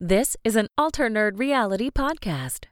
This 0.00 0.36
is 0.44 0.54
an 0.54 0.68
Alter 0.78 1.10
Nerd 1.10 1.40
Reality 1.40 1.90
podcast. 1.90 2.66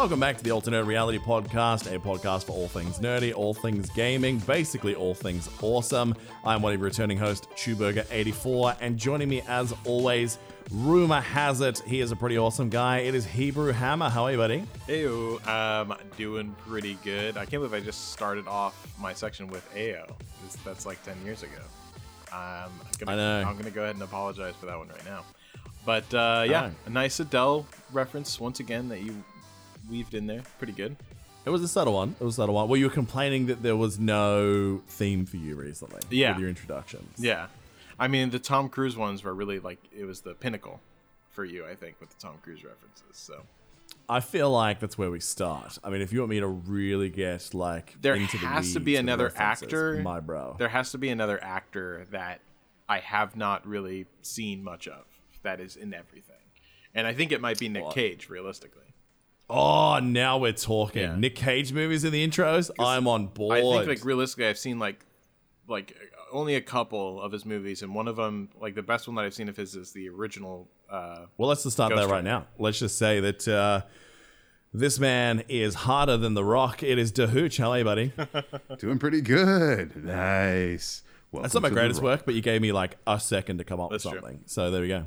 Welcome 0.00 0.18
back 0.18 0.38
to 0.38 0.42
the 0.42 0.50
Alternate 0.50 0.84
Reality 0.84 1.18
Podcast, 1.18 1.94
a 1.94 1.98
podcast 1.98 2.44
for 2.44 2.52
all 2.52 2.68
things 2.68 3.00
nerdy, 3.00 3.34
all 3.34 3.52
things 3.52 3.90
gaming, 3.90 4.38
basically 4.38 4.94
all 4.94 5.12
things 5.14 5.46
awesome. 5.60 6.14
I'm 6.42 6.62
one 6.62 6.72
of 6.72 6.80
your 6.80 6.86
returning 6.86 7.18
host, 7.18 7.50
Chewburger84, 7.50 8.78
and 8.80 8.96
joining 8.96 9.28
me 9.28 9.42
as 9.46 9.74
always, 9.84 10.38
rumor 10.70 11.20
has 11.20 11.60
it, 11.60 11.80
he 11.80 12.00
is 12.00 12.12
a 12.12 12.16
pretty 12.16 12.38
awesome 12.38 12.70
guy. 12.70 13.00
It 13.00 13.14
is 13.14 13.26
Hebrew 13.26 13.72
Hammer. 13.72 14.08
How 14.08 14.24
are 14.24 14.32
you, 14.32 14.38
buddy? 14.38 14.64
Ayo, 14.88 15.46
um, 15.46 15.94
doing 16.16 16.56
pretty 16.66 16.94
good. 17.04 17.36
I 17.36 17.44
can't 17.44 17.62
believe 17.62 17.74
I 17.74 17.80
just 17.84 18.12
started 18.12 18.48
off 18.48 18.90
my 18.98 19.12
section 19.12 19.48
with 19.48 19.70
Ayo. 19.74 20.10
This- 20.42 20.56
That's 20.64 20.86
like 20.86 21.04
10 21.04 21.14
years 21.26 21.42
ago. 21.42 21.60
Um, 22.32 22.38
I'm 22.40 22.70
gonna, 22.98 23.12
I 23.12 23.16
know. 23.16 23.48
I'm 23.50 23.58
gonna 23.58 23.70
go 23.70 23.82
ahead 23.82 23.96
and 23.96 24.02
apologize 24.02 24.54
for 24.58 24.64
that 24.64 24.78
one 24.78 24.88
right 24.88 25.04
now. 25.04 25.24
But 25.84 26.12
uh, 26.14 26.44
yeah, 26.46 26.62
Fine. 26.62 26.76
a 26.86 26.90
nice 26.90 27.20
Adele 27.20 27.66
reference 27.92 28.38
once 28.38 28.60
again 28.60 28.88
that 28.90 29.00
you 29.00 29.22
weaved 29.90 30.14
in 30.14 30.26
there. 30.26 30.42
Pretty 30.58 30.72
good. 30.72 30.96
It 31.44 31.50
was 31.50 31.62
a 31.62 31.68
subtle 31.68 31.94
one. 31.94 32.14
It 32.20 32.24
was 32.24 32.34
a 32.34 32.36
subtle 32.42 32.54
one. 32.54 32.68
Well, 32.68 32.76
you 32.78 32.86
were 32.86 32.92
complaining 32.92 33.46
that 33.46 33.62
there 33.62 33.76
was 33.76 33.98
no 33.98 34.82
theme 34.88 35.24
for 35.26 35.36
you 35.38 35.56
recently 35.56 36.00
Yeah. 36.10 36.32
with 36.32 36.40
your 36.40 36.48
introductions. 36.48 37.14
Yeah, 37.18 37.46
I 37.98 38.08
mean 38.08 38.30
the 38.30 38.38
Tom 38.38 38.68
Cruise 38.68 38.96
ones 38.96 39.24
were 39.24 39.34
really 39.34 39.58
like 39.58 39.78
it 39.96 40.04
was 40.04 40.20
the 40.20 40.34
pinnacle 40.34 40.80
for 41.30 41.44
you, 41.44 41.64
I 41.66 41.74
think, 41.74 41.96
with 42.00 42.10
the 42.10 42.16
Tom 42.20 42.34
Cruise 42.42 42.62
references. 42.62 43.04
So 43.12 43.42
I 44.08 44.20
feel 44.20 44.50
like 44.50 44.80
that's 44.80 44.98
where 44.98 45.10
we 45.10 45.20
start. 45.20 45.78
I 45.82 45.88
mean, 45.90 46.02
if 46.02 46.12
you 46.12 46.18
want 46.20 46.30
me 46.30 46.40
to 46.40 46.46
really 46.46 47.08
get 47.08 47.54
like 47.54 47.96
there 48.02 48.14
into 48.14 48.36
the 48.38 48.46
has 48.46 48.74
to 48.74 48.80
be 48.80 48.96
another 48.96 49.32
actor, 49.36 50.00
my 50.02 50.20
bro. 50.20 50.56
There 50.58 50.68
has 50.68 50.90
to 50.92 50.98
be 50.98 51.08
another 51.08 51.42
actor 51.42 52.06
that 52.10 52.40
I 52.88 52.98
have 52.98 53.34
not 53.36 53.66
really 53.66 54.06
seen 54.20 54.62
much 54.62 54.86
of 54.88 55.04
that 55.42 55.58
is 55.60 55.74
in 55.76 55.94
everything, 55.94 56.34
and 56.94 57.06
I 57.06 57.14
think 57.14 57.32
it 57.32 57.40
might 57.40 57.58
be 57.58 57.68
Nick 57.70 57.84
What? 57.84 57.94
Cage, 57.94 58.28
realistically. 58.28 58.82
Oh, 59.50 59.98
now 59.98 60.38
we're 60.38 60.52
talking. 60.52 61.02
Yeah. 61.02 61.16
Nick 61.16 61.34
Cage 61.34 61.72
movies 61.72 62.04
in 62.04 62.12
the 62.12 62.26
intros. 62.26 62.70
I'm 62.78 63.08
on 63.08 63.26
board. 63.26 63.58
I 63.58 63.60
think 63.62 63.86
like 63.86 64.04
realistically, 64.04 64.46
I've 64.46 64.58
seen 64.58 64.78
like 64.78 65.04
like 65.66 65.96
only 66.32 66.54
a 66.54 66.60
couple 66.60 67.20
of 67.20 67.32
his 67.32 67.44
movies, 67.44 67.82
and 67.82 67.94
one 67.94 68.08
of 68.08 68.16
them, 68.16 68.50
like 68.60 68.74
the 68.74 68.82
best 68.82 69.08
one 69.08 69.16
that 69.16 69.24
I've 69.24 69.34
seen 69.34 69.48
of 69.48 69.56
his, 69.56 69.74
is 69.74 69.92
the 69.92 70.08
original. 70.08 70.68
Uh, 70.88 71.26
well, 71.36 71.48
let's 71.48 71.62
just 71.64 71.76
start 71.76 71.90
Ghost 71.90 72.00
there 72.00 72.08
right 72.08 72.24
now. 72.24 72.46
Let's 72.58 72.78
just 72.78 72.98
say 72.98 73.20
that 73.20 73.48
uh, 73.48 73.82
this 74.72 74.98
man 74.98 75.42
is 75.48 75.74
harder 75.74 76.16
than 76.16 76.34
the 76.34 76.44
Rock. 76.44 76.82
It 76.82 76.98
is 76.98 77.12
Dahooch. 77.12 77.58
How 77.58 77.72
are 77.72 77.78
you, 77.78 77.84
buddy? 77.84 78.12
Doing 78.78 78.98
pretty 78.98 79.20
good. 79.20 80.04
Nice. 80.04 81.02
Welcome 81.32 81.42
That's 81.44 81.54
not 81.54 81.62
my 81.62 81.70
greatest 81.70 82.02
work, 82.02 82.24
but 82.24 82.34
you 82.34 82.40
gave 82.40 82.60
me 82.60 82.72
like 82.72 82.96
a 83.06 83.20
second 83.20 83.58
to 83.58 83.64
come 83.64 83.80
up 83.80 83.90
That's 83.90 84.04
with 84.04 84.14
true. 84.14 84.20
something. 84.20 84.42
So 84.46 84.70
there 84.70 84.82
we 84.82 84.88
go. 84.88 85.06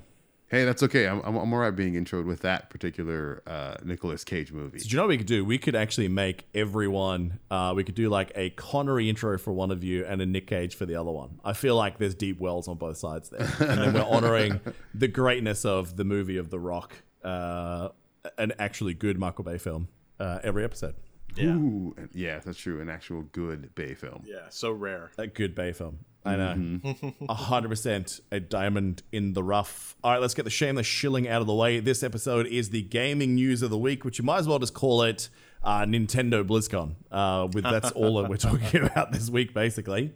Hey, 0.54 0.66
that's 0.66 0.84
okay. 0.84 1.08
I'm, 1.08 1.20
I'm, 1.22 1.36
I'm 1.36 1.52
all 1.52 1.58
right 1.58 1.76
being 1.76 1.96
introed 1.96 2.28
with 2.28 2.42
that 2.42 2.70
particular 2.70 3.42
uh, 3.48 3.74
Nicolas 3.84 4.24
Cage 4.24 4.52
movie. 4.52 4.78
Do 4.78 4.88
you 4.88 4.98
know 4.98 5.02
what 5.02 5.10
we 5.10 5.18
could 5.18 5.26
do? 5.26 5.44
We 5.44 5.58
could 5.58 5.74
actually 5.74 6.10
make 6.10 6.46
everyone. 6.54 7.40
Uh, 7.50 7.74
we 7.76 7.84
could 7.84 7.96
do 7.96 8.08
like 8.08 8.32
a 8.36 8.52
Connery 8.52 9.10
intro 9.10 9.40
for 9.40 9.52
one 9.52 9.72
of 9.72 9.84
you 9.84 10.06
and 10.06 10.22
a 10.22 10.28
Nick 10.28 10.46
Cage 10.46 10.76
for 10.76 10.86
the 10.86 10.94
other 10.94 11.10
one. 11.10 11.40
I 11.44 11.54
feel 11.54 11.76
like 11.76 11.98
there's 11.98 12.14
deep 12.14 12.40
wells 12.40 12.68
on 12.68 12.78
both 12.78 12.98
sides 12.98 13.32
there, 13.32 13.50
and 13.62 13.80
then 13.82 13.94
we're 13.96 14.04
honoring 14.04 14.62
the 14.94 15.08
greatness 15.08 15.66
of 15.66 15.98
the 15.98 16.04
movie 16.04 16.38
of 16.38 16.52
The 16.52 16.60
Rock, 16.60 16.98
uh, 17.24 17.90
an 18.38 18.54
actually 18.60 18.94
good 18.94 19.18
Michael 19.18 19.46
Bay 19.46 19.58
film 19.58 19.88
uh, 20.20 20.38
every 20.44 20.64
episode. 20.64 20.94
yeah, 21.36 21.46
Ooh, 21.46 21.96
yeah, 22.14 22.38
that's 22.46 22.60
true. 22.60 22.80
An 22.80 22.90
actual 22.90 23.24
good 23.32 23.74
Bay 23.74 23.96
film. 23.96 24.22
yeah, 24.28 24.50
so 24.50 24.72
rare. 24.72 25.10
A 25.18 25.26
good 25.26 25.56
Bay 25.56 25.72
film. 25.72 25.98
I 26.26 26.36
know. 26.38 26.80
A 27.28 27.34
hundred 27.34 27.70
percent 27.70 28.22
a 28.32 28.40
diamond 28.40 29.04
in 29.12 29.34
the 29.34 29.44
rough. 29.44 29.96
All 30.04 30.12
right, 30.12 30.22
let's 30.22 30.34
get 30.34 30.44
the 30.44 30.52
shameless 30.52 30.88
shilling 30.88 31.28
out 31.28 31.42
of 31.42 31.48
the 31.48 31.54
way. 31.54 31.80
This 31.80 32.02
episode 32.02 32.48
is 32.48 32.70
the 32.70 32.82
gaming 32.82 33.36
news 33.36 33.62
of 33.62 33.70
the 33.70 33.78
week, 33.78 34.06
which 34.06 34.20
you 34.20 34.24
might 34.24 34.38
as 34.38 34.48
well 34.48 34.60
just 34.60 34.74
call 34.74 35.02
it 35.02 35.30
uh, 35.64 35.82
Nintendo 35.82 36.46
BlizzCon. 36.46 36.96
Uh, 37.12 37.48
with 37.52 37.64
that's 37.64 37.92
all 37.96 38.22
that 38.22 38.30
we're 38.30 38.38
talking 38.38 38.84
about 38.84 39.12
this 39.12 39.30
week, 39.30 39.54
basically. 39.54 40.14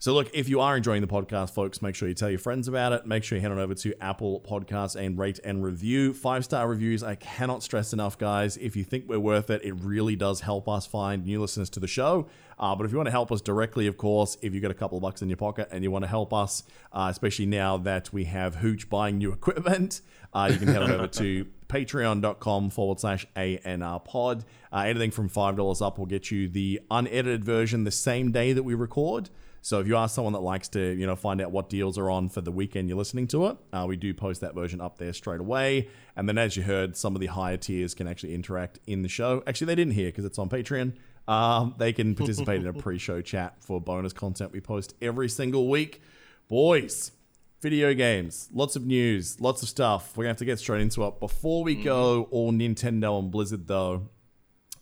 So, 0.00 0.14
look, 0.14 0.30
if 0.32 0.48
you 0.48 0.60
are 0.60 0.76
enjoying 0.76 1.00
the 1.00 1.08
podcast, 1.08 1.50
folks, 1.54 1.82
make 1.82 1.96
sure 1.96 2.08
you 2.08 2.14
tell 2.14 2.30
your 2.30 2.38
friends 2.38 2.68
about 2.68 2.92
it. 2.92 3.04
Make 3.04 3.24
sure 3.24 3.36
you 3.36 3.42
head 3.42 3.50
on 3.50 3.58
over 3.58 3.74
to 3.74 4.00
Apple 4.00 4.40
Podcasts 4.48 4.94
and 4.94 5.18
rate 5.18 5.40
and 5.44 5.60
review. 5.64 6.14
Five 6.14 6.44
star 6.44 6.68
reviews, 6.68 7.02
I 7.02 7.16
cannot 7.16 7.64
stress 7.64 7.92
enough, 7.92 8.16
guys. 8.16 8.56
If 8.56 8.76
you 8.76 8.84
think 8.84 9.08
we're 9.08 9.18
worth 9.18 9.50
it, 9.50 9.64
it 9.64 9.72
really 9.72 10.14
does 10.14 10.42
help 10.42 10.68
us 10.68 10.86
find 10.86 11.24
new 11.26 11.40
listeners 11.40 11.68
to 11.70 11.80
the 11.80 11.88
show. 11.88 12.28
Uh, 12.58 12.74
but 12.74 12.84
if 12.84 12.92
you 12.92 12.98
want 12.98 13.06
to 13.06 13.12
help 13.12 13.30
us 13.30 13.40
directly, 13.40 13.86
of 13.86 13.96
course, 13.96 14.36
if 14.42 14.52
you've 14.52 14.62
got 14.62 14.70
a 14.70 14.74
couple 14.74 14.98
of 14.98 15.02
bucks 15.02 15.22
in 15.22 15.28
your 15.28 15.36
pocket 15.36 15.68
and 15.70 15.84
you 15.84 15.90
want 15.90 16.02
to 16.02 16.08
help 16.08 16.32
us, 16.32 16.64
uh, 16.92 17.08
especially 17.10 17.46
now 17.46 17.76
that 17.76 18.12
we 18.12 18.24
have 18.24 18.56
Hooch 18.56 18.88
buying 18.88 19.18
new 19.18 19.32
equipment, 19.38 20.00
uh, 20.34 20.48
you 20.52 20.58
can 20.58 20.68
head 20.68 20.82
on 20.82 20.90
over 20.90 21.06
to 21.06 21.46
patreon.com 21.68 22.70
forward 22.70 23.00
slash 23.00 23.26
ANR 23.36 24.04
pod. 24.04 24.44
Uh, 24.72 24.80
anything 24.80 25.10
from 25.10 25.28
$5 25.28 25.86
up 25.86 25.98
will 25.98 26.06
get 26.06 26.30
you 26.30 26.48
the 26.48 26.80
unedited 26.90 27.44
version 27.44 27.84
the 27.84 27.90
same 27.90 28.32
day 28.32 28.52
that 28.52 28.62
we 28.62 28.74
record. 28.74 29.30
So 29.60 29.80
if 29.80 29.86
you 29.86 29.96
are 29.96 30.08
someone 30.08 30.32
that 30.34 30.40
likes 30.40 30.68
to, 30.68 30.94
you 30.94 31.06
know, 31.06 31.16
find 31.16 31.40
out 31.40 31.50
what 31.50 31.68
deals 31.68 31.98
are 31.98 32.10
on 32.10 32.28
for 32.28 32.40
the 32.40 32.52
weekend 32.52 32.88
you're 32.88 32.96
listening 32.96 33.26
to 33.28 33.48
it, 33.48 33.56
uh, 33.72 33.84
we 33.88 33.96
do 33.96 34.14
post 34.14 34.40
that 34.40 34.54
version 34.54 34.80
up 34.80 34.98
there 34.98 35.12
straight 35.12 35.40
away. 35.40 35.88
And 36.16 36.28
then, 36.28 36.38
as 36.38 36.56
you 36.56 36.62
heard, 36.62 36.96
some 36.96 37.14
of 37.14 37.20
the 37.20 37.26
higher 37.26 37.56
tiers 37.56 37.94
can 37.94 38.06
actually 38.06 38.34
interact 38.34 38.78
in 38.86 39.02
the 39.02 39.08
show. 39.08 39.42
Actually, 39.46 39.66
they 39.66 39.74
didn't 39.74 39.94
hear 39.94 40.08
because 40.08 40.24
it's 40.24 40.38
on 40.38 40.48
Patreon. 40.48 40.94
Um, 41.28 41.74
they 41.78 41.92
can 41.92 42.14
participate 42.16 42.62
in 42.62 42.66
a 42.66 42.72
pre-show 42.72 43.20
chat 43.20 43.62
for 43.62 43.80
bonus 43.80 44.12
content 44.12 44.50
we 44.50 44.60
post 44.60 44.94
every 45.00 45.28
single 45.28 45.68
week. 45.68 46.02
Boys, 46.48 47.12
video 47.60 47.92
games, 47.94 48.48
lots 48.52 48.74
of 48.74 48.86
news, 48.86 49.40
lots 49.40 49.62
of 49.62 49.68
stuff. 49.68 50.16
We're 50.16 50.24
gonna 50.24 50.30
have 50.30 50.38
to 50.38 50.44
get 50.44 50.58
straight 50.58 50.80
into 50.80 51.04
it. 51.06 51.20
Before 51.20 51.62
we 51.62 51.74
go 51.74 52.28
all 52.30 52.50
Nintendo 52.52 53.18
and 53.18 53.30
Blizzard, 53.30 53.68
though, 53.68 54.08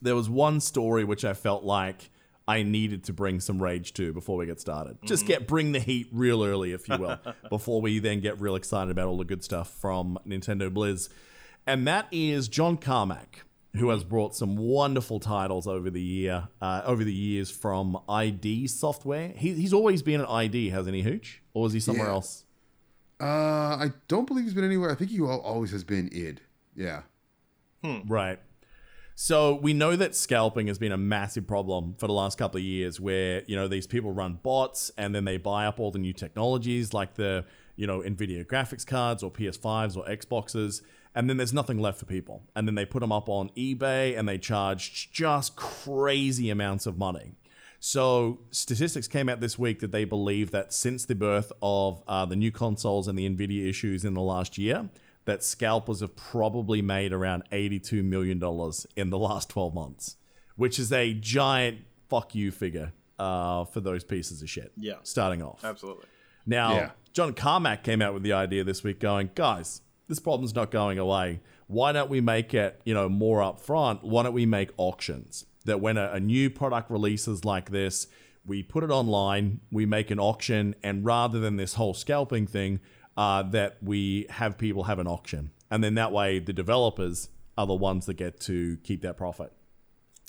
there 0.01 0.15
was 0.15 0.31
one 0.31 0.61
story 0.61 1.05
which 1.05 1.25
I 1.25 1.35
felt 1.35 1.65
like 1.65 2.11
I 2.49 2.63
needed 2.63 3.03
to 3.05 3.13
bring 3.13 3.41
some 3.41 3.61
rage 3.61 3.93
to 3.95 4.13
before 4.13 4.37
we 4.37 4.47
get 4.47 4.61
started. 4.61 4.99
Just 5.05 5.27
get 5.27 5.49
bring 5.49 5.73
the 5.73 5.81
heat 5.81 6.07
real 6.13 6.45
early, 6.45 6.73
if 6.73 6.89
you 6.89 6.97
will, 6.97 7.19
before 7.51 7.81
we 7.81 7.99
then 7.99 8.21
get 8.21 8.41
real 8.41 8.55
excited 8.55 8.91
about 8.91 9.09
all 9.09 9.19
the 9.19 9.25
good 9.25 9.43
stuff 9.43 9.69
from 9.69 10.19
Nintendo 10.27 10.71
Blizz. 10.71 11.09
And 11.67 11.89
that 11.89 12.07
is 12.13 12.47
John 12.47 12.77
Carmack, 12.77 13.43
who 13.77 13.91
has 13.91 14.05
brought 14.05 14.35
some 14.35 14.57
wonderful 14.57 15.21
titles 15.21 15.67
over 15.67 15.91
the 15.91 16.01
year, 16.03 16.49
uh, 16.61 16.83
over 16.85 17.05
the 17.05 17.13
years 17.13 17.51
from 17.51 17.99
ID 18.09 18.67
Software. 18.67 19.29
He, 19.37 19.53
he's 19.55 19.73
always 19.73 20.03
been 20.03 20.21
at 20.21 20.29
ID, 20.29 20.71
hasn't 20.71 20.95
he, 20.95 21.03
Hooch? 21.03 21.43
Or 21.55 21.67
is 21.67 21.73
he 21.73 21.81
somewhere 21.81 22.07
Yeah. 22.07 22.13
else? 22.13 22.45
Uh, 23.21 23.25
I 23.25 23.93
don't 24.09 24.27
believe 24.27 24.45
he's 24.45 24.55
been 24.55 24.65
anywhere. 24.65 24.91
I 24.91 24.95
think 24.95 25.11
he 25.11 25.21
always 25.21 25.71
has 25.71 25.85
been 25.85 26.09
id. 26.13 26.41
Yeah. 26.75 27.03
Right. 28.07 28.39
So 29.15 29.55
we 29.55 29.73
know 29.73 29.97
that 29.97 30.15
scalping 30.15 30.67
has 30.67 30.79
been 30.79 30.93
a 30.93 30.97
massive 30.99 31.47
problem 31.47 31.95
for 31.99 32.07
the 32.07 32.13
last 32.13 32.37
couple 32.37 32.59
of 32.59 32.65
years 32.65 33.01
where, 33.01 33.43
you 33.47 33.57
know, 33.57 33.69
these 33.69 33.87
people 33.87 34.13
run 34.13 34.39
bots 34.43 34.91
and 34.99 35.15
then 35.15 35.25
they 35.25 35.39
buy 35.39 35.67
up 35.67 35.81
all 35.81 35.91
the 35.91 35.99
new 35.99 36.13
technologies 36.13 36.93
like 36.93 37.15
the, 37.15 37.45
you 37.77 37.87
know, 37.87 38.01
Nvidia 38.01 38.45
graphics 38.45 38.87
cards 38.87 39.23
or 39.23 39.31
PS5s 39.31 39.97
or 39.97 40.05
Xboxes 40.05 40.83
and 41.17 41.29
then 41.31 41.39
there's 41.39 41.53
nothing 41.55 41.79
left 41.79 41.99
for 41.99 42.05
people. 42.05 42.43
And 42.55 42.69
then 42.69 42.75
they 42.75 42.85
put 42.85 43.01
them 43.01 43.11
up 43.11 43.29
on 43.29 43.49
eBay 43.57 44.17
and 44.17 44.29
they 44.29 44.37
charge 44.37 45.11
just 45.11 45.57
crazy 45.57 46.51
amounts 46.51 46.85
of 46.85 46.99
money. 46.99 47.33
So 47.81 48.41
statistics 48.51 49.09
came 49.09 49.29
out 49.29 49.41
this 49.41 49.59
week 49.59 49.81
that 49.81 49.93
they 49.93 50.05
believe 50.05 50.51
that 50.51 50.75
since 50.75 51.07
the 51.07 51.15
birth 51.15 51.53
of 51.63 52.03
uh, 52.07 52.27
the 52.27 52.37
new 52.37 52.53
consoles 52.53 53.09
and 53.09 53.19
the 53.19 53.29
Nvidia 53.29 53.67
issues 53.67 54.05
in 54.05 54.13
the 54.13 54.21
last 54.21 54.59
year, 54.59 54.91
that 55.25 55.43
scalpers 55.43 56.01
have 56.01 56.15
probably 56.15 56.83
made 56.83 57.13
around 57.13 57.45
$82 57.51 58.05
million 58.05 58.41
in 58.95 59.11
the 59.11 59.19
last 59.19 59.49
12 59.49 59.75
months, 59.75 60.17
which 60.57 60.79
is 60.79 60.93
a 60.93 61.15
giant 61.15 61.79
fuck 62.09 62.35
you 62.35 62.51
figure 62.51 62.93
uh, 63.19 63.65
for 63.65 63.81
those 63.81 64.05
pieces 64.05 64.43
of 64.43 64.51
shit. 64.51 64.71
Yeah. 64.77 64.97
Starting 65.03 65.43
off. 65.43 65.65
Absolutely. 65.65 66.05
Now, 66.45 66.75
Yeah. 66.75 66.91
John 67.13 67.33
Carmack 67.33 67.83
came 67.83 68.03
out 68.03 68.13
with 68.13 68.23
the 68.23 68.35
idea 68.35 68.63
this 68.63 68.85
week 68.85 69.01
going, 69.01 69.31
guys, 69.35 69.81
this 70.09 70.19
problem's 70.19 70.55
not 70.55 70.71
going 70.71 70.99
away. 70.99 71.41
Why 71.67 71.93
don't 71.93 72.11
we 72.11 72.21
make 72.21 72.55
it, 72.55 72.81
you 72.85 72.95
know, 72.95 73.09
more 73.09 73.41
upfront? 73.41 74.03
Why 74.03 74.23
don't 74.23 74.33
we 74.33 74.47
make 74.47 74.71
auctions? 74.77 75.47
That 75.65 75.81
when 75.81 75.97
a, 75.97 76.13
a 76.13 76.21
new 76.21 76.49
product 76.49 76.91
releases 76.91 77.45
like 77.45 77.71
this, 77.71 78.07
we 78.45 78.63
put 78.63 78.85
it 78.85 78.91
online, 78.91 79.61
we 79.73 79.85
make 79.87 80.11
an 80.11 80.21
auction, 80.21 80.77
and 80.83 81.05
rather 81.05 81.41
than 81.41 81.57
this 81.57 81.75
whole 81.75 81.95
scalping 81.95 82.47
thing, 82.47 82.81
uh, 83.17 83.43
that 83.43 83.79
we 83.83 84.27
have 84.31 84.57
people 84.57 84.85
have 84.85 84.99
an 84.99 85.07
auction. 85.09 85.51
And 85.71 85.83
then 85.83 85.95
that 85.95 86.13
way 86.13 86.39
the 86.39 86.53
developers 86.53 87.29
are 87.59 87.67
the 87.67 87.75
ones 87.75 88.07
that 88.07 88.15
get 88.15 88.39
to 88.41 88.77
keep 88.85 89.03
that 89.03 89.17
profit. 89.17 89.53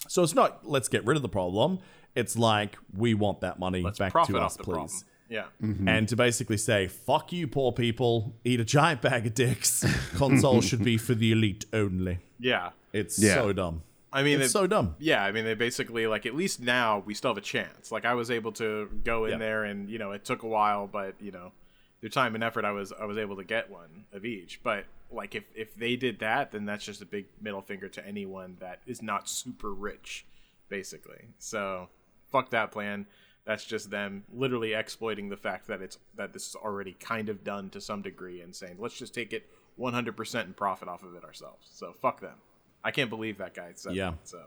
So 0.07 0.23
it's 0.23 0.33
not 0.33 0.67
let's 0.67 0.87
get 0.87 1.05
rid 1.05 1.17
of 1.17 1.21
the 1.21 1.29
problem. 1.29 1.79
It's 2.15 2.37
like 2.37 2.77
we 2.95 3.13
want 3.13 3.41
that 3.41 3.59
money 3.59 3.81
Let's 3.83 3.99
back 3.99 4.13
to 4.13 4.37
us, 4.39 4.57
please. 4.57 4.63
problem. 4.65 4.89
Yeah. 5.29 5.45
Mm-hmm. 5.61 5.87
And 5.87 6.07
to 6.09 6.15
basically 6.15 6.57
say, 6.57 6.87
fuck 6.87 7.33
you, 7.33 7.47
poor 7.47 7.71
people, 7.71 8.33
eat 8.45 8.59
a 8.59 8.65
giant 8.65 9.01
bag 9.01 9.25
of 9.27 9.33
dicks. 9.33 9.83
Console 10.15 10.61
should 10.61 10.83
be 10.83 10.97
for 10.97 11.15
the 11.15 11.31
elite 11.31 11.65
only. 11.73 12.19
Yeah. 12.39 12.69
It's 12.93 13.19
Yeah. 13.19 13.35
so 13.35 13.53
dumb. 13.53 13.83
I 14.13 14.23
mean, 14.23 14.37
It's 14.39 14.47
it- 14.47 14.51
so 14.53 14.67
dumb. 14.67 14.95
Yeah, 14.99 15.23
I 15.23 15.31
mean, 15.33 15.43
they 15.43 15.53
basically 15.53 16.07
like 16.07 16.25
at 16.25 16.33
least 16.33 16.61
now 16.61 17.03
we 17.05 17.13
still 17.13 17.31
have 17.31 17.37
a 17.37 17.41
chance. 17.41 17.91
Like 17.91 18.05
I 18.05 18.13
was 18.13 18.31
able 18.31 18.53
to 18.53 18.89
go 19.03 19.25
in 19.25 19.31
Yeah. 19.31 19.37
there, 19.37 19.63
and 19.65 19.89
you 19.89 19.99
know, 19.99 20.11
it 20.13 20.23
took 20.23 20.43
a 20.43 20.47
while, 20.47 20.87
but 20.87 21.15
you 21.19 21.31
know, 21.31 21.51
through 21.99 22.09
time 22.09 22.33
and 22.33 22.43
effort, 22.43 22.63
I 22.63 22.71
was 22.71 22.93
I 22.93 23.03
was 23.05 23.17
able 23.17 23.35
to 23.35 23.43
get 23.43 23.69
one 23.69 24.05
of 24.13 24.23
each. 24.25 24.61
But 24.63 24.85
like 25.11 25.35
if 25.35 25.43
if 25.53 25.75
they 25.75 25.97
did 25.97 26.19
that, 26.19 26.51
then 26.51 26.65
that's 26.65 26.85
just 26.85 27.01
a 27.01 27.05
big 27.05 27.25
middle 27.41 27.61
finger 27.61 27.89
to 27.89 28.07
anyone 28.07 28.55
that 28.61 28.79
is 28.87 29.01
not 29.01 29.27
super 29.27 29.73
rich, 29.73 30.25
basically. 30.69 31.25
So 31.37 31.89
fuck 32.31 32.49
that 32.51 32.71
plan. 32.71 33.07
That's 33.47 33.63
just 33.63 33.89
them 33.89 34.25
literally 34.31 34.73
exploiting 34.73 35.29
the 35.29 35.37
fact 35.37 35.67
that 35.67 35.81
it's 35.81 35.97
that 36.15 36.33
this 36.33 36.49
is 36.49 36.55
already 36.55 36.97
kind 36.99 37.29
of 37.29 37.43
done 37.45 37.69
to 37.71 37.79
some 37.81 38.01
degree 38.01 38.41
and 38.41 38.53
saying 38.53 38.75
let's 38.77 38.99
just 38.99 39.13
take 39.15 39.31
it 39.31 39.49
100% 39.79 40.41
and 40.43 40.55
profit 40.55 40.87
off 40.89 41.01
of 41.03 41.15
it 41.15 41.23
ourselves. 41.23 41.67
So 41.71 41.93
fuck 41.93 42.19
them. 42.19 42.35
I 42.83 42.91
can't 42.91 43.09
believe 43.09 43.37
that 43.37 43.53
guy 43.55 43.71
said 43.75 43.95
Yeah. 43.95 44.11
that. 44.11 44.27
So 44.27 44.41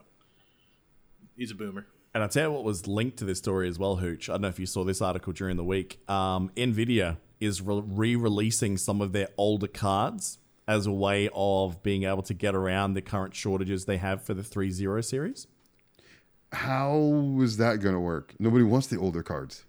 he's 1.37 1.51
a 1.51 1.55
boomer. 1.55 1.87
And 2.13 2.23
I'll 2.23 2.29
tell 2.29 2.49
you 2.51 2.53
what 2.53 2.65
was 2.65 2.87
linked 2.87 3.17
to 3.19 3.25
this 3.25 3.39
story 3.39 3.69
as 3.69 3.79
well, 3.79 3.97
Hooch. 3.97 4.29
I 4.29 4.33
don't 4.35 4.43
know 4.43 4.49
if 4.49 4.59
you 4.59 4.67
saw 4.67 4.85
this 4.85 5.01
article 5.01 5.33
during 5.33 5.57
the 5.57 5.65
week. 5.65 6.01
Um, 6.11 6.51
NVIDIA 6.57 7.17
is 7.41 7.63
re 7.63 8.17
releasing 8.17 8.77
some 8.77 9.01
of 9.01 9.13
their 9.13 9.29
older 9.39 9.69
cards 9.69 10.39
as 10.69 10.87
a 10.87 10.93
way 10.93 11.31
of 11.35 11.83
being 11.83 12.03
able 12.05 12.23
to 12.23 12.35
get 12.35 12.55
around 12.55 12.95
the 12.95 13.01
current 13.03 13.35
shortages 13.35 13.87
they 13.87 13.97
have 13.97 14.23
for 14.23 14.35
the 14.35 14.43
3.0 14.43 15.03
series. 15.05 15.47
How 16.53 17.39
is 17.41 17.57
that 17.59 17.81
going 17.81 17.95
to 17.95 18.01
work? 18.01 18.35
Nobody 18.39 18.65
wants 18.65 18.89
the 18.89 18.99
older 18.99 19.23
cards. 19.23 19.65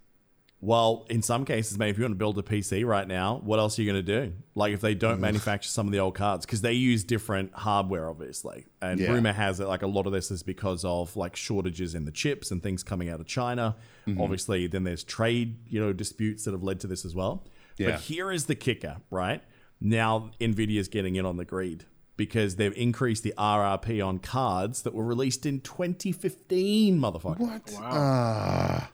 Well, 0.60 1.06
in 1.10 1.22
some 1.22 1.44
cases, 1.44 1.76
maybe 1.76 1.90
if 1.90 1.98
you 1.98 2.04
want 2.04 2.12
to 2.12 2.18
build 2.18 2.38
a 2.38 2.42
PC 2.42 2.86
right 2.86 3.06
now, 3.06 3.40
what 3.42 3.58
else 3.58 3.76
are 3.78 3.82
you 3.82 3.90
going 3.92 4.04
to 4.04 4.26
do? 4.26 4.32
Like 4.54 4.72
if 4.72 4.80
they 4.80 4.94
don't 4.94 5.20
manufacture 5.20 5.68
some 5.68 5.86
of 5.86 5.92
the 5.92 5.98
old 5.98 6.14
cards, 6.14 6.46
because 6.46 6.60
they 6.60 6.74
use 6.74 7.02
different 7.02 7.52
hardware, 7.52 8.08
obviously. 8.08 8.66
And 8.80 9.00
Yeah. 9.00 9.10
rumor 9.10 9.32
has 9.32 9.58
it 9.58 9.66
like 9.66 9.82
a 9.82 9.88
lot 9.88 10.06
of 10.06 10.12
this 10.12 10.30
is 10.30 10.44
because 10.44 10.84
of 10.84 11.16
like 11.16 11.34
shortages 11.34 11.96
in 11.96 12.04
the 12.04 12.12
chips 12.12 12.52
and 12.52 12.62
things 12.62 12.84
coming 12.84 13.08
out 13.08 13.18
of 13.18 13.26
China. 13.26 13.74
Mm-hmm. 14.06 14.20
Obviously, 14.20 14.68
then 14.68 14.84
there's 14.84 15.02
trade, 15.02 15.56
you 15.66 15.80
know, 15.80 15.92
disputes 15.92 16.44
that 16.44 16.52
have 16.52 16.62
led 16.62 16.78
to 16.80 16.86
this 16.86 17.04
as 17.04 17.12
well. 17.12 17.44
Yeah. 17.76 17.90
But 17.92 18.00
here 18.02 18.30
is 18.30 18.46
the 18.46 18.54
kicker, 18.54 18.98
right? 19.10 19.42
Now 19.80 20.30
Nvidia's 20.40 20.86
getting 20.86 21.16
in 21.16 21.26
on 21.26 21.38
the 21.38 21.44
greed 21.44 21.86
because 22.16 22.56
they've 22.56 22.76
increased 22.76 23.22
the 23.22 23.34
RRP 23.38 24.04
on 24.06 24.18
cards 24.18 24.82
that 24.82 24.94
were 24.94 25.04
released 25.04 25.46
in 25.46 25.60
2015, 25.60 26.98
motherfucker. 26.98 27.38
What? 27.38 27.72
Ah. 27.80 28.90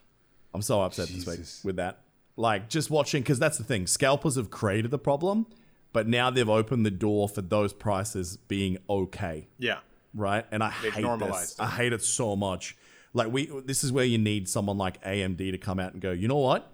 I'm 0.54 0.62
so 0.62 0.80
upset 0.80 1.08
this 1.08 1.26
week 1.26 1.40
with 1.64 1.76
that. 1.76 2.00
Like 2.36 2.68
just 2.68 2.90
watching 2.90 3.22
because 3.22 3.38
that's 3.38 3.58
the 3.58 3.64
thing. 3.64 3.86
Scalpers 3.86 4.36
have 4.36 4.50
created 4.50 4.90
the 4.90 4.98
problem, 4.98 5.46
but 5.92 6.06
now 6.06 6.30
they've 6.30 6.48
opened 6.48 6.86
the 6.86 6.90
door 6.90 7.28
for 7.28 7.42
those 7.42 7.72
prices 7.72 8.36
being 8.48 8.78
okay, 8.88 9.48
Yeah. 9.58 9.78
right? 10.14 10.46
And 10.52 10.62
I 10.62 10.72
They've 10.82 10.92
hate 10.94 11.02
normalized 11.02 11.50
this. 11.50 11.58
it. 11.58 11.62
I 11.62 11.66
hate 11.70 11.92
it 11.92 12.02
so 12.02 12.36
much. 12.36 12.76
Like 13.12 13.32
we, 13.32 13.46
this 13.64 13.82
is 13.84 13.90
where 13.92 14.04
you 14.04 14.18
need 14.18 14.48
someone 14.48 14.78
like 14.78 15.02
AMD 15.02 15.38
to 15.50 15.58
come 15.58 15.80
out 15.80 15.92
and 15.92 16.00
go. 16.00 16.12
You 16.12 16.28
know 16.28 16.36
what? 16.38 16.70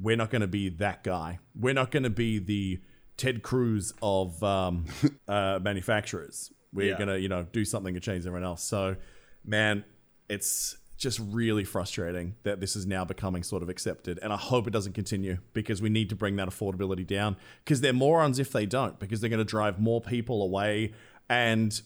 We're 0.00 0.16
not 0.16 0.30
going 0.30 0.40
to 0.40 0.46
be 0.48 0.70
that 0.70 1.04
guy. 1.04 1.38
We're 1.54 1.74
not 1.74 1.90
going 1.90 2.04
to 2.04 2.10
be 2.10 2.38
the 2.38 2.80
Ted 3.16 3.42
Cruz 3.42 3.92
of 4.02 4.42
um, 4.42 4.86
uh, 5.28 5.58
manufacturers. 5.62 6.52
We're 6.72 6.90
Yeah. 6.92 6.98
gonna, 6.98 7.16
you 7.18 7.28
know, 7.28 7.44
do 7.52 7.64
something 7.64 7.94
to 7.94 8.00
change 8.00 8.26
everyone 8.26 8.44
else. 8.46 8.62
So, 8.62 8.96
man, 9.44 9.84
it's 10.28 10.76
just 10.96 11.20
really 11.30 11.64
frustrating 11.64 12.36
that 12.44 12.60
this 12.60 12.76
is 12.76 12.86
now 12.86 13.04
becoming 13.04 13.42
sort 13.42 13.62
of 13.62 13.68
accepted. 13.68 14.18
And 14.22 14.32
I 14.32 14.36
hope 14.36 14.66
it 14.68 14.70
doesn't 14.72 14.92
continue 14.92 15.38
because 15.52 15.82
we 15.82 15.88
need 15.90 16.08
to 16.10 16.14
bring 16.16 16.36
that 16.36 16.48
affordability 16.48 17.04
down 17.06 17.36
because 17.64 17.80
they're 17.80 17.92
morons 17.92 18.38
if 18.38 18.52
they 18.52 18.66
don't, 18.66 18.98
because 19.00 19.20
they're 19.20 19.28
going 19.30 19.38
to 19.38 19.44
drive 19.44 19.80
more 19.80 20.00
people 20.00 20.42
away. 20.42 20.92
And 21.28 21.80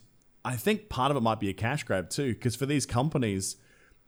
I 0.45 0.57
think 0.57 0.89
part 0.91 1.11
of 1.11 1.17
it 1.17 1.23
might 1.23 1.41
be 1.41 1.49
a 1.49 1.55
cash 1.55 1.83
grab 1.85 2.11
too, 2.11 2.35
because 2.35 2.55
for 2.57 2.67
these 2.67 2.85
companies, 2.85 3.57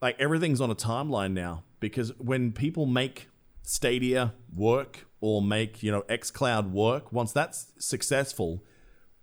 like 0.02 0.14
everything's 0.20 0.60
on 0.60 0.70
a 0.70 0.74
timeline 0.76 1.32
now. 1.32 1.64
Because 1.80 2.12
when 2.18 2.52
people 2.52 2.84
make 2.86 3.28
Stadia 3.68 4.32
work 4.56 5.06
or 5.20 5.42
make, 5.42 5.82
you 5.82 5.92
know, 5.92 6.00
xCloud 6.08 6.70
work, 6.70 7.12
once 7.12 7.32
that's 7.32 7.66
successful, 7.78 8.64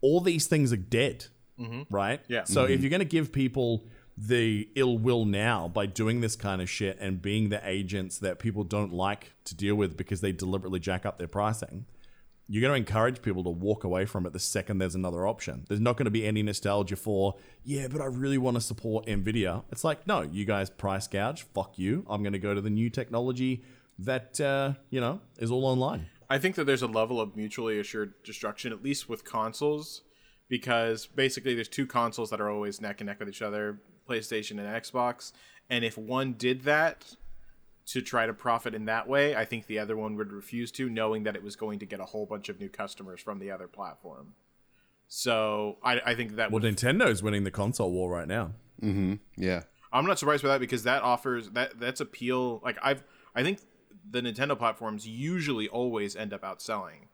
all 0.01 0.21
these 0.21 0.45
things 0.45 0.71
are 0.71 0.77
dead, 0.77 1.25
mm-hmm. 1.59 1.81
right? 1.89 2.21
Yeah. 2.27 2.43
So 2.43 2.61
if 2.63 2.69
mm-hmm. 2.69 2.81
you're 2.83 2.89
going 2.91 2.99
to 2.99 3.05
give 3.05 3.31
people 3.31 3.87
the 4.15 4.69
ill 4.75 4.99
will 4.99 5.25
now 5.25 5.67
by 5.67 5.87
doing 5.87 6.21
this 6.21 6.35
kind 6.35 6.61
of 6.61 6.69
shit 6.69 6.95
and 7.01 7.23
being 7.23 7.49
the 7.49 7.59
agents 7.67 8.19
that 8.19 8.37
people 8.37 8.63
don't 8.63 8.93
like 8.93 9.33
to 9.45 9.55
deal 9.55 9.73
with 9.73 9.97
because 9.97 10.21
they 10.21 10.31
deliberately 10.31 10.79
jack 10.79 11.07
up 11.07 11.17
their 11.17 11.27
pricing, 11.27 11.87
you're 12.47 12.61
going 12.61 12.71
to 12.71 12.77
encourage 12.77 13.23
people 13.23 13.43
to 13.43 13.49
walk 13.49 13.83
away 13.83 14.05
from 14.05 14.27
it 14.27 14.33
the 14.33 14.39
second 14.39 14.77
there's 14.77 14.93
another 14.93 15.25
option. 15.25 15.65
There's 15.67 15.81
not 15.81 15.97
going 15.97 16.05
to 16.05 16.11
be 16.11 16.23
any 16.23 16.43
nostalgia 16.43 16.97
for, 16.97 17.33
yeah, 17.63 17.87
but 17.87 17.99
I 17.99 18.05
really 18.05 18.37
want 18.37 18.57
to 18.57 18.61
support 18.61 19.07
Nvidia. 19.07 19.63
It's 19.71 19.83
like, 19.83 20.05
no, 20.05 20.21
you 20.21 20.45
guys 20.45 20.69
price 20.69 21.07
gouge. 21.07 21.41
Fuck 21.55 21.79
you. 21.79 22.05
I'm 22.07 22.21
going 22.21 22.33
to 22.33 22.39
go 22.39 22.53
to 22.53 22.61
the 22.61 22.69
new 22.69 22.91
technology 22.91 23.63
that 23.99 24.39
uh, 24.41 24.73
you 24.89 25.01
know 25.01 25.21
is 25.37 25.51
all 25.51 25.65
online. 25.65 26.07
I 26.29 26.39
think 26.39 26.55
that 26.55 26.65
there's 26.65 26.81
a 26.81 26.87
level 26.87 27.21
of 27.21 27.35
mutually 27.35 27.79
assured 27.79 28.13
destruction, 28.23 28.73
at 28.73 28.83
least 28.83 29.07
with 29.07 29.23
consoles, 29.23 30.01
because 30.47 31.05
basically 31.05 31.53
there's 31.53 31.69
two 31.69 31.85
consoles 31.85 32.31
that 32.31 32.41
are 32.41 32.49
always 32.49 32.81
neck 32.81 32.99
and 32.99 33.07
neck 33.07 33.19
with 33.19 33.29
each 33.29 33.43
other, 33.43 33.79
PlayStation 34.09 34.51
and 34.51 34.61
Xbox. 34.61 35.33
And 35.69 35.85
if 35.85 35.97
one 35.97 36.33
did 36.33 36.63
that 36.63 37.15
to 37.87 38.01
try 38.01 38.25
to 38.25 38.33
profit 38.33 38.73
in 38.73 38.85
that 38.85 39.07
way, 39.07 39.35
I 39.35 39.45
think 39.45 39.67
the 39.67 39.77
other 39.77 39.95
one 39.95 40.15
would 40.15 40.31
refuse 40.31 40.71
to, 40.73 40.89
knowing 40.89 41.23
that 41.23 41.35
it 41.35 41.43
was 41.43 41.55
going 41.55 41.77
to 41.79 41.85
get 41.85 41.99
a 41.99 42.05
whole 42.05 42.25
bunch 42.25 42.49
of 42.49 42.59
new 42.59 42.69
customers 42.69 43.21
from 43.21 43.37
the 43.37 43.51
other 43.51 43.67
platform. 43.67 44.33
So 45.07 45.77
I, 45.83 46.01
I 46.03 46.15
think 46.15 46.37
that 46.37 46.51
Well, 46.51 46.61
would 46.61 46.75
Nintendo's 46.75 47.21
winning 47.21 47.43
the 47.43 47.51
console 47.51 47.91
war 47.91 48.09
right 48.09 48.27
now. 48.27 48.53
Yeah. 49.37 49.61
I'm 49.93 50.05
not 50.05 50.19
surprised 50.19 50.43
by 50.43 50.49
that 50.49 50.59
because 50.59 50.83
that 50.83 51.03
offers 51.03 51.51
that 51.51 51.79
that's 51.79 52.01
appeal. 52.01 52.59
Like 52.63 52.77
I've 52.81 53.03
I 53.35 53.43
think 53.43 53.59
the 54.09 54.21
Nintendo 54.21 54.57
platforms 54.57 55.07
usually 55.07 55.67
always 55.67 56.15
end 56.15 56.33
up 56.33 56.41
outselling 56.41 57.07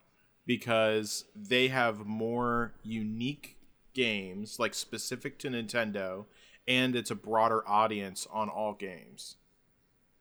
because 0.45 1.25
they 1.35 1.67
have 1.69 2.05
more 2.05 2.73
unique 2.83 3.57
games 3.93 4.59
like 4.59 4.73
specific 4.73 5.37
to 5.39 5.49
Nintendo 5.49 6.25
and 6.67 6.95
it's 6.95 7.11
a 7.11 7.15
broader 7.15 7.67
audience 7.67 8.27
on 8.31 8.49
all 8.49 8.73
games. 8.73 9.37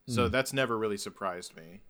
So 0.06 0.28
that's 0.28 0.52
never 0.52 0.76
really 0.76 0.96
surprised 0.96 1.54
me. 1.56 1.82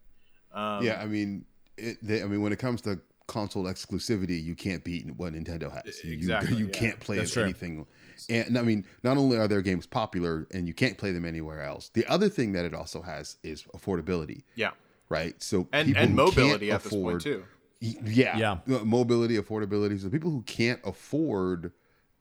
Um, 0.52 0.84
yeah, 0.84 1.00
I 1.00 1.06
mean, 1.06 1.46
it, 1.78 1.96
they, 2.02 2.22
I 2.22 2.26
mean, 2.26 2.42
when 2.42 2.52
it 2.52 2.58
comes 2.58 2.82
to 2.82 3.00
console 3.30 3.64
exclusivity, 3.64 4.42
you 4.42 4.54
can't 4.56 4.82
beat 4.82 5.06
what 5.16 5.32
Nintendo 5.32 5.72
has. 5.72 6.02
You, 6.04 6.12
Exactly, 6.12 6.56
you 6.56 6.66
yeah. 6.66 6.72
can't 6.72 7.00
play 7.00 7.18
That's 7.18 7.36
anything. 7.36 7.86
And 8.28 8.58
I 8.58 8.62
mean, 8.62 8.84
not 9.04 9.16
only 9.16 9.38
are 9.38 9.46
their 9.46 9.62
games 9.62 9.86
popular, 9.86 10.46
and 10.52 10.66
you 10.66 10.74
can't 10.74 10.98
play 10.98 11.12
them 11.12 11.24
anywhere 11.24 11.62
else. 11.62 11.90
The 11.90 12.04
other 12.06 12.28
thing 12.28 12.52
that 12.52 12.64
it 12.64 12.74
also 12.74 13.00
has 13.02 13.36
is 13.44 13.62
affordability, 13.74 14.42
Yeah. 14.56 14.72
right? 15.08 15.40
So 15.42 15.68
And 15.72 15.86
people 15.86 16.02
and 16.02 16.10
who 16.10 16.16
can't 16.24 16.36
mobility 16.36 16.70
at 16.72 16.82
this 16.82 16.92
point 16.92 17.20
too. 17.22 17.44
Yeah, 17.80 18.36
Yeah. 18.36 18.52
Uh, 18.76 18.84
mobility, 18.84 19.38
affordability. 19.38 20.00
So 20.00 20.10
people 20.10 20.30
who 20.32 20.42
can't 20.42 20.80
afford 20.84 21.72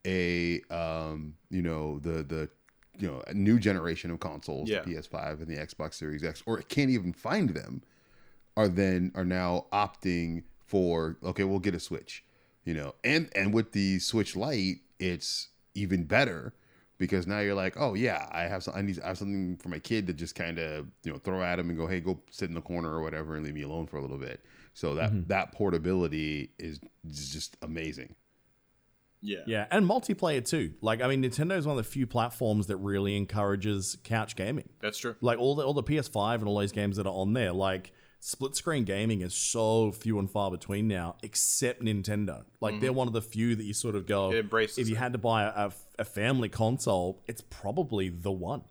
a, 0.06 0.60
um, 0.70 1.34
you 1.50 1.60
know, 1.62 1.98
the 1.98 2.22
the 2.22 2.48
you 2.98 3.08
know 3.08 3.22
a 3.26 3.34
new 3.34 3.58
generation 3.58 4.10
of 4.10 4.20
consoles, 4.20 4.68
Yeah. 4.70 4.82
the 4.82 4.94
PS5 4.94 5.40
and 5.40 5.48
the 5.48 5.56
Xbox 5.56 5.94
Series 5.94 6.22
X, 6.22 6.42
or 6.46 6.58
can't 6.62 6.90
even 6.90 7.12
find 7.12 7.50
them, 7.50 7.82
are 8.56 8.68
then 8.68 9.10
are 9.14 9.24
now 9.24 9.66
opting 9.72 10.44
for 10.70 11.18
okay, 11.24 11.44
we'll 11.44 11.58
get 11.58 11.74
a 11.74 11.80
Switch, 11.80 12.24
you 12.64 12.74
know, 12.74 12.94
and 13.02 13.28
and 13.34 13.52
with 13.52 13.72
the 13.72 13.98
Switch 13.98 14.36
Lite, 14.36 14.78
it's 15.00 15.48
even 15.74 16.04
better 16.04 16.54
because 16.96 17.26
now 17.26 17.40
you're 17.40 17.54
like, 17.54 17.74
oh 17.76 17.94
yeah, 17.94 18.28
I 18.30 18.42
have 18.42 18.62
some, 18.62 18.74
I 18.76 18.82
need 18.82 19.00
I 19.00 19.08
have 19.08 19.18
something 19.18 19.56
for 19.56 19.68
my 19.68 19.80
kid 19.80 20.06
to 20.06 20.12
just 20.12 20.36
kind 20.36 20.58
of 20.58 20.86
you 21.02 21.12
know 21.12 21.18
throw 21.18 21.42
at 21.42 21.58
him 21.58 21.68
and 21.70 21.76
go, 21.76 21.88
hey, 21.88 22.00
go 22.00 22.20
sit 22.30 22.48
in 22.48 22.54
the 22.54 22.60
corner 22.60 22.90
or 22.90 23.02
whatever 23.02 23.34
and 23.34 23.44
leave 23.44 23.54
me 23.54 23.62
alone 23.62 23.88
for 23.88 23.96
a 23.96 24.00
little 24.00 24.18
bit. 24.18 24.44
So 24.74 24.94
that 24.94 25.10
mm-hmm. 25.10 25.26
that 25.26 25.50
portability 25.52 26.52
is 26.58 26.78
just 27.10 27.56
amazing. 27.62 28.14
Yeah. 29.22 29.40
Yeah, 29.46 29.66
and 29.70 29.88
multiplayer 29.88 30.46
too. 30.46 30.74
Like, 30.80 31.02
I 31.02 31.08
mean, 31.08 31.22
Nintendo 31.22 31.56
is 31.56 31.66
one 31.66 31.76
of 31.76 31.84
the 31.84 31.90
few 31.90 32.06
platforms 32.06 32.68
that 32.68 32.76
really 32.76 33.16
encourages 33.16 33.98
couch 34.02 34.34
gaming. 34.36 34.68
That's 34.80 34.98
true. 34.98 35.16
Like 35.20 35.38
all 35.38 35.54
the 35.54 35.64
all 35.64 35.74
the 35.74 35.82
PS5 35.82 36.36
and 36.36 36.44
all 36.44 36.58
those 36.58 36.72
games 36.72 36.96
that 36.96 37.06
are 37.06 37.12
on 37.12 37.32
there, 37.32 37.52
like 37.52 37.92
split 38.20 38.54
screen 38.54 38.84
gaming 38.84 39.22
is 39.22 39.34
so 39.34 39.90
few 39.90 40.18
and 40.18 40.30
far 40.30 40.50
between 40.50 40.86
now, 40.86 41.16
except 41.22 41.82
Nintendo. 41.82 42.44
Like 42.60 42.80
they're 42.80 42.92
mm. 42.92 42.96
one 42.96 43.08
of 43.08 43.14
the 43.14 43.22
few 43.22 43.56
that 43.56 43.64
you 43.64 43.74
sort 43.74 43.96
of 43.96 44.06
go. 44.06 44.30
It 44.30 44.46
if 44.52 44.88
you 44.88 44.96
had 44.96 45.12
to 45.12 45.18
buy 45.18 45.44
a, 45.44 45.70
a 45.98 46.04
family 46.04 46.48
console, 46.48 47.22
it's 47.26 47.40
probably 47.40 48.08
the 48.08 48.30
one. 48.30 48.62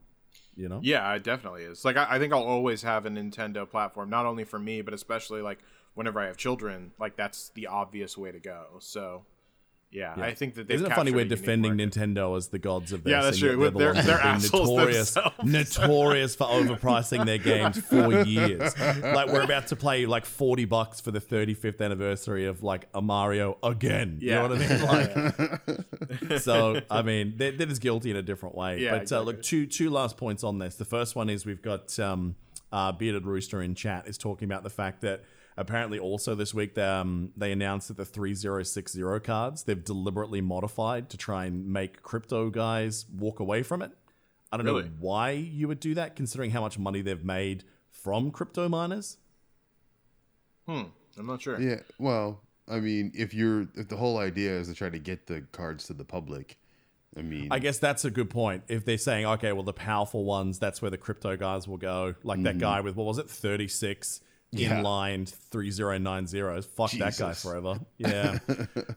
You 0.56 0.68
know? 0.68 0.80
Yeah, 0.84 1.14
it 1.14 1.24
definitely 1.24 1.64
is. 1.64 1.86
Like, 1.86 1.96
I, 1.96 2.16
I 2.16 2.20
think 2.20 2.34
I'll 2.34 2.44
always 2.44 2.84
have 2.84 3.06
a 3.06 3.10
Nintendo 3.10 3.70
platform, 3.70 4.10
not 4.10 4.26
only 4.26 4.44
for 4.44 4.60
me, 4.60 4.82
but 4.82 4.94
especially 4.94 5.42
like 5.42 5.60
whenever 5.94 6.20
I 6.20 6.26
have 6.26 6.36
children. 6.36 6.92
Like, 7.00 7.16
that's 7.16 7.50
the 7.56 7.68
obvious 7.68 8.18
way 8.18 8.34
to 8.34 8.40
go. 8.40 8.66
So, 8.80 9.24
Yeah, 9.92 10.14
I 10.18 10.36
think 10.36 10.54
that 10.54 10.70
Isn't 10.70 10.92
it 10.92 10.94
funny 10.94 11.12
we're 11.12 11.26
defending 11.26 11.76
market. 11.76 11.96
Nintendo 11.96 12.38
as 12.38 12.50
the 12.50 12.60
gods 12.60 12.92
of 12.92 13.04
this? 13.04 13.10
Yeah, 13.12 13.24
that's 13.24 13.40
true. 13.40 13.58
They're- 13.72 13.72
they're 13.72 13.94
that 13.94 14.20
have 14.22 14.42
been 14.42 14.52
notorious, 14.62 15.18
notorious 15.44 16.36
for 16.36 16.46
overpricing 16.46 17.26
their 17.26 17.40
games 17.40 17.80
for 17.80 18.22
years. 18.24 18.78
Like 18.78 19.30
we're 19.32 19.42
about 19.42 19.66
to 19.68 19.76
play 19.76 20.06
like 20.06 20.26
forty 20.26 20.66
bucks 20.66 21.00
for 21.00 21.10
the 21.10 21.20
35th 21.20 21.82
anniversary 21.82 22.46
of 22.46 22.62
like 22.62 22.88
a 22.94 23.02
Mario 23.02 23.58
again. 23.64 24.20
Yeah. 24.22 24.44
You 24.44 24.48
know 24.50 24.56
what 24.56 24.62
I 24.62 25.68
mean? 25.68 25.80
Like, 26.30 26.40
so 26.42 26.82
I 26.92 27.02
mean, 27.02 27.34
they're, 27.38 27.52
they're 27.54 27.68
just 27.68 27.82
guilty 27.82 28.12
in 28.12 28.16
a 28.18 28.22
different 28.22 28.56
way. 28.56 28.80
Yeah, 28.80 29.00
but 29.00 29.12
uh, 29.12 29.22
look, 29.22 29.42
two 29.42 29.66
two 29.66 29.90
last 29.90 30.18
points 30.18 30.44
on 30.44 30.60
this. 30.60 30.76
The 30.76 30.86
first 30.86 31.16
one 31.16 31.30
is 31.30 31.46
we've 31.48 31.62
got 31.62 31.98
um, 32.00 32.36
uh, 32.72 32.92
bearded 32.92 33.26
rooster 33.26 33.62
in 33.62 33.74
chat 33.76 34.08
is 34.08 34.18
talking 34.18 34.46
about 34.48 34.64
the 34.64 34.70
fact 34.70 35.02
that 35.02 35.24
apparently 35.60 36.00
also 36.00 36.36
this 36.36 36.54
week 36.54 36.74
they, 36.74 36.82
um, 36.82 37.32
they 37.36 37.52
announced 37.52 37.90
that 37.90 37.98
the 37.98 38.06
3060 38.06 39.02
cards 39.20 39.64
they've 39.64 39.84
deliberately 39.84 40.42
modified 40.42 41.10
to 41.10 41.18
try 41.18 41.46
and 41.46 41.68
make 41.68 42.02
crypto 42.02 42.50
guys 42.50 43.06
walk 43.16 43.40
away 43.40 43.62
from 43.62 43.82
it. 43.82 43.92
I 44.52 44.58
don't 44.58 44.66
know 44.66 44.82
why 45.00 45.32
you 45.32 45.68
would 45.68 45.80
do 45.80 45.94
that, 45.94 46.16
considering 46.16 46.50
how 46.52 46.62
much 46.62 46.80
money 46.80 47.02
they've 47.02 47.24
made 47.24 47.66
from 47.92 48.32
crypto 48.32 48.68
miners. 48.68 49.18
Hmm. 50.68 50.84
I'm 51.18 51.28
not 51.28 51.42
sure. 51.42 51.60
Yeah, 51.60 51.82
well, 52.00 52.42
I 52.68 52.80
mean, 52.80 53.12
if 53.14 53.34
you're 53.34 53.68
if 53.76 53.90
the 53.90 53.98
whole 53.98 54.18
idea 54.18 54.52
is 54.52 54.70
to 54.70 54.74
try 54.74 54.90
to 54.90 54.98
get 54.98 55.28
the 55.28 55.42
cards 55.52 55.86
to 55.88 55.94
the 55.94 56.06
public, 56.06 56.58
I 57.16 57.22
mean, 57.22 57.50
I 57.52 57.60
guess 57.60 57.78
that's 57.78 58.06
a 58.06 58.10
good 58.10 58.30
point. 58.30 58.64
If 58.70 58.86
they're 58.86 58.98
saying, 58.98 59.26
okay, 59.26 59.52
well, 59.52 59.64
the 59.64 59.74
powerful 59.74 60.24
ones, 60.24 60.58
that's 60.58 60.82
where 60.82 60.90
the 60.90 60.98
crypto 60.98 61.36
guys 61.36 61.68
will 61.68 61.78
go. 61.78 62.16
Like 62.24 62.42
that 62.44 62.58
guy 62.58 62.82
with, 62.82 62.96
what 62.96 63.06
was 63.06 63.18
it, 63.18 63.30
36 63.30 64.20
Mm-hmm. 64.20 64.26
Yeah. 64.52 64.82
inline 64.82 65.32
3090s. 65.52 66.66
Fuck 66.66 66.92
that 66.94 67.18
guy 67.18 67.34
forever. 67.34 67.80
Yeah. 67.98 68.40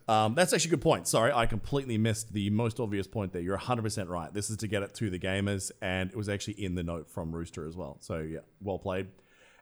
um, 0.09 0.35
that's 0.35 0.53
actually 0.53 0.71
a 0.71 0.77
good 0.77 0.81
point. 0.83 1.07
Sorry, 1.09 1.33
I 1.33 1.47
completely 1.47 1.99
missed 1.99 2.33
the 2.33 2.51
most 2.51 2.81
obvious 2.81 3.07
point 3.07 3.33
there. 3.33 3.43
You're 3.43 3.59
100% 3.59 4.09
right. 4.09 4.33
This 4.33 4.49
is 4.51 4.57
to 4.59 4.67
get 4.69 4.83
it 4.83 4.95
to 4.95 5.11
the 5.11 5.19
gamers, 5.19 5.71
and 5.83 6.11
it 6.11 6.17
was 6.17 6.29
actually 6.29 6.55
in 6.63 6.75
the 6.75 6.83
note 6.83 7.11
from 7.11 7.33
Rooster 7.35 7.67
as 7.67 7.77
well. 7.77 7.99
So, 8.01 8.19
yeah, 8.21 8.41
well 8.61 8.79
played. 8.79 9.09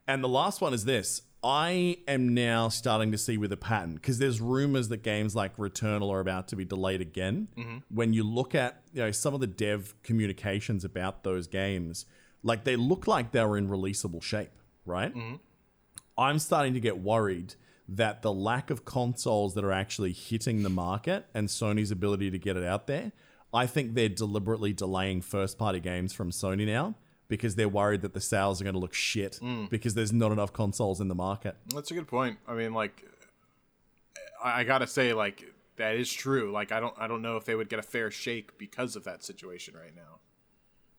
And 0.06 0.22
the 0.22 0.28
last 0.28 0.60
one 0.60 0.74
is 0.74 0.84
this. 0.84 1.22
I 1.42 1.96
am 2.06 2.34
now 2.34 2.68
starting 2.68 3.12
to 3.12 3.18
see 3.18 3.38
with 3.38 3.50
a 3.50 3.56
pattern 3.56 3.94
because 3.94 4.18
there's 4.18 4.40
rumors 4.42 4.88
that 4.88 4.98
games 5.02 5.34
like 5.34 5.56
Returnal 5.56 6.10
are 6.10 6.20
about 6.20 6.48
to 6.48 6.56
be 6.56 6.66
delayed 6.66 7.00
again. 7.00 7.48
When 7.88 8.12
you 8.12 8.24
look 8.24 8.54
at 8.54 8.82
you 8.92 9.00
know 9.02 9.10
some 9.10 9.32
of 9.32 9.40
the 9.40 9.46
dev 9.46 9.94
communications 10.02 10.84
about 10.84 11.24
those 11.24 11.46
games, 11.46 12.04
like 12.42 12.64
they 12.64 12.76
look 12.76 13.06
like 13.06 13.32
they 13.32 13.42
were 13.42 13.56
in 13.56 13.68
releasable 13.68 14.22
shape, 14.22 14.50
right? 14.84 15.14
I'm 16.20 16.38
starting 16.38 16.74
to 16.74 16.80
get 16.80 16.98
worried 16.98 17.54
that 17.88 18.20
the 18.22 18.32
lack 18.32 18.70
of 18.70 18.84
consoles 18.84 19.54
that 19.54 19.64
are 19.64 19.72
actually 19.72 20.12
hitting 20.12 20.62
the 20.62 20.68
market 20.68 21.26
and 21.34 21.48
Sony's 21.48 21.90
ability 21.90 22.30
to 22.30 22.38
get 22.38 22.56
it 22.56 22.62
out 22.62 22.86
there, 22.86 23.10
I 23.52 23.66
think 23.66 23.94
they're 23.94 24.10
deliberately 24.10 24.72
delaying 24.72 25.22
first 25.22 25.58
party 25.58 25.80
games 25.80 26.12
from 26.12 26.30
Sony 26.30 26.66
now 26.66 26.94
because 27.26 27.54
they're 27.54 27.68
worried 27.70 28.02
that 28.02 28.12
the 28.12 28.20
sales 28.20 28.60
are 28.60 28.64
going 28.64 28.74
to 28.74 28.80
look 28.80 28.92
shit 28.92 29.38
mm. 29.42 29.68
because 29.70 29.94
there's 29.94 30.12
not 30.12 30.30
enough 30.30 30.52
consoles 30.52 31.00
in 31.00 31.08
the 31.08 31.14
market. 31.14 31.56
That's 31.74 31.90
a 31.90 31.94
good 31.94 32.06
point. 32.06 32.38
I 32.46 32.54
mean, 32.54 32.74
like, 32.74 33.04
I, 34.44 34.60
I 34.60 34.64
gotta 34.64 34.86
say, 34.86 35.14
like, 35.14 35.52
that 35.76 35.96
is 35.96 36.12
true. 36.12 36.52
Like, 36.52 36.70
I 36.70 36.80
don't, 36.80 36.94
I 36.98 37.08
don't 37.08 37.22
know 37.22 37.36
if 37.36 37.44
they 37.46 37.54
would 37.54 37.70
get 37.70 37.78
a 37.78 37.82
fair 37.82 38.10
shake 38.10 38.58
because 38.58 38.94
of 38.94 39.04
that 39.04 39.24
situation 39.24 39.74
right 39.74 39.96
now. 39.96 40.18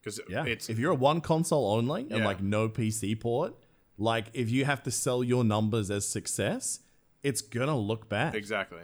Because 0.01 0.19
Yeah. 0.27 0.45
it's 0.45 0.67
if 0.69 0.79
you're 0.79 0.91
a 0.91 0.95
one 0.95 1.21
console 1.21 1.73
only 1.73 2.01
and 2.01 2.19
Yeah. 2.19 2.25
like 2.25 2.41
no 2.41 2.67
PC 2.67 3.19
port, 3.19 3.53
like 4.01 4.27
if 4.33 4.49
you 4.49 4.65
have 4.65 4.81
to 4.83 4.91
sell 4.91 5.23
your 5.23 5.43
numbers 5.43 5.91
as 5.91 6.07
success, 6.07 6.79
it's 7.23 7.41
going 7.41 7.67
to 7.67 7.75
look 7.75 8.09
bad. 8.09 8.33
Exactly. 8.35 8.81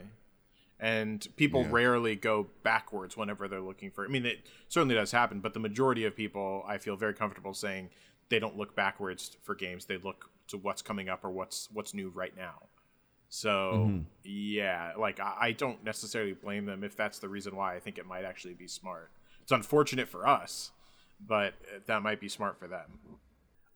And 0.79 1.27
people 1.38 1.63
Yeah. 1.63 1.69
rarely 1.71 2.15
go 2.15 2.47
backwards 2.62 3.17
whenever 3.17 3.47
they're 3.47 3.59
looking 3.59 3.89
for. 3.89 4.05
I 4.05 4.09
mean, 4.09 4.25
it 4.27 4.45
certainly 4.67 4.93
does 4.93 5.12
happen, 5.12 5.39
but 5.39 5.53
the 5.55 5.59
majority 5.59 6.05
of 6.05 6.15
people, 6.15 6.63
I 6.67 6.77
feel 6.77 6.95
very 6.95 7.15
comfortable 7.15 7.55
saying, 7.55 7.89
they 8.29 8.38
don't 8.39 8.55
look 8.57 8.75
backwards 8.75 9.38
for 9.43 9.55
games. 9.55 9.86
They 9.86 9.97
look 9.97 10.29
to 10.50 10.57
what's 10.57 10.81
coming 10.83 11.09
up 11.09 11.24
or 11.25 11.31
what's 11.31 11.69
what's 11.74 11.93
new 11.93 12.09
right 12.09 12.36
now. 12.38 12.67
So 13.29 14.01
yeah, 14.24 14.93
like 14.97 15.19
I, 15.19 15.33
I 15.39 15.51
don't 15.53 15.83
necessarily 15.83 16.33
blame 16.33 16.65
them 16.65 16.83
if 16.83 16.95
that's 16.95 17.19
the 17.19 17.27
reason 17.29 17.55
why. 17.55 17.75
I 17.75 17.79
think 17.79 17.97
it 17.97 18.05
might 18.05 18.24
actually 18.24 18.53
be 18.53 18.67
smart. 18.67 19.09
It's 19.41 19.51
unfortunate 19.51 20.07
for 20.09 20.27
us, 20.27 20.71
but 21.25 21.53
uh, 21.74 21.79
that 21.88 22.01
might 22.03 22.19
be 22.19 22.29
smart 22.29 22.59
for 22.59 22.67
them. 22.67 23.00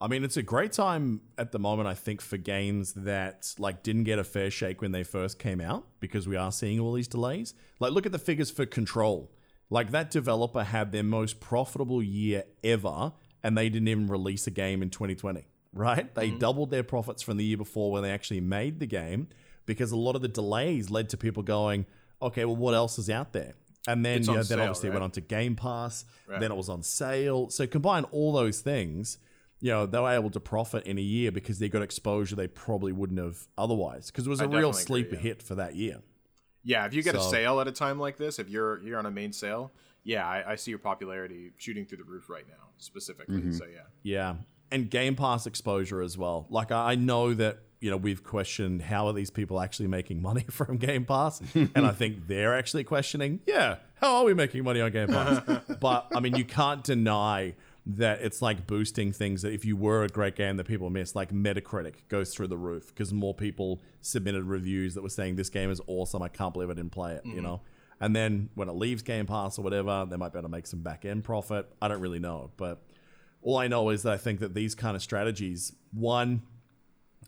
I 0.01 0.07
mean, 0.07 0.23
it's 0.23 0.37
a 0.37 0.41
great 0.41 0.71
time 0.71 1.21
at 1.37 1.51
the 1.51 1.59
moment, 1.59 1.87
I 1.87 1.93
think, 1.93 2.21
for 2.21 2.37
games 2.37 2.93
that 2.93 3.53
like 3.59 3.83
didn't 3.83 4.05
get 4.05 4.17
a 4.17 4.23
fair 4.23 4.49
shake 4.49 4.81
when 4.81 4.91
they 4.91 5.03
first 5.03 5.37
came 5.37 5.61
out 5.61 5.85
because 5.99 6.27
we 6.27 6.35
are 6.35 6.51
seeing 6.51 6.79
all 6.79 6.93
these 6.93 7.07
delays. 7.07 7.53
Like, 7.79 7.91
look 7.91 8.07
at 8.07 8.11
the 8.11 8.19
figures 8.19 8.49
for 8.49 8.65
Control. 8.65 9.31
Like 9.69 9.91
that 9.91 10.09
developer 10.09 10.63
had 10.63 10.91
their 10.91 11.03
most 11.03 11.39
profitable 11.39 12.01
year 12.01 12.43
ever, 12.63 13.13
and 13.43 13.57
they 13.57 13.69
didn't 13.69 13.87
even 13.87 14.07
release 14.07 14.47
a 14.47 14.51
game 14.51 14.81
in 14.81 14.89
2020. 14.89 15.45
Right? 15.73 16.13
They 16.13 16.29
mm-hmm. 16.29 16.39
doubled 16.39 16.71
their 16.71 16.83
profits 16.83 17.21
from 17.21 17.37
the 17.37 17.45
year 17.45 17.57
before 17.57 17.91
when 17.91 18.03
they 18.03 18.11
actually 18.11 18.41
made 18.41 18.79
the 18.79 18.87
game 18.87 19.29
because 19.65 19.91
a 19.91 19.95
lot 19.95 20.17
of 20.17 20.21
the 20.21 20.27
delays 20.27 20.89
led 20.89 21.09
to 21.09 21.17
people 21.17 21.43
going, 21.43 21.85
"Okay, 22.21 22.43
well, 22.43 22.57
what 22.57 22.73
else 22.73 22.99
is 22.99 23.09
out 23.09 23.31
there?" 23.31 23.53
And 23.87 24.05
then, 24.05 24.19
It's 24.19 24.27
you 24.27 24.33
know, 24.33 24.39
then 24.39 24.45
sale, 24.45 24.61
obviously 24.61 24.89
it 24.89 24.91
went 24.91 25.03
on 25.03 25.11
to 25.11 25.21
Game 25.21 25.55
Pass. 25.55 26.05
Right. 26.27 26.39
Then 26.39 26.51
it 26.51 26.55
was 26.55 26.69
on 26.69 26.83
sale. 26.83 27.49
So 27.49 27.65
combine 27.65 28.03
all 28.05 28.33
those 28.33 28.59
things, 28.59 29.17
you 29.61 29.69
know, 29.69 29.85
they 29.85 29.99
were 29.99 30.11
able 30.11 30.31
to 30.31 30.39
profit 30.39 30.85
in 30.85 30.97
a 30.97 31.01
year 31.01 31.31
because 31.31 31.59
they 31.59 31.69
got 31.69 31.83
exposure 31.83 32.35
they 32.35 32.47
probably 32.47 32.91
wouldn't 32.91 33.19
have 33.19 33.47
otherwise. 33.57 34.07
Because 34.07 34.25
it 34.25 34.29
was 34.29 34.41
I 34.41 34.45
a 34.45 34.47
real 34.47 34.71
definitely 34.71 35.01
agree, 35.01 35.09
sleeper 35.09 35.15
yeah. 35.15 35.21
hit 35.21 35.43
for 35.43 35.55
that 35.55 35.75
year. 35.75 35.99
Yeah, 36.63 36.85
if 36.85 36.93
you 36.93 37.01
get 37.01 37.15
a 37.15 37.21
sale 37.21 37.59
at 37.59 37.67
a 37.67 37.71
time 37.71 37.99
like 37.99 38.17
this, 38.17 38.37
if 38.37 38.49
you're 38.49 38.81
you're 38.83 38.99
on 38.99 39.05
a 39.05 39.11
main 39.11 39.33
sale, 39.33 39.71
yeah, 40.03 40.27
I, 40.27 40.51
I 40.51 40.55
see 40.55 40.71
your 40.71 40.79
popularity 40.79 41.51
shooting 41.57 41.85
through 41.85 41.99
the 41.99 42.03
roof 42.03 42.29
right 42.29 42.47
now, 42.47 42.69
specifically. 42.77 43.37
Mm-hmm. 43.37 43.53
So 43.53 43.65
yeah, 43.65 43.81
Yeah. 44.03 44.35
And 44.71 44.89
Game 44.89 45.15
Pass 45.15 45.47
exposure 45.47 46.01
as 46.01 46.17
well. 46.17 46.47
Like 46.49 46.71
I 46.71 46.91
I 46.91 46.95
know 46.95 47.33
that, 47.33 47.59
you 47.79 47.89
know, 47.89 47.97
we've 47.97 48.23
questioned 48.23 48.83
how 48.83 49.07
are 49.07 49.13
these 49.13 49.31
people 49.31 49.59
actually 49.59 49.87
making 49.87 50.21
money 50.29 50.45
from 50.49 50.77
Game 50.77 51.05
Pass? 51.05 51.41
and 51.55 51.85
I 51.85 51.91
think 51.91 52.27
they're 52.27 52.57
actually 52.57 52.83
questioning, 52.83 53.41
yeah, 53.47 53.77
how 53.95 54.17
are 54.17 54.23
we 54.23 54.33
making 54.33 54.63
money 54.63 54.81
on 54.81 54.91
Game 54.91 55.07
Pass? 55.07 55.41
but 55.79 56.07
I 56.15 56.19
mean, 56.19 56.35
you 56.35 56.45
can't 56.45 56.83
deny 56.83 57.55
that 57.97 58.21
it's 58.21 58.41
like 58.41 58.67
boosting 58.67 59.11
things 59.11 59.41
that 59.41 59.53
if 59.53 59.65
you 59.65 59.75
were 59.75 60.03
a 60.03 60.07
great 60.07 60.35
game 60.35 60.57
that 60.57 60.67
people 60.67 60.89
miss, 60.89 61.15
like 61.15 61.31
Metacritic 61.31 62.07
goes 62.09 62.33
through 62.33 62.47
the 62.47 62.57
roof 62.57 62.87
because 62.87 63.13
more 63.13 63.33
people 63.33 63.81
submitted 64.01 64.43
reviews 64.43 64.93
that 64.95 65.01
were 65.01 65.09
saying 65.09 65.35
this 65.35 65.49
game 65.49 65.71
is 65.71 65.81
awesome. 65.87 66.21
I 66.21 66.27
can't 66.27 66.53
believe 66.53 66.69
I 66.69 66.73
didn't 66.73 66.91
play 66.91 67.13
it, 67.13 67.25
you 67.25 67.33
mm-hmm. 67.33 67.43
know? 67.43 67.61
And 67.99 68.15
then 68.15 68.49
when 68.55 68.67
it 68.67 68.73
leaves 68.73 69.03
Game 69.03 69.27
Pass 69.27 69.59
or 69.59 69.61
whatever, 69.61 70.07
they 70.09 70.17
might 70.17 70.33
be 70.33 70.39
able 70.39 70.49
to 70.49 70.51
make 70.51 70.65
some 70.65 70.81
back 70.81 71.05
end 71.05 71.23
profit. 71.23 71.71
I 71.81 71.87
don't 71.87 72.01
really 72.01 72.19
know. 72.19 72.51
But 72.57 72.81
all 73.43 73.57
I 73.57 73.67
know 73.67 73.89
is 73.89 74.03
that 74.03 74.13
I 74.13 74.17
think 74.17 74.39
that 74.39 74.55
these 74.55 74.73
kind 74.73 74.95
of 74.95 75.03
strategies, 75.03 75.73
one, 75.93 76.41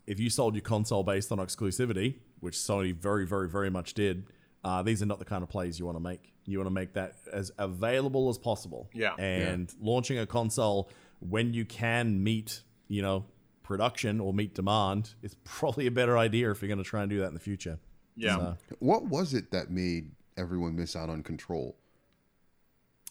if 0.08 0.20
you 0.20 0.32
sold 0.32 0.56
your 0.56 0.64
console 0.64 1.04
based 1.04 1.32
on 1.32 1.38
exclusivity, 1.38 2.16
which 2.40 2.56
Sony 2.56 2.94
very, 2.94 3.26
very, 3.26 3.48
very 3.48 3.70
much 3.70 3.94
did, 3.94 4.26
uh, 4.64 4.82
these 4.82 5.02
are 5.02 5.06
not 5.06 5.20
the 5.20 5.26
kind 5.26 5.44
of 5.44 5.50
plays 5.50 5.78
you 5.80 5.86
want 5.86 5.98
to 5.98 6.04
make. 6.04 6.34
You 6.46 6.58
want 6.58 6.68
to 6.68 6.74
make 6.74 6.94
that 6.94 7.16
as 7.32 7.52
available 7.58 8.30
as 8.30 8.38
possible. 8.38 8.90
Yeah. 8.94 9.16
And 9.16 9.74
launching 9.82 10.20
a 10.20 10.26
console 10.26 10.90
when 11.20 11.54
you 11.54 11.64
can 11.66 12.22
meet, 12.24 12.62
you 12.88 13.02
know, 13.02 13.26
production 13.64 14.20
or 14.20 14.34
meet 14.34 14.54
demand 14.56 15.14
is 15.22 15.36
probably 15.46 15.88
a 15.88 15.92
better 15.92 16.18
idea 16.18 16.52
if 16.52 16.62
you're 16.62 16.68
going 16.68 16.84
to 16.84 16.84
try 16.84 17.02
and 17.02 17.10
do 17.10 17.20
that 17.20 17.28
in 17.28 17.34
the 17.34 17.40
future. 17.40 17.80
yeah. 18.16 18.36
So- 18.36 18.58
what 18.80 19.06
was 19.06 19.34
it 19.34 19.52
that 19.52 19.70
made 19.72 20.12
everyone 20.38 20.76
miss 20.76 20.96
out 20.96 21.10
on 21.10 21.24
Control? 21.24 21.78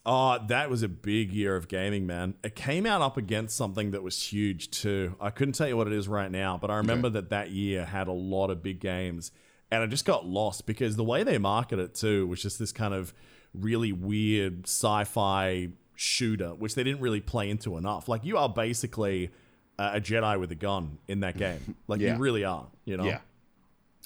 Oh, 0.04 0.38
that 0.48 0.68
was 0.68 0.82
a 0.82 0.88
big 0.88 1.32
year 1.32 1.54
of 1.54 1.68
gaming, 1.68 2.06
man. 2.06 2.34
It 2.42 2.56
came 2.56 2.86
out 2.86 3.02
up 3.02 3.16
against 3.16 3.56
something 3.56 3.92
that 3.92 4.02
was 4.02 4.20
huge 4.20 4.70
too. 4.72 5.14
I 5.20 5.30
couldn't 5.30 5.54
tell 5.54 5.68
you 5.68 5.76
what 5.76 5.86
it 5.86 5.92
is 5.92 6.08
right 6.08 6.30
now, 6.30 6.58
but 6.60 6.70
I 6.72 6.78
remember 6.78 7.08
that 7.10 7.30
that 7.30 7.50
year 7.50 7.84
had 7.84 8.08
a 8.08 8.12
lot 8.12 8.50
of 8.50 8.64
big 8.64 8.80
games, 8.80 9.30
and 9.72 9.82
I 9.82 9.86
just 9.86 10.04
got 10.04 10.26
lost 10.26 10.66
because 10.66 10.96
the 10.96 11.02
way 11.04 11.24
they 11.24 11.38
market 11.38 11.78
it 11.78 11.94
too 11.94 12.26
was 12.28 12.40
just 12.42 12.58
this 12.58 12.70
kind 12.72 12.92
of 12.94 13.12
really 13.54 13.90
weird 13.92 14.64
sci-fi 14.66 15.68
shooter, 15.96 16.50
which 16.54 16.74
they 16.74 16.84
didn't 16.84 17.00
really 17.00 17.20
play 17.20 17.48
into 17.50 17.76
enough. 17.76 18.08
Like 18.08 18.24
you 18.24 18.36
are 18.36 18.48
basically 18.48 19.30
a 19.78 20.00
Jedi 20.00 20.38
with 20.38 20.52
a 20.52 20.54
gun 20.54 20.98
in 21.08 21.20
that 21.20 21.36
game. 21.38 21.74
Like 21.88 22.00
Yeah. 22.00 22.14
you 22.14 22.20
really 22.22 22.44
are. 22.44 22.66
You 22.84 22.96
know. 22.98 23.04
Yeah, 23.04 23.20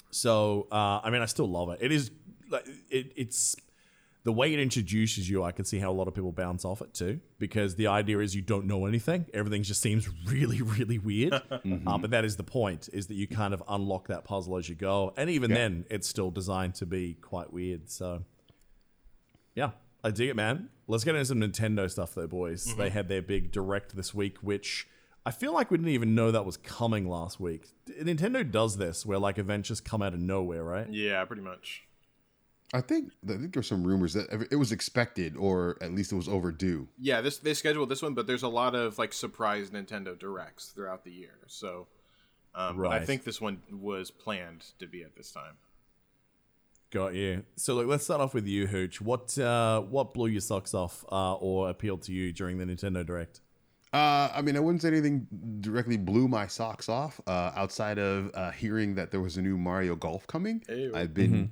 So 0.09 0.67
uh, 0.71 1.01
I 1.03 1.09
mean, 1.09 1.21
I 1.21 1.25
still 1.25 1.49
love 1.49 1.69
it. 1.69 1.79
It 1.81 1.91
is 1.91 2.11
like 2.49 2.65
it, 2.89 3.11
it's 3.15 3.55
the 4.27 4.33
way 4.33 4.53
it 4.53 4.59
introduces 4.59 5.29
you. 5.29 5.41
I 5.41 5.53
can 5.53 5.63
see 5.63 5.79
how 5.79 5.89
a 5.89 5.93
lot 5.93 6.09
of 6.09 6.13
people 6.13 6.33
bounce 6.33 6.65
off 6.65 6.81
it 6.81 6.93
too, 6.93 7.21
because 7.39 7.75
the 7.75 7.87
idea 7.87 8.19
is 8.19 8.35
you 8.35 8.41
don't 8.41 8.65
know 8.65 8.85
anything. 8.85 9.25
Everything 9.33 9.63
just 9.63 9.81
seems 9.81 10.09
really, 10.27 10.61
really 10.61 10.97
weird. 10.97 11.33
uh, 11.51 11.97
but 11.97 12.11
that 12.11 12.25
is 12.25 12.35
the 12.35 12.43
point: 12.43 12.89
is 12.91 13.07
that 13.07 13.13
you 13.13 13.25
kind 13.25 13.53
of 13.53 13.63
unlock 13.69 14.09
that 14.09 14.25
puzzle 14.25 14.57
as 14.57 14.67
you 14.67 14.75
go, 14.75 15.13
and 15.15 15.29
even 15.29 15.49
then, 15.49 15.85
it's 15.89 16.09
still 16.09 16.29
designed 16.29 16.75
to 16.75 16.85
be 16.85 17.13
quite 17.13 17.53
weird. 17.53 17.89
So 17.89 18.25
yeah, 19.55 19.69
I 20.03 20.11
dig 20.11 20.27
it, 20.27 20.35
man. 20.35 20.67
Let's 20.89 21.05
get 21.05 21.15
into 21.15 21.27
some 21.27 21.39
Nintendo 21.39 21.89
stuff, 21.89 22.13
though, 22.13 22.27
boys. 22.27 22.75
They 22.75 22.89
had 22.89 23.07
their 23.07 23.21
big 23.21 23.53
direct 23.53 23.95
this 23.95 24.13
week, 24.13 24.39
which 24.41 24.89
I 25.25 25.31
feel 25.31 25.53
like 25.53 25.71
we 25.71 25.77
didn't 25.77 25.93
even 25.93 26.15
know 26.15 26.31
that 26.31 26.45
was 26.45 26.57
coming 26.57 27.07
last 27.07 27.39
week. 27.39 27.67
Nintendo 28.01 28.49
does 28.49 28.75
this, 28.75 29.05
where 29.05 29.19
like 29.19 29.37
events 29.37 29.69
just 29.69 29.85
come 29.85 30.01
out 30.01 30.13
of 30.13 30.19
nowhere, 30.19 30.65
right? 30.65 30.91
Yeah, 30.91 31.23
pretty 31.23 31.43
much. 31.43 31.86
I 32.73 32.81
think 32.81 33.13
I 33.25 33.33
think 33.33 33.53
there's 33.53 33.67
some 33.67 33.85
rumors 33.85 34.13
that 34.13 34.47
it 34.51 34.57
was 34.57 34.71
expected, 34.71 35.37
or 35.37 35.77
at 35.81 35.93
least 35.93 36.11
it 36.11 36.15
was 36.15 36.27
overdue. 36.27 36.87
Yeah, 36.99 37.21
this 37.21 37.37
they 37.37 37.53
scheduled 37.53 37.89
this 37.89 38.01
one, 38.01 38.13
but 38.13 38.27
there's 38.27 38.43
a 38.43 38.49
lot 38.49 38.75
of 38.75 38.97
like 38.97 39.13
surprise 39.13 39.69
Nintendo 39.69 40.17
directs 40.17 40.69
throughout 40.69 41.05
the 41.05 41.11
year. 41.11 41.39
So, 41.47 41.87
um, 42.53 42.77
but 42.77 42.91
I 42.91 43.05
think 43.05 43.23
this 43.23 43.39
one 43.39 43.61
was 43.71 44.11
planned 44.11 44.65
to 44.79 44.87
be 44.87 45.01
at 45.03 45.15
this 45.15 45.31
time. 45.31 45.55
Got 46.89 47.15
you. 47.15 47.43
So 47.55 47.75
look, 47.75 47.87
let's 47.87 48.03
start 48.03 48.19
off 48.19 48.33
with 48.33 48.47
you, 48.47 48.67
Hooch. 48.67 48.99
What 48.99 49.37
uh, 49.37 49.81
what 49.81 50.13
blew 50.13 50.27
your 50.27 50.41
socks 50.41 50.73
off 50.73 51.05
uh, 51.09 51.35
or 51.35 51.69
appealed 51.69 52.01
to 52.03 52.13
you 52.13 52.33
during 52.33 52.57
the 52.57 52.65
Nintendo 52.65 53.05
Direct? 53.05 53.39
Uh, 53.93 54.29
I 54.33 54.41
mean, 54.41 54.57
I 54.57 54.59
wouldn't 54.59 54.81
say 54.81 54.89
anything 54.89 55.27
directly 55.61 55.95
blew 55.95 56.27
my 56.27 56.47
socks 56.47 56.89
off. 56.89 57.21
Uh, 57.25 57.51
outside 57.55 57.97
of 57.97 58.31
uh, 58.33 58.51
hearing 58.51 58.95
that 58.95 59.11
there 59.11 59.21
was 59.21 59.37
a 59.37 59.41
new 59.41 59.57
Mario 59.57 59.95
Golf 59.95 60.27
coming, 60.27 60.63
Ew. 60.67 60.91
I've 60.93 61.13
been 61.13 61.49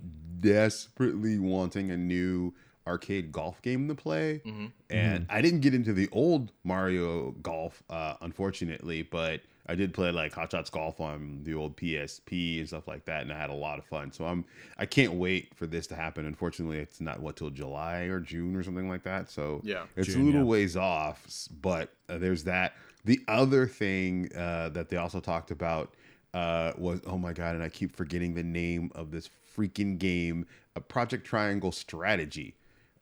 desperately 0.53 1.37
wanting 1.39 1.91
a 1.91 1.97
new 1.97 2.53
arcade 2.87 3.31
golf 3.31 3.61
game 3.63 3.87
to 3.87 3.95
play, 3.95 4.41
and 4.89 5.25
I 5.29 5.41
didn't 5.41 5.61
get 5.61 5.73
into 5.73 5.91
the 5.93 6.07
old 6.11 6.51
Mario 6.63 7.31
Golf, 7.41 7.81
uh, 7.89 8.13
unfortunately, 8.21 9.01
but 9.01 9.41
I 9.67 9.73
did 9.73 9.91
play 9.95 10.11
like 10.11 10.31
Hot 10.33 10.51
Shots 10.51 10.69
Golf 10.69 11.01
on 11.01 11.39
the 11.43 11.55
old 11.55 11.75
PSP 11.77 12.59
and 12.59 12.67
stuff 12.67 12.87
like 12.87 13.05
that, 13.05 13.23
and 13.23 13.33
I 13.33 13.37
had 13.39 13.49
a 13.49 13.53
lot 13.55 13.79
of 13.79 13.85
fun. 13.85 14.11
So 14.11 14.25
I'm 14.25 14.45
I 14.77 14.85
can't 14.85 15.13
wait 15.13 15.55
for 15.55 15.65
this 15.65 15.87
to 15.87 15.95
happen. 15.95 16.25
Unfortunately, 16.27 16.77
it's 16.77 17.01
not 17.01 17.19
what 17.19 17.35
till 17.37 17.49
July 17.49 18.01
or 18.03 18.19
June 18.19 18.55
or 18.55 18.61
something 18.61 18.87
like 18.87 19.01
that. 19.03 19.31
So 19.31 19.61
Yeah. 19.63 19.85
it's 19.95 20.07
June, 20.09 20.21
a 20.21 20.25
little 20.25 20.41
yeah. 20.41 20.45
ways 20.47 20.77
off, 20.77 21.25
but 21.61 21.89
uh, 22.07 22.19
there's 22.19 22.43
that. 22.43 22.73
The 23.05 23.19
other 23.27 23.65
thing 23.67 24.29
uh, 24.35 24.69
that 24.69 24.89
they 24.89 24.97
also 24.97 25.19
talked 25.19 25.49
about 25.49 25.93
uh, 26.35 26.73
was 26.77 26.99
oh 27.07 27.17
my 27.17 27.31
god, 27.31 27.55
and 27.55 27.63
I 27.63 27.69
keep 27.69 27.95
forgetting 27.95 28.33
the 28.33 28.43
name 28.43 28.91
of 28.93 29.09
this 29.09 29.29
freaking 29.57 29.97
game, 29.97 30.45
a 30.75 30.81
Project 30.81 31.25
Triangle 31.25 31.71
Strategy. 31.71 32.55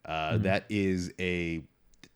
Uh, 0.05 0.37
that 0.37 0.65
is 0.69 1.11
a 1.19 1.63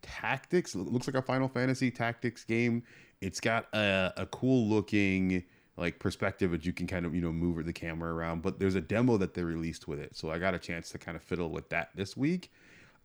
tactics. 0.04 0.76
Looks 0.76 1.08
like 1.08 1.16
a 1.16 1.22
Final 1.24 1.48
Fantasy 1.48 1.90
tactics 1.90 2.44
game. 2.44 2.84
It's 3.20 3.40
got 3.40 3.66
a, 3.74 4.14
a 4.16 4.26
cool 4.28 4.68
looking 4.68 5.44
like 5.76 5.98
perspective 5.98 6.52
that 6.52 6.66
you 6.66 6.74
can 6.74 6.86
kind 6.86 7.04
of 7.04 7.16
you 7.16 7.22
know 7.22 7.32
move 7.32 7.66
the 7.66 7.74
camera 7.74 8.14
around. 8.14 8.44
But 8.44 8.60
there's 8.60 8.76
a 8.76 8.82
demo 8.82 9.18
that 9.18 9.34
they 9.34 9.42
released 9.42 9.88
with 9.88 10.00
it, 10.00 10.16
so 10.16 10.30
I 10.30 10.38
got 10.38 10.54
a 10.54 10.60
chance 10.60 10.92
to 10.92 11.00
kind 11.00 11.18
of 11.18 11.24
fiddle 11.24 11.50
with 11.50 11.70
that 11.70 11.90
this 11.96 12.16
week. 12.16 12.52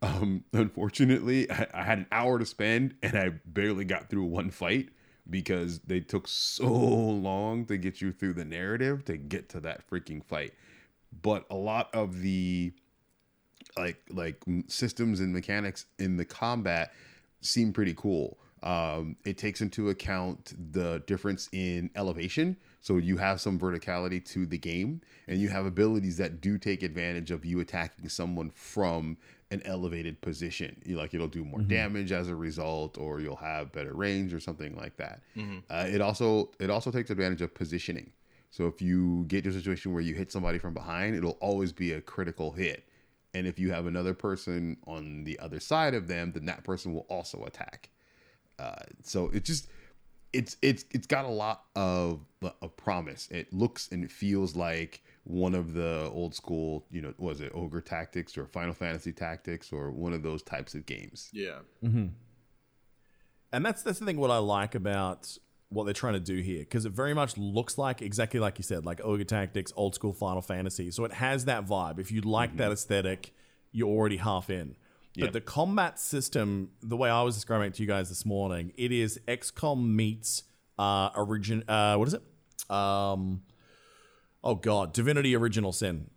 Um, 0.03 0.45
unfortunately, 0.53 1.51
I, 1.51 1.67
I 1.73 1.83
had 1.83 1.97
an 1.97 2.07
hour 2.13 2.39
to 2.39 2.45
spend 2.45 2.95
and 3.03 3.17
I 3.17 3.31
barely 3.47 3.87
got 3.87 4.11
through 4.11 4.25
one 4.25 4.51
fight 4.51 4.91
because 5.33 5.81
they 5.81 5.99
took 5.99 6.29
so 6.29 6.69
long 6.71 7.65
to 7.65 7.77
get 7.77 8.01
you 8.01 8.13
through 8.13 8.35
the 8.35 8.45
narrative 8.45 9.05
to 9.07 9.17
get 9.17 9.49
to 9.49 9.61
that 9.61 9.89
freaking 9.91 10.23
fight. 10.23 10.53
But 11.23 11.47
a 11.51 11.57
lot 11.57 11.93
of 11.93 12.21
the 12.21 12.73
like 13.77 14.01
like 14.11 14.45
systems 14.69 15.19
and 15.21 15.33
mechanics 15.33 15.87
in 15.99 16.17
the 16.17 16.25
combat 16.25 16.93
seem 17.41 17.73
pretty 17.73 17.95
cool. 17.95 18.39
Um, 18.63 19.17
it 19.25 19.39
takes 19.39 19.61
into 19.61 19.89
account 19.89 20.53
the 20.73 21.03
difference 21.09 21.49
in 21.51 21.91
elevation, 21.97 22.57
so 22.81 22.99
you 22.99 23.17
have 23.17 23.41
some 23.41 23.59
verticality 23.59 24.25
to 24.27 24.47
the 24.47 24.59
game, 24.59 25.01
and 25.27 25.41
you 25.41 25.49
have 25.49 25.67
abilities 25.67 26.17
that 26.19 26.41
do 26.41 26.59
take 26.59 26.85
advantage 26.85 27.33
of 27.33 27.45
you 27.45 27.59
attacking 27.59 28.09
someone 28.09 28.51
from 28.51 29.17
an 29.53 29.63
elevated 29.65 30.21
position. 30.21 30.81
You 30.85 30.97
like 30.97 31.15
it'll 31.15 31.29
do 31.29 31.45
more 31.45 31.61
damage 31.69 32.11
as 32.11 32.29
a 32.29 32.35
result, 32.35 32.99
or 32.99 33.21
you'll 33.21 33.37
have 33.37 33.71
better 33.71 33.93
range 33.95 34.33
or 34.35 34.41
something 34.41 34.75
like 34.77 34.97
that. 34.97 35.21
Uh, 35.71 35.87
it 35.87 36.01
also 36.01 36.51
it 36.59 36.71
also 36.71 36.91
takes 36.91 37.11
advantage 37.11 37.43
of 37.43 37.55
positioning. 37.55 38.11
So 38.51 38.67
if 38.67 38.83
you 38.83 39.25
get 39.29 39.45
to 39.45 39.51
a 39.51 39.53
situation 39.53 39.93
where 39.93 40.03
you 40.03 40.15
hit 40.15 40.33
somebody 40.33 40.59
from 40.59 40.75
behind, 40.75 41.17
it'll 41.17 41.39
always 41.41 41.73
be 41.73 41.93
a 41.93 42.01
critical 42.01 42.53
hit. 42.53 42.87
And 43.35 43.47
if 43.47 43.59
you 43.59 43.73
have 43.73 43.87
another 43.87 44.13
person 44.13 44.77
on 44.87 45.25
the 45.25 45.39
other 45.39 45.59
side 45.59 45.95
of 45.95 46.07
them, 46.07 46.33
then 46.33 46.45
that 46.47 46.65
person 46.65 46.93
will 46.93 47.07
also 47.09 47.45
attack. 47.45 47.89
Uh, 48.59 48.75
so 49.03 49.31
it 49.33 49.45
just 49.45 49.69
it's 50.33 50.57
it's 50.63 50.85
it's 50.91 51.07
got 51.07 51.25
a 51.25 51.29
lot 51.29 51.65
of 51.77 52.21
of 52.61 52.77
promise. 52.77 53.29
It 53.31 53.53
looks 53.53 53.89
and 53.93 54.05
it 54.05 54.11
feels 54.11 54.57
like 54.57 55.03
one 55.25 55.55
of 55.55 55.73
the 55.75 56.11
old 56.13 56.35
school, 56.35 56.85
you 56.91 57.01
know, 57.01 57.15
was 57.19 57.41
it 57.41 57.53
Ogre 57.55 57.81
Tactics 57.81 58.37
or 58.37 58.47
Final 58.47 58.75
Fantasy 58.75 59.13
Tactics 59.13 59.73
or 59.73 59.91
one 59.91 60.13
of 60.13 60.23
those 60.23 60.43
types 60.43 60.75
of 60.75 60.85
games. 60.87 61.31
Yeah. 61.33 61.59
And 63.53 63.65
that's 63.67 63.83
that's 63.83 63.99
the 63.99 64.07
thing 64.07 64.17
what 64.17 64.31
I 64.31 64.39
like 64.39 64.75
about 64.75 65.37
what 65.69 65.85
they're 65.85 65.95
trying 65.95 66.15
to 66.15 66.21
do 66.21 66.37
here 66.41 66.61
because 66.61 66.85
it 66.85 66.93
very 66.93 67.15
much 67.15 67.37
looks 67.39 67.79
like 67.79 68.03
exactly 68.03 68.41
like 68.41 68.59
you 68.59 68.63
said, 68.65 68.85
like 68.85 69.01
Ogre 69.05 69.25
Tactics, 69.25 69.73
old 69.77 69.95
school 69.95 70.13
Final 70.13 70.43
Fantasy. 70.43 70.91
So 70.91 71.05
it 71.05 71.13
has 71.13 71.45
that 71.47 71.67
vibe. 71.67 71.99
If 71.99 72.11
you 72.11 72.21
like 72.23 72.57
that 72.57 72.73
aesthetic, 72.73 73.33
you're 73.73 73.89
already 73.89 74.17
half 74.19 74.51
in. 74.51 74.77
But 75.15 75.25
Yep. 75.25 75.33
the 75.35 75.41
combat 75.43 75.99
system, 75.99 76.71
the 76.83 76.97
way 76.97 77.11
I 77.11 77.21
was 77.23 77.35
describing 77.35 77.67
it 77.69 77.75
to 77.75 77.83
you 77.83 77.87
guys 77.89 78.09
this 78.09 78.25
morning, 78.25 78.73
it 78.79 78.93
is 78.93 79.21
XCOM 79.29 79.85
meets 79.87 80.45
uh 80.79 81.11
origin 81.15 81.63
uh 81.69 81.97
what 81.97 82.09
is 82.09 82.15
it? 82.15 82.23
Um 82.71 83.43
oh 84.45 84.55
god, 84.55 84.93
Divinity 84.93 85.35
Original 85.37 85.73
Sin. 85.73 86.11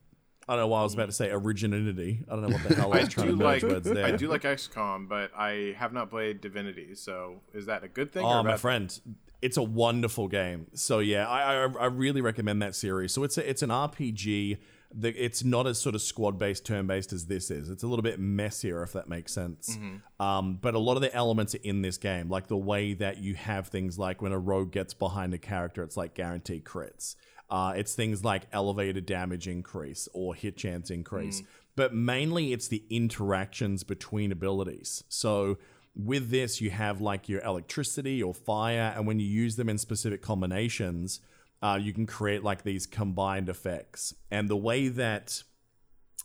I 0.48 0.54
don't 0.54 0.62
know 0.62 0.68
why 0.68 0.82
I 0.82 0.84
was 0.84 0.94
about 0.94 1.08
to 1.08 1.12
say 1.12 1.32
originality. 1.32 2.24
I 2.30 2.34
don't 2.34 2.44
know 2.44 2.56
what 2.56 2.64
the 2.68 2.76
hell 2.76 2.94
I 2.94 3.00
was 3.00 3.10
trying 3.10 3.28
to 3.28 3.36
merge 3.36 3.64
like 3.64 3.72
words 3.72 3.90
there. 3.90 4.06
I 4.06 4.12
do 4.12 4.28
like 4.28 4.44
XCOM, 4.44 5.10
but 5.10 5.32
I 5.36 5.76
have 5.78 5.92
not 5.92 6.12
played 6.12 6.40
Divinity. 6.40 6.94
So 6.94 7.42
is 7.54 7.66
that 7.66 7.84
a 7.84 7.88
good 7.88 8.12
thing? 8.12 8.24
Oh, 8.24 8.44
my 8.44 8.58
friend, 8.58 9.00
it's 9.42 9.58
a 9.58 9.64
wonderful 9.64 10.28
game. 10.28 10.68
So 10.74 11.00
yeah, 11.00 11.28
I, 11.28 11.64
I 11.64 11.68
I 11.82 11.86
really 11.86 12.22
recommend 12.22 12.62
that 12.62 12.76
series. 12.76 13.12
So 13.12 13.24
it's 13.24 13.38
a, 13.40 13.50
it's 13.50 13.64
an 13.64 13.70
RPG. 13.70 14.60
The, 14.98 15.10
it's 15.10 15.44
not 15.44 15.68
as 15.68 15.80
sort 15.80 15.96
of 15.96 16.02
squad 16.02 16.38
based, 16.38 16.64
turn 16.64 16.86
based 16.88 17.12
as 17.12 17.26
this 17.26 17.52
is. 17.52 17.70
It's 17.70 17.84
a 17.84 17.88
little 17.88 18.04
bit 18.04 18.18
messier, 18.20 18.82
if 18.84 18.94
that 18.94 19.10
makes 19.10 19.34
sense. 19.34 19.78
Um, 20.20 20.58
but 20.62 20.74
a 20.74 20.80
lot 20.80 20.96
of 20.96 21.02
the 21.02 21.14
elements 21.14 21.54
are 21.54 21.60
in 21.64 21.82
this 21.82 21.98
game, 21.98 22.30
like 22.30 22.48
the 22.48 22.56
way 22.56 22.94
that 22.94 23.18
you 23.18 23.34
have 23.34 23.68
things 23.68 24.00
like 24.00 24.22
when 24.22 24.32
a 24.32 24.40
rogue 24.40 24.72
gets 24.72 24.94
behind 24.94 25.34
a 25.34 25.38
character, 25.38 25.84
it's 25.84 25.98
like 25.98 26.14
guaranteed 26.14 26.64
crits. 26.64 27.16
Uh, 27.50 27.74
it's 27.76 27.94
things 27.94 28.24
like 28.24 28.44
elevated 28.52 29.06
damage 29.06 29.48
increase 29.48 30.08
or 30.14 30.34
hit 30.34 30.58
chance 30.58 30.90
increase. 30.90 31.44
But 31.76 31.94
mainly 31.94 32.54
it's 32.54 32.68
the 32.68 32.84
interactions 32.90 33.84
between 33.84 34.32
abilities. 34.32 35.04
So 35.10 35.58
with 35.96 36.30
this, 36.30 36.60
you 36.60 36.72
have 36.72 37.02
like 37.02 37.30
your 37.30 37.42
electricity 37.42 38.22
or 38.22 38.34
fire, 38.34 38.94
and 38.96 39.06
when 39.06 39.20
you 39.20 39.28
use 39.28 39.56
them 39.56 39.70
in 39.70 39.78
specific 39.78 40.22
combinations, 40.22 41.20
uh, 41.62 41.80
you 41.82 41.94
can 41.94 42.06
create 42.06 42.44
like 42.44 42.64
these 42.64 42.86
combined 42.86 43.50
effects. 43.50 44.14
And 44.30 44.50
the 44.50 44.58
way 44.58 44.88
that 44.90 45.44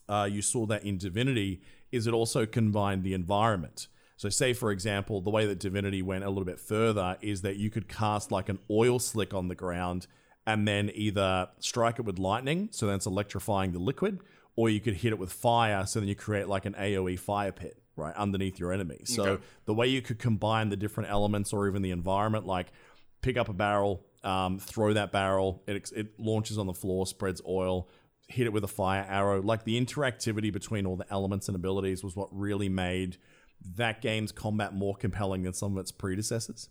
uh, 0.09 0.29
you 0.31 0.43
saw 0.43 0.67
that 0.67 0.85
in 0.85 0.99
Divinity 0.99 1.63
is 1.93 2.07
it 2.07 2.15
also 2.15 2.47
combined 2.47 3.05
the 3.05 3.15
environment. 3.15 3.89
So, 4.17 4.29
say 4.29 4.53
for 4.53 4.71
example, 4.71 5.21
the 5.21 5.31
way 5.31 5.47
that 5.47 5.59
Divinity 5.59 6.03
went 6.03 6.25
a 6.25 6.29
little 6.29 6.45
bit 6.45 6.61
further 6.61 7.17
is 7.21 7.43
that 7.43 7.57
you 7.57 7.71
could 7.71 7.89
cast 7.89 8.31
like 8.31 8.49
an 8.49 8.59
oil 8.71 8.99
slick 8.99 9.33
on 9.33 9.49
the 9.49 9.55
ground 9.55 10.07
and 10.47 10.67
then 10.67 10.91
either 10.95 11.49
strike 11.61 11.99
it 11.99 12.05
with 12.05 12.19
lightning, 12.19 12.69
so 12.73 12.87
then 12.87 12.97
it's 12.97 13.07
electrifying 13.07 13.73
the 13.73 13.79
liquid, 13.79 14.21
or 14.57 14.69
you 14.69 14.81
could 14.81 14.95
hit 14.95 15.13
it 15.13 15.19
with 15.19 15.33
fire, 15.33 15.87
so 15.87 16.01
then 16.01 16.09
you 16.09 16.15
create 16.15 16.49
like 16.49 16.65
an 16.65 16.75
AoE 16.75 17.19
fire 17.19 17.53
pit 17.53 17.77
right 17.97 18.15
underneath 18.17 18.59
your 18.59 18.73
enemy. 18.73 19.01
So 19.05 19.23
Okay. 19.25 19.43
the 19.67 19.75
way 19.75 19.87
you 19.89 20.01
could 20.03 20.19
combine 20.19 20.71
the 20.71 20.77
different 20.77 21.11
elements 21.11 21.53
or 21.53 21.69
even 21.69 21.83
the 21.83 21.91
environment, 21.91 22.47
like 22.47 22.73
pick 23.21 23.37
up 23.37 23.49
a 23.49 23.53
barrel, 23.53 24.05
um, 24.25 24.59
throw 24.59 24.93
that 24.95 25.13
barrel, 25.13 25.63
it, 25.67 25.91
it 25.95 26.19
launches 26.19 26.57
on 26.59 26.67
the 26.67 26.73
floor, 26.75 27.07
spreads 27.07 27.43
oil, 27.47 27.89
hit 28.29 28.47
it 28.47 28.53
with 28.53 28.65
a 28.65 28.69
fire 28.69 29.05
arrow. 29.09 29.43
Like 29.43 29.65
the 29.65 29.79
interactivity 29.79 30.53
between 30.53 30.87
all 30.87 30.97
the 30.97 31.07
elements 31.13 31.49
and 31.49 31.55
abilities 31.57 32.03
was 32.03 32.17
what 32.17 32.29
really 32.33 32.69
made 32.69 33.19
that 33.77 34.01
game's 34.01 34.33
combat 34.33 34.75
more 34.75 34.97
compelling 34.97 35.43
than 35.43 35.53
some 35.53 35.73
of 35.77 35.79
its 35.79 35.93
predecessors. 35.93 36.69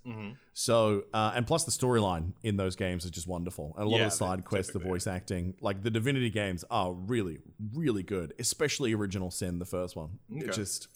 So, 0.54 1.04
uh, 1.14 1.32
and 1.36 1.46
plus 1.48 1.64
the 1.64 1.72
storyline 1.72 2.34
in 2.44 2.58
those 2.58 2.76
games 2.76 3.06
is 3.06 3.12
just 3.12 3.28
wonderful. 3.28 3.74
And 3.78 3.86
a 3.86 3.90
lot 3.90 3.98
Yeah, 4.00 4.06
of 4.06 4.12
the 4.12 4.18
side 4.18 4.46
quests, 4.46 4.74
the 4.74 4.80
voice 4.80 5.08
acting, 5.08 5.56
like 5.62 5.84
the 5.84 5.90
Divinity 5.92 6.30
games 6.30 6.66
are 6.70 6.92
really, 6.94 7.40
really 7.74 8.04
good, 8.04 8.34
especially 8.40 8.94
Original 8.94 9.32
Sin, 9.32 9.60
the 9.60 9.66
first 9.66 9.96
one. 9.96 10.20
It 10.32 10.52
just. 10.54 10.88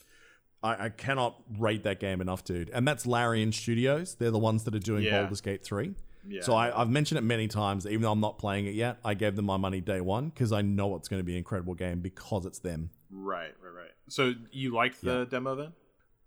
I, 0.63 0.86
I 0.86 0.89
cannot 0.89 1.41
rate 1.60 1.84
that 1.84 1.99
game 1.99 2.21
enough, 2.21 2.43
dude. 2.45 2.69
And 2.69 2.88
that's 2.88 3.06
Larian 3.06 3.51
Studios. 3.51 4.15
They're 4.15 4.32
the 4.32 4.39
ones 4.39 4.63
that 4.63 4.73
are 4.73 4.79
doing 4.79 5.03
Yeah. 5.03 5.21
Baldur's 5.21 5.41
Gate 5.41 5.63
3. 5.63 5.93
Yeah. 6.25 6.41
So 6.41 6.53
I, 6.56 6.82
I've 6.82 6.89
mentioned 6.89 7.17
it 7.19 7.23
many 7.23 7.49
times, 7.49 7.86
even 7.86 8.01
though 8.01 8.12
I'm 8.13 8.21
not 8.21 8.38
playing 8.39 8.65
it 8.67 8.73
yet. 8.73 8.97
I 9.03 9.13
gave 9.13 9.36
them 9.36 9.43
my 9.43 9.58
money 9.58 9.82
day 9.82 9.99
one 9.99 10.29
because 10.29 10.53
I 10.53 10.62
know 10.62 10.95
it's 10.95 11.10
going 11.10 11.19
to 11.19 11.23
be 11.25 11.34
an 11.34 11.39
incredible 11.39 11.73
game 11.73 11.99
because 11.99 12.45
it's 12.45 12.60
them. 12.60 12.91
Right, 13.12 13.51
right, 13.62 13.73
right. 13.75 13.91
So 14.08 14.34
you 14.51 14.73
liked 14.73 15.01
the 15.01 15.25
demo 15.25 15.56
then? 15.56 15.73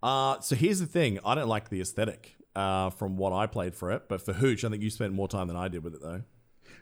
Uh, 0.06 0.38
so 0.38 0.54
here's 0.54 0.78
the 0.78 0.86
thing 0.86 1.18
I 1.24 1.34
don't 1.34 1.48
like 1.48 1.68
the 1.68 1.80
aesthetic 1.80 2.36
uh, 2.54 2.90
from 2.90 3.16
what 3.16 3.32
I 3.32 3.46
played 3.48 3.74
for 3.74 3.90
it, 3.90 4.08
but 4.08 4.22
for 4.22 4.34
Hooch, 4.34 4.64
I 4.64 4.68
think 4.68 4.80
you 4.80 4.88
spent 4.88 5.12
more 5.12 5.26
time 5.26 5.48
than 5.48 5.56
I 5.56 5.66
did 5.66 5.82
with 5.82 5.96
it, 5.96 6.00
though. 6.00 6.22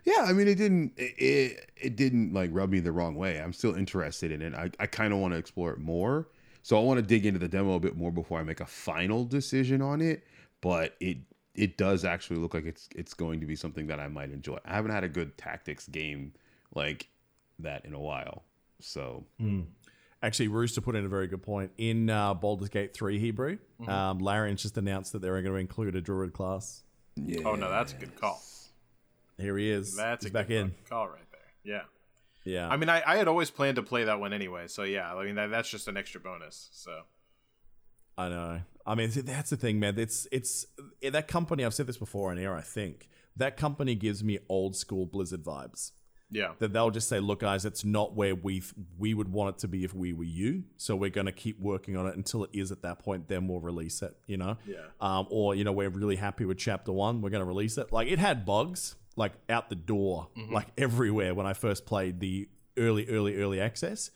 Yeah, 0.03 0.25
I 0.27 0.33
mean, 0.33 0.47
it 0.47 0.59
didn't 0.59 0.93
it 0.95 1.15
it, 1.17 1.71
it 1.75 1.95
didn't 1.95 2.33
like 2.33 2.51
rub 2.53 2.69
me 2.69 2.81
the 2.81 2.91
wrong 2.91 3.15
way. 3.15 3.41
I'm 3.41 3.51
still 3.51 3.73
interested 3.73 4.31
in 4.31 4.43
it. 4.43 4.53
I, 4.53 4.69
I 4.79 4.85
kind 4.85 5.11
of 5.11 5.17
want 5.17 5.33
to 5.33 5.39
explore 5.39 5.71
it 5.71 5.79
more. 5.79 6.29
So 6.61 6.77
I 6.77 6.83
want 6.83 6.99
to 6.99 7.01
dig 7.01 7.25
into 7.25 7.39
the 7.39 7.47
demo 7.47 7.73
a 7.73 7.79
bit 7.79 7.97
more 7.97 8.11
before 8.11 8.39
I 8.39 8.43
make 8.43 8.59
a 8.59 8.65
final 8.67 9.25
decision 9.25 9.81
on 9.81 10.01
it. 10.01 10.23
But 10.61 10.95
it 10.99 11.17
it 11.55 11.77
does 11.77 12.05
actually 12.05 12.37
look 12.37 12.53
like 12.53 12.65
it's 12.65 12.87
it's 12.95 13.15
going 13.15 13.39
to 13.39 13.47
be 13.47 13.55
something 13.55 13.87
that 13.87 13.99
I 13.99 14.07
might 14.07 14.29
enjoy. 14.29 14.59
I 14.65 14.75
haven't 14.75 14.91
had 14.91 15.03
a 15.03 15.09
good 15.09 15.35
tactics 15.35 15.87
game 15.87 16.33
like 16.75 17.07
that 17.57 17.85
in 17.85 17.95
a 17.95 17.99
while. 17.99 18.43
So 18.81 19.23
Actually, 20.25 20.47
Rooster 20.47 20.81
put 20.81 20.95
in 20.95 21.05
a 21.05 21.07
very 21.07 21.27
good 21.27 21.43
point. 21.43 21.71
In 21.77 22.09
uh, 22.09 22.33
Baldur's 22.33 22.69
Gate 22.69 22.95
3 22.95 23.19
Hebrew, 23.19 23.59
um, 23.87 24.17
Larian 24.17 24.57
just 24.57 24.75
announced 24.75 25.11
that 25.13 25.21
they're 25.21 25.39
going 25.39 25.45
to 25.45 25.59
include 25.59 25.95
a 25.95 26.01
druid 26.01 26.33
class. 26.33 26.81
yeah, 27.15 27.41
Oh 27.45 27.53
no, 27.53 27.69
that's 27.69 27.93
a 27.93 27.95
good 27.95 28.19
call. 28.19 28.41
Here 29.37 29.55
he 29.55 29.69
is. 29.69 29.95
That's 29.95 30.25
He's 30.25 30.31
a 30.31 30.33
back 30.33 30.47
good 30.47 30.57
in. 30.57 30.75
call 30.89 31.07
right 31.09 31.29
there. 31.31 31.41
Yeah. 31.63 31.81
Yeah. 32.43 32.67
I 32.67 32.75
mean, 32.77 32.89
I, 32.89 33.03
I 33.05 33.17
had 33.17 33.27
always 33.27 33.51
planned 33.51 33.75
to 33.75 33.83
play 33.83 34.05
that 34.05 34.19
one 34.19 34.33
anyway, 34.33 34.67
so 34.67 34.81
yeah. 34.81 35.13
I 35.13 35.25
mean, 35.25 35.35
that, 35.35 35.51
that's 35.51 35.69
just 35.69 35.87
an 35.87 35.95
extra 35.95 36.19
bonus. 36.19 36.69
So 36.71 37.01
I 38.17 38.29
know. 38.29 38.61
I 38.83 38.95
mean, 38.95 39.11
that's 39.13 39.51
the 39.51 39.57
thing, 39.57 39.79
man. 39.79 39.99
It's 39.99 40.27
it's 40.31 40.65
that 41.01 41.27
company. 41.27 41.63
I've 41.65 41.73
said 41.75 41.85
this 41.85 41.97
before 41.97 42.31
on 42.31 42.39
air. 42.39 42.55
I 42.55 42.61
think 42.61 43.09
that 43.35 43.57
company 43.57 43.93
gives 43.93 44.23
me 44.23 44.39
old 44.49 44.75
school 44.75 45.05
Blizzard 45.05 45.43
vibes. 45.43 45.91
Yeah, 46.31 46.53
That 46.59 46.73
they'll 46.73 46.91
just 46.91 47.07
say, 47.07 47.19
"Look, 47.19 47.39
guys, 47.41 47.65
it's 47.65 47.85
not 47.85 48.15
where 48.15 48.35
we 48.35 48.63
we 48.97 49.13
would 49.13 49.31
want 49.31 49.55
it 49.55 49.59
to 49.59 49.67
be 49.67 49.83
if 49.83 49.93
we 49.93 50.11
were 50.13 50.23
you. 50.23 50.63
So 50.77 50.95
we're 50.95 51.09
going 51.09 51.27
to 51.27 51.31
keep 51.31 51.59
working 51.59 51.95
on 51.95 52.07
it 52.07 52.15
until 52.15 52.43
it 52.43 52.49
is 52.53 52.71
at 52.71 52.81
that 52.81 52.99
point. 52.99 53.27
Then 53.27 53.47
we'll 53.47 53.59
release 53.59 54.01
it. 54.01 54.15
You 54.27 54.37
know. 54.37 54.57
Yeah. 54.65 54.77
Um, 54.99 55.27
or 55.29 55.55
you 55.55 55.63
know, 55.63 55.71
we're 55.71 55.89
really 55.89 56.15
happy 56.15 56.45
with 56.45 56.57
chapter 56.57 56.91
one. 56.91 57.21
We're 57.21 57.29
going 57.29 57.43
to 57.43 57.47
release 57.47 57.77
it. 57.77 57.91
Like 57.91 58.07
it 58.07 58.19
had 58.19 58.45
bugs 58.45 58.95
like 59.15 59.33
out 59.49 59.69
the 59.69 59.75
door, 59.75 60.27
like 60.51 60.67
everywhere 60.77 61.33
when 61.33 61.45
I 61.45 61.53
first 61.53 61.85
played 61.85 62.19
the 62.19 62.49
early, 62.77 63.07
early, 63.07 63.37
early 63.37 63.61
access. 63.61 64.11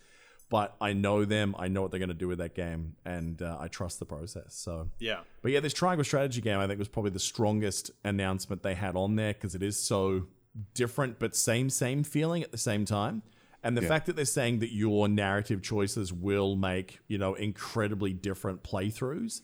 But 0.50 0.76
I 0.82 0.94
know 0.94 1.26
them. 1.26 1.56
I 1.60 1.68
know 1.68 1.84
what 1.84 1.92
they're 1.92 2.00
going 2.00 2.10
to 2.10 2.16
do 2.16 2.28
with 2.28 2.40
that 2.40 2.56
game, 2.56 2.96
and 3.06 3.40
uh, 3.40 3.58
I 3.60 3.68
trust 3.68 4.00
the 4.00 4.06
process. 4.06 4.56
So 4.56 4.90
yeah, 4.98 5.20
but 5.44 5.52
yeah, 5.52 5.60
this 5.60 5.74
Triangle 5.74 6.04
Strategy 6.04 6.42
game 6.42 6.58
I 6.58 6.66
think 6.66 6.80
was 6.80 6.88
probably 6.88 7.12
the 7.12 7.20
strongest 7.20 7.92
announcement 8.04 8.64
they 8.64 8.74
had 8.74 8.96
on 8.96 9.16
there 9.16 9.34
because 9.34 9.54
it 9.54 9.62
is 9.62 9.78
so 9.78 10.26
different 10.74 11.20
but 11.20 11.36
same 11.36 11.70
same 11.70 12.04
feeling 12.04 12.44
at 12.44 12.52
the 12.52 12.58
same 12.58 12.86
time. 12.86 13.24
And 13.62 13.76
the 13.76 13.82
fact 13.82 14.06
that 14.06 14.16
they're 14.16 14.24
saying 14.24 14.60
that 14.60 14.72
your 14.72 15.10
narrative 15.10 15.62
choices 15.62 16.14
will 16.14 16.56
make, 16.56 17.00
you 17.10 17.18
know, 17.18 17.34
incredibly 17.34 18.14
different 18.14 18.64
playthroughs 18.64 19.42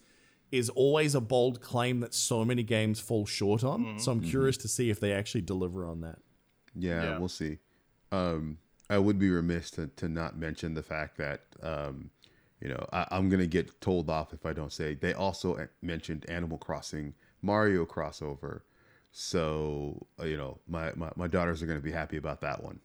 is 0.53 0.69
always 0.69 1.15
a 1.15 1.19
bold 1.21 1.59
claim 1.59 1.99
that 1.99 2.13
so 2.13 2.45
many 2.45 2.63
games 2.63 2.99
fall 3.01 3.25
short 3.25 3.61
on. 3.63 3.99
So 3.99 4.13
I'm 4.13 4.21
curious 4.21 4.55
to 4.57 4.69
see 4.69 4.89
if 4.89 5.01
they 5.01 5.11
actually 5.11 5.41
deliver 5.41 5.85
on 5.85 5.99
that. 6.01 6.19
Yeah, 6.73 7.03
Yeah. 7.03 7.19
we'll 7.19 7.27
see. 7.27 7.57
Um, 8.13 8.57
I 8.89 8.99
would 8.99 9.19
be 9.19 9.29
remiss 9.29 9.69
to, 9.71 9.87
to 9.87 10.07
not 10.07 10.37
mention 10.37 10.75
the 10.75 10.83
fact 10.83 11.17
that, 11.17 11.41
um, 11.61 12.09
you 12.61 12.69
know, 12.69 12.87
I, 12.93 13.05
I'm 13.11 13.27
going 13.27 13.41
to 13.41 13.47
get 13.47 13.81
told 13.81 14.09
off 14.09 14.31
if 14.33 14.45
I 14.45 14.53
don't 14.53 14.71
say 14.71 14.93
they 14.93 15.13
also 15.13 15.67
mentioned 15.81 16.25
Animal 16.29 16.57
Crossing 16.57 17.15
Mario 17.41 17.85
crossover. 17.85 18.61
So, 19.17 20.05
uh, 20.19 20.25
you 20.25 20.35
know, 20.35 20.59
my, 20.67 20.91
my, 20.95 21.09
my 21.15 21.27
daughters 21.27 21.63
are 21.63 21.65
going 21.65 21.77
to 21.79 21.83
be 21.83 21.91
happy 21.93 22.17
about 22.17 22.41
that 22.41 22.61
one. 22.61 22.81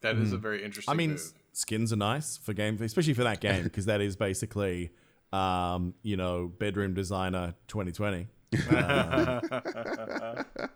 that 0.00 0.14
is 0.16 0.32
a 0.32 0.38
very 0.38 0.62
interesting. 0.64 0.92
I 0.92 0.94
mean, 0.96 1.10
move. 1.10 1.18
s- 1.18 1.34
skins 1.54 1.92
are 1.92 1.96
nice 1.96 2.36
for 2.36 2.52
game, 2.52 2.78
especially 2.80 3.14
for 3.14 3.24
that 3.24 3.40
game 3.40 3.64
because 3.64 3.86
that 3.86 4.00
is 4.00 4.14
basically, 4.14 4.92
um, 5.32 5.92
you 6.04 6.16
know, 6.16 6.46
bedroom 6.46 6.94
designer 6.94 7.56
2020. 7.66 8.28
that, 8.52 10.46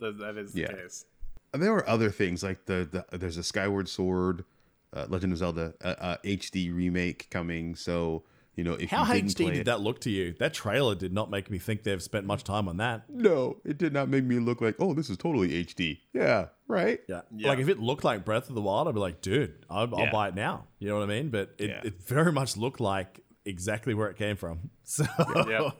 that 0.00 0.34
is 0.38 0.56
Yeah. 0.56 0.66
the 0.66 0.74
case. 0.74 1.04
And 1.52 1.62
there 1.62 1.72
were 1.72 1.88
other 1.88 2.10
things 2.10 2.42
like 2.42 2.64
the, 2.66 3.04
the 3.10 3.16
there's 3.16 3.36
a 3.36 3.44
Skyward 3.44 3.88
Sword, 3.88 4.44
uh, 4.92 5.06
Legend 5.08 5.32
of 5.34 5.38
Zelda 5.38 5.72
uh, 5.84 5.94
uh, 6.00 6.16
HD 6.24 6.74
remake 6.74 7.28
coming. 7.30 7.76
So, 7.76 8.24
you 8.56 8.64
know, 8.64 8.74
if 8.74 8.90
How 8.90 9.04
you 9.06 9.14
didn't 9.22 9.30
HD 9.30 9.36
play 9.44 9.50
did 9.52 9.60
it- 9.60 9.64
that 9.66 9.80
look 9.80 10.00
to 10.02 10.10
you? 10.10 10.34
That 10.38 10.54
trailer 10.54 10.94
did 10.94 11.12
not 11.12 11.30
make 11.30 11.50
me 11.50 11.58
think 11.58 11.82
they've 11.82 12.02
spent 12.02 12.24
much 12.26 12.44
time 12.44 12.68
on 12.68 12.76
that. 12.78 13.08
No, 13.10 13.58
it 13.64 13.78
did 13.78 13.92
not 13.92 14.08
make 14.08 14.24
me 14.24 14.38
look 14.38 14.60
like, 14.60 14.76
oh, 14.78 14.94
this 14.94 15.10
is 15.10 15.16
totally 15.16 15.64
HD. 15.64 15.98
Yeah, 16.12 16.46
right. 16.68 17.00
Yeah. 17.08 17.22
Yeah. 17.34 17.48
Like 17.48 17.58
if 17.58 17.68
it 17.68 17.78
looked 17.80 18.04
like 18.04 18.24
Breath 18.24 18.48
of 18.48 18.54
the 18.54 18.62
Wild, 18.62 18.88
I'd 18.88 18.94
be 18.94 19.00
like, 19.00 19.20
dude, 19.20 19.54
I'll, 19.68 19.92
I'll 19.94 20.10
buy 20.12 20.28
it 20.28 20.34
now. 20.34 20.66
You 20.78 20.88
know 20.88 20.98
what 20.98 21.04
I 21.04 21.06
mean? 21.06 21.30
But 21.30 21.54
it, 21.58 21.70
Yeah. 21.70 21.80
it 21.84 22.02
very 22.02 22.30
much 22.32 22.56
looked 22.56 22.80
like 22.80 23.20
exactly 23.44 23.92
where 23.94 24.08
it 24.08 24.16
came 24.16 24.36
from. 24.36 24.70
So 24.84 25.04
Yeah. 25.48 25.70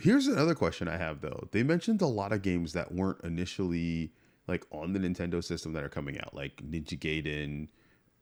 Here's 0.00 0.26
another 0.26 0.54
question 0.54 0.88
I 0.88 0.96
have 0.96 1.20
though. 1.20 1.48
They 1.52 1.62
mentioned 1.62 2.00
a 2.02 2.06
lot 2.06 2.32
of 2.32 2.42
games 2.42 2.72
that 2.74 2.92
weren't 2.92 3.22
initially 3.24 4.12
like 4.48 4.64
on 4.70 4.92
the 4.92 4.98
Nintendo 4.98 5.42
system 5.44 5.72
that 5.74 5.82
are 5.84 5.88
coming 5.88 6.18
out, 6.20 6.34
like 6.34 6.56
Ninja 6.62 6.98
Gaiden. 6.98 7.68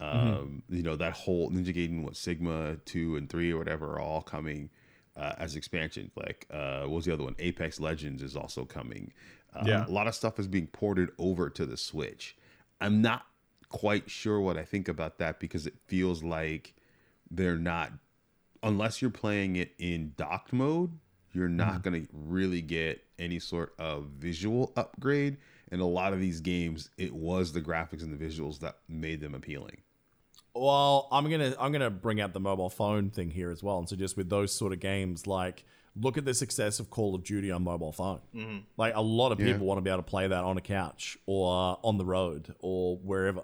Um, 0.01 0.63
you 0.71 0.83
know 0.83 0.97
that 0.97 1.13
whole 1.13 1.51
Ninja 1.51 1.75
Gaiden, 1.75 2.03
what 2.03 2.17
Sigma 2.17 2.77
two 2.87 3.17
and 3.17 3.29
three 3.29 3.53
or 3.53 3.59
whatever, 3.59 3.93
are 3.93 4.01
all 4.01 4.23
coming 4.23 4.71
uh, 5.17 5.35
as 5.39 5.57
expansion. 5.57 6.11
Like, 6.17 6.47
uh, 6.51 6.81
what 6.83 6.91
was 6.97 7.05
the 7.05 7.13
other 7.13 7.25
one? 7.25 7.37
Apex 7.39 7.79
Legends 7.81 8.23
is 8.23 8.37
also 8.37 8.65
coming. 8.65 9.13
Um, 9.55 9.67
Yeah. 9.67 9.87
a 9.87 9.91
lot 9.91 10.07
of 10.07 10.15
stuff 10.15 10.39
is 10.39 10.49
being 10.49 10.69
ported 10.69 11.11
over 11.19 11.51
to 11.51 11.67
the 11.67 11.77
Switch. 11.77 12.37
I'm 12.81 13.03
not 13.03 13.27
quite 13.69 14.11
sure 14.11 14.41
what 14.41 14.57
I 14.57 14.65
think 14.65 14.89
about 14.89 15.19
that 15.19 15.39
because 15.39 15.67
it 15.67 15.75
feels 15.87 16.23
like 16.23 16.75
they're 17.31 17.59
not 17.59 17.93
unless 18.63 19.01
you're 19.01 19.11
playing 19.11 19.57
it 19.57 19.73
in 19.79 20.13
docked 20.17 20.53
mode, 20.53 20.91
you're 21.33 21.49
not 21.49 21.83
going 21.83 22.03
to 22.05 22.09
really 22.13 22.61
get 22.61 23.03
any 23.19 23.39
sort 23.39 23.75
of 23.79 24.07
visual 24.19 24.73
upgrade. 24.77 25.37
And 25.71 25.81
a 25.81 25.87
lot 25.87 26.13
of 26.13 26.21
these 26.21 26.41
games, 26.41 26.91
it 26.99 27.15
was 27.15 27.53
the 27.53 27.61
graphics 27.63 28.03
and 28.03 28.13
the 28.13 28.23
visuals 28.23 28.59
that 28.61 28.79
made 28.89 29.21
them 29.21 29.35
appealing. 29.35 29.79
Well, 30.55 31.09
I'm 31.13 31.31
gonna 31.31 31.55
I'm 31.61 31.73
gonna 31.73 31.91
bring 31.91 32.21
out 32.21 32.33
the 32.33 32.41
mobile 32.41 32.71
phone 32.71 33.11
thing 33.11 33.31
here 33.31 33.51
as 33.51 33.63
well, 33.63 33.79
and 33.79 33.89
so 33.89 33.97
just 33.97 34.17
with 34.17 34.29
those 34.29 34.53
sort 34.53 34.73
of 34.73 34.81
games, 34.81 35.27
like 35.27 35.65
look 35.97 36.17
at 36.17 36.25
the 36.25 36.35
success 36.35 36.79
of 36.81 36.89
Call 36.91 37.15
of 37.15 37.25
Duty 37.25 37.51
on 37.51 37.63
mobile 37.65 37.93
phone. 37.93 38.21
Like 38.77 38.95
a 38.95 39.01
lot 39.01 39.33
of 39.33 39.41
Yeah. 39.41 39.53
people 39.53 39.67
want 39.67 39.79
to 39.79 39.83
be 39.83 39.91
able 39.91 40.03
to 40.03 40.09
play 40.09 40.27
that 40.29 40.45
on 40.45 40.57
a 40.57 40.61
couch 40.61 41.19
or 41.27 41.79
on 41.83 41.99
the 41.99 42.05
road 42.05 42.55
or 42.61 42.97
wherever. 42.99 43.43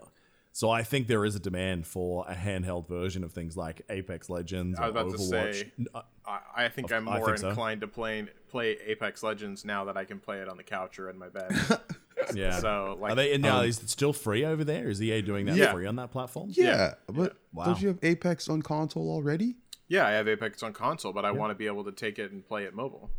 So 0.52 0.70
I 0.70 0.84
think 0.84 1.06
there 1.06 1.24
is 1.26 1.34
a 1.34 1.40
demand 1.40 1.86
for 1.86 2.24
a 2.26 2.34
handheld 2.34 2.88
version 2.88 3.24
of 3.24 3.32
things 3.32 3.56
like 3.58 3.82
Apex 3.90 4.30
Legends. 4.30 4.78
I 4.78 4.88
was 4.88 4.94
or 4.96 4.98
about 5.00 5.10
to 5.12 5.16
Overwatch. 5.18 5.54
say- 5.54 5.72
uh, 5.94 6.02
I, 6.26 6.64
I 6.64 6.68
think 6.70 6.90
I'm 6.92 7.04
more 7.04 7.26
think 7.26 7.38
so. 7.38 7.48
inclined 7.50 7.82
to 7.82 7.88
play 7.88 8.26
play 8.48 8.78
Apex 8.86 9.22
Legends 9.22 9.64
now 9.64 9.84
that 9.84 9.96
I 9.96 10.04
can 10.04 10.18
play 10.18 10.38
it 10.38 10.48
on 10.48 10.56
the 10.56 10.62
couch 10.62 10.98
or 10.98 11.10
in 11.10 11.18
my 11.18 11.28
bed. 11.28 11.50
yeah. 12.34 12.58
so 12.58 12.96
like, 13.00 13.12
Are 13.12 13.14
they 13.14 13.36
now? 13.38 13.60
Um, 13.60 13.66
is 13.66 13.82
it 13.82 13.90
still 13.90 14.12
free 14.12 14.44
over 14.44 14.64
there? 14.64 14.88
Is 14.88 15.02
EA 15.02 15.22
doing 15.22 15.46
that 15.46 15.56
Yeah. 15.56 15.72
free 15.72 15.86
on 15.86 15.96
that 15.96 16.10
platform? 16.10 16.48
Yeah, 16.52 16.94
but 17.06 17.36
Wow. 17.52 17.66
don't 17.66 17.80
you 17.80 17.88
have 17.88 17.98
Apex 18.02 18.48
on 18.48 18.62
console 18.62 19.10
already? 19.10 19.56
yeah, 19.88 20.06
I 20.06 20.12
have 20.12 20.28
Apex 20.28 20.62
on 20.62 20.72
console, 20.72 21.12
but 21.12 21.24
I 21.24 21.30
want 21.30 21.50
to 21.50 21.54
be 21.54 21.66
able 21.66 21.84
to 21.84 21.92
take 21.92 22.18
it 22.18 22.32
and 22.32 22.46
play 22.46 22.64
it 22.64 22.74
mobile. 22.74 23.10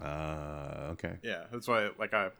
Uh, 0.00 0.90
okay. 0.92 1.14
Yeah, 1.22 1.44
that's 1.50 1.66
why 1.66 1.90
like 1.98 2.14
I 2.14 2.30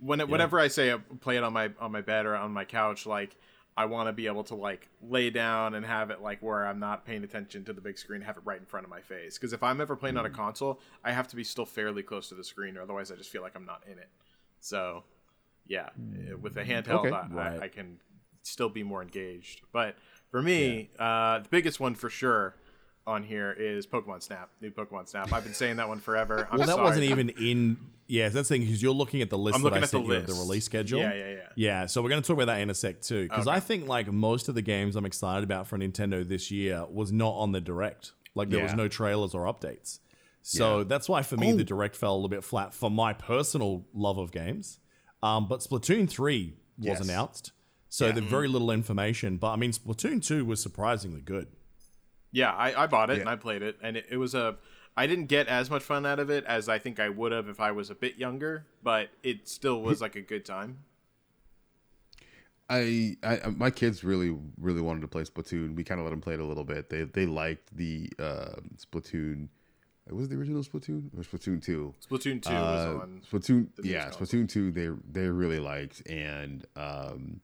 when 0.00 0.20
it, 0.20 0.28
whenever 0.28 0.58
I 0.58 0.68
say 0.68 0.92
I 0.92 0.98
play 1.20 1.36
it 1.36 1.44
on 1.44 1.52
my 1.52 1.70
on 1.78 1.92
my 1.92 2.00
bed 2.00 2.26
or 2.26 2.34
on 2.34 2.52
my 2.52 2.64
couch, 2.64 3.06
like 3.06 3.36
I 3.76 3.86
want 3.86 4.08
to 4.08 4.12
be 4.12 4.26
able 4.26 4.44
to 4.44 4.54
like 4.54 4.88
lay 5.02 5.30
down 5.30 5.74
and 5.74 5.84
have 5.86 6.10
it 6.10 6.20
like 6.20 6.42
where 6.42 6.66
I'm 6.66 6.78
not 6.78 7.04
paying 7.04 7.24
attention 7.24 7.64
to 7.64 7.72
the 7.72 7.80
big 7.80 7.98
screen, 7.98 8.20
have 8.22 8.36
it 8.36 8.42
right 8.44 8.58
in 8.58 8.66
front 8.66 8.84
of 8.84 8.90
my 8.90 9.00
face. 9.00 9.38
Because 9.38 9.52
if 9.52 9.62
I'm 9.62 9.80
ever 9.80 9.96
playing 9.96 10.16
on 10.16 10.26
a 10.26 10.30
mm. 10.30 10.34
console, 10.34 10.80
I 11.04 11.12
have 11.12 11.28
to 11.28 11.36
be 11.36 11.44
still 11.44 11.66
fairly 11.66 12.02
close 12.02 12.28
to 12.28 12.34
the 12.34 12.44
screen, 12.44 12.76
or 12.76 12.82
otherwise 12.82 13.10
I 13.10 13.16
just 13.16 13.30
feel 13.30 13.42
like 13.42 13.56
I'm 13.56 13.66
not 13.66 13.82
in 13.90 13.98
it. 13.98 14.08
So, 14.60 15.04
yeah, 15.66 15.88
eh, 16.28 16.34
with 16.40 16.56
a 16.56 16.64
handheld, 16.64 17.06
Okay. 17.06 17.10
I, 17.10 17.26
Right. 17.28 17.60
I, 17.62 17.64
I 17.64 17.68
can 17.68 17.98
still 18.42 18.68
be 18.68 18.82
more 18.82 19.02
engaged. 19.02 19.62
But 19.72 19.96
for 20.30 20.42
me, 20.42 20.90
uh, 20.98 21.40
the 21.40 21.48
biggest 21.48 21.80
one 21.80 21.94
for 21.94 22.10
sure 22.10 22.54
on 23.06 23.22
here 23.22 23.52
is 23.52 23.86
Pokemon 23.86 24.22
Snap, 24.22 24.50
new 24.60 24.70
Pokemon 24.70 25.08
Snap. 25.08 25.32
I've 25.32 25.44
been 25.44 25.54
saying 25.54 25.76
that 25.76 25.88
one 25.88 26.00
forever. 26.00 26.48
I'm 26.50 26.58
Well, 26.58 26.66
that 26.66 26.74
sorry. 26.74 26.84
wasn't 26.84 27.04
even 27.04 27.28
in. 27.30 27.76
Yeah, 28.06 28.28
that's 28.28 28.48
the 28.48 28.54
thing 28.54 28.60
because 28.62 28.82
you're 28.82 28.92
looking 28.92 29.22
at 29.22 29.30
the 29.30 29.38
list 29.38 29.56
I'm 29.56 29.62
that 29.62 29.64
looking 29.64 29.76
I 29.78 29.84
at 29.84 29.90
the 29.90 29.96
sent 29.98 30.06
you 30.06 30.20
the 30.34 30.34
release 30.34 30.64
schedule. 30.66 31.00
Yeah, 31.00 31.14
yeah, 31.14 31.28
yeah. 31.30 31.36
Yeah, 31.56 31.86
so 31.86 32.02
we're 32.02 32.10
going 32.10 32.20
to 32.20 32.26
talk 32.26 32.34
about 32.36 32.46
that 32.52 32.60
in 32.60 32.68
a 32.68 32.74
sec 32.74 33.00
too, 33.00 33.22
because 33.24 33.46
Okay. 33.46 33.56
I 33.56 33.60
think 33.60 33.88
like 33.88 34.12
most 34.12 34.50
of 34.50 34.54
the 34.54 34.60
games 34.62 34.94
I'm 34.96 35.06
excited 35.06 35.42
about 35.42 35.66
for 35.68 35.78
Nintendo 35.78 36.26
this 36.26 36.50
year 36.50 36.84
was 36.90 37.12
not 37.12 37.30
on 37.30 37.52
the 37.52 37.62
direct. 37.62 38.12
Like 38.34 38.50
there 38.50 38.62
was 38.62 38.74
no 38.74 38.88
trailers 38.88 39.34
or 39.34 39.44
updates. 39.46 40.00
So 40.42 40.84
that's 40.84 41.08
why 41.08 41.22
for 41.22 41.38
me 41.38 41.52
Oh. 41.52 41.56
the 41.56 41.64
direct 41.64 41.96
fell 41.96 42.12
a 42.12 42.16
little 42.16 42.28
bit 42.28 42.44
flat 42.44 42.74
for 42.74 42.90
my 42.90 43.14
personal 43.14 43.86
love 43.94 44.18
of 44.18 44.30
games. 44.32 44.78
Um, 45.24 45.48
but 45.48 45.60
Splatoon 45.60 46.08
three 46.08 46.54
was 46.78 46.86
Yes. 46.86 47.00
announced, 47.00 47.52
so 47.88 48.12
there's 48.12 48.26
very 48.26 48.46
little 48.48 48.70
information. 48.70 49.38
But 49.38 49.52
I 49.52 49.56
mean, 49.56 49.72
Splatoon 49.72 50.24
two 50.24 50.44
was 50.44 50.60
surprisingly 50.62 51.22
good. 51.22 51.48
Yeah, 52.30 52.52
I, 52.52 52.82
I 52.82 52.86
bought 52.86 53.10
it 53.10 53.14
Yeah. 53.14 53.20
and 53.20 53.30
I 53.30 53.36
played 53.36 53.62
it, 53.62 53.78
and 53.82 53.96
it, 53.96 54.06
it 54.10 54.16
was 54.18 54.34
a. 54.34 54.56
I 54.96 55.06
didn't 55.06 55.26
get 55.26 55.48
as 55.48 55.70
much 55.70 55.82
fun 55.82 56.04
out 56.06 56.20
of 56.20 56.30
it 56.30 56.44
as 56.44 56.68
I 56.68 56.78
think 56.78 57.00
I 57.00 57.08
would 57.08 57.32
have 57.32 57.48
if 57.48 57.58
I 57.58 57.72
was 57.72 57.90
a 57.90 57.94
bit 57.94 58.16
younger, 58.16 58.66
but 58.82 59.08
it 59.22 59.48
still 59.48 59.82
was 59.82 60.00
like 60.00 60.14
a 60.14 60.20
good 60.20 60.44
time. 60.44 60.78
I, 62.70 63.16
I 63.22 63.40
my 63.54 63.70
kids 63.70 64.04
really 64.04 64.36
really 64.58 64.80
wanted 64.80 65.00
to 65.02 65.08
play 65.08 65.22
Splatoon. 65.22 65.74
We 65.74 65.84
kind 65.84 66.00
of 66.00 66.04
let 66.06 66.10
them 66.10 66.20
play 66.20 66.34
it 66.34 66.40
a 66.40 66.44
little 66.44 66.64
bit. 66.64 66.90
They 66.90 67.02
they 67.04 67.26
liked 67.26 67.76
the 67.76 68.10
uh, 68.18 68.56
Splatoon. 68.76 69.48
Was 70.10 70.26
it 70.26 70.30
the 70.30 70.36
original 70.36 70.62
Splatoon 70.62 71.08
or 71.16 71.22
Splatoon 71.22 71.62
two? 71.62 71.94
Splatoon 72.06 72.42
two 72.42 72.50
Uh, 72.52 72.60
was 72.62 73.02
on. 73.02 73.22
Splatoon, 73.32 73.68
yeah. 73.82 74.10
Splatoon 74.10 74.48
two. 74.48 74.70
They 74.70 74.88
they 75.10 75.28
really 75.28 75.60
liked, 75.60 76.06
and 76.06 76.66
um, 76.76 77.40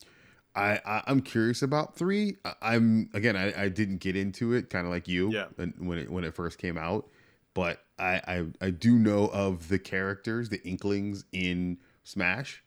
I, 0.54 0.78
I 0.84 1.02
I'm 1.06 1.22
curious 1.22 1.62
about 1.62 1.96
three. 1.96 2.36
I, 2.44 2.52
I'm 2.60 3.08
again, 3.14 3.34
I, 3.36 3.62
I 3.64 3.68
didn't 3.68 3.98
get 3.98 4.14
into 4.14 4.52
it, 4.52 4.68
kind 4.68 4.86
of 4.86 4.92
like 4.92 5.08
you, 5.08 5.30
Yeah. 5.32 5.46
when 5.56 5.98
it 5.98 6.10
when 6.10 6.24
it 6.24 6.34
first 6.34 6.58
came 6.58 6.76
out, 6.76 7.08
but 7.54 7.82
I, 7.98 8.20
I 8.28 8.46
I 8.60 8.70
do 8.70 8.98
know 8.98 9.28
of 9.28 9.68
the 9.68 9.78
characters, 9.78 10.50
the 10.50 10.62
Inklings 10.62 11.24
in 11.32 11.78
Smash, 12.04 12.62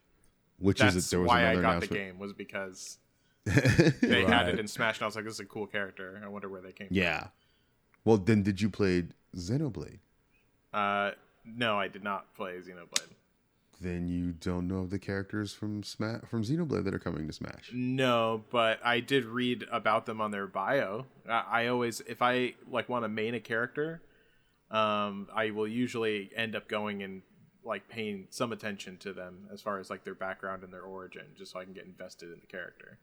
which 0.58 0.80
That's 0.80 0.96
is 0.96 1.10
there 1.12 1.20
was 1.20 1.28
why 1.28 1.52
I 1.52 1.56
got 1.62 1.82
the 1.82 1.88
game 1.88 2.18
was 2.18 2.34
because 2.34 2.98
they 3.46 4.26
had 4.26 4.48
it 4.50 4.60
in 4.60 4.68
Smash, 4.68 4.98
and 4.98 5.04
I 5.04 5.06
was 5.06 5.16
like, 5.16 5.26
"This 5.26 5.36
is 5.36 5.40
a 5.42 5.46
cool 5.46 5.68
character. 5.68 6.20
I 6.24 6.28
wonder 6.30 6.50
where 6.50 6.62
they 6.62 6.72
came 6.72 6.88
from. 6.88 6.98
Yeah. 6.98 7.28
Well, 8.06 8.18
then 8.18 8.42
did 8.44 8.60
you 8.60 8.70
play 8.70 9.06
Xenoblade? 9.36 10.00
from." 10.72 10.80
Uh, 10.80 11.12
no, 11.46 11.78
I 11.78 11.88
did 11.88 12.04
not 12.04 12.34
play 12.36 12.54
Xenoblade. 12.60 13.12
Then 13.82 14.08
you 14.08 14.32
don't 14.32 14.68
know 14.68 14.86
the 14.86 15.00
characters 15.00 15.54
from 15.54 15.84
Smash 15.84 16.22
from 16.30 16.44
Xenoblade 16.44 16.86
that 16.86 16.94
are 16.94 17.00
coming 17.00 17.28
to 17.28 17.34
Smash. 17.34 17.70
No, 17.74 18.44
but 18.50 18.80
I 18.86 19.02
did 19.02 19.26
read 19.26 19.66
about 19.72 20.06
them 20.06 20.22
on 20.22 20.32
their 20.32 20.48
bio. 20.48 21.06
I, 21.28 21.44
I 21.64 21.68
always, 21.68 22.00
if 22.02 22.22
I 22.22 22.54
like 22.70 22.88
want 22.88 23.04
to 23.04 23.10
main 23.10 23.34
a 23.36 23.40
character, 23.42 24.02
um, 24.72 25.28
I 25.36 25.50
will 25.52 25.68
usually 25.68 26.32
end 26.36 26.56
up 26.56 26.68
going 26.70 27.04
and 27.04 27.24
like 27.66 27.88
paying 27.90 28.28
some 28.30 28.52
attention 28.54 28.98
to 28.98 29.12
them 29.14 29.48
as 29.52 29.62
far 29.62 29.80
as 29.80 29.90
like 29.90 30.04
their 30.06 30.16
background 30.16 30.64
and 30.64 30.72
their 30.72 30.84
origin, 30.84 31.24
just 31.38 31.52
so 31.52 31.60
I 31.60 31.66
can 31.66 31.74
get 31.74 31.86
invested 31.86 32.32
in 32.32 32.40
the 32.40 32.48
character. 32.48 33.00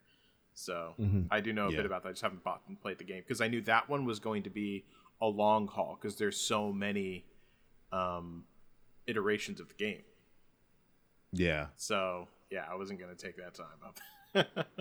So 0.54 0.94
I 1.30 1.40
do 1.40 1.52
know 1.52 1.68
a 1.68 1.70
Yeah. 1.70 1.78
bit 1.78 1.86
about 1.86 2.02
that. 2.04 2.10
I 2.10 2.12
just 2.12 2.22
haven't 2.22 2.42
bought 2.44 2.62
and 2.68 2.80
played 2.80 2.98
the 2.98 3.04
game 3.04 3.22
because 3.26 3.40
I 3.40 3.48
knew 3.48 3.60
that 3.62 3.88
one 3.88 4.04
was 4.04 4.18
going 4.18 4.42
to 4.44 4.50
be 4.50 4.84
a 5.20 5.26
long 5.26 5.66
haul 5.68 5.98
because 6.00 6.16
there's 6.16 6.36
so 6.36 6.72
many 6.72 7.24
um, 7.92 8.44
iterations 9.06 9.60
of 9.60 9.68
the 9.68 9.74
game. 9.74 10.02
Yeah. 11.32 11.66
So 11.76 12.28
yeah, 12.50 12.64
I 12.70 12.76
wasn't 12.76 13.00
going 13.00 13.14
to 13.14 13.24
take 13.24 13.36
that 13.36 13.54
time 13.54 14.46
up. 14.46 14.46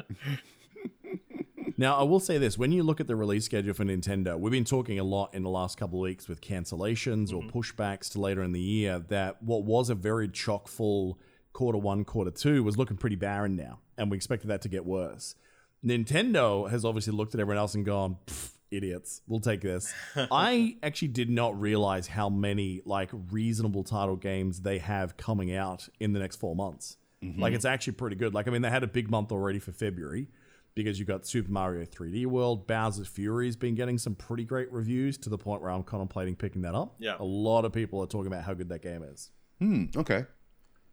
Now, 1.79 1.95
I 1.95 2.03
will 2.03 2.19
say 2.19 2.37
this: 2.37 2.57
when 2.57 2.73
you 2.73 2.83
look 2.83 2.99
at 2.99 3.07
the 3.07 3.15
release 3.15 3.45
schedule 3.45 3.73
for 3.73 3.85
Nintendo, 3.85 4.37
we've 4.37 4.51
been 4.51 4.65
talking 4.65 4.99
a 4.99 5.03
lot 5.05 5.33
in 5.33 5.43
the 5.43 5.49
last 5.49 5.77
couple 5.77 5.99
of 5.99 6.03
weeks 6.03 6.27
with 6.27 6.41
cancellations 6.41 7.33
or 7.33 7.41
pushbacks 7.41 8.11
to 8.11 8.19
later 8.19 8.43
in 8.43 8.51
the 8.51 8.59
year. 8.59 8.99
That 9.07 9.41
what 9.41 9.63
was 9.63 9.89
a 9.89 9.95
very 9.95 10.27
chock 10.27 10.67
full 10.67 11.17
quarter 11.53 11.77
one, 11.77 12.03
quarter 12.03 12.31
two 12.31 12.65
was 12.65 12.77
looking 12.77 12.97
pretty 12.97 13.15
barren 13.15 13.55
now, 13.55 13.79
and 13.97 14.11
we 14.11 14.17
expected 14.17 14.49
that 14.49 14.61
to 14.63 14.67
get 14.67 14.85
worse. 14.85 15.35
Nintendo 15.81 16.69
has 16.69 16.83
obviously 16.83 17.13
looked 17.13 17.33
at 17.33 17.39
everyone 17.39 17.59
else 17.59 17.75
and 17.75 17.85
gone, 17.85 18.17
"Pff, 18.27 18.49
"Idiots, 18.71 19.21
we'll 19.27 19.39
take 19.39 19.61
this." 19.61 19.93
I 20.15 20.77
actually 20.83 21.09
did 21.09 21.29
not 21.29 21.59
realize 21.59 22.07
how 22.07 22.29
many 22.29 22.81
like 22.85 23.09
reasonable 23.31 23.83
title 23.83 24.15
games 24.15 24.61
they 24.61 24.77
have 24.79 25.17
coming 25.17 25.53
out 25.53 25.87
in 25.99 26.13
the 26.13 26.19
next 26.19 26.37
four 26.37 26.55
months. 26.55 26.97
Like 27.37 27.53
it's 27.53 27.65
actually 27.65 27.93
pretty 27.93 28.15
good. 28.15 28.33
Like 28.33 28.47
I 28.47 28.51
mean, 28.51 28.61
they 28.61 28.69
had 28.69 28.83
a 28.83 28.87
big 28.87 29.09
month 29.11 29.33
already 29.33 29.59
for 29.59 29.73
February 29.73 30.29
because 30.73 30.97
you 30.99 31.05
got 31.05 31.27
Super 31.27 31.51
Mario 31.51 31.83
3D 31.83 32.25
World, 32.27 32.65
Bowser's 32.65 33.07
Fury's 33.07 33.57
been 33.57 33.75
getting 33.75 33.97
some 33.97 34.15
pretty 34.15 34.45
great 34.45 34.71
reviews 34.71 35.17
to 35.17 35.29
the 35.29 35.37
point 35.37 35.61
where 35.61 35.69
I'm 35.69 35.83
contemplating 35.83 36.37
picking 36.37 36.61
that 36.61 36.75
up. 36.75 36.95
Yeah. 36.97 37.17
a 37.19 37.23
lot 37.25 37.65
of 37.65 37.73
people 37.73 38.01
are 38.01 38.07
talking 38.07 38.27
about 38.27 38.43
how 38.43 38.53
good 38.53 38.69
that 38.69 38.81
game 38.81 39.03
is. 39.03 39.31
Hmm. 39.59 39.85
Okay. 39.97 40.23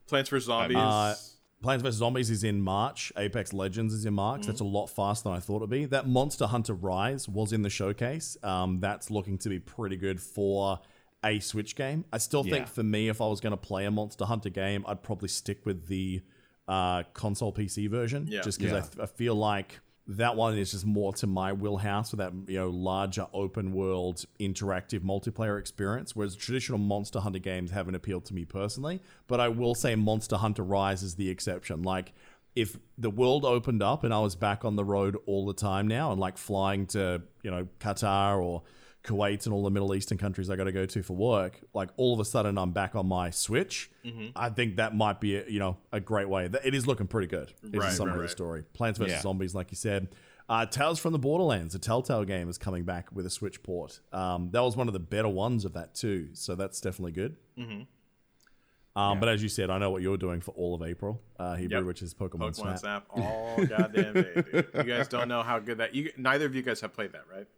Plants 0.08 0.28
vs 0.30 0.46
Zombies. 0.46 0.76
Uh, 0.76 1.14
Plants 1.62 1.82
vs 1.82 1.96
Zombies 1.96 2.30
is 2.30 2.44
in 2.44 2.60
March. 2.60 3.12
Apex 3.16 3.52
Legends 3.52 3.92
is 3.94 4.04
in 4.04 4.14
March. 4.14 4.42
Mm. 4.42 4.46
That's 4.46 4.60
a 4.60 4.64
lot 4.64 4.88
faster 4.88 5.28
than 5.28 5.36
I 5.36 5.40
thought 5.40 5.56
it'd 5.56 5.70
be. 5.70 5.84
That 5.86 6.06
Monster 6.06 6.46
Hunter 6.46 6.74
Rise 6.74 7.28
was 7.28 7.52
in 7.52 7.62
the 7.62 7.70
showcase. 7.70 8.36
Um, 8.42 8.78
that's 8.80 9.10
looking 9.10 9.38
to 9.38 9.48
be 9.48 9.58
pretty 9.58 9.96
good 9.96 10.20
for 10.20 10.80
a 11.24 11.40
Switch 11.40 11.74
game. 11.74 12.04
I 12.12 12.18
still 12.18 12.42
think 12.42 12.56
Yeah. 12.56 12.64
for 12.66 12.82
me, 12.82 13.08
if 13.08 13.20
I 13.20 13.26
was 13.26 13.40
going 13.40 13.52
to 13.52 13.56
play 13.56 13.86
a 13.86 13.90
Monster 13.90 14.26
Hunter 14.26 14.50
game, 14.50 14.84
I'd 14.86 15.02
probably 15.02 15.28
stick 15.28 15.64
with 15.64 15.86
the 15.88 16.20
uh, 16.68 17.04
console 17.14 17.52
PC 17.52 17.88
version. 17.88 18.26
Yeah. 18.28 18.42
Just 18.42 18.58
because 18.58 18.74
I, 18.74 18.80
th- 18.80 18.98
I 19.02 19.06
feel 19.06 19.34
like 19.34 19.80
that 20.08 20.36
one 20.36 20.56
is 20.56 20.70
just 20.70 20.86
more 20.86 21.12
to 21.12 21.26
my 21.26 21.52
wheelhouse 21.52 22.10
for 22.10 22.16
that 22.16 22.32
you 22.46 22.58
know 22.58 22.70
larger 22.70 23.26
open 23.32 23.72
world 23.72 24.24
interactive 24.38 25.00
multiplayer 25.00 25.58
experience 25.58 26.14
whereas 26.14 26.36
traditional 26.36 26.78
monster 26.78 27.18
hunter 27.18 27.40
games 27.40 27.72
haven't 27.72 27.94
appealed 27.94 28.24
to 28.24 28.34
me 28.34 28.44
personally. 28.44 29.00
But 29.26 29.40
i 29.40 29.48
will 29.48 29.74
say 29.74 29.96
monster 29.96 30.36
hunter 30.36 30.62
rise 30.62 31.02
is 31.02 31.16
the 31.16 31.28
exception. 31.28 31.82
Like 31.82 32.12
if 32.54 32.78
the 32.96 33.10
world 33.10 33.44
opened 33.44 33.82
up 33.82 34.04
and 34.04 34.14
i 34.14 34.20
was 34.20 34.34
back 34.34 34.64
on 34.64 34.76
the 34.76 34.84
road 34.84 35.16
all 35.26 35.44
the 35.46 35.54
time 35.54 35.86
now 35.86 36.12
and 36.12 36.20
like 36.20 36.38
flying 36.38 36.86
to 36.86 37.20
you 37.42 37.50
know 37.50 37.68
qatar 37.80 38.42
or 38.42 38.62
kuwait 39.06 39.44
and 39.46 39.54
all 39.54 39.62
the 39.62 39.70
middle 39.70 39.94
eastern 39.94 40.18
countries 40.18 40.50
i 40.50 40.56
got 40.56 40.64
to 40.64 40.72
go 40.72 40.84
to 40.84 41.02
for 41.02 41.14
work 41.14 41.60
like 41.74 41.88
all 41.96 42.12
of 42.12 42.20
a 42.20 42.24
sudden 42.24 42.58
i'm 42.58 42.72
back 42.72 42.94
on 42.96 43.06
my 43.06 43.30
switch 43.30 43.90
i 44.34 44.48
think 44.50 44.76
that 44.76 44.94
might 44.94 45.20
be 45.20 45.36
a, 45.36 45.44
you 45.48 45.58
know 45.58 45.76
a 45.92 46.00
great 46.00 46.28
way 46.28 46.48
it 46.64 46.74
is 46.74 46.86
looking 46.86 47.06
pretty 47.06 47.28
good 47.28 47.52
is 47.62 47.70
Right, 47.72 47.90
the 47.90 47.90
summary 47.92 48.10
right, 48.10 48.14
of 48.14 48.18
the 48.18 48.22
right. 48.22 48.30
story 48.30 48.62
plants 48.72 48.98
vs 48.98 49.12
Yeah. 49.12 49.20
zombies 49.22 49.54
like 49.54 49.70
you 49.70 49.76
said 49.76 50.08
uh, 50.48 50.64
Tales 50.64 51.00
from 51.00 51.12
the 51.12 51.18
Borderlands, 51.18 51.74
a 51.74 51.78
Telltale 51.80 52.22
game, 52.24 52.48
is 52.48 52.56
coming 52.56 52.84
back 52.84 53.08
with 53.12 53.26
a 53.26 53.30
Switch 53.30 53.60
port. 53.64 53.98
Um, 54.12 54.50
that 54.52 54.60
was 54.62 54.76
one 54.76 54.86
of 54.86 54.92
the 54.92 55.00
better 55.00 55.28
ones 55.28 55.64
of 55.64 55.72
that 55.72 55.92
too, 55.96 56.28
so 56.34 56.54
that's 56.54 56.80
definitely 56.80 57.10
good. 57.10 57.34
Mm-hmm. 57.58 59.00
Um, 59.00 59.18
But 59.18 59.28
as 59.28 59.42
you 59.42 59.48
said, 59.48 59.70
I 59.70 59.78
know 59.78 59.90
what 59.90 60.02
you're 60.02 60.16
doing 60.16 60.40
for 60.40 60.52
all 60.52 60.76
of 60.76 60.82
April, 60.82 61.20
uh, 61.40 61.56
Hebrew, 61.56 61.78
Yep. 61.78 61.86
which 61.86 62.00
is 62.00 62.14
Pokemon, 62.14 62.54
Pokemon 62.54 62.78
Snap. 62.78 62.78
Snap 62.78 63.06
all 63.10 63.56
goddamn 63.66 64.14
day, 64.14 64.42
dude. 64.52 64.68
You 64.74 64.82
guys 64.84 65.08
don't 65.08 65.26
know 65.26 65.42
how 65.42 65.58
good 65.58 65.78
that. 65.78 65.96
You 65.96 66.12
neither 66.16 66.46
of 66.46 66.54
you 66.54 66.62
guys 66.62 66.80
have 66.80 66.92
played 66.92 67.10
that, 67.12 67.24
right? 67.34 67.48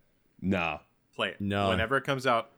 Nah. 0.41 0.79
Play 1.19 1.31
it. 1.31 1.41
No. 1.41 1.71
Whenever 1.71 1.97
it 1.97 2.05
comes 2.05 2.29
out, 2.29 2.51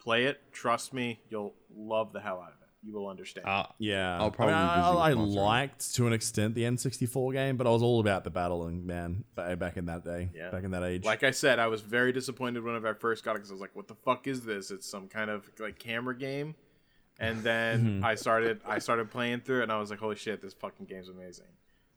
play 0.00 0.24
it. 0.24 0.40
Trust 0.50 0.92
me, 0.92 1.20
you'll 1.30 1.54
love 1.76 2.12
the 2.12 2.18
hell 2.20 2.40
out 2.40 2.48
of 2.48 2.60
it. 2.60 2.68
You 2.82 2.92
will 2.92 3.06
understand. 3.06 3.46
Uh, 3.46 3.66
Yeah, 3.78 4.18
I'll 4.18 4.32
probably 4.32 4.54
I, 4.54 5.14
mean, 5.14 5.28
be 5.30 5.38
I, 5.38 5.42
I 5.42 5.44
liked 5.44 5.94
to 5.94 6.06
an 6.08 6.12
extent 6.12 6.56
the 6.56 6.64
N64 6.64 7.32
game, 7.32 7.56
but 7.56 7.68
I 7.68 7.70
was 7.70 7.84
all 7.84 8.00
about 8.00 8.24
the 8.24 8.30
battling, 8.30 8.84
man, 8.84 9.22
back 9.36 9.76
in 9.76 9.86
that 9.86 10.04
day, 10.04 10.28
Yeah. 10.34 10.50
back 10.50 10.64
in 10.64 10.72
that 10.72 10.82
age. 10.82 11.04
like 11.04 11.22
I 11.22 11.30
said, 11.30 11.60
I 11.60 11.68
was 11.68 11.82
very 11.82 12.10
disappointed 12.12 12.64
whenever 12.64 12.88
I 12.88 12.94
first 12.94 13.22
got 13.24 13.32
it 13.32 13.34
because 13.36 13.52
I 13.52 13.54
was 13.54 13.60
like, 13.60 13.76
"What 13.76 13.86
the 13.86 13.94
fuck 13.94 14.26
is 14.26 14.40
this? 14.44 14.72
It's 14.72 14.90
some 14.90 15.06
kind 15.06 15.30
of 15.30 15.48
like 15.60 15.78
camera 15.78 16.16
game." 16.18 16.56
And 17.20 17.44
then. 17.44 18.02
I 18.04 18.16
started, 18.16 18.60
I 18.66 18.80
started 18.80 19.08
playing 19.12 19.42
through 19.42 19.60
it, 19.60 19.62
and 19.62 19.72
I 19.72 19.78
was 19.78 19.88
like, 19.90 20.00
"Holy 20.00 20.16
shit, 20.16 20.42
this 20.42 20.52
fucking 20.52 20.86
game's 20.86 21.08
amazing!" 21.08 21.46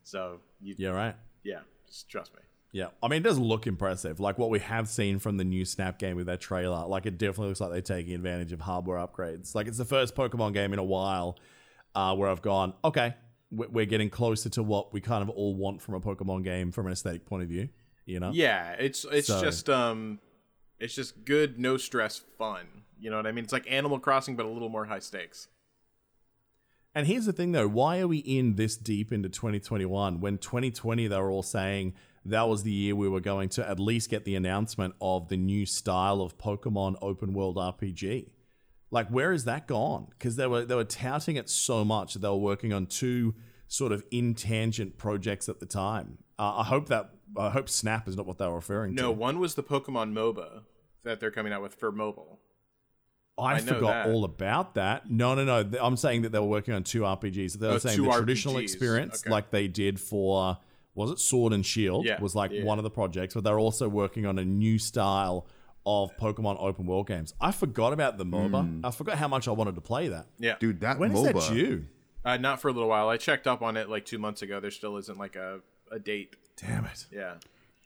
So 0.03 0.41
you, 0.61 0.75
yeah, 0.77 0.89
right. 0.89 1.15
yeah, 1.43 1.61
just 1.87 2.07
trust 2.07 2.35
me. 2.35 2.41
Yeah, 2.73 2.87
I 3.01 3.07
mean, 3.07 3.17
it 3.21 3.23
does 3.23 3.39
look 3.39 3.65
impressive. 3.65 4.19
Like 4.19 4.37
what 4.37 4.49
we 4.49 4.59
have 4.59 4.87
seen 4.89 5.19
from 5.19 5.37
the 5.37 5.43
new 5.45 5.63
Snap 5.65 5.97
game 5.99 6.15
with 6.17 6.25
that 6.27 6.41
trailer, 6.41 6.85
like 6.85 7.05
it 7.05 7.17
definitely 7.17 7.47
looks 7.47 7.61
like 7.61 7.71
they're 7.71 7.81
taking 7.81 8.13
advantage 8.13 8.51
of 8.51 8.61
hardware 8.61 8.97
upgrades. 8.97 9.55
Like 9.55 9.67
it's 9.67 9.77
the 9.77 9.85
first 9.85 10.15
Pokemon 10.15 10.53
game 10.53 10.73
in 10.73 10.79
a 10.79 10.83
while 10.83 11.37
uh, 11.95 12.15
where 12.15 12.29
I've 12.29 12.41
gone, 12.41 12.73
okay, 12.83 13.15
we- 13.49 13.67
we're 13.67 13.85
getting 13.85 14.09
closer 14.09 14.49
to 14.49 14.61
what 14.63 14.93
we 14.93 14.99
kind 15.01 15.23
of 15.23 15.29
all 15.29 15.55
want 15.55 15.81
from 15.81 15.95
a 15.95 16.01
Pokemon 16.01 16.43
game 16.43 16.71
from 16.71 16.85
an 16.87 16.91
aesthetic 16.91 17.25
point 17.25 17.43
of 17.43 17.49
view. 17.49 17.69
You 18.05 18.19
know? 18.19 18.31
Yeah, 18.33 18.73
it's 18.73 19.05
it's 19.11 19.27
So- 19.27 19.41
just 19.41 19.69
um, 19.69 20.19
it's 20.79 20.93
just 20.93 21.25
good, 21.25 21.57
no 21.57 21.77
stress 21.77 22.21
fun. 22.37 22.65
You 22.99 23.09
know 23.09 23.17
what 23.17 23.27
I 23.27 23.31
mean? 23.31 23.43
It's 23.45 23.53
like 23.53 23.69
Animal 23.71 23.99
Crossing, 23.99 24.35
but 24.35 24.45
a 24.45 24.49
little 24.49 24.69
more 24.69 24.85
high 24.85 24.99
stakes. 24.99 25.47
And 26.95 27.05
here's 27.05 27.25
the 27.25 27.33
thing, 27.33 27.51
though: 27.51 27.67
why 27.67 27.99
are 27.99 28.07
we 28.07 28.17
in 28.17 28.55
this 28.55 28.75
deep 28.75 29.11
into 29.13 29.29
2021 29.29 30.19
when 30.19 30.37
2020 30.37 31.07
they 31.07 31.17
were 31.17 31.29
all 31.29 31.43
saying 31.43 31.93
that 32.27 32.47
was 32.47 32.63
the 32.63 32.71
year 32.71 32.95
we 32.95 33.09
were 33.09 33.19
going 33.19 33.49
to 33.49 33.67
at 33.67 33.79
least 33.79 34.09
get 34.09 34.25
the 34.25 34.35
announcement 34.35 34.95
of 35.01 35.29
the 35.29 35.37
new 35.37 35.65
style 35.65 36.21
of 36.21 36.37
Pokemon 36.37 36.95
open 37.01 37.33
world 37.33 37.55
RPG? 37.57 38.29
Like, 38.91 39.09
where 39.09 39.31
is 39.33 39.43
that 39.45 39.67
gone? 39.67 40.07
Because 40.11 40.35
they 40.37 40.47
were 40.47 40.63
they 40.65 40.75
were 40.75 40.83
touting 40.85 41.35
it 41.35 41.49
so 41.49 41.83
much 41.83 42.13
that 42.13 42.19
they 42.19 42.29
were 42.29 42.35
working 42.37 42.71
on 42.73 42.85
two 42.85 43.35
sort 43.67 43.91
of 43.91 44.03
in 44.11 44.33
tangent 44.33 44.97
projects 44.97 45.49
at 45.49 45.59
the 45.59 45.65
time. 45.65 46.19
Uh, 46.39 46.57
I 46.59 46.63
hope 46.63 46.87
that 46.87 47.09
I 47.35 47.49
hope 47.49 47.67
Snap 47.67 48.07
is 48.07 48.15
not 48.15 48.25
what 48.25 48.37
they 48.37 48.47
were 48.47 48.55
referring 48.55 48.93
No, 48.95 49.01
to. 49.01 49.07
No, 49.07 49.11
one 49.11 49.39
was 49.39 49.55
the 49.55 49.63
Pokemon 49.63 50.13
MOBA 50.13 50.61
that 51.03 51.19
they're 51.19 51.31
coming 51.31 51.51
out 51.51 51.61
with 51.61 51.75
for 51.75 51.91
mobile. 51.91 52.39
I, 53.37 53.55
I 53.55 53.59
forgot 53.59 54.05
that. 54.05 54.07
all 54.07 54.23
about 54.23 54.75
that. 54.75 55.11
No, 55.11 55.35
no, 55.35 55.43
no. 55.45 55.69
I'm 55.79 55.95
saying 55.97 56.23
that 56.23 56.31
they 56.31 56.39
were 56.39 56.47
working 56.47 56.73
on 56.73 56.83
two 56.83 57.01
RPGs. 57.01 57.53
They 57.59 57.67
were 57.67 57.73
Oh, 57.73 57.77
saying 57.77 58.01
the 58.01 58.09
traditional 58.11 58.57
experience, 58.57 59.21
Okay. 59.21 59.29
like 59.29 59.51
they 59.51 59.67
did 59.67 59.99
for 59.99 60.57
was 60.97 61.11
it 61.11 61.19
Sword 61.19 61.53
and 61.53 61.65
Shield, 61.65 62.05
Yeah, 62.05 62.19
was 62.19 62.35
like 62.35 62.51
yeah. 62.51 62.63
one 62.63 62.77
of 62.79 62.83
the 62.83 62.89
projects, 62.89 63.33
but 63.35 63.43
they're 63.43 63.59
also 63.59 63.87
working 63.87 64.25
on 64.25 64.37
a 64.39 64.43
new 64.43 64.77
style 64.79 65.47
of 65.85 66.15
Pokemon 66.17 66.57
open 66.59 66.85
world 66.85 67.07
games. 67.07 67.33
I 67.39 67.51
forgot 67.53 67.93
about 67.93 68.17
the 68.17 68.25
MOBA. 68.25 68.61
Hmm. 68.67 68.85
I 68.85 68.91
forgot 68.91 69.17
how 69.17 69.29
much 69.29 69.47
I 69.47 69.51
wanted 69.51 69.75
to 69.75 69.81
play 69.81 70.09
that. 70.09 70.25
Yeah, 70.37 70.55
Dude, 70.59 70.81
that 70.81 70.99
When 70.99 71.11
is 71.11 71.17
MOBA. 71.19 71.33
that 71.47 71.53
due? 71.53 71.85
Uh, 72.25 72.35
not 72.35 72.59
for 72.59 72.67
a 72.67 72.73
little 72.73 72.89
while. 72.89 73.07
I 73.07 73.15
checked 73.15 73.47
up 73.47 73.61
on 73.61 73.77
it 73.77 73.89
like 73.89 74.03
two 74.05 74.17
months 74.17 74.41
ago. 74.41 74.59
There 74.59 74.71
still 74.71 74.97
isn't 74.97 75.17
like 75.17 75.37
a, 75.37 75.61
a 75.89 75.99
date. 75.99 76.35
Damn 76.57 76.83
it! 76.85 77.05
Yeah. 77.11 77.35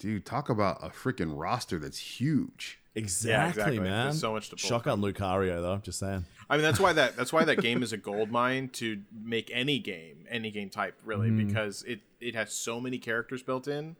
Dude, 0.01 0.25
talk 0.25 0.49
about 0.49 0.79
a 0.83 0.89
freaking 0.89 1.33
roster 1.37 1.77
that's 1.79 1.97
huge. 1.97 2.79
Exactly, 2.95 3.61
exactly. 3.61 3.79
man. 3.79 4.07
There's 4.07 4.19
so 4.19 4.33
much 4.33 4.49
to 4.49 4.55
pull 4.57 4.91
on 4.91 5.01
Lucario, 5.01 5.61
though. 5.61 5.77
Just 5.81 5.99
saying. 5.99 6.25
I 6.49 6.55
mean 6.57 6.63
that's 6.63 6.79
why 6.79 6.91
that 6.93 7.15
that's 7.15 7.31
why 7.31 7.45
that 7.45 7.61
game 7.61 7.83
is 7.83 7.93
a 7.93 7.97
gold 7.97 8.29
mine 8.31 8.67
to 8.73 8.99
make 9.23 9.49
any 9.53 9.79
game, 9.79 10.25
any 10.29 10.51
game 10.51 10.69
type 10.69 10.95
really, 11.05 11.29
Mm-hmm. 11.29 11.47
because 11.47 11.83
it 11.83 12.01
it 12.19 12.35
has 12.35 12.51
so 12.51 12.81
many 12.81 12.97
characters 12.97 13.41
built 13.43 13.67
in 13.67 13.95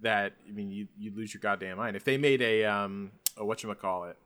that 0.00 0.32
I 0.48 0.52
mean 0.52 0.70
you 0.70 0.88
you 0.98 1.12
lose 1.14 1.34
your 1.34 1.40
goddamn 1.42 1.76
mind. 1.76 1.94
If 1.96 2.04
they 2.04 2.16
made 2.16 2.40
a 2.40 2.64
um 2.64 3.10
a 3.36 3.44
what 3.44 3.60
call 3.80 4.04
it 4.04 4.16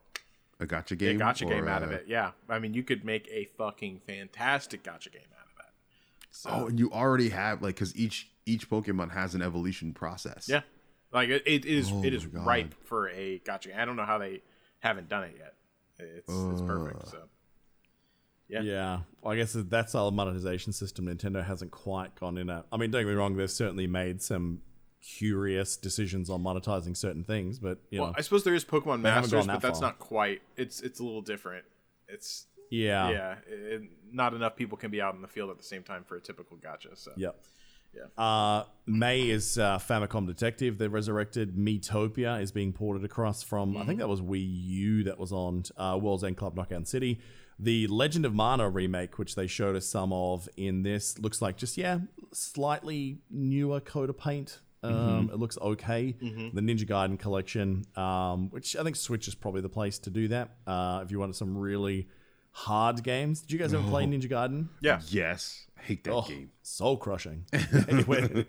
A 0.61 0.65
gacha 0.65 0.97
game, 0.97 1.09
a 1.09 1.11
game. 1.13 1.19
gacha 1.19 1.45
or, 1.45 1.49
game 1.49 1.67
out 1.67 1.83
of 1.83 1.89
uh, 1.89 1.95
it, 1.95 2.05
yeah. 2.07 2.31
I 2.47 2.59
mean 2.59 2.73
you 2.73 2.83
could 2.83 3.03
make 3.03 3.27
a 3.29 3.49
fucking 3.57 4.01
fantastic 4.07 4.83
gacha 4.83 5.11
game 5.11 5.21
out 5.37 5.47
of 5.47 5.57
that. 5.57 5.71
So 6.31 6.49
Oh, 6.53 6.67
and 6.67 6.79
you 6.79 6.89
already 6.91 7.29
have 7.29 7.61
like 7.61 7.75
because 7.75 7.93
each 7.97 8.29
each 8.45 8.69
Pokemon 8.69 9.11
has 9.11 9.35
an 9.35 9.41
evolution 9.41 9.93
process. 9.93 10.47
yeah, 10.47 10.61
like 11.11 11.29
it, 11.29 11.43
it 11.45 11.65
is 11.65 11.91
Oh 11.91 12.03
it 12.03 12.13
is 12.13 12.25
God. 12.25 12.45
ripe 12.45 12.75
for 12.85 13.09
a 13.09 13.39
gacha. 13.45 13.77
I 13.77 13.85
don't 13.85 13.95
know 13.95 14.05
how 14.05 14.17
they 14.17 14.41
haven't 14.79 15.09
done 15.09 15.23
it 15.25 15.35
yet. 15.37 15.53
It's 15.99 16.29
it's 16.31 16.61
perfect. 16.61 17.07
So 17.09 17.23
Yeah. 18.47 18.61
Yeah. 18.61 18.99
Well, 19.21 19.33
I 19.33 19.35
guess 19.37 19.53
that 19.53 19.89
style 19.89 20.07
of 20.07 20.13
monetization 20.13 20.71
system, 20.73 21.05
Nintendo 21.05 21.43
hasn't 21.45 21.71
quite 21.71 22.15
gone 22.19 22.37
in 22.37 22.49
at. 22.49 22.65
I 22.71 22.77
mean, 22.77 22.91
don't 22.91 23.01
get 23.03 23.07
me 23.09 23.13
wrong, 23.15 23.35
they've 23.35 23.49
certainly 23.51 23.87
made 23.87 24.21
some 24.21 24.61
curious 25.01 25.77
decisions 25.77 26.29
on 26.29 26.41
monetizing 26.43 26.95
certain 26.95 27.23
things. 27.23 27.59
But 27.59 27.79
you 27.89 27.99
Well, 28.01 28.09
know, 28.09 28.15
I 28.17 28.21
suppose 28.21 28.43
there 28.43 28.53
is 28.55 28.63
Pokemon 28.65 29.01
Masters, 29.01 29.31
gone 29.31 29.47
but 29.47 29.61
that's 29.61 29.79
far. 29.79 29.89
not 29.89 29.99
quite. 29.99 30.41
It's 30.55 30.81
it's 30.81 30.99
a 30.99 31.03
little 31.03 31.21
different. 31.21 31.65
It's 32.07 32.45
yeah, 32.69 33.09
yeah, 33.09 33.35
it, 33.47 33.81
not 34.11 34.33
enough 34.33 34.55
people 34.55 34.77
can 34.77 34.91
be 34.91 35.01
out 35.01 35.15
in 35.15 35.21
the 35.21 35.27
field 35.27 35.49
at 35.49 35.57
the 35.57 35.63
same 35.63 35.83
time 35.83 36.03
for 36.03 36.15
a 36.17 36.21
typical 36.21 36.57
gacha. 36.57 36.95
So 36.97 37.11
Yep. 37.15 37.41
Yeah. 37.97 38.23
Uh, 38.23 38.63
May 38.85 39.29
is 39.29 39.57
uh, 39.57 39.79
Famicom 39.79 40.27
Detective. 40.27 40.77
They 40.77 40.87
resurrected. 40.87 41.55
Miitopia 41.57 42.41
is 42.41 42.51
being 42.51 42.71
ported 42.71 43.03
across 43.03 43.43
from, 43.43 43.75
I 43.75 43.85
think 43.85 43.99
that 43.99 44.07
was 44.07 44.21
Wii 44.21 44.45
U 44.47 45.03
that 45.05 45.17
was 45.19 45.31
on 45.31 45.63
uh, 45.75 45.97
World's 46.01 46.23
End 46.23 46.37
Club 46.37 46.55
Knockout 46.55 46.87
City. 46.87 47.19
The 47.59 47.87
Legend 47.87 48.25
of 48.25 48.35
Mana 48.35 48.69
remake, 48.69 49.17
which 49.17 49.33
they 49.35 49.47
showed 49.47 49.75
us 49.75 49.87
some 49.87 50.13
of 50.13 50.47
in 50.57 50.83
this, 50.83 51.17
looks 51.17 51.41
like 51.41 51.57
just, 51.57 51.75
yeah, 51.75 51.99
slightly 52.31 53.17
newer 53.31 53.79
coat 53.79 54.09
of 54.09 54.17
paint. 54.17 54.59
Um, 54.83 55.31
It 55.33 55.39
looks 55.39 55.57
okay. 55.57 56.15
The 56.53 56.61
Ninja 56.61 56.87
Gaiden 56.87 57.17
collection, 57.19 57.83
um, 57.95 58.49
which 58.51 58.75
I 58.75 58.83
think 58.83 58.95
Switch 58.95 59.27
is 59.27 59.35
probably 59.35 59.61
the 59.61 59.69
place 59.69 59.97
to 59.99 60.09
do 60.11 60.27
that. 60.29 60.51
Uh, 60.67 61.01
if 61.03 61.11
you 61.11 61.19
wanted 61.19 61.35
some 61.35 61.57
really 61.57 62.07
hard 62.57 63.03
games. 63.03 63.41
Did 63.41 63.51
you 63.51 63.59
guys 63.59 63.73
ever 63.73 63.87
play 63.87 64.05
Ninja 64.05 64.29
Gaiden? 64.29 64.67
yeah, 64.81 64.99
Yes, 65.09 65.65
I 65.77 65.81
hate 65.83 66.03
that 66.05 66.13
Oh, 66.13 66.21
game. 66.23 66.49
soul 66.63 66.97
crushing. 66.97 67.45
Anyway. 67.87 68.45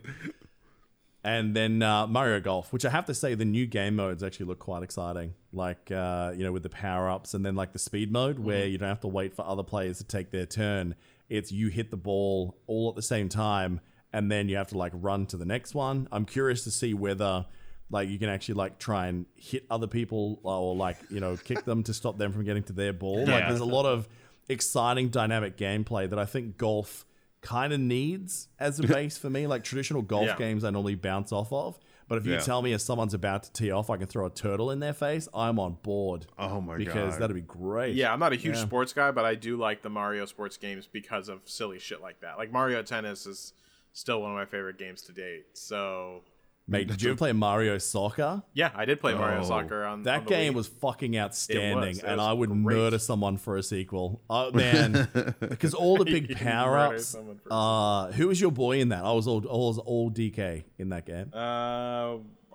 and 1.24 1.54
then 1.54 1.82
uh, 1.82 2.06
Mario 2.06 2.40
Golf, 2.40 2.72
which 2.72 2.84
I 2.84 2.90
have 2.90 3.04
to 3.06 3.14
say, 3.14 3.34
the 3.34 3.44
new 3.44 3.66
game 3.66 3.96
modes 3.96 4.22
actually 4.22 4.46
look 4.46 4.58
quite 4.60 4.82
exciting. 4.82 5.34
Like, 5.52 5.90
uh, 5.90 6.32
you 6.34 6.42
know, 6.44 6.52
with 6.52 6.62
the 6.62 6.68
power 6.70 7.08
ups 7.10 7.34
and 7.34 7.44
then 7.44 7.54
like 7.54 7.72
the 7.72 7.78
speed 7.78 8.10
mode 8.10 8.38
where 8.38 8.66
you 8.66 8.78
don't 8.78 8.88
have 8.88 9.00
to 9.00 9.08
wait 9.08 9.34
for 9.34 9.44
other 9.46 9.62
players 9.62 9.98
to 9.98 10.04
take 10.04 10.30
their 10.30 10.46
turn. 10.46 10.94
It's 11.28 11.52
you 11.52 11.68
hit 11.68 11.90
the 11.90 11.96
ball 11.96 12.56
all 12.66 12.88
at 12.88 12.96
the 12.96 13.02
same 13.02 13.28
time 13.28 13.80
and 14.12 14.30
then 14.32 14.48
you 14.48 14.56
have 14.56 14.68
to 14.68 14.78
like 14.78 14.92
run 14.94 15.26
to 15.26 15.36
the 15.36 15.44
next 15.44 15.74
one. 15.74 16.08
I'm 16.10 16.24
curious 16.24 16.64
to 16.64 16.70
see 16.70 16.94
whether 16.94 17.44
like 17.90 18.08
you 18.08 18.18
can 18.18 18.28
actually 18.28 18.54
like 18.56 18.78
try 18.78 19.06
and 19.06 19.26
hit 19.34 19.64
other 19.70 19.86
people 19.86 20.40
or 20.42 20.74
like, 20.76 20.98
you 21.10 21.20
know, 21.20 21.36
kick 21.36 21.64
them 21.64 21.82
to 21.84 21.94
stop 21.94 22.18
them 22.18 22.32
from 22.32 22.44
getting 22.44 22.62
to 22.64 22.72
their 22.72 22.92
ball. 22.92 23.24
Like, 23.26 23.48
there's 23.48 23.60
a 23.60 23.64
lot 23.64 23.86
of 23.86 24.08
exciting 24.48 25.08
dynamic 25.08 25.56
gameplay 25.56 26.08
that 26.08 26.18
I 26.18 26.24
think 26.24 26.56
golf 26.56 27.04
kind 27.40 27.72
of 27.72 27.80
needs 27.80 28.48
as 28.58 28.80
a 28.80 28.82
base 28.86 29.16
for 29.18 29.30
me. 29.30 29.46
Like 29.46 29.62
traditional 29.64 30.02
golf 30.02 30.26
Yeah. 30.26 30.36
games, 30.36 30.64
I 30.64 30.70
normally 30.70 30.96
bounce 30.96 31.32
off 31.32 31.52
of. 31.52 31.78
But 32.08 32.16
if 32.18 32.26
you 32.26 32.32
Yeah. 32.32 32.40
tell 32.40 32.62
me 32.62 32.72
if 32.72 32.80
someone's 32.80 33.12
about 33.14 33.42
to 33.44 33.52
tee 33.52 33.70
off, 33.70 33.90
I 33.90 33.98
can 33.98 34.06
throw 34.06 34.24
a 34.26 34.30
turtle 34.30 34.70
in 34.70 34.80
their 34.80 34.94
face, 34.94 35.28
I'm 35.34 35.58
on 35.58 35.74
board. 35.82 36.26
Oh 36.38 36.60
my 36.60 36.76
because 36.78 37.12
God. 37.14 37.22
that'd 37.22 37.36
be 37.36 37.42
great. 37.42 37.94
yeah. 37.94 38.12
I'm 38.12 38.18
not 38.18 38.32
a 38.32 38.36
huge 38.36 38.56
Yeah. 38.56 38.62
sports 38.62 38.92
guy, 38.94 39.10
but 39.10 39.24
I 39.26 39.34
do 39.34 39.56
like 39.58 39.82
the 39.82 39.90
Mario 39.90 40.24
sports 40.24 40.56
games 40.56 40.86
because 40.90 41.28
of 41.28 41.42
silly 41.44 41.78
shit 41.78 42.00
like 42.00 42.20
that. 42.20 42.38
Like 42.38 42.50
Mario 42.50 42.82
Tennis 42.82 43.26
is 43.26 43.52
still 43.92 44.22
one 44.22 44.30
of 44.30 44.36
my 44.36 44.46
favorite 44.46 44.78
games 44.78 45.02
to 45.02 45.12
date. 45.12 45.46
So 45.58 46.22
Mate, 46.70 46.86
did 46.86 47.00
you 47.00 47.10
ever 47.12 47.16
play 47.16 47.32
Mario 47.32 47.78
Soccer? 47.78 48.42
yeah, 48.52 48.70
I 48.74 48.84
did 48.84 49.00
play 49.00 49.14
Mario 49.14 49.40
Oh, 49.40 49.44
Soccer 49.44 49.84
on 49.84 50.02
That 50.02 50.18
on 50.18 50.24
the 50.24 50.28
game 50.30 50.52
Wii. 50.52 50.56
was 50.56 50.66
fucking 50.68 51.16
outstanding, 51.16 51.96
It 51.96 52.04
and 52.04 52.18
was 52.18 52.26
I 52.26 52.32
would 52.34 52.50
great. 52.50 52.76
murder 52.76 52.98
someone 52.98 53.38
for 53.38 53.56
a 53.56 53.62
sequel. 53.62 54.20
Oh 54.28 54.52
man, 54.52 55.08
because 55.40 55.72
all 55.72 55.96
the 55.96 56.04
big 56.04 56.36
power 56.36 56.76
ups. 56.78 57.06
someone 57.06 57.40
Uh, 57.50 58.12
who 58.12 58.28
was 58.28 58.38
your 58.38 58.50
boy 58.52 58.80
in 58.80 58.90
that? 58.90 59.02
I 59.04 59.12
was 59.12 59.26
all, 59.26 59.38
I 59.48 59.52
was 59.52 59.78
all 59.78 60.10
DK 60.10 60.64
in 60.76 60.90
that 60.90 61.06
game. 61.06 61.30
Uh, 61.34 61.38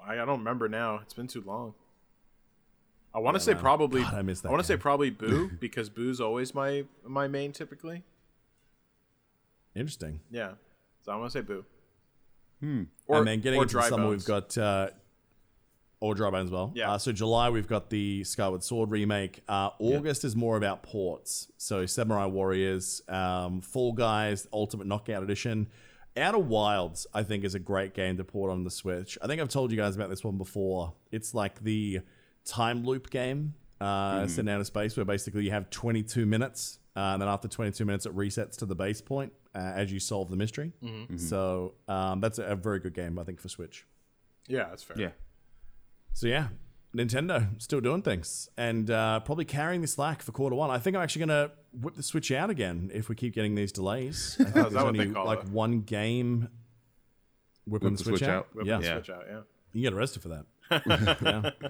I, 0.06 0.12
I 0.12 0.15
don't 0.26 0.39
remember 0.39 0.69
now. 0.69 0.99
It's 1.02 1.15
been 1.15 1.28
too 1.28 1.41
long. 1.45 1.73
I 3.15 3.19
want 3.19 3.34
to 3.36 3.39
say 3.39 3.54
man. 3.54 3.62
probably. 3.62 4.02
God, 4.04 4.13
I 4.13 4.21
miss 4.21 4.41
that 4.41 4.49
I 4.49 4.52
want 4.52 4.62
to 4.62 4.67
say 4.67 4.78
probably 4.78 5.10
Boo 5.21 5.49
because 5.60 5.89
Boo's 5.89 6.21
always 6.21 6.54
my 6.54 6.84
my 7.04 7.28
main 7.28 7.52
typically. 7.52 8.04
Interesting. 9.76 10.19
Yeah, 10.30 10.52
so 11.02 11.12
I 11.12 11.15
want 11.15 11.32
to 11.32 11.39
say 11.39 11.41
Boo. 11.41 11.65
And 12.63 13.28
then 13.28 13.41
getting 13.41 13.60
or 13.60 13.63
into 13.63 13.73
Dry 13.73 13.89
summer, 13.89 14.04
Bones. 14.04 14.21
we've 14.21 14.28
got 14.28 14.58
uh, 14.58 14.89
or 16.04 16.13
dry 16.15 16.30
bones 16.30 16.47
as 16.49 16.52
well. 16.52 16.73
Yeah. 16.76 16.91
Uh, 16.91 16.97
so 16.97 17.13
July 17.13 17.49
we've 17.49 17.67
got 17.67 17.89
the 17.89 18.26
Skyward 18.26 18.62
Sword 18.62 18.91
remake. 18.91 19.41
Uh, 19.47 19.69
August 19.80 20.26
is 20.26 20.36
more 20.36 20.58
about 20.58 20.84
ports. 20.84 21.49
So 21.58 21.86
Samurai 21.86 22.26
Warriors, 22.26 23.02
um, 23.08 23.62
Fall 23.62 23.93
Guys, 23.93 24.45
Ultimate 24.52 24.86
Knockout 24.86 25.23
Edition. 25.23 25.67
Outer 26.17 26.39
Wilds, 26.39 27.08
I 27.13 27.23
think, 27.23 27.45
is 27.45 27.56
a 27.56 27.60
great 27.60 27.93
game 27.93 28.17
to 28.17 28.26
port 28.26 28.52
on 28.52 28.65
the 28.65 28.69
Switch. 28.69 29.17
I 29.21 29.28
think 29.28 29.41
I've 29.41 29.47
told 29.47 29.71
you 29.71 29.78
guys 29.78 29.95
about 29.95 30.10
this 30.10 30.26
one 30.26 30.38
before. 30.38 30.93
It's 31.12 31.34
like 31.34 31.63
the 31.63 32.02
time 32.43 32.84
loop 32.84 33.10
game 33.10 33.54
uh, 33.80 34.28
set 34.28 34.41
in 34.41 34.49
outer 34.49 34.65
space, 34.65 34.97
where 34.97 35.06
basically 35.06 35.45
you 35.45 35.52
have 35.52 35.69
22 35.69 36.26
minutes, 36.26 36.80
uh, 36.97 36.99
and 36.99 37.21
then 37.21 37.30
after 37.30 37.47
22 37.47 37.86
minutes, 37.86 38.06
it 38.06 38.13
resets 38.15 38.58
to 38.58 38.65
the 38.65 38.76
base 38.76 38.99
point 39.02 39.32
uh, 39.56 39.60
as 39.60 39.92
you 39.92 40.00
solve 40.00 40.30
the 40.30 40.36
mystery. 40.38 40.72
So 41.18 41.74
um, 41.88 42.20
that's 42.22 42.39
a, 42.39 42.44
a 42.44 42.56
very 42.56 42.80
good 42.80 42.94
game, 42.94 43.18
I 43.20 43.24
think, 43.24 43.39
for 43.39 43.50
Switch. 43.50 43.86
Yeah, 44.48 44.66
that's 44.70 44.84
fair. 44.84 45.00
Yeah. 45.00 45.10
So 46.13 46.28
yeah, 46.28 46.48
Nintendo 46.96 47.60
still 47.62 47.82
doing 47.82 48.02
things 48.02 48.50
and 48.58 48.89
uh, 48.92 49.20
probably 49.22 49.46
carrying 49.46 49.82
the 49.82 49.88
slack 49.88 50.22
for 50.22 50.32
quarter 50.32 50.56
one. 50.56 50.70
I 50.70 50.78
think 50.80 50.96
I'm 50.96 51.02
actually 51.02 51.26
going 51.26 51.48
to 51.50 51.52
whip 51.82 51.96
the 51.96 52.04
Switch 52.04 52.32
out 52.32 52.50
again 52.50 52.92
if 52.94 53.10
we 53.10 53.16
keep 53.16 53.34
getting 53.34 53.56
these 53.56 53.72
delays. 53.72 54.38
I 54.39 54.44
think 54.44 54.56
Oh, 54.56 54.60
is 54.60 54.63
there's 54.63 54.74
that 54.74 54.84
what 54.86 54.94
they 54.94 55.00
only 55.02 55.13
call 55.13 55.26
like 55.26 55.39
it? 55.44 55.50
one 55.50 55.82
game 55.82 56.50
whipping 57.66 57.89
Whip 57.92 57.98
the 57.98 58.04
the 58.04 58.10
Switch, 58.10 58.20
Switch 58.20 58.30
out. 58.30 58.36
out? 58.36 58.56
Whip 58.56 58.66
Yeah, 58.68 58.78
the 58.78 58.84
Yeah. 58.86 58.94
Switch 58.98 59.10
out. 59.10 59.24
Yeah. 59.30 59.39
you 59.72 59.82
get 59.82 59.94
arrested 59.94 60.22
for 60.22 60.30
that. 60.30 60.46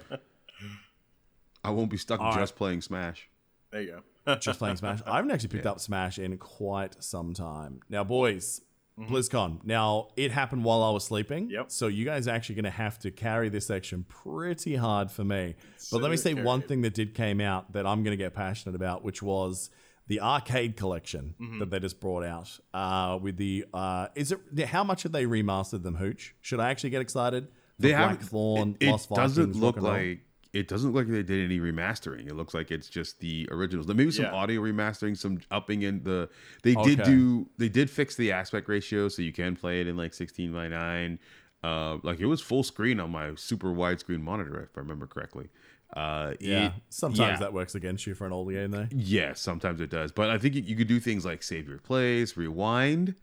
I 1.62 1.70
won't 1.70 1.90
be 1.90 1.96
stuck 1.96 2.20
All 2.20 2.34
just 2.34 2.56
playing 2.56 2.80
Smash. 2.82 3.28
There 3.70 3.80
you 3.80 3.90
go. 3.92 4.00
Just 4.40 4.58
playing 4.58 4.76
Smash. 4.76 5.00
I 5.06 5.16
haven't 5.16 5.30
actually 5.30 5.48
picked 5.50 5.66
up 5.66 5.80
Smash 5.80 6.18
in 6.18 6.36
quite 6.38 7.02
some 7.02 7.34
time. 7.34 7.80
Now, 7.88 8.04
boys, 8.04 8.62
BlizzCon. 8.98 9.64
Now, 9.64 10.08
it 10.16 10.30
happened 10.30 10.64
while 10.64 10.82
I 10.82 10.90
was 10.90 11.04
sleeping. 11.04 11.50
Yep. 11.50 11.70
So 11.70 11.88
you 11.88 12.04
guys 12.04 12.28
are 12.28 12.30
actually 12.30 12.54
going 12.54 12.64
to 12.64 12.70
have 12.70 12.98
to 13.00 13.10
carry 13.10 13.48
this 13.48 13.66
section 13.66 14.04
pretty 14.08 14.76
hard 14.76 15.10
for 15.10 15.24
me. 15.24 15.56
But 15.90 16.00
let 16.00 16.10
me 16.10 16.16
say 16.16 16.34
one 16.34 16.60
carry. 16.60 16.68
thing 16.68 16.82
that 16.82 16.94
did 16.94 17.14
came 17.14 17.40
out 17.40 17.72
that 17.72 17.86
I'm 17.86 18.02
going 18.02 18.16
to 18.16 18.22
get 18.22 18.34
passionate 18.34 18.74
about, 18.76 19.02
which 19.04 19.20
was 19.22 19.70
the 20.06 20.20
arcade 20.20 20.76
collection 20.76 21.34
Mm-hmm. 21.40 21.58
that 21.60 21.70
they 21.70 21.80
just 21.80 21.98
brought 22.00 22.24
out. 22.24 22.58
Uh, 22.72 23.18
with 23.20 23.36
the 23.36 23.64
uh, 23.74 24.08
is 24.14 24.32
it 24.32 24.66
how 24.66 24.84
much 24.84 25.02
have 25.02 25.12
they 25.12 25.24
remastered 25.24 25.82
them? 25.82 25.96
Hooch, 25.96 26.34
should 26.40 26.60
I 26.60 26.70
actually 26.70 26.90
get 26.90 27.00
excited? 27.02 27.48
For 27.48 27.82
They 27.82 27.92
have 27.92 28.18
Blackthorne, 28.18 28.76
It, 28.80 28.86
it 28.86 28.90
Lost 28.92 29.10
doesn't 29.10 29.44
Vikings, 29.46 29.56
look 29.62 29.76
Rock 29.76 29.84
and 29.84 29.92
Roll? 29.92 30.08
like 30.10 30.20
it 30.54 30.68
doesn't 30.68 30.92
look 30.92 31.06
like 31.06 31.12
they 31.12 31.22
did 31.22 31.44
any 31.44 31.58
remastering. 31.60 32.26
It 32.28 32.34
looks 32.34 32.54
like 32.54 32.70
it's 32.70 32.88
just 32.88 33.18
the 33.20 33.46
originals. 33.50 33.86
Maybe 33.88 34.10
some 34.12 34.26
Yeah. 34.26 34.32
audio 34.32 34.62
remastering, 34.62 35.16
some 35.18 35.40
upping 35.50 35.82
in 35.82 36.02
the. 36.04 36.30
They 36.62 36.74
did 36.76 37.02
do. 37.02 37.48
They 37.58 37.68
did 37.68 37.90
fix 37.90 38.14
the 38.16 38.32
aspect 38.32 38.68
ratio 38.68 39.08
so 39.08 39.20
you 39.20 39.32
can 39.32 39.56
play 39.56 39.80
it 39.80 39.86
in 39.88 39.96
like 39.96 40.14
sixteen 40.14 40.52
by 40.52 40.68
nine. 40.68 41.18
Uh, 41.62 41.98
like 42.02 42.20
it 42.20 42.26
was 42.26 42.40
full 42.40 42.62
screen 42.62 43.00
on 43.00 43.10
my 43.10 43.34
super 43.36 43.68
widescreen 43.68 44.20
monitor, 44.20 44.60
if 44.62 44.76
I 44.76 44.80
remember 44.80 45.06
correctly. 45.06 45.48
Uh, 45.96 46.34
Yeah, 46.40 46.66
it- 46.66 46.72
sometimes 46.90 47.18
yeah. 47.18 47.36
that 47.38 47.52
works 47.52 47.74
against 47.74 48.06
you 48.06 48.14
for 48.14 48.26
an 48.26 48.32
old 48.32 48.50
game 48.50 48.70
though. 48.70 48.86
Yes, 48.90 49.40
sometimes 49.40 49.80
it 49.80 49.90
does. 49.90 50.12
But 50.12 50.28
I 50.30 50.38
think 50.38 50.54
you, 50.56 50.62
you 50.62 50.76
could 50.76 50.88
do 50.88 51.00
things 51.00 51.24
like 51.24 51.42
save 51.42 51.68
your 51.68 51.78
plays, 51.78 52.36
rewind, 52.36 53.14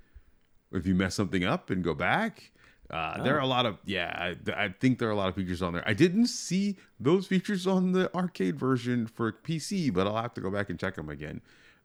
or 0.71 0.79
if 0.79 0.87
you 0.87 0.95
mess 0.95 1.15
something 1.15 1.43
up 1.43 1.69
and 1.69 1.83
go 1.83 1.93
back. 1.93 2.51
Uh, 2.91 3.23
There 3.23 3.35
are 3.37 3.39
a 3.41 3.47
lot 3.47 3.65
of 3.65 3.77
yeah. 3.85 4.35
I, 4.47 4.65
I 4.65 4.69
think 4.79 4.99
there 4.99 5.07
are 5.07 5.11
a 5.11 5.15
lot 5.15 5.29
of 5.29 5.35
features 5.35 5.61
on 5.61 5.73
there. 5.73 5.83
I 5.87 5.93
didn't 5.93 6.27
see 6.27 6.77
those 6.99 7.25
features 7.25 7.65
on 7.65 7.93
the 7.93 8.13
arcade 8.13 8.57
version 8.59 9.07
for 9.07 9.31
PC, 9.31 9.93
but 9.93 10.05
I'll 10.07 10.21
have 10.21 10.33
to 10.35 10.41
go 10.41 10.51
back 10.51 10.69
and 10.69 10.77
check 10.79 10.95
them 10.95 11.09
again. 11.09 11.41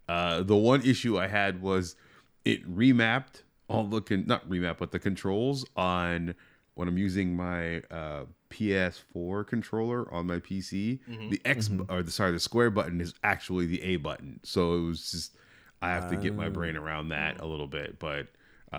Uh, 0.09 0.43
the 0.43 0.57
one 0.57 0.83
issue 0.83 1.19
I 1.19 1.29
had 1.29 1.63
was 1.63 1.97
it 2.45 2.69
remapped 2.69 3.43
all 3.69 3.85
the 3.85 4.01
con- 4.01 4.25
not 4.27 4.49
remap, 4.49 4.79
but 4.79 4.91
the 4.93 4.99
controls 4.99 5.65
on 5.77 6.35
when 6.75 6.89
I'm 6.89 6.99
using 6.99 7.35
my 7.37 7.79
uh, 7.91 8.25
PS4 8.51 9.47
controller 9.47 10.13
on 10.13 10.27
my 10.27 10.39
PC. 10.39 10.99
The 11.31 11.41
X 11.45 11.69
bu- 11.69 11.87
or 11.89 12.03
the 12.03 12.11
sorry, 12.11 12.33
the 12.33 12.41
square 12.41 12.71
button 12.71 13.01
is 13.01 13.15
actually 13.23 13.67
the 13.67 13.83
A 13.83 13.97
button. 13.97 14.41
So 14.43 14.75
it 14.75 14.83
was 14.83 15.11
just 15.11 15.37
I 15.83 15.91
have 15.91 16.11
to 16.11 16.17
get 16.17 16.35
my 16.35 16.49
brain 16.49 16.77
around 16.77 17.09
that 17.11 17.41
a 17.41 17.47
little 17.47 17.67
bit, 17.67 17.99
but 17.99 18.29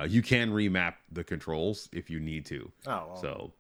uh, 0.02 0.06
you 0.10 0.22
can 0.22 0.52
remap 0.52 0.96
the 1.12 1.24
controls 1.24 1.90
if 1.92 2.10
you 2.10 2.20
need 2.20 2.46
to. 2.48 2.72
Oh, 2.86 2.90
well, 3.08 3.18
So 3.22 3.54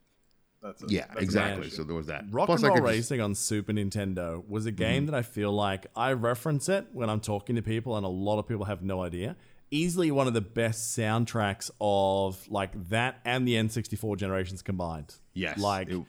that's 0.61 0.83
a, 0.83 0.85
yeah, 0.89 1.05
that's 1.09 1.21
exactly. 1.21 1.69
So 1.69 1.83
there 1.83 1.95
was 1.95 2.07
that. 2.07 2.25
Rock 2.31 2.47
Plus, 2.47 2.61
and 2.63 2.69
Roll 2.69 2.75
could 2.77 2.81
just- 2.81 2.89
Mm-hmm. 2.91 2.97
Racing 2.97 3.21
on 3.21 3.35
Super 3.35 3.73
Nintendo 3.73 4.47
was 4.47 4.65
a 4.65 4.71
game 4.71 5.05
that 5.05 5.15
I 5.15 5.21
feel 5.21 5.51
like 5.51 5.87
I 5.95 6.13
reference 6.13 6.67
it 6.69 6.87
when 6.93 7.09
I'm 7.09 7.19
talking 7.19 7.55
to 7.55 7.61
people, 7.61 7.95
and 7.97 8.05
a 8.05 8.09
lot 8.09 8.39
of 8.39 8.47
people 8.47 8.65
have 8.65 8.81
no 8.81 9.01
idea. 9.03 9.35
Easily 9.69 10.11
one 10.11 10.27
of 10.27 10.33
the 10.33 10.41
best 10.41 10.97
soundtracks 10.97 11.69
of 11.81 12.47
like 12.49 12.89
that 12.89 13.19
and 13.25 13.47
the 13.47 13.55
N64 13.55 14.15
generations 14.17 14.61
combined. 14.61 15.15
Yes, 15.33 15.57
like, 15.59 15.89
it- 15.89 16.01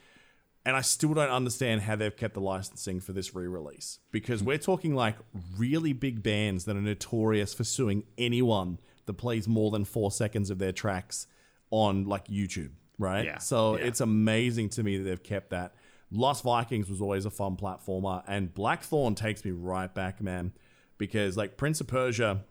and 0.65 0.77
I 0.77 0.83
still 0.83 1.15
don't 1.15 1.31
understand 1.31 1.81
how 1.83 1.97
they've 1.97 2.15
kept 2.15 2.35
the 2.35 2.41
licensing 2.43 3.01
for 3.01 3.13
this 3.13 3.35
re-release 3.35 4.01
because 4.11 4.43
we're 4.43 4.59
talking 4.59 4.95
like 4.95 5.17
really 5.57 5.93
big 5.95 6.23
bands 6.23 6.67
that 6.67 6.77
are 6.77 6.81
notorious 6.83 7.55
for 7.55 7.65
suing 7.65 8.03
anyone 8.19 8.79
that 9.09 9.15
plays 9.15 9.49
more 9.49 9.73
than 9.73 9.85
four 9.85 10.13
seconds 10.13 10.51
of 10.51 10.59
their 10.59 10.73
tracks 10.73 11.27
on 11.71 12.05
like 12.05 12.29
YouTube, 12.29 12.71
right? 12.99 13.25
Yeah, 13.25 13.39
So 13.39 13.77
yeah. 13.77 13.87
it's 13.87 14.01
amazing 14.01 14.69
to 14.71 14.83
me 14.85 14.97
that 14.99 15.05
they've 15.05 15.23
kept 15.23 15.51
that. 15.51 15.75
Lost 16.11 16.45
Vikings 16.45 16.89
was 16.89 17.03
always 17.03 17.27
a 17.27 17.31
fun 17.31 17.57
platformer, 17.57 18.23
and 18.27 18.55
Blackthorne 18.55 19.15
takes 19.15 19.45
me 19.45 19.51
right 19.51 19.93
back, 19.93 20.23
man, 20.23 20.53
because 20.97 21.37
like 21.37 21.57
Prince 21.57 21.81
of 21.83 21.89
Persia 21.89 22.45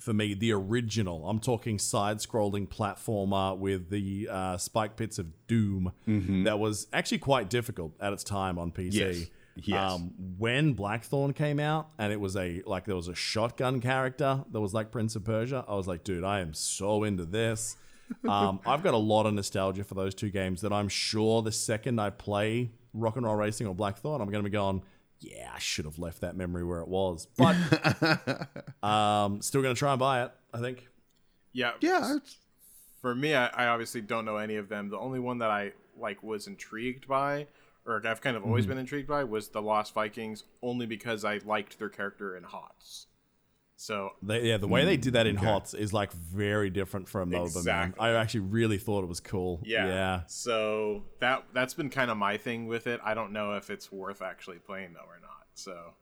for 0.00 0.12
me 0.12 0.34
the 0.34 0.52
original. 0.52 1.28
I'm 1.28 1.38
talking 1.38 1.78
side-scrolling 1.78 2.68
platformer 2.68 3.56
with 3.56 3.90
the 3.90 4.28
uh, 4.28 4.56
spike 4.56 4.96
pits 4.96 5.20
of 5.20 5.26
doom 5.46 5.92
that 6.44 6.58
was 6.58 6.88
actually 6.92 7.18
quite 7.18 7.48
difficult 7.48 7.92
at 8.00 8.12
its 8.12 8.24
time 8.24 8.58
on 8.58 8.72
PC. 8.72 8.92
Yes. 8.94 9.26
Yes. 9.56 9.92
Um, 9.92 10.12
when 10.38 10.72
Blackthorne 10.72 11.32
came 11.32 11.60
out 11.60 11.88
and 11.98 12.12
it 12.12 12.18
was 12.20 12.36
a 12.36 12.62
like 12.66 12.86
there 12.86 12.96
was 12.96 13.08
a 13.08 13.14
shotgun 13.14 13.80
character 13.80 14.44
that 14.50 14.60
was 14.60 14.74
like 14.74 14.90
Prince 14.90 15.14
of 15.16 15.24
Persia, 15.24 15.64
I 15.68 15.74
was 15.74 15.86
like, 15.86 16.02
dude, 16.02 16.24
I 16.24 16.40
am 16.40 16.54
so 16.54 17.04
into 17.04 17.24
this. 17.24 17.76
Um, 18.28 18.60
I've 18.66 18.82
got 18.82 18.94
a 18.94 18.98
lot 18.98 19.26
of 19.26 19.34
nostalgia 19.34 19.84
for 19.84 19.94
those 19.94 20.14
two 20.14 20.30
games 20.30 20.60
that 20.60 20.72
I'm 20.72 20.88
sure 20.88 21.42
the 21.42 21.52
second 21.52 22.00
I 22.00 22.10
play 22.10 22.70
Rock 22.92 23.16
and 23.16 23.26
Roll 23.26 23.34
Racing 23.34 23.66
or 23.66 23.74
Blackthorne, 23.74 24.20
I'm 24.20 24.30
going 24.30 24.44
to 24.44 24.48
be 24.48 24.52
going, 24.52 24.82
yeah, 25.20 25.50
I 25.54 25.58
should 25.58 25.84
have 25.84 25.98
left 25.98 26.20
that 26.20 26.36
memory 26.36 26.64
where 26.64 26.80
it 26.80 26.88
was. 26.88 27.26
But 27.36 27.56
um, 28.82 29.42
still 29.42 29.62
going 29.62 29.74
to 29.74 29.78
try 29.78 29.92
and 29.92 29.98
buy 29.98 30.24
it, 30.24 30.32
I 30.52 30.58
think. 30.58 30.86
Yeah. 31.52 31.72
Yeah, 31.80 32.16
it's, 32.16 32.36
For 33.00 33.14
me, 33.14 33.34
I, 33.34 33.46
I 33.46 33.66
obviously 33.66 34.00
don't 34.00 34.24
know 34.24 34.36
any 34.36 34.56
of 34.56 34.68
them. 34.68 34.90
The 34.90 34.98
only 34.98 35.18
one 35.18 35.38
that 35.38 35.50
I 35.50 35.72
like 35.98 36.22
was 36.22 36.46
intrigued 36.46 37.08
by, 37.08 37.46
or 37.86 38.00
I've 38.06 38.20
kind 38.20 38.36
of 38.36 38.42
Mm-hmm. 38.42 38.48
always 38.50 38.66
been 38.66 38.78
intrigued 38.78 39.08
by, 39.08 39.24
was 39.24 39.48
the 39.48 39.60
Lost 39.62 39.94
Vikings, 39.94 40.44
only 40.62 40.86
because 40.86 41.24
I 41.24 41.38
liked 41.44 41.78
their 41.78 41.88
character 41.90 42.36
in 42.36 42.44
HOTS. 42.44 43.06
So 43.76 44.10
They, 44.22 44.48
yeah, 44.48 44.56
the 44.56 44.68
way 44.68 44.84
they 44.84 44.96
did 44.96 45.14
that 45.14 45.26
in 45.26 45.36
okay. 45.36 45.44
HOTS 45.46 45.74
is 45.74 45.92
like 45.92 46.12
very 46.12 46.70
different 46.70 47.08
from 47.08 47.30
MOBA, 47.30 47.32
man. 47.32 47.44
Exactly. 47.44 48.00
I 48.00 48.12
actually 48.14 48.40
really 48.40 48.78
thought 48.78 49.02
it 49.02 49.08
was 49.08 49.20
cool. 49.20 49.60
yeah, 49.64 49.86
Yeah. 49.88 50.20
So 50.28 51.04
that 51.20 51.44
that's 51.52 51.74
been 51.74 51.90
kind 51.90 52.10
of 52.10 52.16
my 52.16 52.36
thing 52.36 52.66
with 52.68 52.86
it. 52.86 53.00
I 53.04 53.14
don't 53.14 53.32
know 53.32 53.54
if 53.56 53.70
it's 53.70 53.90
worth 53.90 54.22
actually 54.22 54.58
playing 54.60 54.92
though 54.94 55.00
or 55.00 55.18
not. 55.20 55.46
So 55.54 55.94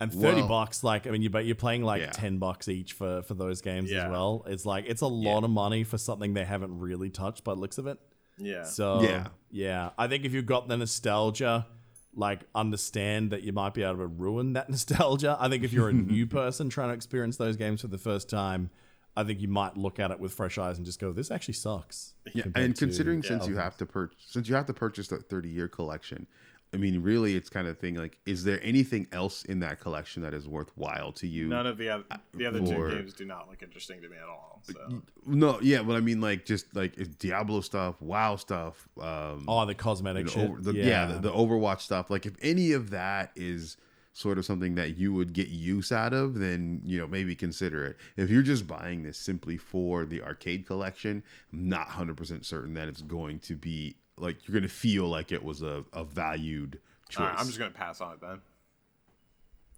And 0.00 0.12
thirty 0.12 0.40
Well- 0.40 0.48
bucks, 0.48 0.82
like 0.82 1.06
I 1.06 1.10
mean, 1.10 1.22
you 1.22 1.30
but 1.30 1.44
you're 1.46 1.54
playing 1.54 1.84
like 1.84 2.02
Yeah. 2.02 2.10
ten 2.10 2.38
bucks 2.38 2.68
each 2.68 2.92
for 2.92 3.22
for 3.22 3.34
those 3.34 3.60
games 3.62 3.90
Yeah. 3.90 4.06
as 4.06 4.10
well. 4.10 4.44
It's 4.48 4.66
like 4.66 4.84
it's 4.88 5.00
a 5.02 5.06
lot 5.06 5.44
of 5.44 5.50
money 5.50 5.84
for 5.84 5.96
something 5.96 6.34
they 6.34 6.44
haven't 6.44 6.76
really 6.80 7.08
touched 7.08 7.44
by 7.44 7.54
the 7.54 7.60
looks 7.60 7.78
of 7.78 7.86
it. 7.86 7.98
Yeah, 8.38 8.64
So 8.64 9.02
Yeah. 9.02 9.28
yeah, 9.50 9.90
I 9.98 10.06
think 10.08 10.24
if 10.24 10.32
you've 10.32 10.46
got 10.46 10.68
the 10.68 10.76
nostalgia, 10.76 11.66
like 12.14 12.40
understand 12.54 13.30
that 13.30 13.42
you 13.42 13.52
might 13.52 13.72
be 13.74 13.82
able 13.82 13.98
to 13.98 14.06
ruin 14.06 14.54
that 14.54 14.68
nostalgia. 14.74 15.36
I 15.38 15.48
think 15.48 15.64
if 15.64 15.72
you're 15.72 15.88
a 15.88 15.92
new 16.14 16.26
person 16.26 16.68
trying 16.68 16.88
to 16.88 16.94
experience 16.94 17.36
those 17.36 17.56
games 17.56 17.80
for 17.82 17.88
the 17.88 17.98
first 17.98 18.28
time, 18.28 18.70
I 19.16 19.24
think 19.24 19.40
you 19.40 19.48
might 19.48 19.76
look 19.76 19.98
at 19.98 20.10
it 20.10 20.20
with 20.20 20.32
fresh 20.32 20.56
eyes 20.58 20.76
and 20.76 20.86
just 20.86 21.00
go, 21.00 21.12
"This 21.12 21.30
actually 21.30 21.54
sucks." 21.54 22.14
yeah. 22.32 22.44
compared 22.44 22.64
And 22.64 22.76
to- 22.76 22.84
considering 22.86 23.22
since 23.22 23.46
you 23.46 23.56
have 23.56 23.76
to 23.78 23.86
purchase 23.86 24.16
since 24.28 24.48
you 24.48 24.54
have 24.54 24.66
to 24.66 24.74
purchase 24.74 25.08
the 25.08 25.18
30 25.18 25.48
year 25.48 25.68
collection, 25.68 26.26
I 26.72 26.76
mean, 26.76 27.02
really, 27.02 27.34
it's 27.34 27.50
kind 27.50 27.66
of 27.66 27.78
thing 27.78 27.96
like, 27.96 28.18
is 28.26 28.44
there 28.44 28.60
anything 28.62 29.08
else 29.10 29.44
in 29.44 29.58
that 29.60 29.80
collection 29.80 30.22
that 30.22 30.32
is 30.34 30.46
worthwhile 30.46 31.10
to 31.12 31.26
you? 31.26 31.48
none 31.48 31.66
of 31.66 31.78
the 31.78 31.88
other 31.90 32.04
the 32.32 32.46
other 32.46 32.60
For- 32.60 32.90
two 32.90 32.96
games 32.96 33.12
do 33.12 33.24
not 33.24 33.48
look 33.48 33.62
interesting 33.62 34.00
to 34.02 34.08
me 34.08 34.16
at 34.16 34.28
all. 34.28 34.62
So 34.62 35.02
No, 35.26 35.58
yeah, 35.60 35.82
but 35.82 35.96
I 35.96 36.00
mean, 36.00 36.20
like, 36.20 36.44
just 36.44 36.74
like 36.76 36.96
it's 36.96 37.14
Diablo 37.16 37.60
stuff, 37.60 38.00
WoW 38.00 38.36
stuff, 38.36 38.88
um, 39.00 39.44
oh, 39.48 39.66
the 39.66 39.74
cosmetic 39.74 40.26
the 40.26 40.30
shit. 40.32 40.50
over- 40.50 40.60
the- 40.60 40.74
yeah, 40.74 41.06
the, 41.06 41.18
the 41.18 41.32
Overwatch 41.32 41.80
stuff. 41.80 42.08
Like, 42.08 42.24
if 42.24 42.34
any 42.40 42.72
of 42.72 42.90
that 42.90 43.32
is 43.34 43.76
sort 44.12 44.38
of 44.38 44.44
something 44.44 44.74
that 44.74 44.98
you 44.98 45.12
would 45.14 45.32
get 45.32 45.48
use 45.48 45.90
out 45.92 46.12
of, 46.12 46.38
then 46.38 46.82
you 46.84 46.98
know 46.98 47.06
maybe 47.06 47.34
consider 47.34 47.84
it. 47.86 47.96
If 48.16 48.28
you're 48.30 48.42
just 48.42 48.66
buying 48.66 49.02
this 49.02 49.16
simply 49.18 49.56
for 49.56 50.04
the 50.04 50.22
arcade 50.22 50.66
collection, 50.66 51.22
I'm 51.52 51.68
not 51.68 51.88
hundred 51.88 52.16
percent 52.16 52.44
certain 52.44 52.74
that 52.74 52.86
it's 52.88 53.02
going 53.02 53.38
to 53.40 53.56
be 53.56 53.96
like 54.20 54.46
you're 54.46 54.52
going 54.52 54.62
to 54.62 54.68
feel 54.68 55.06
like 55.08 55.32
it 55.32 55.42
was 55.42 55.62
a, 55.62 55.84
a 55.92 56.04
valued 56.04 56.78
choice. 57.08 57.20
all 57.20 57.26
right, 57.26 57.38
I'm 57.38 57.46
just 57.46 57.58
gonna 57.58 57.70
pass 57.70 58.00
on 58.00 58.14
it 58.14 58.20
then. 58.20 58.40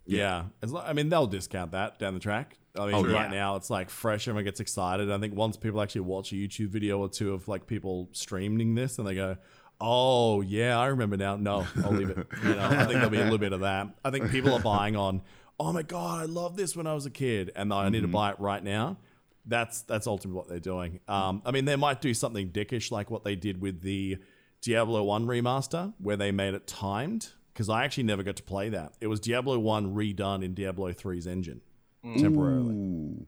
Yeah, 0.04 0.44
As 0.60 0.72
lo- 0.72 0.82
I 0.84 0.92
mean 0.92 1.08
they'll 1.08 1.26
discount 1.26 1.72
that 1.72 1.98
down 1.98 2.14
the 2.14 2.20
track. 2.20 2.58
I 2.76 2.86
mean, 2.86 2.94
Oh, 2.94 3.04
right 3.04 3.30
yeah. 3.30 3.38
now 3.38 3.56
it's 3.56 3.70
like 3.70 3.88
fresh. 3.90 4.26
Everyone 4.26 4.44
gets 4.44 4.60
excited. 4.60 5.10
I 5.10 5.18
think 5.18 5.34
once 5.34 5.56
people 5.56 5.80
actually 5.80 6.02
watch 6.02 6.32
a 6.32 6.34
YouTube 6.34 6.68
video 6.68 6.98
or 6.98 7.08
two 7.08 7.34
of 7.34 7.46
like 7.46 7.66
people 7.66 8.08
streaming 8.12 8.74
this, 8.74 8.98
and 8.98 9.06
they 9.06 9.14
go, 9.14 9.36
"Oh 9.80 10.40
yeah, 10.40 10.78
I 10.78 10.86
remember 10.86 11.16
now." 11.16 11.36
No, 11.36 11.66
I'll 11.84 11.92
leave 11.92 12.10
it. 12.10 12.26
You 12.42 12.54
know, 12.54 12.66
I 12.66 12.84
think 12.84 12.94
there'll 12.94 13.10
be 13.10 13.18
a 13.18 13.24
little 13.24 13.38
bit 13.38 13.52
of 13.52 13.60
that. 13.60 13.88
I 14.04 14.10
think 14.10 14.30
people 14.30 14.54
are 14.54 14.60
buying 14.60 14.96
on, 14.96 15.22
"Oh 15.60 15.72
my 15.72 15.82
god, 15.82 16.22
I 16.22 16.24
love 16.24 16.56
this 16.56 16.74
when 16.74 16.86
I 16.86 16.94
was 16.94 17.06
a 17.06 17.10
kid," 17.10 17.52
and 17.54 17.72
I 17.72 17.88
need 17.88 18.00
to 18.00 18.06
mm-hmm. 18.06 18.12
buy 18.12 18.30
it 18.30 18.40
right 18.40 18.62
now. 18.64 18.96
That's 19.44 19.82
that's 19.82 20.06
ultimately 20.06 20.38
what 20.38 20.48
they're 20.48 20.60
doing. 20.60 21.00
Um, 21.08 21.42
I 21.44 21.50
mean, 21.50 21.64
they 21.64 21.76
might 21.76 22.00
do 22.00 22.14
something 22.14 22.50
dickish 22.50 22.90
like 22.90 23.10
what 23.10 23.24
they 23.24 23.34
did 23.34 23.60
with 23.60 23.82
the 23.82 24.18
Diablo 24.60 25.02
One 25.02 25.26
remaster, 25.26 25.92
where 25.98 26.16
they 26.16 26.30
made 26.30 26.54
it 26.54 26.66
timed. 26.66 27.30
Because 27.52 27.68
I 27.68 27.84
actually 27.84 28.04
never 28.04 28.22
got 28.22 28.36
to 28.36 28.42
play 28.42 28.70
that. 28.70 28.94
It 29.00 29.08
was 29.08 29.20
Diablo 29.20 29.58
One 29.58 29.94
redone 29.94 30.42
in 30.42 30.54
Diablo 30.54 30.90
3's 30.92 31.26
engine 31.26 31.60
mm. 32.04 32.18
temporarily, 32.18 32.74
Ooh. 32.74 33.26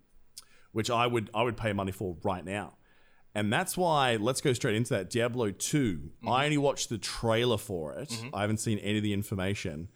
which 0.73 0.91
I 0.91 1.07
would 1.07 1.31
I 1.35 1.43
would 1.43 1.57
pay 1.57 1.73
money 1.73 1.93
for 1.93 2.17
right 2.23 2.45
now. 2.45 2.77
And 3.35 3.53
that's 3.53 3.77
why 3.77 4.17
let's 4.17 4.41
go 4.41 4.53
straight 4.53 4.77
into 4.77 4.95
that. 4.95 5.11
Diablo 5.11 5.51
2. 5.51 5.97
Mm-hmm. 5.97 6.29
I 6.29 6.45
only 6.45 6.59
watched 6.59 6.89
the 6.89 6.99
trailer 6.99 7.59
for 7.59 7.93
it. 7.95 8.11
Mm-hmm. 8.11 8.35
I 8.35 8.43
haven't 8.43 8.59
seen 8.59 8.79
any 8.79 8.99
of 8.99 9.03
the 9.03 9.12
information. 9.12 9.89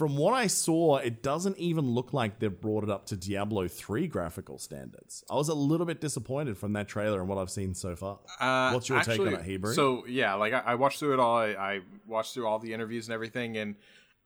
From 0.00 0.16
what 0.16 0.32
I 0.32 0.46
saw, 0.46 0.96
it 0.96 1.22
doesn't 1.22 1.58
even 1.58 1.90
look 1.90 2.14
like 2.14 2.38
they've 2.38 2.58
brought 2.58 2.84
it 2.84 2.88
up 2.88 3.04
to 3.08 3.18
Diablo 3.18 3.68
3 3.68 4.06
graphical 4.06 4.58
standards. 4.58 5.22
I 5.30 5.34
was 5.34 5.50
a 5.50 5.54
little 5.54 5.84
bit 5.84 6.00
disappointed 6.00 6.56
from 6.56 6.72
that 6.72 6.88
trailer 6.88 7.20
and 7.20 7.28
what 7.28 7.36
I've 7.36 7.50
seen 7.50 7.74
so 7.74 7.94
far. 7.94 8.18
Uh, 8.40 8.70
What's 8.70 8.88
your 8.88 9.02
take 9.02 9.20
on 9.20 9.26
actually, 9.26 9.40
it, 9.40 9.44
Hebrew? 9.44 9.74
So 9.74 10.06
yeah, 10.06 10.36
like 10.36 10.54
I, 10.54 10.60
I 10.60 10.74
watched 10.76 11.00
through 11.00 11.12
it 11.12 11.20
all. 11.20 11.36
I, 11.36 11.48
I 11.48 11.80
watched 12.06 12.32
through 12.32 12.46
all 12.46 12.58
the 12.58 12.72
interviews 12.72 13.08
and 13.08 13.12
everything, 13.12 13.58
and 13.58 13.74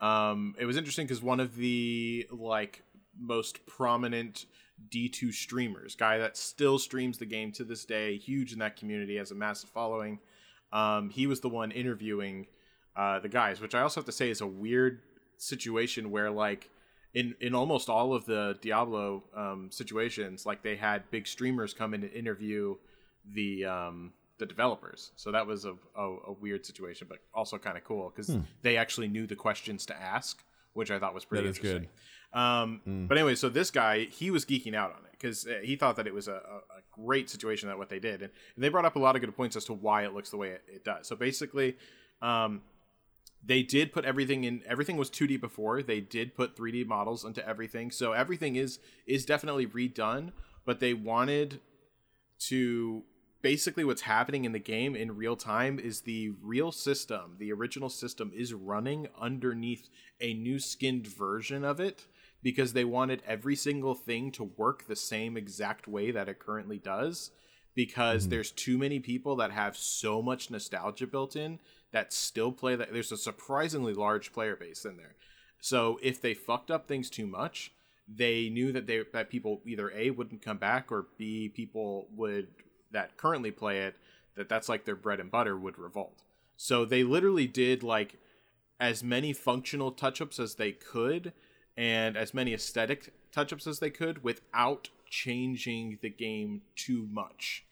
um, 0.01 0.55
it 0.61 0.65
was 0.65 0.77
interesting 0.77 1.07
because 1.09 1.21
one 1.21 1.41
of 1.41 1.57
the 1.57 2.29
like 2.31 2.85
most 3.19 3.67
prominent 3.67 4.47
D2 4.89 5.35
streamers, 5.35 5.97
guy 5.97 6.19
that 6.19 6.37
still 6.37 6.79
streams 6.79 7.19
the 7.19 7.27
game 7.27 7.51
to 7.51 7.65
this 7.65 7.85
day, 7.85 8.17
huge 8.17 8.53
in 8.53 8.61
that 8.61 8.77
community, 8.77 9.17
has 9.17 9.33
a 9.33 9.35
massive 9.35 9.71
following. 9.71 10.21
Um, 10.73 11.11
he 11.11 11.27
was 11.27 11.41
the 11.41 11.49
one 11.49 11.73
interviewing 11.73 12.47
uh, 12.95 13.19
the 13.19 13.29
guys, 13.29 13.61
which 13.61 13.75
I 13.75 13.81
also 13.81 14.01
have 14.01 14.07
to 14.07 14.13
say 14.13 14.31
is 14.31 14.41
a 14.41 14.47
weird 14.47 15.01
situation 15.39 16.11
where 16.11 16.31
like 16.31 16.71
in 17.15 17.35
in 17.41 17.55
almost 17.55 17.89
all 17.89 18.13
of 18.13 18.27
the 18.27 18.59
Diablo 18.61 19.25
um, 19.35 19.71
situations, 19.71 20.45
like 20.45 20.63
they 20.63 20.77
had 20.77 21.11
big 21.11 21.27
streamers 21.27 21.73
come 21.73 21.95
in 21.95 22.03
and 22.03 22.13
interview 22.13 22.77
the 23.33 23.65
um, 23.65 24.13
the 24.39 24.47
developers. 24.47 25.13
So 25.17 25.31
that 25.33 25.47
was 25.47 25.65
a, 25.65 25.75
a, 25.97 26.17
a 26.29 26.33
weird 26.33 26.67
situation, 26.67 27.07
but 27.09 27.19
also 27.33 27.57
kind 27.57 27.77
of 27.77 27.85
cool 27.85 28.13
because 28.15 28.37
they 28.63 28.77
actually 28.77 29.09
knew 29.09 29.27
the 29.27 29.37
questions 29.37 29.87
to 29.87 29.97
ask, 29.97 30.43
which 30.73 30.91
I 30.91 30.99
thought 30.99 31.15
was 31.15 31.25
pretty 31.25 31.45
Hmm. 31.45 31.55
Interesting. 31.55 31.89
Um, 32.33 33.07
But 33.09 33.17
anyway, 33.17 33.37
so 33.37 33.49
this 33.49 33.71
guy 33.71 34.07
he 34.07 34.33
was 34.33 34.45
geeking 34.45 34.75
out 34.75 34.91
on 34.91 35.05
it 35.05 35.13
because 35.13 35.47
he 35.63 35.77
thought 35.77 35.95
that 35.97 36.09
it 36.09 36.15
was 36.15 36.27
a, 36.27 36.33
a, 36.33 36.81
great 36.91 37.29
situation 37.29 37.69
that 37.69 37.79
what 37.79 37.89
they 37.89 37.99
did, 37.99 38.23
and, 38.23 38.31
and 38.55 38.65
they 38.65 38.69
brought 38.69 38.85
up 38.85 38.97
a 38.97 38.99
lot 38.99 39.15
of 39.15 39.21
good 39.21 39.35
points 39.37 39.57
as 39.57 39.65
to 39.65 39.73
why 39.73 40.05
it 40.05 40.13
looks 40.15 40.31
the 40.31 40.37
way 40.37 40.51
it, 40.51 40.63
it 40.69 40.85
does. 40.85 41.07
So 41.07 41.17
basically. 41.17 41.77
Um, 42.23 42.63
they 43.47 43.63
did 43.63 43.93
put 43.93 44.05
everything 44.05 44.45
in 44.45 44.63
everything 44.67 44.97
was 44.97 45.11
2d 45.11 45.41
before. 45.41 45.83
They 45.83 46.01
did 46.01 46.35
put 46.35 46.57
3d 46.57 46.87
models 46.87 47.25
into 47.25 47.47
everything. 47.47 47.91
So 47.91 48.13
everything 48.13 48.57
is 48.57 48.79
is 49.07 49.25
definitely 49.25 49.67
redone 49.67 50.33
but 50.65 50.81
they 50.81 50.95
wanted 50.95 51.61
to 52.39 53.05
basically 53.43 53.85
what's 53.85 54.03
happening 54.03 54.45
in 54.45 54.53
the 54.53 54.59
game 54.59 54.97
in 54.97 55.17
real 55.17 55.37
time 55.37 55.79
is 55.79 56.01
the 56.01 56.31
real 56.43 56.73
system 56.73 57.37
the 57.39 57.53
original 57.53 57.91
system 57.91 58.33
is 58.35 58.55
running 58.55 59.07
underneath 59.21 59.91
a 60.21 60.33
new 60.35 60.59
skinned 60.59 61.07
version 61.07 61.65
of 61.65 61.79
it 61.79 62.07
because 62.43 62.73
they 62.73 62.85
wanted 62.85 63.23
every 63.27 63.57
single 63.57 63.95
thing 63.95 64.31
to 64.31 64.45
work 64.45 64.87
the 64.87 64.97
same 64.97 65.37
exact 65.37 65.87
way 65.87 66.11
that 66.11 66.29
it 66.29 66.39
currently 66.39 66.79
does 66.79 67.31
because 67.75 68.23
mm-hmm. 68.23 68.31
there's 68.31 68.51
too 68.51 68.79
many 68.79 68.99
people 68.99 69.37
that 69.37 69.51
have 69.51 69.77
so 69.77 70.23
much 70.23 70.51
nostalgia 70.51 71.07
built 71.07 71.37
in 71.37 71.59
that 71.95 72.13
still 72.13 72.53
play 72.53 72.77
that 72.77 72.93
there's 72.93 73.11
a 73.11 73.17
surprisingly 73.17 73.95
large 73.95 74.35
player 74.35 74.55
base 74.55 74.85
in 74.85 74.99
there. 74.99 75.15
So 75.61 75.99
if 76.03 76.21
they 76.21 76.35
fucked 76.35 76.71
up 76.71 76.87
things 76.87 77.09
too 77.09 77.27
much 77.27 77.73
they 78.13 78.49
knew 78.51 78.73
that 78.73 78.87
they 78.87 79.03
that 79.13 79.31
people 79.31 79.61
either 79.67 79.91
a 79.93 80.11
wouldn't 80.11 80.43
come 80.43 80.59
back 80.59 80.93
or 80.93 81.07
b 81.17 81.49
people 81.49 82.09
would 82.15 82.49
that 82.93 83.17
currently 83.17 83.51
play 83.51 83.81
it 83.81 83.97
that 84.37 84.49
that's 84.49 84.69
like 84.69 84.85
their 84.85 84.97
bread 84.97 85.21
and 85.21 85.31
butter 85.31 85.57
would 85.57 85.79
revolt. 85.79 86.23
So 86.57 86.85
they 86.85 87.05
literally 87.05 87.47
did 87.47 87.83
like 87.83 88.17
as 88.81 89.03
many 89.03 89.33
functional 89.33 89.93
touch-ups 89.93 90.41
as 90.41 90.57
they 90.57 90.73
could 90.73 91.33
and 91.77 92.17
as 92.17 92.35
many 92.35 92.53
aesthetic 92.53 93.13
touch-ups 93.31 93.67
as 93.67 93.79
they 93.79 93.91
could 93.91 94.25
without 94.25 94.91
changing 95.09 95.99
the 96.03 96.11
game 96.11 96.63
too 96.75 97.07
much. 97.11 97.65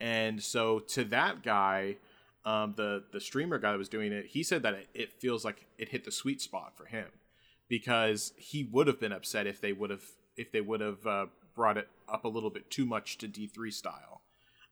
And 0.00 0.42
so 0.42 0.80
to 0.80 1.04
that 1.04 1.42
guy 1.42 1.96
um, 2.44 2.74
the 2.76 3.04
the 3.12 3.20
streamer 3.20 3.58
guy 3.58 3.72
that 3.72 3.78
was 3.78 3.88
doing 3.88 4.12
it 4.12 4.26
he 4.26 4.42
said 4.42 4.62
that 4.62 4.74
it, 4.74 4.88
it 4.94 5.12
feels 5.12 5.44
like 5.44 5.66
it 5.78 5.90
hit 5.90 6.04
the 6.04 6.10
sweet 6.10 6.40
spot 6.40 6.76
for 6.76 6.86
him 6.86 7.06
because 7.68 8.32
he 8.36 8.64
would 8.64 8.86
have 8.86 9.00
been 9.00 9.12
upset 9.12 9.46
if 9.46 9.60
they 9.60 9.72
would 9.72 9.90
have 9.90 10.02
if 10.36 10.52
they 10.52 10.60
would 10.60 10.80
have 10.80 11.06
uh, 11.06 11.26
brought 11.54 11.76
it 11.76 11.88
up 12.08 12.24
a 12.24 12.28
little 12.28 12.50
bit 12.50 12.70
too 12.70 12.86
much 12.86 13.18
to 13.18 13.28
D3 13.28 13.72
style. 13.72 14.22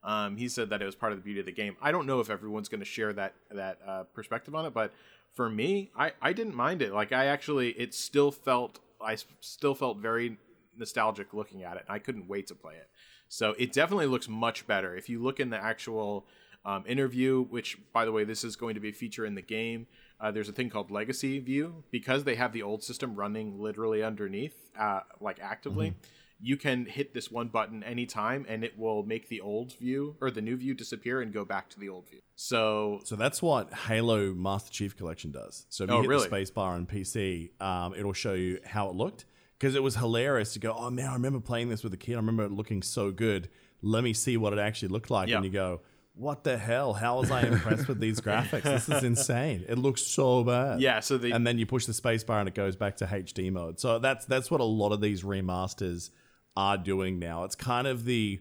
Um, 0.03 0.37
he 0.37 0.49
said 0.49 0.71
that 0.71 0.81
it 0.81 0.87
was 0.87 0.95
part 0.95 1.13
of 1.13 1.19
the 1.19 1.25
beauty 1.25 1.41
of 1.41 1.47
the 1.47 1.53
game. 1.53 1.77
I 1.83 1.93
don't 1.93 2.07
know 2.07 2.21
if 2.21 2.31
everyone's 2.31 2.69
going 2.69 2.81
to 2.81 2.87
share 2.87 3.13
that 3.15 3.35
that 3.51 3.79
uh, 3.87 4.05
perspective 4.15 4.55
on 4.55 4.67
it, 4.67 4.75
but 4.75 4.93
for 5.35 5.49
me, 5.49 5.91
I 5.97 6.13
I 6.21 6.33
didn't 6.33 6.55
mind 6.55 6.83
it. 6.83 6.93
Like 6.93 7.13
I 7.13 7.27
actually, 7.27 7.71
it 7.71 7.95
still 7.95 8.31
felt 8.31 8.81
I 9.01 9.17
still 9.41 9.75
felt 9.75 9.99
very 9.99 10.39
nostalgic 10.77 11.35
looking 11.35 11.65
at 11.65 11.77
it. 11.77 11.85
And 11.89 11.95
I 11.95 11.99
couldn't 11.99 12.29
wait 12.29 12.47
to 12.49 12.55
play 12.55 12.75
it. 12.75 12.89
So 13.29 13.55
it 13.59 13.73
definitely 13.73 14.07
looks 14.07 14.29
much 14.29 14.67
better. 14.67 14.97
If 14.97 15.09
you 15.09 15.23
look 15.23 15.41
in 15.41 15.51
the 15.51 15.63
actual 15.63 16.27
um, 16.69 16.85
interview, 16.87 17.45
which 17.45 17.79
by 17.95 18.05
the 18.05 18.13
way, 18.13 18.25
this 18.25 18.45
is 18.45 18.55
going 18.55 18.75
to 18.75 18.81
be 18.81 18.91
a 18.91 18.93
feature 18.93 19.25
in 19.25 19.35
the 19.35 19.43
game. 19.43 19.87
Uh, 20.21 20.31
there's 20.31 20.51
a 20.51 20.53
thing 20.53 20.69
called 20.69 20.91
Legacy 20.91 21.39
View 21.39 21.83
because 21.91 22.25
they 22.25 22.35
have 22.35 22.53
the 22.53 22.63
old 22.63 22.85
system 22.85 23.15
running 23.15 23.59
literally 23.59 24.03
underneath, 24.03 24.71
uh, 24.79 25.01
like 25.19 25.39
actively. 25.41 25.91
Mm-hmm. 25.91 25.99
You 26.41 26.57
can 26.57 26.85
hit 26.85 27.15
this 27.15 27.31
one 27.31 27.49
button 27.49 27.83
anytime, 27.83 28.45
and 28.49 28.63
it 28.63 28.79
will 28.79 29.03
make 29.03 29.29
the 29.29 29.41
old 29.41 29.73
view 29.79 30.17
or 30.21 30.31
the 30.31 30.43
new 30.43 30.57
view 30.57 30.75
disappear 30.75 31.23
and 31.23 31.33
go 31.33 31.45
back 31.45 31.71
to 31.71 31.81
the 31.81 31.89
old 31.89 32.09
view. 32.11 32.21
So, 32.37 33.01
so 33.03 33.17
that's 33.17 33.41
what 33.41 33.73
Halo 33.73 34.35
Master 34.35 34.71
Chief 34.71 34.95
Collection 34.95 35.33
does. 35.33 35.67
So 35.71 35.85
if 35.85 35.91
you 35.91 35.97
oh, 35.97 36.03
hit 36.03 36.09
really? 36.09 36.29
the 36.29 36.37
spacebar 36.37 36.73
on 36.73 36.87
PC, 36.87 37.61
um, 37.63 37.95
it'll 37.95 38.13
show 38.13 38.35
you 38.35 38.61
how 38.65 38.91
it 38.91 38.95
looked 38.95 39.25
because 39.59 39.75
it 39.75 39.83
was 39.83 39.97
hilarious 39.97 40.53
to 40.53 40.59
go, 40.59 40.77
oh 40.79 40.91
man, 40.91 41.09
I 41.09 41.15
remember 41.15 41.41
playing 41.41 41.71
this 41.71 41.83
with 41.83 41.95
a 41.95 41.97
kid. 41.97 42.13
I 42.13 42.17
remember 42.17 42.45
it 42.45 42.53
looking 42.53 42.83
so 42.83 43.11
good. 43.11 43.49
Let 43.81 44.05
me 44.05 44.13
see 44.13 44.37
what 44.37 44.53
it 44.53 44.59
actually 44.59 44.89
looked 44.89 45.11
like, 45.11 45.31
and 45.31 45.45
you 45.45 45.51
go 45.51 45.81
what 46.19 46.43
the 46.43 46.59
hell? 46.59 46.95
How 46.95 47.19
was 47.21 47.31
I 47.31 47.43
impressed 47.43 47.87
with 47.87 48.01
these 48.01 48.21
graphics? 48.23 48.63
This 48.63 48.89
is 48.89 49.05
insane. 49.05 49.65
It 49.69 49.79
looks 49.79 50.03
so 50.03 50.43
bad. 50.43 50.81
Yeah. 50.81 51.01
So 51.01 51.17
the 51.17 51.33
and 51.33 51.47
then 51.47 51.59
you 51.59 51.67
push 51.67 51.87
the 51.87 51.93
spacebar 51.93 52.41
and 52.41 52.49
it 52.49 52.55
goes 52.55 52.77
back 52.77 52.97
to 52.97 53.07
HD 53.07 53.53
mode. 53.53 53.79
So 53.79 53.99
that's 53.99 54.25
that's 54.27 54.51
what 54.51 54.61
a 54.61 54.65
lot 54.65 54.93
of 54.93 55.01
these 55.01 55.23
remasters 55.23 56.11
are 56.57 56.77
doing 56.77 57.19
now. 57.19 57.45
It's 57.45 57.55
kind 57.55 57.87
of 57.87 58.05
the 58.05 58.41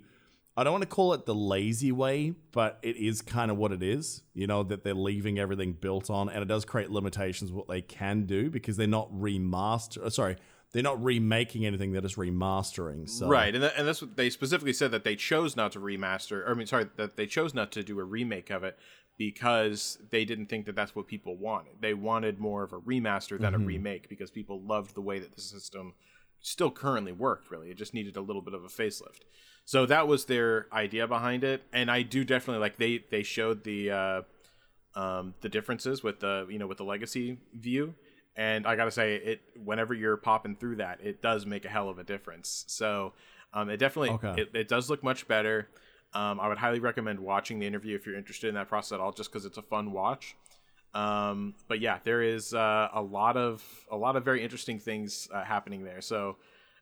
I 0.58 0.64
don't 0.64 0.74
want 0.74 0.82
to 0.82 0.90
call 0.90 1.14
it 1.14 1.28
the 1.28 1.36
lazy 1.36 1.92
way, 1.92 2.34
but 2.52 2.80
it 2.82 2.98
is 2.98 3.22
kind 3.22 3.52
of 3.52 3.58
what 3.58 3.72
it 3.72 3.84
is. 3.84 4.24
You 4.34 4.48
know 4.48 4.64
that 4.64 4.84
they're 4.84 4.96
leaving 4.96 5.38
everything 5.38 5.74
built 5.74 6.10
on, 6.10 6.30
and 6.30 6.42
it 6.42 6.48
does 6.48 6.66
create 6.66 6.90
limitations 6.90 7.52
what 7.52 7.68
they 7.68 7.82
can 7.82 8.26
do 8.26 8.50
because 8.50 8.76
they're 8.76 8.88
not 8.88 9.14
remaster. 9.14 10.12
Sorry, 10.12 10.36
they're 10.72 10.84
not 10.84 11.02
remaking 11.02 11.66
anything; 11.66 11.92
they're 11.92 12.02
just 12.02 12.18
remastering. 12.18 13.10
So. 13.10 13.28
Right, 13.28 13.54
and, 13.56 13.64
and 13.64 13.88
that's 13.88 14.02
what 14.02 14.18
they 14.18 14.30
specifically 14.30 14.74
said 14.74 14.92
that 14.92 15.04
they 15.04 15.16
chose 15.16 15.56
not 15.56 15.72
to 15.74 15.80
remaster. 15.80 16.46
Or, 16.46 16.52
I 16.52 16.54
mean, 16.54 16.68
sorry, 16.68 16.88
that 16.98 17.16
they 17.16 17.26
chose 17.26 17.54
not 17.54 17.72
to 17.74 17.84
do 17.84 18.00
a 18.00 18.04
remake 18.04 18.50
of 18.50 18.64
it 18.64 18.78
because 19.18 19.98
they 20.12 20.26
didn't 20.26 20.48
think 20.48 20.66
that 20.66 20.76
that's 20.76 20.96
what 20.96 21.08
people 21.08 21.38
wanted. 21.38 21.74
They 21.80 21.94
wanted 21.94 22.40
more 22.40 22.64
of 22.64 22.74
a 22.74 22.80
remaster 22.80 23.40
than 23.40 23.54
mm-hmm. 23.54 23.64
a 23.64 23.66
remake 23.66 24.10
because 24.10 24.30
people 24.30 24.62
loved 24.62 24.94
the 24.94 25.02
way 25.02 25.20
that 25.20 25.36
the 25.36 25.42
system 25.42 25.94
still 26.42 26.70
currently 26.70 27.14
worked. 27.14 27.50
Really, 27.50 27.70
it 27.70 27.78
just 27.78 27.94
needed 27.94 28.18
a 28.18 28.22
little 28.22 28.42
bit 28.42 28.54
of 28.54 28.64
a 28.64 28.68
facelift. 28.68 29.22
So 29.64 29.86
that 29.86 30.08
was 30.08 30.26
their 30.26 30.68
idea 30.72 31.08
behind 31.08 31.44
it, 31.44 31.64
and 31.72 31.90
I 31.90 32.02
do 32.02 32.24
definitely 32.24 32.62
like 32.62 32.78
they 32.78 33.04
they 33.10 33.24
showed 33.24 33.64
the. 33.64 33.92
Uh, 33.92 34.22
um, 34.96 35.36
the 35.42 35.50
differences 35.50 36.02
with 36.02 36.22
the 36.22 36.48
you 36.50 36.58
know 36.58 36.66
with 36.66 36.80
the 36.80 36.84
legacy 36.84 37.38
view 37.54 37.94
and 38.38 38.68
I 38.68 38.76
gotta 38.76 38.92
say, 38.92 39.16
it 39.16 39.42
whenever 39.66 39.94
you're 39.94 40.16
popping 40.16 40.56
through 40.56 40.78
that, 40.78 41.00
it 41.04 41.22
does 41.22 41.46
make 41.46 41.66
a 41.66 41.70
hell 41.70 41.90
of 41.90 41.98
a 41.98 42.04
difference. 42.04 42.64
So 42.68 43.14
um, 43.54 43.70
it 43.70 43.78
definitely 43.78 44.12
okay. 44.12 44.42
it, 44.44 44.50
it, 44.54 44.68
does 44.68 44.90
look 44.90 45.04
much 45.04 45.28
better. 45.28 45.68
Um, 46.14 46.40
I 46.40 46.48
would 46.48 46.60
highly 46.60 46.80
recommend 46.80 47.20
watching 47.20 47.60
the 47.60 47.66
interview 47.66 47.96
if 47.96 48.06
you're 48.06 48.16
interested 48.16 48.48
in 48.48 48.56
that 48.56 48.70
process 48.70 48.94
at 48.94 49.00
all, 49.00 49.12
just 49.12 49.32
because 49.32 49.46
it's 49.46 49.58
a 49.58 49.62
fun 49.64 49.92
watch. 49.92 50.36
Um, 50.94 51.56
but 51.68 51.82
yeah, 51.82 51.98
there 52.04 52.22
is 52.22 52.54
uh, 52.54 52.90
a 52.94 53.02
lot 53.02 53.38
of 53.38 53.64
a 53.92 53.98
lot 53.98 54.16
of 54.16 54.24
very 54.24 54.44
interesting 54.44 54.80
things 54.80 55.28
uh, 55.34 55.44
happening 55.44 55.84
there. 55.84 56.02
So 56.02 56.38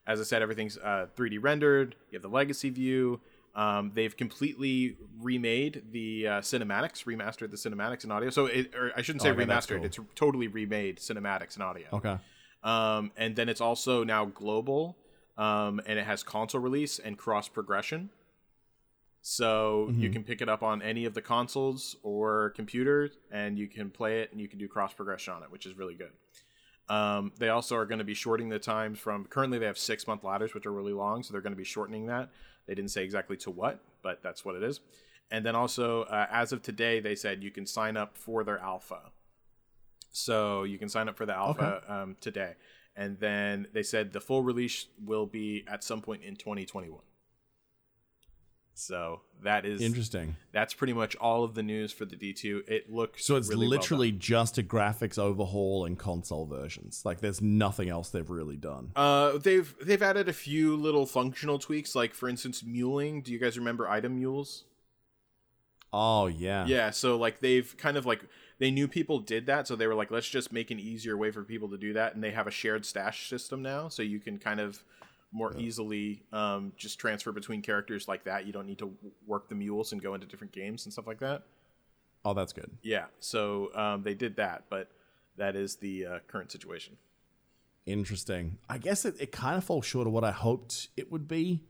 as 0.08 0.20
I 0.20 0.24
said, 0.24 0.41
everything's 0.41 0.78
uh, 0.78 1.08
3D 1.16 1.41
rendered. 1.41 1.95
You 2.12 2.18
have 2.18 2.22
the 2.22 2.30
legacy 2.30 2.70
view. 2.70 3.22
Um, 3.56 3.91
they've 3.95 4.16
completely 4.16 4.97
remade 5.22 5.84
the 5.91 6.28
uh, 6.28 6.32
cinematics, 6.41 7.06
remastered 7.06 7.51
the 7.51 7.58
cinematics 7.58 8.03
and 8.03 8.12
audio. 8.12 8.30
So, 8.30 8.47
it, 8.47 8.76
or 8.76 8.91
I 8.97 9.01
shouldn't 9.01 9.22
say 9.22 9.30
oh, 9.30 9.32
okay, 9.32 9.45
remastered; 9.45 9.78
cool. 9.78 9.86
it's 9.86 9.99
totally 10.14 10.47
remade 10.47 10.97
cinematics 10.97 11.56
and 11.56 11.64
audio. 11.64 11.88
Okay. 11.93 12.18
Um, 12.64 13.12
and 13.16 13.36
then 13.36 13.47
it's 13.47 13.62
also 13.62 14.03
now 14.03 14.26
global, 14.26 14.97
um, 15.38 15.80
and 15.86 15.97
it 15.97 16.06
has 16.06 16.22
console 16.22 16.60
release 16.60 16.99
and 16.99 17.18
cross 17.18 17.47
progression. 17.47 18.10
So 19.22 19.88
mm-hmm. 19.89 20.01
you 20.01 20.10
can 20.10 20.24
pick 20.24 20.41
it 20.41 20.49
up 20.49 20.62
on 20.62 20.82
any 20.82 21.06
of 21.06 21.14
the 21.14 21.22
consoles 21.22 21.95
or 22.03 22.51
computers, 22.51 23.12
and 23.32 23.58
you 23.58 23.68
can 23.68 23.89
play 23.89 24.22
it, 24.22 24.32
and 24.32 24.41
you 24.41 24.47
can 24.47 24.60
do 24.60 24.68
cross 24.68 24.93
progression 24.93 25.34
on 25.34 25.43
it, 25.43 25.51
which 25.51 25.66
is 25.66 25.78
really 25.78 25.95
good. 25.95 26.12
Um, 26.88 27.32
they 27.40 27.50
also 27.50 27.76
are 27.76 27.86
going 27.86 28.00
to 28.00 28.06
be 28.06 28.14
shorting 28.14 28.50
the 28.50 28.60
times 28.60 29.00
from 29.00 29.26
currently 29.26 29.58
they 29.58 29.66
have 29.66 29.78
six 29.78 30.08
month 30.08 30.24
ladders, 30.24 30.54
which 30.54 30.66
are 30.66 30.72
really 30.72 30.94
long, 30.94 31.24
so 31.24 31.32
they're 31.32 31.42
going 31.42 31.54
to 31.54 31.58
be 31.58 31.64
shortening 31.64 32.06
that. 32.08 32.30
They 32.68 32.76
didn't 32.76 32.92
say 32.92 33.04
exactly 33.04 33.38
to 33.38 33.52
what, 33.52 33.80
but 34.02 34.22
that's 34.22 34.46
what 34.46 34.56
it 34.56 34.64
is. 34.64 34.82
And 35.32 35.46
then 35.46 35.56
also, 35.56 36.04
uh, 36.04 36.28
as 36.32 36.52
of 36.52 36.62
today, 36.62 37.00
they 37.00 37.16
said 37.16 37.44
you 37.44 37.52
can 37.52 37.66
sign 37.66 37.98
up 37.98 38.18
for 38.18 38.44
their 38.44 38.60
alpha. 38.60 39.12
So 40.12 40.64
you 40.64 40.78
can 40.78 40.88
sign 40.88 41.10
up 41.10 41.18
for 41.18 41.26
the 41.26 41.36
alpha 41.36 41.82
okay. 41.84 41.94
um, 41.94 42.16
today. 42.22 42.54
And 42.96 43.20
then 43.20 43.68
they 43.74 43.84
said 43.84 44.14
the 44.14 44.22
full 44.22 44.44
release 44.44 44.88
will 45.04 45.26
be 45.26 45.66
at 45.68 45.84
some 45.84 46.02
point 46.02 46.24
in 46.24 46.36
2021. 46.36 47.00
So 48.78 49.22
that 49.44 49.66
is 49.66 49.82
interesting. 49.82 50.36
That's 50.52 50.74
pretty 50.74 50.92
much 50.92 51.16
all 51.16 51.46
of 51.46 51.56
the 51.56 51.64
news 51.64 51.94
for 51.94 52.04
the 52.04 52.18
D2. 52.18 52.70
It 52.70 52.92
looks 52.92 53.26
so 53.26 53.38
it's 53.38 53.50
really 53.50 53.68
literally 53.68 54.12
well 54.12 54.20
just 54.20 54.58
a 54.58 54.64
graphics 54.64 55.18
overhaul 55.18 55.86
and 55.86 55.98
console 55.98 56.46
versions. 56.46 57.04
Like 57.06 57.22
there's 57.22 57.42
nothing 57.42 57.88
else 57.88 58.10
they've 58.10 58.30
really 58.30 58.58
done. 58.58 58.92
Uh, 58.96 59.38
they've 59.38 59.74
they've 59.82 60.02
added 60.04 60.28
a 60.28 60.34
few 60.34 60.76
little 60.76 61.06
functional 61.06 61.58
tweaks, 61.58 61.96
like 61.96 62.14
for 62.14 62.28
instance, 62.28 62.64
muling. 62.64 63.22
Do 63.22 63.32
you 63.32 63.40
guys 63.40 63.58
remember 63.58 63.88
item 63.88 64.18
mules? 64.18 64.66
Oh 65.94 66.28
yeah, 66.28 66.66
yeah. 66.66 66.90
So 66.90 67.16
like 67.16 67.40
they've 67.40 67.76
kind 67.78 67.96
of 67.96 68.06
like 68.06 68.26
they 68.60 68.72
knew 68.72 68.90
people 68.90 69.20
did 69.20 69.46
that, 69.46 69.68
so 69.68 69.78
they 69.78 69.88
were 69.88 69.96
like, 69.96 70.12
let's 70.12 70.28
just 70.30 70.52
make 70.52 70.70
an 70.70 70.80
easier 70.82 71.16
way 71.16 71.32
for 71.32 71.44
people 71.44 71.70
to 71.70 71.78
do 71.78 71.94
that, 71.94 72.14
and 72.14 72.22
they 72.22 72.32
have 72.32 72.48
a 72.48 72.52
shared 72.52 72.86
stash 72.86 73.30
system 73.30 73.62
now, 73.62 73.88
so 73.88 74.02
you 74.02 74.20
can 74.20 74.38
kind 74.38 74.60
of 74.60 74.84
more 75.36 75.52
yeah. 75.54 75.66
easily 75.66 76.24
um, 76.32 76.72
just 76.78 76.98
transfer 76.98 77.34
between 77.34 77.62
characters 77.62 78.08
like 78.08 78.24
that. 78.24 78.48
You 78.48 78.54
don't 78.54 78.66
need 78.66 78.80
to 78.80 78.96
work 79.28 79.50
the 79.50 79.56
mules 79.56 79.92
and 79.92 80.02
go 80.02 80.14
into 80.14 80.26
different 80.26 80.54
games 80.54 80.86
and 80.86 80.94
stuff 80.94 81.06
like 81.06 81.20
that. 81.20 81.44
Oh, 82.24 82.34
that's 82.34 82.54
good. 82.54 82.72
Yeah, 82.82 83.06
so 83.20 83.70
um, 83.76 84.02
they 84.02 84.14
did 84.14 84.38
that, 84.38 84.64
but 84.70 84.90
that 85.38 85.56
is 85.56 85.76
the 85.76 86.06
uh, 86.06 86.20
current 86.28 86.52
situation. 86.52 86.96
Interesting. 87.86 88.58
I 88.70 88.78
guess 88.78 89.06
it, 89.06 89.16
it 89.20 89.32
kind 89.32 89.58
of 89.58 89.64
falls 89.64 89.86
short 89.86 90.08
of 90.08 90.14
what 90.14 90.24
I 90.24 90.32
hoped 90.32 90.88
it 90.96 91.12
would 91.12 91.28
be. 91.28 91.64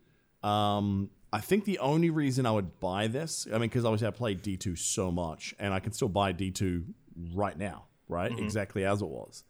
Um, 0.43 1.09
I 1.33 1.41
think 1.41 1.65
the 1.65 1.79
only 1.79 2.11
reason 2.11 2.45
I 2.45 2.51
would 2.51 2.79
buy 2.79 3.07
this, 3.07 3.47
I 3.49 3.53
mean, 3.53 3.61
because 3.61 3.83
obviously 3.83 4.07
I 4.07 4.11
played 4.11 4.43
D2 4.43 4.77
so 4.77 5.11
much, 5.11 5.55
and 5.59 5.73
I 5.73 5.79
can 5.79 5.91
still 5.91 6.07
buy 6.07 6.31
D2 6.31 6.85
right 7.33 7.57
now, 7.57 7.85
right? 8.07 8.31
Mm-hmm. 8.31 8.43
Exactly 8.43 8.85
as 8.85 9.01
it 9.01 9.07
was, 9.07 9.43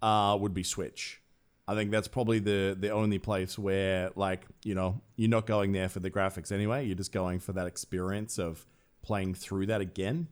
uh, 0.00 0.38
would 0.40 0.54
be 0.54 0.62
Switch. 0.62 1.19
I 1.70 1.76
think 1.76 1.92
that's 1.92 2.08
probably 2.08 2.40
the 2.40 2.76
the 2.78 2.90
only 2.90 3.20
place 3.20 3.56
where 3.56 4.10
like 4.16 4.44
you 4.64 4.74
know 4.74 5.00
you're 5.14 5.30
not 5.30 5.46
going 5.46 5.70
there 5.70 5.88
for 5.88 6.00
the 6.00 6.10
graphics 6.10 6.50
anyway. 6.50 6.84
You're 6.84 6.96
just 6.96 7.12
going 7.12 7.38
for 7.38 7.52
that 7.52 7.68
experience 7.68 8.40
of 8.40 8.66
playing 9.02 9.34
through 9.34 9.66
that 9.66 9.80
again. 9.80 10.26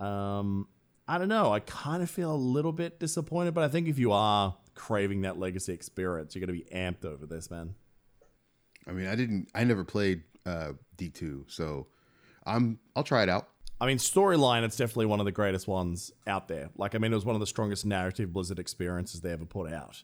Um, 0.00 0.66
I 1.06 1.18
don't 1.18 1.28
know. 1.28 1.52
I 1.52 1.60
kind 1.60 2.02
of 2.02 2.10
feel 2.10 2.34
a 2.34 2.36
little 2.36 2.72
bit 2.72 2.98
disappointed, 2.98 3.54
but 3.54 3.62
I 3.62 3.68
think 3.68 3.86
if 3.86 3.96
you 3.96 4.10
are 4.10 4.56
craving 4.74 5.22
that 5.22 5.38
legacy 5.38 5.72
experience, 5.72 6.34
you're 6.34 6.44
going 6.44 6.58
to 6.58 6.64
be 6.64 6.74
amped 6.74 7.04
over 7.04 7.26
this, 7.26 7.48
man. 7.48 7.76
I 8.88 8.90
mean, 8.90 9.06
I 9.06 9.14
didn't. 9.14 9.48
I 9.54 9.62
never 9.62 9.84
played 9.84 10.24
uh, 10.44 10.72
D 10.96 11.10
two, 11.10 11.44
so 11.48 11.86
I'm. 12.44 12.80
I'll 12.96 13.04
try 13.04 13.22
it 13.22 13.28
out. 13.28 13.50
I 13.80 13.86
mean, 13.86 13.98
storyline, 13.98 14.64
it's 14.64 14.76
definitely 14.76 15.06
one 15.06 15.20
of 15.20 15.26
the 15.26 15.32
greatest 15.32 15.68
ones 15.68 16.10
out 16.26 16.48
there. 16.48 16.70
Like, 16.76 16.96
I 16.96 16.98
mean, 16.98 17.12
it 17.12 17.14
was 17.14 17.24
one 17.24 17.36
of 17.36 17.40
the 17.40 17.46
strongest 17.46 17.86
narrative 17.86 18.32
Blizzard 18.32 18.58
experiences 18.58 19.20
they 19.20 19.30
ever 19.30 19.44
put 19.44 19.72
out. 19.72 20.02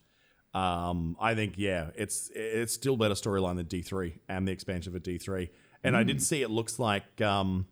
Um, 0.54 1.16
I 1.20 1.34
think 1.34 1.54
yeah, 1.56 1.90
it's 1.94 2.30
it's 2.34 2.72
still 2.72 2.96
better 2.96 3.14
storyline 3.14 3.56
than 3.56 3.66
D 3.66 3.82
three 3.82 4.18
and 4.28 4.46
the 4.46 4.52
expansion 4.52 4.94
of 4.94 5.02
D 5.02 5.18
three. 5.18 5.50
And 5.82 5.94
mm. 5.94 5.98
I 5.98 6.02
did 6.04 6.16
hmm. 6.16 6.22
see 6.22 6.42
it 6.42 6.50
looks 6.50 6.78
like 6.78 7.20
um, 7.20 7.66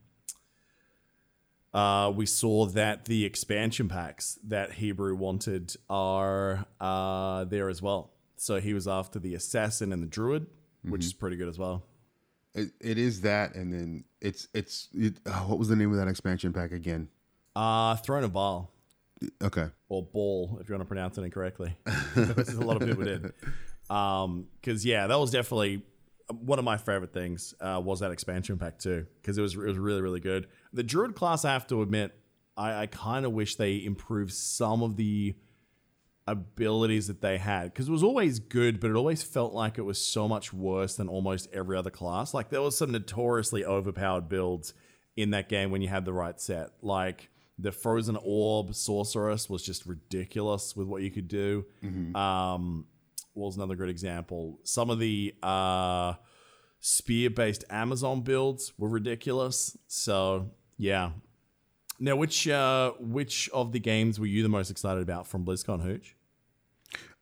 uh, 1.73 2.13
we 2.15 2.27
saw 2.27 2.67
that 2.67 3.05
the 3.05 3.25
expansion 3.25 3.89
packs 3.89 4.39
that 4.45 4.73
Hebrew 4.73 5.15
wanted 5.15 5.77
are 5.89 6.67
uh, 6.81 7.45
there 7.45 7.69
as 7.69 7.81
well. 7.81 8.11
So 8.37 8.61
he 8.61 8.73
was 8.73 8.89
after 8.89 9.19
the 9.19 9.35
assassin 9.35 9.93
and 9.93 10.03
the 10.03 10.07
druid, 10.07 10.45
mm-hmm. 10.45 10.91
which 10.91 11.05
is 11.05 11.13
pretty 11.13 11.37
good 11.37 11.49
as 11.49 11.59
well. 11.59 11.85
It, 12.55 12.71
it 12.81 12.99
is 12.99 13.21
that, 13.21 13.55
and 13.55 13.73
then 13.73 14.05
it's 14.21 14.49
it's 14.55 14.89
it, 14.95 15.19
oh, 15.27 15.45
what 15.49 15.59
was 15.59 15.69
the 15.69 15.77
name 15.77 15.93
of 15.93 15.99
that 15.99 16.09
expansion 16.09 16.53
pack 16.53 16.73
again? 16.73 17.09
Uh 17.55 17.95
Throne 17.97 18.25
of 18.25 18.33
Baal. 18.33 18.73
Okay. 19.43 19.67
Or 19.89 20.03
ball, 20.03 20.59
if 20.61 20.69
you 20.69 20.75
want 20.75 20.83
to 20.83 20.89
pronounce 20.89 21.19
it 21.19 21.23
incorrectly. 21.23 21.77
a 21.87 22.53
lot 22.55 22.81
of 22.81 22.89
people 22.89 23.05
did. 23.05 23.33
Um, 23.91 24.47
because 24.61 24.85
yeah, 24.85 25.07
that 25.07 25.19
was 25.19 25.31
definitely 25.31 25.83
one 26.29 26.59
of 26.59 26.65
my 26.65 26.77
favorite 26.77 27.13
things. 27.13 27.55
Uh, 27.61 27.81
was 27.85 28.01
that 28.01 28.13
expansion 28.13 28.59
pack 28.59 28.79
too? 28.79 29.07
Because 29.21 29.37
it 29.37 29.43
was 29.43 29.55
it 29.55 29.59
was 29.59 29.79
really 29.79 30.01
really 30.01 30.21
good. 30.21 30.47
The 30.73 30.83
druid 30.83 31.15
class, 31.15 31.45
I 31.45 31.53
have 31.53 31.67
to 31.69 31.83
admit, 31.83 32.15
I, 32.57 32.83
I 32.83 32.87
kind 32.87 33.27
of 33.27 33.33
wish 33.33 33.57
they 33.57 33.85
improved 33.85 34.33
some 34.33 34.83
of 34.83 34.97
the 34.97 35.35
abilities 36.27 37.09
that 37.09 37.21
they 37.21 37.39
had 37.39 37.65
because 37.65 37.89
it 37.89 37.93
was 37.93 38.05
always 38.05 38.39
good, 38.39 38.81
but 38.81 38.91
it 38.91 38.97
always 38.97 39.23
felt 39.23 39.53
like 39.53 39.79
it 39.79 39.83
was 39.83 39.99
so 40.03 40.29
much 40.29 40.53
worse 40.53 40.95
than 40.95 41.09
almost 41.09 41.49
every 41.53 41.77
other 41.77 41.91
class. 41.91 42.33
Like 42.33 42.51
there 42.51 42.63
was 42.63 42.79
some 42.79 42.93
notoriously 42.93 43.65
overpowered 43.65 44.29
builds 44.29 44.73
in 45.17 45.31
that 45.31 45.49
game 45.49 45.71
when 45.71 45.83
you 45.83 45.89
had 45.89 46.05
the 46.05 46.13
right 46.13 46.41
set, 46.41 46.71
like 46.83 47.29
the 47.61 47.73
frozen 47.73 48.17
orb 48.23 48.75
sorceress 48.75 49.49
was 49.51 49.63
just 49.63 49.87
ridiculous 49.87 50.75
with 50.77 50.87
what 50.87 51.03
you 51.03 51.11
could 51.11 51.29
do. 51.29 51.67
Mm-hmm. 51.85 52.17
Um, 52.17 52.87
was 53.35 53.57
another 53.57 53.77
great 53.77 53.91
example. 53.91 54.59
Some 54.65 54.91
of 54.91 54.99
the 54.99 55.35
uh, 55.43 56.15
spear 56.81 57.31
based 57.31 57.65
Amazon 57.71 58.23
builds 58.23 58.73
were 58.79 58.89
ridiculous. 58.89 59.77
So 59.87 60.51
yeah. 60.77 61.11
Now, 61.99 62.17
which 62.17 62.49
uh, 62.49 62.93
which 62.99 63.49
of 63.51 63.73
the 63.73 63.79
games 63.81 64.19
were 64.19 64.27
you 64.27 64.43
the 64.43 64.49
most 64.49 64.71
excited 64.71 65.03
about 65.03 65.27
from 65.27 65.45
BlizzCon 65.45 65.83
Hooch? 65.83 66.17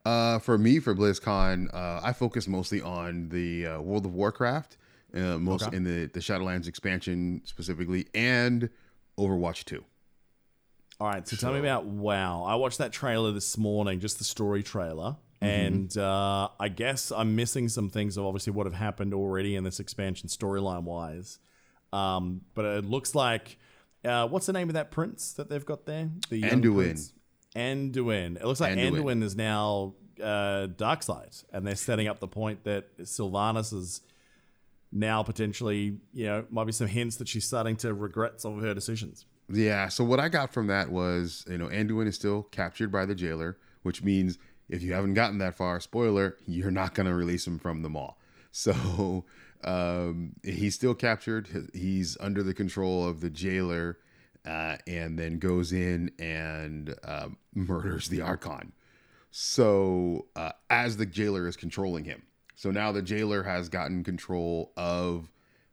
Uh, 0.05 0.39
for 0.39 0.57
me, 0.57 0.79
for 0.79 0.95
BlizzCon, 0.95 1.67
uh, 1.73 1.99
I 2.01 2.13
focus 2.13 2.47
mostly 2.47 2.81
on 2.81 3.27
the 3.29 3.67
uh, 3.67 3.81
World 3.81 4.05
of 4.05 4.13
Warcraft, 4.13 4.77
uh, 5.13 5.37
most 5.37 5.63
Okay. 5.63 5.75
in 5.75 5.83
the 5.83 6.05
the 6.05 6.21
Shadowlands 6.21 6.67
expansion 6.67 7.41
specifically, 7.43 8.07
and 8.15 8.69
Overwatch 9.17 9.65
Two. 9.65 9.83
All 10.99 11.07
right, 11.07 11.25
so, 11.25 11.37
tell 11.37 11.53
me 11.53 11.59
about 11.59 11.85
WoW. 11.85 12.43
I 12.43 12.55
watched 12.55 12.79
that 12.79 12.91
trailer 12.91 13.31
this 13.31 13.57
morning, 13.57 14.01
just 14.01 14.17
the 14.17 14.25
story 14.25 14.63
trailer, 14.63 15.15
and 15.39 15.97
uh, 15.97 16.49
I 16.59 16.67
guess 16.67 17.09
I'm 17.11 17.37
missing 17.37 17.69
some 17.69 17.89
things 17.89 18.17
of 18.17 18.25
obviously 18.25 18.51
what 18.51 18.65
have 18.65 18.73
happened 18.73 19.13
already 19.13 19.55
in 19.55 19.63
this 19.63 19.79
expansion 19.79 20.27
storyline 20.27 20.83
wise. 20.83 21.39
Um, 21.93 22.41
but 22.53 22.65
it 22.65 22.85
looks 22.85 23.15
like 23.15 23.57
uh, 24.03 24.27
what's 24.27 24.45
the 24.45 24.53
name 24.53 24.67
of 24.69 24.73
that 24.73 24.91
prince 24.91 25.31
that 25.33 25.49
they've 25.49 25.65
got 25.65 25.85
there? 25.85 26.09
The 26.29 26.41
Anduin. 26.41 26.75
prince? 26.75 27.13
Anduin. 27.55 28.35
It 28.35 28.45
looks 28.45 28.59
like 28.59 28.77
Anduin. 28.77 29.01
Anduin, 29.01 29.23
is 29.23 29.37
now 29.37 29.95
uh, 30.21 30.67
Darkseid, 30.67 31.45
and 31.53 31.65
they're 31.65 31.75
setting 31.75 32.09
up 32.09 32.19
the 32.19 32.27
point 32.27 32.65
that 32.65 32.97
Sylvanas 32.99 33.73
is 33.73 34.01
now 34.91 35.23
potentially, 35.23 35.97
you 36.13 36.25
know, 36.25 36.45
might 36.49 36.65
be 36.65 36.73
some 36.73 36.87
hints 36.87 37.15
that 37.17 37.29
she's 37.29 37.45
starting 37.45 37.77
to 37.77 37.93
regret 37.93 38.41
some 38.41 38.57
of 38.57 38.63
her 38.63 38.73
decisions. 38.73 39.25
Yeah. 39.51 39.87
So 39.87 40.03
what 40.03 40.19
I 40.19 40.29
got 40.29 40.53
from 40.53 40.67
that 40.67 40.89
was, 40.91 41.45
you 41.49 41.57
know, 41.57 41.67
Anduin 41.67 42.07
is 42.07 42.15
still 42.15 42.43
captured 42.43 42.91
by 42.91 43.05
the 43.05 43.15
jailer, 43.15 43.57
which 43.83 44.03
means 44.03 44.37
if 44.69 44.83
you 44.83 44.93
haven't 44.93 45.15
gotten 45.15 45.39
that 45.39 45.55
far, 45.55 45.79
spoiler, 45.79 46.37
you're 46.45 46.71
not 46.71 46.93
going 46.93 47.07
to 47.07 47.15
release 47.15 47.47
him 47.47 47.57
from 47.59 47.81
the 47.81 47.89
Maw. 47.89 48.13
So 48.51 49.25
um, 49.63 50.33
he's 50.43 50.73
still 50.73 50.95
captured. 50.95 51.69
He's 51.71 52.17
under 52.19 52.41
the 52.41 52.53
control 52.55 53.07
of 53.07 53.21
the 53.21 53.29
jailer, 53.29 53.99
uh, 54.43 54.77
and 54.87 55.19
then 55.19 55.37
goes 55.37 55.71
in 55.71 56.11
and 56.17 56.95
um, 57.03 57.37
murders 57.53 58.09
the 58.09 58.21
Archon. 58.21 58.73
So 59.29 60.25
uh, 60.35 60.53
as 60.71 60.97
the 60.97 61.05
jailer 61.05 61.47
is 61.47 61.55
controlling 61.55 62.05
him, 62.05 62.23
so 62.55 62.71
now 62.71 62.91
the 62.91 63.03
jailer 63.03 63.43
has 63.43 63.69
gotten 63.69 64.03
control 64.03 64.71
of. 64.75 65.31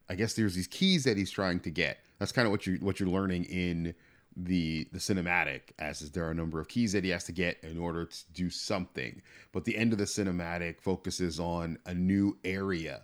I 0.08 0.14
guess 0.14 0.34
there's 0.34 0.54
these 0.54 0.68
keys 0.68 1.02
that 1.04 1.16
he's 1.16 1.30
trying 1.32 1.60
to 1.60 1.70
get. 1.70 1.98
That's 2.18 2.32
kind 2.32 2.46
of 2.46 2.52
what 2.52 2.66
you 2.66 2.78
what 2.80 3.00
you're 3.00 3.08
learning 3.08 3.44
in 3.44 3.94
the 4.36 4.86
the 4.92 4.98
cinematic, 4.98 5.72
as 5.78 6.02
is 6.02 6.10
there 6.10 6.26
are 6.26 6.30
a 6.30 6.34
number 6.34 6.60
of 6.60 6.68
keys 6.68 6.92
that 6.92 7.04
he 7.04 7.10
has 7.10 7.24
to 7.24 7.32
get 7.32 7.58
in 7.62 7.78
order 7.78 8.04
to 8.04 8.32
do 8.32 8.50
something. 8.50 9.22
But 9.52 9.64
the 9.64 9.76
end 9.76 9.92
of 9.92 9.98
the 9.98 10.04
cinematic 10.04 10.80
focuses 10.80 11.40
on 11.40 11.78
a 11.86 11.94
new 11.94 12.36
area 12.44 13.02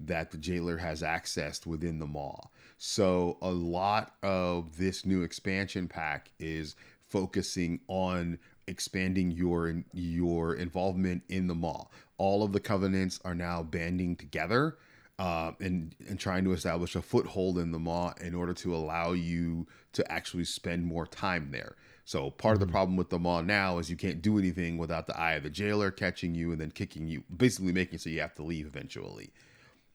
that 0.00 0.32
the 0.32 0.38
jailer 0.38 0.76
has 0.78 1.02
accessed 1.02 1.66
within 1.66 1.98
the 2.00 2.06
Maw. 2.06 2.48
So 2.78 3.38
a 3.40 3.50
lot 3.50 4.14
of 4.22 4.76
this 4.76 5.06
new 5.06 5.22
expansion 5.22 5.86
pack 5.86 6.30
is 6.40 6.74
focusing 7.08 7.80
on 7.88 8.38
expanding 8.66 9.30
your 9.30 9.82
your 9.92 10.54
involvement 10.54 11.22
in 11.28 11.46
the 11.46 11.54
Maw. 11.54 11.86
All 12.18 12.42
of 12.42 12.52
the 12.52 12.60
covenants 12.60 13.20
are 13.24 13.34
now 13.34 13.62
banding 13.62 14.16
together 14.16 14.78
uh, 15.18 15.52
and 15.60 15.94
and 16.08 16.18
trying 16.18 16.44
to 16.44 16.52
establish 16.52 16.96
a 16.96 17.02
foothold 17.02 17.58
in 17.58 17.72
the 17.72 17.78
Maw 17.78 18.12
in 18.20 18.34
order 18.34 18.54
to 18.54 18.74
allow 18.74 19.12
you 19.12 19.66
to 19.92 20.10
actually 20.10 20.44
spend 20.44 20.84
more 20.86 21.06
time 21.06 21.50
there. 21.50 21.76
So 22.04 22.30
part 22.30 22.54
of 22.54 22.60
the 22.60 22.66
problem 22.66 22.96
with 22.96 23.10
the 23.10 23.18
Maw 23.18 23.42
now 23.42 23.78
is 23.78 23.88
you 23.88 23.96
can't 23.96 24.20
do 24.20 24.38
anything 24.38 24.76
without 24.76 25.06
the 25.06 25.18
eye 25.18 25.34
of 25.34 25.44
the 25.44 25.50
jailer 25.50 25.90
catching 25.90 26.34
you 26.34 26.50
and 26.50 26.60
then 26.60 26.70
kicking 26.70 27.06
you, 27.06 27.22
basically 27.34 27.72
making 27.72 27.98
so 27.98 28.10
you 28.10 28.20
have 28.20 28.34
to 28.34 28.42
leave 28.42 28.66
eventually. 28.66 29.30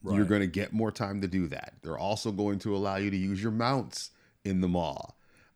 You're 0.03 0.25
going 0.25 0.41
to 0.41 0.47
get 0.47 0.71
more 0.71 0.91
time 0.91 1.19
to 1.21 1.27
do 1.27 1.47
that. 1.47 1.73
They're 1.81 1.97
also 1.97 2.31
going 2.31 2.59
to 2.59 2.75
allow 2.75 2.95
you 2.95 3.11
to 3.11 3.17
use 3.17 3.41
your 3.41 3.51
mounts 3.51 4.11
in 4.45 4.61
the 4.61 4.67
Maw. 4.69 5.09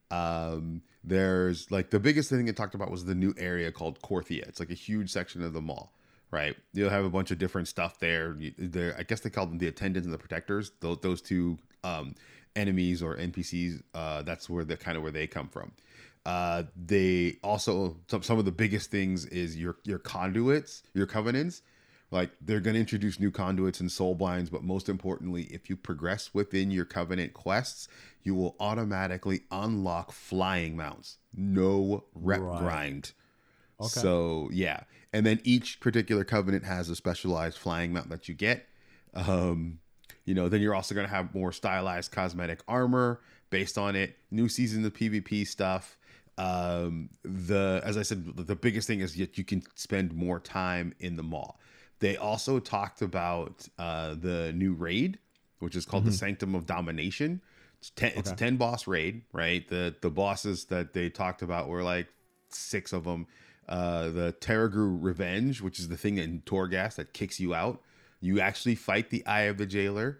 Um, 0.09 0.82
there's 1.03 1.72
like 1.72 1.89
the 1.89 1.99
biggest 1.99 2.30
thing 2.30 2.45
they 2.45 2.51
talked 2.51 2.76
about 2.76 2.91
was 2.91 3.05
the 3.05 3.16
new 3.16 3.34
area 3.38 3.72
called 3.72 4.01
Korthia. 4.01 4.47
It's 4.47 4.59
like 4.59 4.72
a 4.72 4.76
huge 4.76 5.09
section 5.09 5.41
of 5.41 5.53
the 5.53 5.62
Maw, 5.62 5.88
right? 6.32 6.55
You'll 6.73 6.89
have 6.89 7.05
a 7.05 7.09
bunch 7.09 7.32
of 7.32 7.38
different 7.38 7.67
stuff 7.67 7.99
there. 7.99 8.38
There, 8.57 8.95
I 8.97 9.03
guess 9.03 9.19
they 9.19 9.29
call 9.29 9.45
them 9.45 9.57
the 9.57 9.67
attendants 9.67 10.05
and 10.05 10.13
the 10.13 10.17
protectors. 10.17 10.71
Those, 10.79 10.99
those 10.99 11.21
two 11.21 11.57
um, 11.84 12.15
enemies 12.55 13.03
or 13.03 13.17
NPCs. 13.17 13.82
Uh, 13.93 14.21
that's 14.23 14.49
where 14.49 14.63
the 14.63 14.77
kind 14.77 14.97
of 14.97 15.03
where 15.03 15.11
they 15.11 15.27
come 15.27 15.47
from. 15.49 15.71
Uh, 16.25 16.63
they 16.75 17.38
also 17.43 17.97
some, 18.07 18.21
some 18.23 18.38
of 18.39 18.45
the 18.45 18.51
biggest 18.51 18.91
things 18.91 19.25
is 19.25 19.57
your 19.57 19.77
your 19.84 19.99
conduits, 19.99 20.84
your 20.93 21.05
covenants. 21.07 21.61
Like 22.11 22.32
they're 22.41 22.59
going 22.59 22.73
to 22.73 22.79
introduce 22.79 23.19
new 23.21 23.32
conduits 23.32 23.79
and 23.79 23.89
soulbinds, 23.89 24.51
but 24.51 24.63
most 24.63 24.89
importantly, 24.89 25.43
if 25.43 25.69
you 25.69 25.77
progress 25.77 26.34
within 26.34 26.69
your 26.69 26.84
covenant 26.84 27.34
quests, 27.34 27.88
you 28.21 28.36
will 28.36 28.55
automatically 28.59 29.43
unlock 29.49 30.11
flying 30.11 30.75
mounts. 30.75 31.17
No 31.34 32.03
rep 32.13 32.41
Right. 32.41 32.59
grind. 32.59 33.13
So 33.82 34.49
yeah, 34.51 34.82
and 35.14 35.26
then 35.26 35.39
each 35.43 35.80
particular 35.80 36.24
covenant 36.24 36.66
has 36.66 36.89
a 36.89 36.95
specialized 36.95 37.57
flying 37.57 37.93
mount 37.93 38.09
that 38.09 38.28
you 38.28 38.34
get. 38.34 38.68
Um, 39.14 39.80
you 40.26 40.34
know, 40.34 40.49
then 40.49 40.62
you're 40.62 40.76
also 40.76 40.95
going 40.95 41.07
to 41.07 41.14
have 41.14 41.34
more 41.34 41.51
stylized 41.51 42.12
cosmetic 42.12 42.62
armor 42.68 43.20
based 43.49 43.78
on 43.78 43.95
it. 43.95 44.18
New 44.30 44.47
season 44.47 44.86
of 44.86 44.93
PvP 44.93 45.47
stuff. 45.47 45.97
Um, 46.38 47.09
the 47.24 47.82
as 47.84 47.97
I 47.97 48.03
said, 48.03 48.26
the 48.36 48.55
biggest 48.55 48.88
thing 48.88 49.01
is 49.01 49.16
that 49.16 49.38
you 49.38 49.43
can 49.43 49.64
spend 49.76 50.14
more 50.14 50.39
time 50.39 50.93
in 50.99 51.16
the 51.16 51.24
Maw. 51.24 51.53
They 51.99 52.18
also 52.18 52.59
talked 52.59 53.01
about 53.01 53.68
uh, 53.78 54.16
the 54.16 54.51
new 54.53 54.74
raid, 54.74 55.20
which 55.59 55.76
is 55.76 55.86
called 55.86 56.05
the 56.05 56.12
Sanctum 56.12 56.55
of 56.55 56.66
Domination. 56.66 57.41
It's 57.80 57.89
ten, 57.91 58.14
it's 58.16 58.32
a 58.32 58.36
ten 58.36 58.57
boss 58.57 58.88
raid, 58.88 59.24
right? 59.34 59.68
The 59.68 59.95
the 60.01 60.09
bosses 60.09 60.66
that 60.66 60.93
they 60.93 61.09
talked 61.09 61.41
about 61.41 61.68
were 61.68 61.84
like 61.84 62.07
six 62.49 62.93
of 62.93 63.03
them. 63.03 63.28
Uh, 63.70 64.09
the 64.09 64.36
Tarragrue 64.41 64.97
Revenge, 65.01 65.62
which 65.62 65.80
is 65.80 65.88
the 65.88 65.97
thing 65.97 66.18
in 66.18 66.41
Torghast 66.45 66.95
that 66.95 67.14
kicks 67.14 67.39
you 67.39 67.53
out. 67.53 67.82
You 68.20 68.39
actually 68.41 68.76
fight 68.76 69.09
the 69.09 69.26
Eye 69.26 69.43
of 69.43 69.57
the 69.57 69.66
Jailer, 69.66 70.20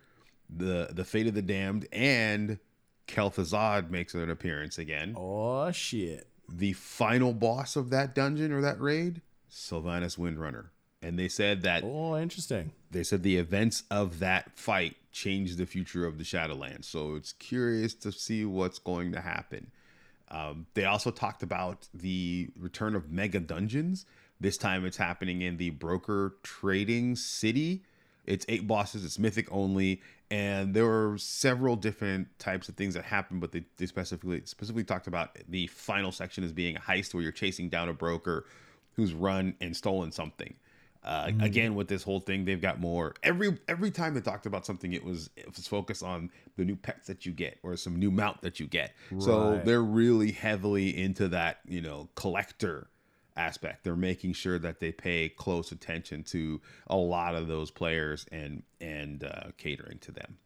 the 0.50 0.89
the 0.92 1.04
Fate 1.04 1.28
of 1.28 1.34
the 1.34 1.42
Damned, 1.42 1.88
and 1.92 2.60
Kel'Thuzad 3.08 3.89
makes 3.89 4.14
an 4.14 4.30
appearance 4.30 4.78
again. 4.78 5.16
Oh 5.18 5.72
shit! 5.72 6.28
The 6.50 6.74
final 6.74 7.34
boss 7.34 7.76
of 7.76 7.89
that 7.89 8.16
dungeon 8.16 8.52
or 8.52 8.62
that 8.62 8.80
raid, 8.80 9.22
Sylvanas 9.52 10.18
Windrunner. 10.18 10.66
And 11.04 11.18
they 11.18 11.28
said 11.30 11.64
that 11.64 11.84
Oh, 11.84 12.16
interesting. 12.16 12.72
they 12.92 13.04
said 13.04 13.24
the 13.24 13.38
events 13.38 13.84
of 13.89 14.20
that 14.20 14.58
fight 14.58 14.96
changed 15.12 15.58
the 15.58 15.66
future 15.66 16.06
of 16.06 16.20
the 16.20 16.24
Shadowlands. 16.24 16.86
So 16.86 17.16
it's 17.16 17.34
curious 17.34 17.94
to 17.96 18.12
see 18.12 18.46
what's 18.46 18.78
going 18.78 19.12
to 19.14 19.22
happen. 19.22 19.72
Um, 20.32 20.65
they 20.73 20.86
also 20.86 21.11
talked 21.11 21.43
about 21.43 21.89
the 21.93 22.49
return 22.57 22.95
of 22.95 23.11
mega 23.11 23.39
dungeons. 23.39 24.05
This 24.39 24.57
time 24.57 24.86
it's 24.86 24.97
happening 24.97 25.41
in 25.41 25.57
the 25.57 25.71
broker 25.71 26.38
trading 26.41 27.15
city. 27.17 27.84
It's 28.25 28.45
eight 28.47 28.65
bosses, 28.65 29.03
it's 29.03 29.19
mythic 29.19 29.47
only, 29.51 30.01
and 30.29 30.73
there 30.73 30.86
were 30.86 31.17
several 31.17 31.75
different 31.75 32.27
types 32.39 32.69
of 32.69 32.75
things 32.75 32.93
that 32.93 33.03
happened, 33.03 33.41
but 33.41 33.51
they, 33.51 33.63
they 33.77 33.88
specifically 33.88 34.43
specifically 34.45 34.84
talked 34.84 35.07
about 35.07 35.38
the 35.49 35.67
final 35.67 36.11
section 36.11 36.43
as 36.43 36.53
being 36.53 36.77
a 36.77 36.79
heist 36.79 37.13
where 37.13 37.23
you're 37.23 37.32
chasing 37.32 37.67
down 37.67 37.89
a 37.89 37.93
broker 37.93 38.45
who's 38.95 39.13
run 39.13 39.55
and 39.59 39.75
stolen 39.75 40.11
something. 40.11 40.53
Uh, 41.04 41.32
Again, 41.39 41.74
with 41.74 41.88
this 41.88 42.04
whole 42.04 42.20
thing, 42.20 42.45
they've 42.45 42.62
got 42.62 42.80
more. 42.80 43.16
Every 43.24 43.58
every 43.68 43.89
time 43.89 44.14
they 44.14 44.22
talked 44.22 44.45
about 44.45 44.66
something, 44.66 44.93
it 44.93 45.04
was 45.04 45.32
it 45.36 45.47
was 45.56 45.68
focused 45.68 46.04
on 46.04 46.30
the 46.58 46.66
new 46.66 46.76
pets 46.76 47.08
that 47.08 47.26
you 47.26 47.32
get 47.32 47.58
or 47.64 47.76
some 47.76 47.95
new 47.95 48.12
mount 48.12 48.41
that 48.41 48.60
you 48.60 48.68
get. 48.68 48.93
So 49.18 49.62
they're 49.66 49.82
really 49.82 50.32
heavily 50.32 50.95
into 50.95 51.28
that, 51.30 51.60
you 51.68 51.82
know, 51.82 52.10
collector 52.16 52.88
aspect. 53.36 53.84
They're 53.84 53.95
making 53.95 54.34
sure 54.34 54.60
that 54.60 54.80
they 54.80 54.91
pay 54.91 55.30
close 55.30 55.72
attention 55.72 56.24
to 56.26 56.62
a 56.88 56.97
lot 56.97 57.34
of 57.34 57.47
those 57.47 57.72
players 57.72 58.28
and 58.32 58.62
and 58.80 59.24
uh, 59.24 59.52
catering 59.58 59.97
to 59.99 60.12
them. 60.12 60.38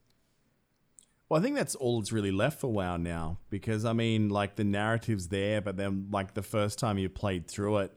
Well, 1.28 1.40
I 1.40 1.44
think 1.44 1.56
that's 1.56 1.76
all 1.76 2.00
that's 2.00 2.12
really 2.12 2.32
left 2.32 2.62
for 2.62 2.72
WoW 2.72 2.98
now 2.98 3.40
because 3.50 3.84
I 3.84 3.94
mean, 3.94 4.30
like 4.30 4.56
the 4.56 4.64
narrative's 4.64 5.30
there, 5.30 5.60
but 5.60 5.76
then 5.76 6.08
like 6.12 6.34
the 6.34 6.44
first 6.44 6.78
time 6.78 6.98
you 6.98 7.10
played 7.10 7.48
through 7.48 7.80
it, 7.80 7.92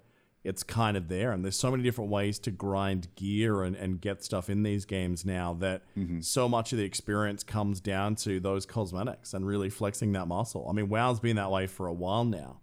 it's 0.44 0.62
kind 0.62 0.96
of 0.96 1.08
there, 1.08 1.32
and 1.32 1.44
there's 1.44 1.56
so 1.56 1.70
many 1.70 1.82
different 1.82 2.10
ways 2.10 2.38
to 2.40 2.50
grind 2.50 3.08
gear 3.16 3.62
and, 3.62 3.74
and 3.76 4.00
get 4.00 4.22
stuff 4.22 4.48
in 4.48 4.62
these 4.62 4.84
games 4.84 5.24
now 5.24 5.52
that 5.54 5.82
mm-hmm. 5.96 6.20
so 6.20 6.48
much 6.48 6.72
of 6.72 6.78
the 6.78 6.84
experience 6.84 7.42
comes 7.42 7.80
down 7.80 8.14
to 8.16 8.38
those 8.40 8.64
cosmetics 8.64 9.34
and 9.34 9.46
really 9.46 9.68
flexing 9.68 10.12
that 10.12 10.26
muscle. 10.26 10.66
I 10.68 10.72
mean, 10.72 10.88
WoW's 10.88 11.20
been 11.20 11.36
that 11.36 11.50
way 11.50 11.66
for 11.66 11.86
a 11.86 11.92
while 11.92 12.24
now. 12.24 12.60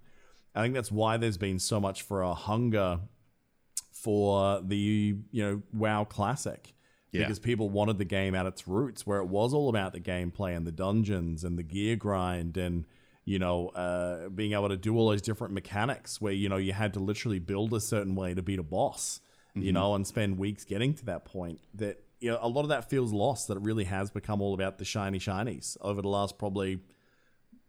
I 0.55 0.61
think 0.61 0.73
that's 0.73 0.91
why 0.91 1.17
there's 1.17 1.37
been 1.37 1.59
so 1.59 1.79
much 1.81 2.01
for 2.01 2.21
a 2.21 2.33
hunger 2.33 3.01
for 3.91 4.61
the 4.61 5.17
you 5.31 5.43
know 5.43 5.61
WoW 5.73 6.05
Classic 6.05 6.73
Yeah. 7.11 7.21
because 7.21 7.39
people 7.39 7.69
wanted 7.69 7.97
the 7.97 8.05
game 8.05 8.35
at 8.35 8.45
its 8.45 8.67
roots, 8.67 9.05
where 9.05 9.19
it 9.19 9.27
was 9.27 9.53
all 9.53 9.67
about 9.67 9.91
the 9.91 9.99
gameplay 9.99 10.55
and 10.55 10.65
the 10.65 10.71
dungeons 10.71 11.43
and 11.43 11.57
the 11.57 11.63
gear 11.63 11.97
grind 11.97 12.55
and 12.55 12.85
you 13.25 13.39
know 13.39 13.69
uh, 13.69 14.29
being 14.29 14.53
able 14.53 14.69
to 14.69 14.77
do 14.77 14.95
all 14.97 15.09
those 15.09 15.21
different 15.21 15.53
mechanics, 15.53 16.21
where 16.21 16.31
you 16.33 16.47
know 16.47 16.57
you 16.57 16.73
had 16.73 16.93
to 16.93 16.99
literally 16.99 17.39
build 17.39 17.73
a 17.73 17.79
certain 17.81 18.15
way 18.15 18.33
to 18.33 18.41
beat 18.41 18.59
a 18.59 18.63
boss, 18.63 19.19
you 19.55 19.71
know, 19.73 19.95
and 19.95 20.05
spend 20.05 20.37
weeks 20.37 20.63
getting 20.63 20.93
to 20.93 21.05
that 21.05 21.25
point. 21.25 21.59
That 21.73 22.01
you 22.19 22.31
know, 22.31 22.39
a 22.41 22.47
lot 22.47 22.61
of 22.61 22.69
that 22.69 22.89
feels 22.89 23.11
lost. 23.11 23.47
That 23.47 23.57
it 23.57 23.63
really 23.63 23.85
has 23.85 24.09
become 24.11 24.41
all 24.41 24.53
about 24.53 24.77
the 24.77 24.85
shiny 24.85 25.19
shinies 25.19 25.75
over 25.81 26.01
the 26.01 26.07
last 26.07 26.37
probably, 26.37 26.79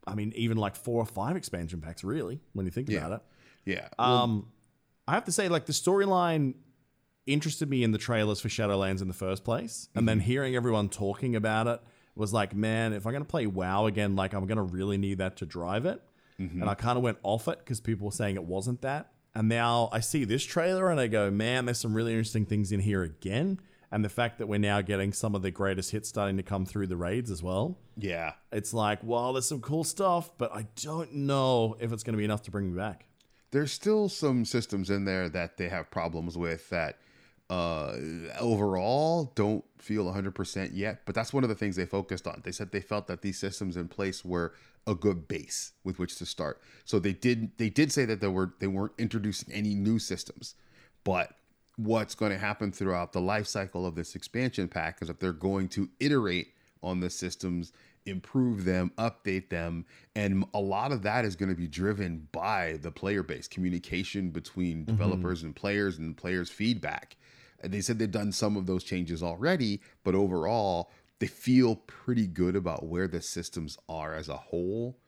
I 0.06 0.14
mean, 0.14 0.32
even 0.36 0.56
like 0.58 0.76
four 0.76 1.00
or 1.02 1.06
five 1.06 1.36
expansion 1.36 1.80
packs. 1.80 2.04
Really, 2.04 2.40
when 2.52 2.66
you 2.66 2.70
think 2.70 2.88
Yeah. 2.88 2.98
about 3.06 3.12
it. 3.12 3.22
Yeah. 3.64 3.88
Um, 3.98 4.48
I 5.08 5.14
have 5.14 5.24
to 5.24 5.32
say, 5.32 5.48
like 5.48 5.66
the 5.66 5.72
storyline 5.72 6.54
interested 7.26 7.68
me 7.68 7.82
in 7.82 7.90
the 7.90 7.98
trailers 7.98 8.40
for 8.40 8.48
Shadowlands 8.48 9.00
in 9.02 9.08
the 9.08 9.14
first 9.14 9.42
place, 9.42 9.88
and 9.94 10.08
then 10.08 10.20
hearing 10.20 10.54
everyone 10.54 10.88
talking 10.88 11.34
about 11.34 11.66
it 11.66 11.80
was 12.16 12.32
like, 12.32 12.54
man, 12.54 12.92
if 12.92 13.06
I'm 13.06 13.12
gonna 13.12 13.24
play 13.24 13.46
WoW 13.46 13.86
again, 13.86 14.16
like 14.16 14.32
I'm 14.32 14.46
gonna 14.46 14.62
really 14.62 14.98
need 14.98 15.18
that 15.18 15.36
to 15.38 15.46
drive 15.46 15.86
it. 15.86 16.02
Mm-hmm. 16.40 16.60
And 16.62 16.70
I 16.70 16.74
kind 16.74 16.96
of 16.98 17.02
went 17.04 17.18
off 17.22 17.48
it 17.48 17.58
because 17.60 17.80
people 17.80 18.06
were 18.06 18.12
saying 18.12 18.34
it 18.34 18.44
wasn't 18.44 18.82
that. 18.82 19.12
And 19.34 19.48
now 19.48 19.88
I 19.92 20.00
see 20.00 20.24
this 20.24 20.44
trailer 20.44 20.90
and 20.90 20.98
I 20.98 21.06
go, 21.06 21.30
man, 21.30 21.66
there's 21.66 21.78
some 21.78 21.94
really 21.94 22.12
interesting 22.12 22.46
things 22.46 22.72
in 22.72 22.80
here 22.80 23.02
again. 23.02 23.60
And 23.92 24.04
the 24.04 24.08
fact 24.08 24.38
that 24.38 24.46
we're 24.46 24.58
now 24.58 24.80
getting 24.80 25.12
some 25.12 25.34
of 25.34 25.42
the 25.42 25.50
greatest 25.50 25.92
hits 25.92 26.08
starting 26.08 26.36
to 26.38 26.42
come 26.42 26.66
through 26.66 26.88
the 26.88 26.96
raids 26.96 27.30
as 27.30 27.42
well. 27.42 27.78
yeah. 27.96 28.32
It's 28.50 28.74
like, 28.74 28.98
well, 29.02 29.32
there's 29.32 29.46
some 29.46 29.60
cool 29.60 29.84
stuff, 29.84 30.30
but 30.38 30.52
I 30.52 30.66
don't 30.82 31.14
know 31.14 31.76
if 31.80 31.92
it's 31.92 32.02
going 32.02 32.14
to 32.14 32.18
be 32.18 32.24
enough 32.24 32.42
to 32.42 32.50
bring 32.50 32.72
me 32.72 32.76
back. 32.76 33.06
there's 33.52 33.72
still 33.72 34.08
some 34.08 34.44
systems 34.44 34.90
in 34.90 35.04
there 35.04 35.28
that 35.28 35.56
they 35.56 35.68
have 35.68 35.90
problems 35.90 36.36
with 36.36 36.68
that 36.70 36.98
uh 37.48 37.94
overall 38.40 39.32
don't 39.36 39.64
feel 39.78 40.12
100% 40.12 40.70
yet 40.72 41.02
but 41.06 41.14
that's 41.14 41.32
one 41.32 41.44
of 41.44 41.48
the 41.48 41.54
things 41.54 41.76
they 41.76 41.86
focused 41.86 42.26
on. 42.26 42.42
They 42.44 42.52
said 42.52 42.72
they 42.72 42.80
felt 42.80 43.06
that 43.06 43.22
these 43.22 43.38
systems 43.38 43.76
in 43.76 43.88
place 43.88 44.24
were 44.24 44.54
a 44.86 44.94
good 44.94 45.28
base 45.28 45.72
with 45.84 45.98
which 45.98 46.16
to 46.16 46.26
start. 46.26 46.60
So 46.84 46.98
they 46.98 47.12
did 47.12 47.56
they 47.58 47.70
did 47.70 47.92
say 47.92 48.04
that 48.06 48.20
they 48.20 48.28
were 48.28 48.54
they 48.58 48.66
weren't 48.66 48.94
introducing 48.98 49.52
any 49.52 49.74
new 49.74 49.98
systems 49.98 50.54
but 51.06 51.36
what's 51.76 52.16
going 52.16 52.32
to 52.32 52.38
happen 52.38 52.72
throughout 52.72 53.12
the 53.12 53.20
life 53.20 53.46
cycle 53.46 53.86
of 53.86 53.94
this 53.94 54.16
expansion 54.16 54.66
pack 54.66 54.98
is 55.00 55.08
that 55.08 55.20
they're 55.20 55.32
going 55.32 55.68
to 55.68 55.88
iterate 56.00 56.48
on 56.82 57.00
the 57.00 57.08
systems 57.08 57.72
improve 58.06 58.64
them 58.64 58.90
update 58.98 59.48
them 59.48 59.84
and 60.14 60.44
a 60.54 60.60
lot 60.60 60.90
of 60.92 61.02
that 61.02 61.24
is 61.24 61.36
going 61.36 61.48
to 61.48 61.54
be 61.54 61.66
driven 61.66 62.26
by 62.32 62.78
the 62.82 62.90
player 62.90 63.22
base 63.22 63.46
communication 63.46 64.30
between 64.30 64.84
developers 64.84 65.42
and 65.42 65.54
players 65.54 65.98
and 65.98 66.16
players 66.16 66.48
feedback 66.48 67.16
they 67.62 67.80
said 67.80 67.98
they've 67.98 68.10
done 68.10 68.32
some 68.32 68.56
of 68.56 68.66
those 68.66 68.84
changes 68.84 69.22
already 69.22 69.80
but 70.04 70.14
overall 70.14 70.90
they 71.18 71.26
feel 71.26 71.76
pretty 71.76 72.26
good 72.26 72.56
about 72.56 72.84
where 72.86 73.08
the 73.08 73.22
systems 73.22 73.78
are 73.88 74.14
as 74.14 74.28
a 74.28 74.36
whole 74.36 74.98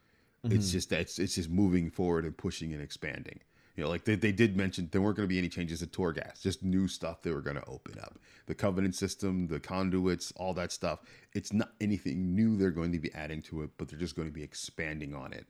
it's 0.45 0.55
mm-hmm. 0.55 0.73
just 0.73 0.91
that 0.91 1.01
it's, 1.01 1.19
it's 1.19 1.35
just 1.35 1.51
moving 1.51 1.91
forward 1.91 2.25
and 2.25 2.37
pushing 2.37 2.73
and 2.73 2.83
expanding 2.83 3.41
you 3.79 3.85
know, 3.85 3.91
like 3.91 4.05
they, 4.05 4.17
they 4.17 4.33
did 4.33 4.57
mention 4.57 4.89
there 4.91 5.01
weren't 5.01 5.17
going 5.17 5.29
to 5.29 5.33
be 5.33 5.39
any 5.39 5.49
changes 5.49 5.79
to 5.79 5.87
Torghast, 5.87 6.43
just 6.43 6.65
new 6.65 6.89
stuff 6.89 7.23
they 7.23 7.31
were 7.31 7.41
going 7.41 7.55
to 7.55 7.65
open 7.69 7.97
up. 8.01 8.19
The 8.47 8.55
Covenant 8.57 8.97
system, 8.97 9.47
the 9.47 9.61
conduits, 9.61 10.33
all 10.35 10.53
that 10.55 10.73
stuff. 10.73 10.99
It's 11.33 11.53
not 11.53 11.71
anything 11.81 12.35
new 12.35 12.57
they're 12.57 12.73
going 12.73 12.91
to 12.91 12.99
be 12.99 13.15
adding 13.15 13.41
to 13.43 13.63
it, 13.63 13.71
but 13.79 13.87
they're 13.87 13.97
just 13.97 14.17
going 14.17 14.27
to 14.27 14.35
be 14.35 14.43
expanding 14.43 15.15
on 15.15 15.33
it. 15.33 15.47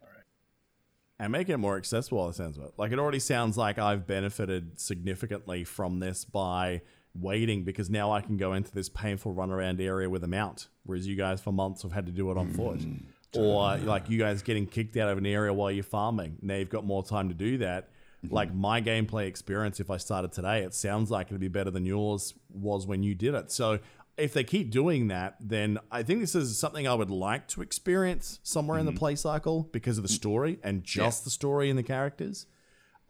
And 1.19 1.33
make 1.33 1.49
it 1.49 1.57
more 1.57 1.77
accessible. 1.77 2.27
The 2.29 2.35
sounds 2.35 2.59
it. 2.59 2.73
Like 2.77 2.93
it 2.93 2.99
already 2.99 3.19
sounds 3.19 3.57
like 3.57 3.79
I've 3.79 4.07
benefited 4.07 4.79
significantly 4.81 5.65
from 5.65 6.01
this 6.01 6.25
by 6.25 6.83
waiting 7.15 7.65
because 7.65 7.91
now 7.91 8.13
I 8.13 8.21
can 8.21 8.37
go 8.37 8.53
into 8.53 8.73
this 8.73 8.89
painful 8.89 9.35
runaround 9.35 9.81
area 9.81 10.09
with 10.09 10.23
a 10.25 10.29
mount, 10.29 10.69
whereas 10.85 11.07
you 11.07 11.17
guys 11.17 11.41
for 11.41 11.53
months 11.53 11.83
have 11.83 11.93
had 11.93 12.07
to 12.07 12.13
do 12.13 12.31
it 12.31 12.37
on 12.37 12.53
foot. 12.53 12.79
Mm, 12.79 13.03
or 13.37 13.77
like 13.79 14.09
you 14.09 14.19
guys 14.19 14.43
getting 14.43 14.67
kicked 14.67 14.97
out 14.97 15.09
of 15.09 15.19
an 15.19 15.27
area 15.27 15.53
while 15.53 15.71
you're 15.71 15.85
farming. 15.85 16.39
Now 16.41 16.57
you've 16.57 16.71
got 16.71 16.85
more 16.85 17.05
time 17.05 17.29
to 17.29 17.35
do 17.35 17.59
that. 17.59 17.91
Mm-hmm. 18.25 18.35
Like 18.35 18.55
my 18.55 18.81
gameplay 18.81 19.27
experience, 19.27 19.81
if 19.81 19.91
I 19.91 19.97
started 19.97 20.33
today, 20.33 20.63
it 20.63 20.75
sounds 20.75 21.11
like 21.11 21.29
it'd 21.29 21.41
be 21.41 21.49
better 21.49 21.71
than 21.71 21.85
yours 21.85 22.35
was 22.51 22.87
when 22.87 23.03
you 23.03 23.15
did 23.15 23.35
it. 23.35 23.53
So 23.53 23.79
if 24.19 24.33
they 24.33 24.45
keep 24.45 24.71
doing 24.71 25.09
that, 25.09 25.37
then 25.41 25.79
I 25.91 26.03
think 26.03 26.21
this 26.21 26.35
is 26.35 26.59
something 26.59 26.87
I 26.89 26.95
would 26.95 27.11
like 27.11 27.49
to 27.49 27.63
experience 27.63 28.41
somewhere 28.43 28.79
in 28.79 28.87
the 28.87 28.93
play 28.93 29.15
cycle 29.15 29.69
because 29.73 29.97
of 29.99 30.03
the 30.03 30.09
story 30.09 30.59
and 30.63 30.83
just 30.85 31.25
the 31.25 31.31
story 31.31 31.71
and 31.71 31.79
the 31.79 31.83
characters. 31.83 32.47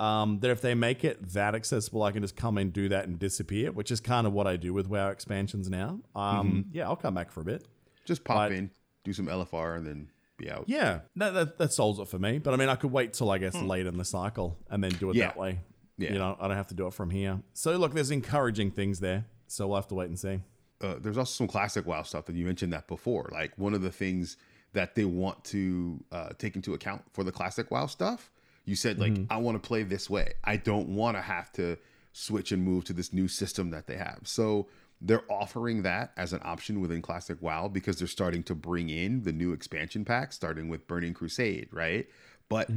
Um, 0.01 0.39
that 0.41 0.51
if 0.51 0.61
they 0.61 0.75
make 0.77 1.03
it 1.05 1.31
that 1.33 1.57
accessible, 1.57 2.05
I 2.05 2.13
can 2.13 2.23
just 2.23 2.37
come 2.37 2.57
and 2.57 2.73
do 2.73 2.89
that 2.91 3.09
and 3.09 3.19
disappear, 3.19 3.73
which 3.73 3.91
is 3.91 3.99
kind 3.99 4.29
of 4.29 4.33
what 4.33 4.47
I 4.47 4.57
do 4.57 4.73
with 4.73 4.87
WoW 4.89 5.09
expansions 5.09 5.69
now. 5.69 5.99
Um, 6.15 6.67
Yeah, 6.71 6.85
I'll 6.87 6.95
come 6.95 7.15
back 7.15 7.33
for 7.33 7.41
a 7.41 7.45
bit. 7.45 7.65
Just 8.05 8.23
pop 8.23 8.37
But- 8.37 8.53
in, 8.53 8.71
do 9.03 9.13
some 9.13 9.27
LFR, 9.27 9.77
and 9.77 9.85
then 9.85 10.09
be 10.37 10.49
out. 10.51 10.65
Yeah, 10.69 11.01
that, 11.17 11.35
that, 11.35 11.59
that 11.59 11.73
solves 11.73 11.99
it 11.99 12.07
for 12.07 12.19
me. 12.21 12.39
But 12.39 12.55
I 12.55 12.57
mean, 12.57 12.69
I 12.69 12.77
could 12.77 12.93
wait 12.93 13.13
till 13.13 13.29
I 13.29 13.39
guess 13.39 13.57
late 13.57 13.87
in 13.87 13.97
the 13.97 14.05
cycle 14.05 14.57
and 14.71 14.85
then 14.85 14.93
do 14.93 15.11
it 15.11 15.17
Yeah. 15.17 15.27
that 15.27 15.37
way. 15.37 15.59
Yeah. 15.97 16.13
You 16.13 16.19
know, 16.21 16.37
I 16.39 16.47
don't 16.47 16.57
have 16.57 16.69
to 16.69 16.75
do 16.77 16.87
it 16.87 16.93
from 16.95 17.11
here. 17.11 17.41
So 17.55 17.77
look, 17.77 17.93
there's 17.93 18.13
encouraging 18.13 18.71
things 18.71 19.01
there. 19.01 19.25
So 19.49 19.67
we'll 19.67 19.77
have 19.79 19.89
to 19.89 19.97
wait 19.97 20.07
and 20.11 20.17
see. 20.19 20.43
Uh, 20.81 20.95
there's 20.99 21.19
also 21.19 21.33
some 21.33 21.49
classic 21.49 21.87
WoW 21.87 22.03
stuff 22.03 22.27
that 22.27 22.37
you 22.37 22.47
mentioned 22.47 22.73
that 22.73 22.87
before. 22.87 23.29
Like 23.33 23.53
one 23.57 23.75
of 23.75 23.83
the 23.83 23.91
things 23.91 24.37
that 24.73 24.95
they 24.95 25.05
want 25.05 25.45
to 25.45 26.03
uh, 26.13 26.29
take 26.39 26.57
into 26.57 26.75
account 26.75 27.03
for 27.13 27.25
the 27.25 27.33
classic 27.33 27.71
WoW 27.71 27.87
stuff. 27.87 28.31
You 28.65 28.77
said 28.77 28.99
like 28.99 29.15
I 29.31 29.39
want 29.39 29.61
to 29.61 29.67
play 29.67 29.83
this 29.83 30.11
way. 30.11 30.35
I 30.45 30.57
don't 30.57 30.91
want 30.91 31.17
to 31.17 31.23
have 31.23 31.51
to 31.55 31.79
switch 32.13 32.53
and 32.53 32.63
move 32.63 32.85
to 32.85 32.93
this 32.93 33.13
new 33.13 33.27
system 33.27 33.71
that 33.71 33.87
they 33.87 33.97
have. 33.97 34.21
So 34.25 34.69
they're 35.01 35.25
offering 35.31 35.83
that 35.83 36.13
as 36.17 36.33
an 36.33 36.41
option 36.45 36.81
within 36.81 37.01
classic 37.01 37.39
WoW 37.41 37.69
because 37.69 37.99
they're 37.99 38.09
starting 38.09 38.43
to 38.45 38.55
bring 38.55 38.91
in 38.91 39.23
the 39.23 39.33
new 39.33 39.53
expansion 39.53 40.05
pack, 40.05 40.33
starting 40.33 40.69
with 40.69 40.87
Burning 40.87 41.15
Crusade, 41.15 41.69
right? 41.73 42.07
But 42.49 42.69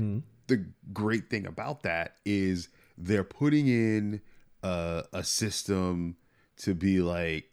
the 0.48 0.66
great 0.94 1.30
thing 1.30 1.46
about 1.46 1.84
that 1.84 2.18
is 2.26 2.70
they're 2.98 3.24
putting 3.24 3.68
in 3.68 4.22
uh, 4.64 5.04
a 5.12 5.24
system 5.24 6.16
to 6.58 6.74
be 6.76 7.02
like 7.02 7.50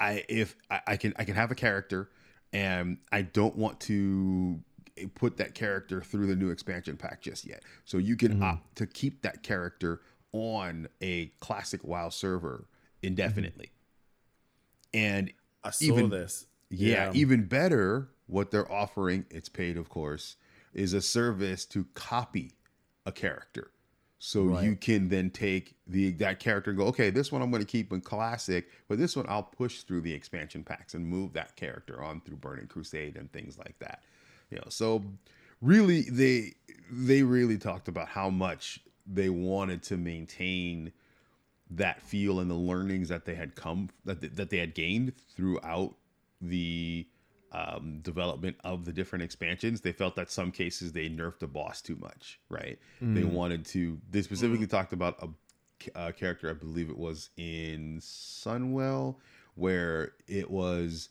I 0.00 0.24
if 0.28 0.56
I, 0.70 0.80
I 0.86 0.96
can 0.96 1.14
I 1.16 1.24
can 1.24 1.34
have 1.34 1.50
a 1.50 1.54
character 1.54 2.10
and 2.52 2.98
I 3.12 3.22
don't 3.22 3.54
want 3.56 3.80
to 3.80 4.60
put 5.14 5.36
that 5.36 5.54
character 5.54 6.00
through 6.00 6.26
the 6.26 6.36
new 6.36 6.50
expansion 6.50 6.96
pack 6.96 7.20
just 7.22 7.46
yet. 7.46 7.62
So 7.84 7.98
you 7.98 8.16
can 8.16 8.34
mm-hmm. 8.34 8.42
opt 8.42 8.76
to 8.76 8.86
keep 8.86 9.22
that 9.22 9.42
character 9.42 10.00
on 10.32 10.88
a 11.00 11.26
classic 11.40 11.84
WoW 11.84 12.08
server 12.08 12.66
indefinitely. 13.02 13.70
Mm-hmm. 14.92 14.98
And 14.98 15.32
I 15.62 15.70
saw 15.70 15.84
Even- 15.84 16.10
this. 16.10 16.46
yeah, 16.70 17.12
even 17.14 17.44
better, 17.44 18.08
what 18.26 18.50
they're 18.50 18.70
offering, 18.70 19.26
it's 19.30 19.48
paid 19.48 19.76
of 19.76 19.88
course, 19.88 20.36
is 20.72 20.92
a 20.92 21.02
service 21.02 21.64
to 21.66 21.86
copy 21.94 22.52
a 23.06 23.12
character. 23.12 23.70
So 24.22 24.60
you 24.60 24.76
can 24.76 25.08
then 25.08 25.30
take 25.30 25.76
the 25.86 26.10
that 26.12 26.40
character 26.40 26.70
and 26.70 26.78
go, 26.78 26.84
okay, 26.88 27.08
this 27.08 27.32
one 27.32 27.40
I'm 27.40 27.50
going 27.50 27.62
to 27.62 27.66
keep 27.66 27.90
in 27.90 28.02
classic, 28.02 28.68
but 28.86 28.98
this 28.98 29.16
one 29.16 29.24
I'll 29.30 29.42
push 29.42 29.80
through 29.80 30.02
the 30.02 30.12
expansion 30.12 30.62
packs 30.62 30.92
and 30.92 31.06
move 31.06 31.32
that 31.32 31.56
character 31.56 32.02
on 32.02 32.20
through 32.20 32.36
Burning 32.36 32.66
Crusade 32.66 33.16
and 33.16 33.32
things 33.32 33.56
like 33.56 33.78
that. 33.78 34.02
You 34.50 34.58
know, 34.58 34.66
so 34.68 35.02
really 35.62 36.02
they 36.02 36.52
they 36.90 37.22
really 37.22 37.56
talked 37.56 37.88
about 37.88 38.08
how 38.08 38.28
much 38.28 38.80
they 39.06 39.30
wanted 39.30 39.82
to 39.84 39.96
maintain 39.96 40.92
that 41.70 42.02
feel 42.02 42.40
and 42.40 42.50
the 42.50 42.54
learnings 42.54 43.08
that 43.08 43.24
they 43.24 43.34
had 43.34 43.54
come 43.54 43.88
that 44.04 44.20
they, 44.20 44.28
that 44.28 44.50
they 44.50 44.58
had 44.58 44.74
gained 44.74 45.14
throughout 45.34 45.94
the 46.42 47.06
um, 47.52 48.00
development 48.02 48.56
of 48.64 48.84
the 48.84 48.92
different 48.92 49.22
expansions. 49.24 49.80
They 49.80 49.92
felt 49.92 50.14
that 50.16 50.30
some 50.30 50.52
cases 50.52 50.92
they 50.92 51.08
nerfed 51.08 51.40
the 51.40 51.46
boss 51.46 51.80
too 51.82 51.96
much, 51.96 52.38
right? 52.48 52.78
They 53.00 53.24
wanted 53.24 53.64
to. 53.66 53.98
They 54.10 54.22
specifically 54.22 54.66
talked 54.66 54.92
about 54.92 55.16
a, 55.22 55.28
a 56.08 56.12
character, 56.12 56.48
I 56.50 56.52
believe 56.54 56.90
it 56.90 56.98
was 56.98 57.30
in 57.36 57.98
Sunwell, 58.00 59.16
where 59.54 60.12
it 60.26 60.50
was 60.50 61.08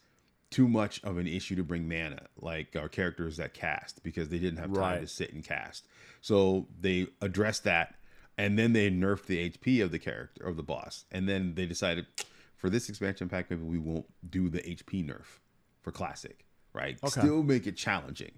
too 0.49 0.67
much 0.67 1.03
of 1.03 1.17
an 1.17 1.27
issue 1.27 1.55
to 1.55 1.63
bring 1.63 1.87
mana, 1.87 2.25
like 2.41 2.75
our 2.75 2.89
characters 2.89 3.37
that 3.37 3.53
cast, 3.53 4.01
because 4.03 4.29
they 4.29 4.39
didn't 4.39 4.59
have 4.59 4.73
time 4.73 4.79
Right. 4.81 5.01
to 5.01 5.07
sit 5.07 5.31
and 5.33 5.43
cast. 5.43 5.87
So 6.21 6.67
they 6.79 7.07
addressed 7.21 7.65
that, 7.65 7.95
and 8.37 8.57
then 8.57 8.73
they 8.73 8.89
nerfed 8.89 9.25
the 9.27 9.49
HP 9.49 9.83
of 9.83 9.91
the 9.91 9.99
character 9.99 10.45
of 10.47 10.55
the 10.57 10.63
boss, 10.63 11.05
and 11.11 11.29
then 11.29 11.53
they 11.55 11.65
decided 11.67 12.07
for 12.55 12.69
this 12.69 12.89
expansion 12.89 13.29
pack 13.29 13.49
maybe 13.49 13.61
we 13.63 13.77
won't 13.77 14.05
do 14.29 14.49
the 14.49 14.59
HP 14.59 15.05
nerf 15.07 15.39
for 15.81 15.91
classic, 15.91 16.45
right? 16.73 16.97
Okay. 17.03 17.21
Still 17.21 17.43
make 17.43 17.67
it 17.67 17.75
challenging. 17.77 18.31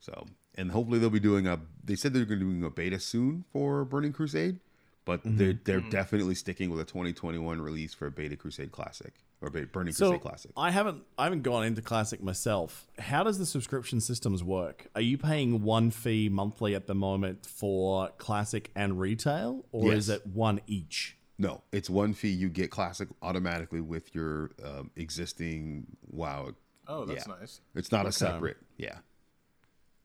So, 0.00 0.26
and 0.56 0.70
hopefully 0.70 0.98
they'll 0.98 1.10
be 1.10 1.20
doing 1.20 1.46
a. 1.46 1.60
They 1.84 1.96
said 1.96 2.12
they're 2.12 2.24
going 2.24 2.40
to 2.40 2.44
be 2.46 2.52
doing 2.52 2.64
a 2.64 2.70
beta 2.70 3.00
soon 3.00 3.44
for 3.52 3.84
Burning 3.84 4.12
Crusade, 4.12 4.60
but 5.04 5.20
Mm-hmm. 5.24 5.36
they're 5.38 5.58
they're 5.64 5.80
definitely 5.90 6.34
sticking 6.34 6.70
with 6.70 6.80
a 6.80 6.84
2021 6.84 7.60
release 7.60 7.94
for 7.94 8.10
Beta 8.10 8.36
Crusade 8.36 8.72
Classic 8.72 9.14
or 9.40 9.50
Beta, 9.50 9.66
Burning 9.66 9.92
So 9.94 10.08
Crusade 10.10 10.22
Classic. 10.22 10.50
I 10.56 10.70
haven't 10.70 11.02
I 11.18 11.24
haven't 11.24 11.42
gone 11.42 11.64
into 11.64 11.80
classic 11.82 12.22
myself. 12.22 12.86
How 12.98 13.22
does 13.22 13.38
the 13.38 13.46
subscription 13.46 14.00
systems 14.00 14.44
work? 14.44 14.86
Are 14.94 15.00
you 15.00 15.16
paying 15.18 15.62
one 15.62 15.90
fee 15.90 16.28
monthly 16.28 16.74
at 16.74 16.86
the 16.86 16.94
moment 16.94 17.46
for 17.46 18.10
classic 18.18 18.70
and 18.76 19.00
retail, 19.00 19.64
or 19.72 19.92
is 19.92 20.08
it 20.08 20.26
one 20.26 20.60
each? 20.66 21.15
No, 21.38 21.62
it's 21.72 21.90
one 21.90 22.14
fee. 22.14 22.30
You 22.30 22.48
get 22.48 22.70
Classic 22.70 23.08
automatically 23.22 23.80
with 23.80 24.14
your 24.14 24.52
um, 24.64 24.90
existing 24.96 25.86
WoW. 26.10 26.52
Oh, 26.88 27.04
that's 27.04 27.26
Yeah. 27.26 27.34
nice. 27.40 27.60
It's 27.74 27.92
not 27.92 28.06
a 28.06 28.12
separate. 28.12 28.56
Yeah. 28.78 28.98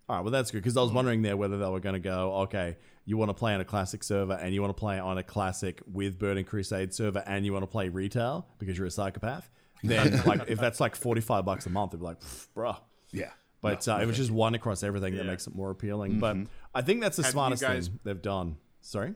All 0.10 0.18
right, 0.18 0.22
well 0.24 0.32
that's 0.32 0.52
good 0.52 0.58
because 0.62 0.76
I 0.76 0.82
was 0.82 0.92
wondering 0.92 1.22
there 1.22 1.38
whether 1.38 1.58
they 1.58 1.70
were 1.70 1.80
going 1.80 1.94
to 1.94 2.00
go, 2.00 2.34
okay, 2.42 2.76
you 3.06 3.16
want 3.16 3.30
to 3.30 3.34
play 3.34 3.54
on 3.54 3.62
a 3.62 3.66
classic 3.66 4.04
server 4.04 4.34
and 4.34 4.54
you 4.54 4.62
want 4.62 4.76
to 4.76 4.80
play 4.80 5.00
on 5.00 5.18
a 5.18 5.24
classic 5.24 5.82
with 5.90 6.20
Burning 6.20 6.44
Crusade 6.44 6.94
server 6.94 7.24
and 7.26 7.46
you 7.46 7.54
want 7.54 7.64
to 7.64 7.68
play 7.68 7.88
retail 7.88 8.46
because 8.60 8.78
you're 8.78 8.88
a 8.88 8.92
psychopath, 8.92 9.50
then 9.84 10.22
like 10.26 10.50
if 10.50 10.60
that's 10.60 10.82
like 10.82 10.96
45 10.98 11.46
bucks 11.46 11.66
a 11.66 11.70
month, 11.70 11.92
it'd 11.92 12.02
be 12.02 12.06
like, 12.06 12.20
bruh. 12.58 12.78
Yeah. 13.12 13.30
But 13.62 13.88
uh, 13.88 14.00
it 14.02 14.06
was 14.08 14.18
just 14.18 14.32
one 14.32 14.54
across 14.56 14.84
everything 14.84 15.16
that 15.16 15.26
makes 15.26 15.48
it 15.48 15.56
more 15.56 15.70
appealing. 15.70 16.20
But 16.20 16.36
I 16.76 16.82
think 16.82 17.00
that's 17.02 17.16
the 17.18 17.24
Have 17.24 17.32
smartest 17.32 17.62
guys- 17.62 17.88
thing 17.88 18.00
they've 18.04 18.22
done. 18.22 18.58
Sorry? 18.82 19.14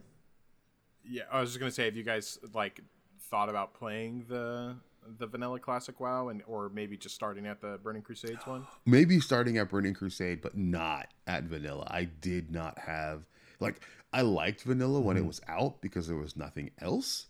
Yeah, 1.08 1.24
I 1.32 1.40
was 1.42 1.52
just 1.52 1.60
gonna 1.60 1.72
say, 1.72 1.86
have 1.86 1.96
you 1.96 2.04
guys 2.04 2.40
like 2.54 2.82
thought 3.30 3.50
about 3.50 3.74
playing 3.74 4.26
the 4.28 4.76
the 5.20 5.28
vanilla 5.28 5.60
classic 5.60 6.00
WoW, 6.00 6.30
and 6.30 6.42
or 6.48 6.70
maybe 6.70 6.98
just 6.98 7.14
starting 7.16 7.46
at 7.46 7.62
the 7.62 7.80
Burning 7.84 8.02
Crusades 8.02 8.46
one? 8.46 8.66
maybe 8.86 9.20
starting 9.20 9.58
at 9.58 9.70
Burning 9.70 9.94
Crusade, 9.94 10.42
but 10.42 10.58
not 10.58 11.08
at 11.28 11.44
Vanilla. 11.44 11.88
I 11.90 12.06
did 12.06 12.52
not 12.52 12.80
have 12.80 13.26
like 13.60 13.82
I 14.12 14.22
liked 14.22 14.64
Vanilla 14.64 15.00
when 15.00 15.18
it 15.18 15.26
was 15.26 15.42
out 15.48 15.82
because 15.82 16.08
there 16.08 16.18
was 16.18 16.36
nothing 16.36 16.72
else. 16.80 17.28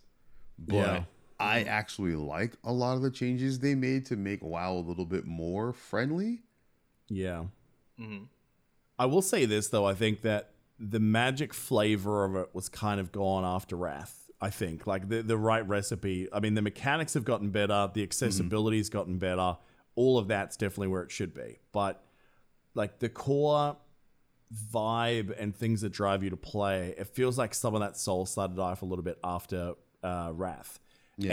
But 0.57 0.75
Yeah. 0.75 1.03
I 1.37 1.63
actually 1.63 2.15
like 2.15 2.53
a 2.63 2.71
lot 2.71 2.95
of 2.95 3.01
the 3.01 3.11
changes 3.11 3.59
they 3.59 3.75
made 3.75 4.05
to 4.05 4.15
make 4.15 4.41
WoW 4.41 4.71
a 4.73 4.79
little 4.79 5.05
bit 5.05 5.25
more 5.25 5.73
friendly. 5.73 6.43
Yeah. 7.09 7.45
Mm-hmm. 7.99 8.25
I 8.97 9.05
will 9.05 9.21
say 9.21 9.45
this 9.45 9.67
though. 9.67 9.85
I 9.85 9.93
think 9.95 10.21
that 10.21 10.51
the 10.79 10.99
magic 10.99 11.53
flavor 11.53 12.25
of 12.25 12.35
it 12.35 12.49
was 12.53 12.69
kind 12.69 12.99
of 12.99 13.11
gone 13.11 13.43
after 13.45 13.75
Wrath. 13.75 14.29
I 14.41 14.49
think 14.49 14.85
like 14.85 15.07
the 15.07 15.21
the 15.21 15.37
right 15.37 15.65
recipe. 15.67 16.27
I 16.31 16.39
mean, 16.39 16.55
the 16.55 16.61
mechanics 16.61 17.13
have 17.13 17.23
gotten 17.23 17.49
better. 17.49 17.89
The 17.93 18.03
accessibility's 18.03 18.89
gotten 18.89 19.17
better. 19.17 19.57
All 19.95 20.17
of 20.17 20.27
that's 20.27 20.57
definitely 20.57 20.89
where 20.89 21.03
it 21.03 21.11
should 21.11 21.33
be. 21.33 21.59
But 21.71 22.03
like 22.73 22.99
the 22.99 23.07
core 23.09 23.77
vibe 24.73 25.33
and 25.39 25.55
things 25.55 25.81
that 25.81 25.91
drive 25.93 26.21
you 26.21 26.29
to 26.29 26.37
play, 26.37 26.93
it 26.97 27.07
feels 27.07 27.37
like 27.37 27.53
some 27.53 27.73
of 27.75 27.81
that 27.81 27.97
soul 27.97 28.25
started 28.25 28.55
to 28.55 28.61
die 28.61 28.75
for 28.75 28.85
a 28.85 28.87
little 28.89 29.03
bit 29.03 29.17
after 29.23 29.73
uh, 30.03 30.31
Wrath. 30.33 30.79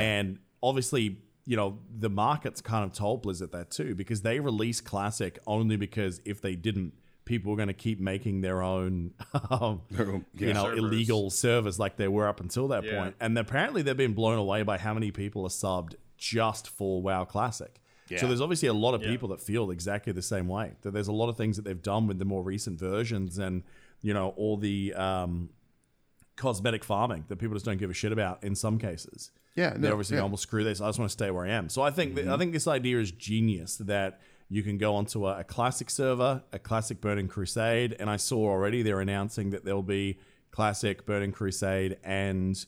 And 0.01 0.39
obviously, 0.63 1.19
you 1.45 1.57
know, 1.57 1.81
the 1.99 2.09
market's 2.09 2.61
kind 2.61 2.85
of 2.85 2.93
told 2.93 3.23
Blizzard 3.23 3.51
that 3.53 3.71
too, 3.73 3.97
because 3.97 4.23
they 4.23 4.39
released 4.39 4.85
Classic 4.85 5.39
only 5.47 5.77
because 5.77 6.21
if 6.25 6.41
they 6.41 6.55
didn't, 6.55 6.95
people 7.33 7.51
were 7.51 7.57
going 7.57 7.69
to 7.69 7.75
keep 7.87 7.99
making 7.99 8.43
their 8.43 8.63
own, 8.63 9.13
um, 9.51 9.81
you 9.91 10.25
Yeah. 10.37 10.53
know, 10.53 10.65
Servers. 10.65 10.79
illegal 10.79 11.31
servers 11.31 11.79
like 11.79 11.97
they 11.97 12.09
were 12.09 12.29
up 12.29 12.41
until 12.41 12.69
that 12.69 12.85
Yeah. 12.85 12.99
point. 12.99 13.15
And 13.21 13.39
apparently 13.39 13.81
they've 13.83 13.97
been 13.97 14.13
blown 14.15 14.39
away 14.39 14.63
by 14.63 14.77
how 14.79 14.93
many 14.95 15.11
people 15.11 15.45
are 15.45 15.49
subbed 15.65 15.95
just 16.19 16.69
for 16.69 17.01
WoW 17.03 17.25
Classic. 17.25 17.79
So 18.19 18.27
there's 18.27 18.43
obviously 18.43 18.69
a 18.69 18.75
lot 18.75 18.93
of 18.93 19.01
Yeah. 19.03 19.09
people 19.13 19.29
that 19.31 19.41
feel 19.41 19.71
exactly 19.71 20.13
the 20.13 20.21
same 20.35 20.47
way. 20.47 20.73
That 20.83 20.91
there's 20.93 21.09
a 21.09 21.13
lot 21.13 21.31
of 21.31 21.37
things 21.39 21.57
that 21.57 21.63
they've 21.65 21.81
done 21.81 22.07
with 22.07 22.19
the 22.19 22.27
more 22.27 22.43
recent 22.43 22.79
versions 22.79 23.39
and, 23.39 23.63
you 24.03 24.13
know, 24.13 24.35
all 24.37 24.59
the 24.59 24.93
um, 24.93 25.49
cosmetic 26.37 26.85
farming 26.85 27.25
that 27.29 27.37
people 27.37 27.55
just 27.55 27.65
don't 27.65 27.79
give 27.79 27.91
a 27.91 27.95
shit 27.95 28.13
about 28.13 28.43
in 28.45 28.55
some 28.55 28.79
cases. 28.79 29.31
Yeah, 29.55 29.71
They 29.75 29.81
no, 29.89 29.93
obviously 29.93 30.17
yeah. 30.19 30.23
almost 30.25 30.43
screw 30.43 30.65
this. 30.65 30.81
I 30.83 30.89
just 30.89 30.99
want 30.99 31.09
to 31.11 31.13
stay 31.13 31.31
where 31.31 31.47
I 31.47 31.51
am. 31.51 31.69
So 31.69 31.83
I 31.83 31.91
think 31.91 32.15
Mm-hmm. 32.15 32.27
that, 32.27 32.35
I 32.35 32.39
think 32.39 32.53
this 32.53 32.67
idea 32.67 32.99
is 33.01 33.11
genius 33.13 33.77
that 33.77 34.21
you 34.49 34.63
can 34.63 34.79
go 34.79 34.95
onto 34.95 35.27
a, 35.27 35.41
a 35.41 35.45
classic 35.45 35.89
server, 35.91 36.43
a 36.53 36.59
classic 36.59 37.01
Burning 37.01 37.29
Crusade, 37.29 37.97
and 37.99 38.09
I 38.11 38.17
saw 38.17 38.49
already 38.51 38.83
they're 38.83 39.01
announcing 39.01 39.51
that 39.51 39.65
there'll 39.65 39.83
be 39.83 40.19
classic 40.51 41.07
Burning 41.07 41.33
Crusade 41.33 41.97
and 42.05 42.65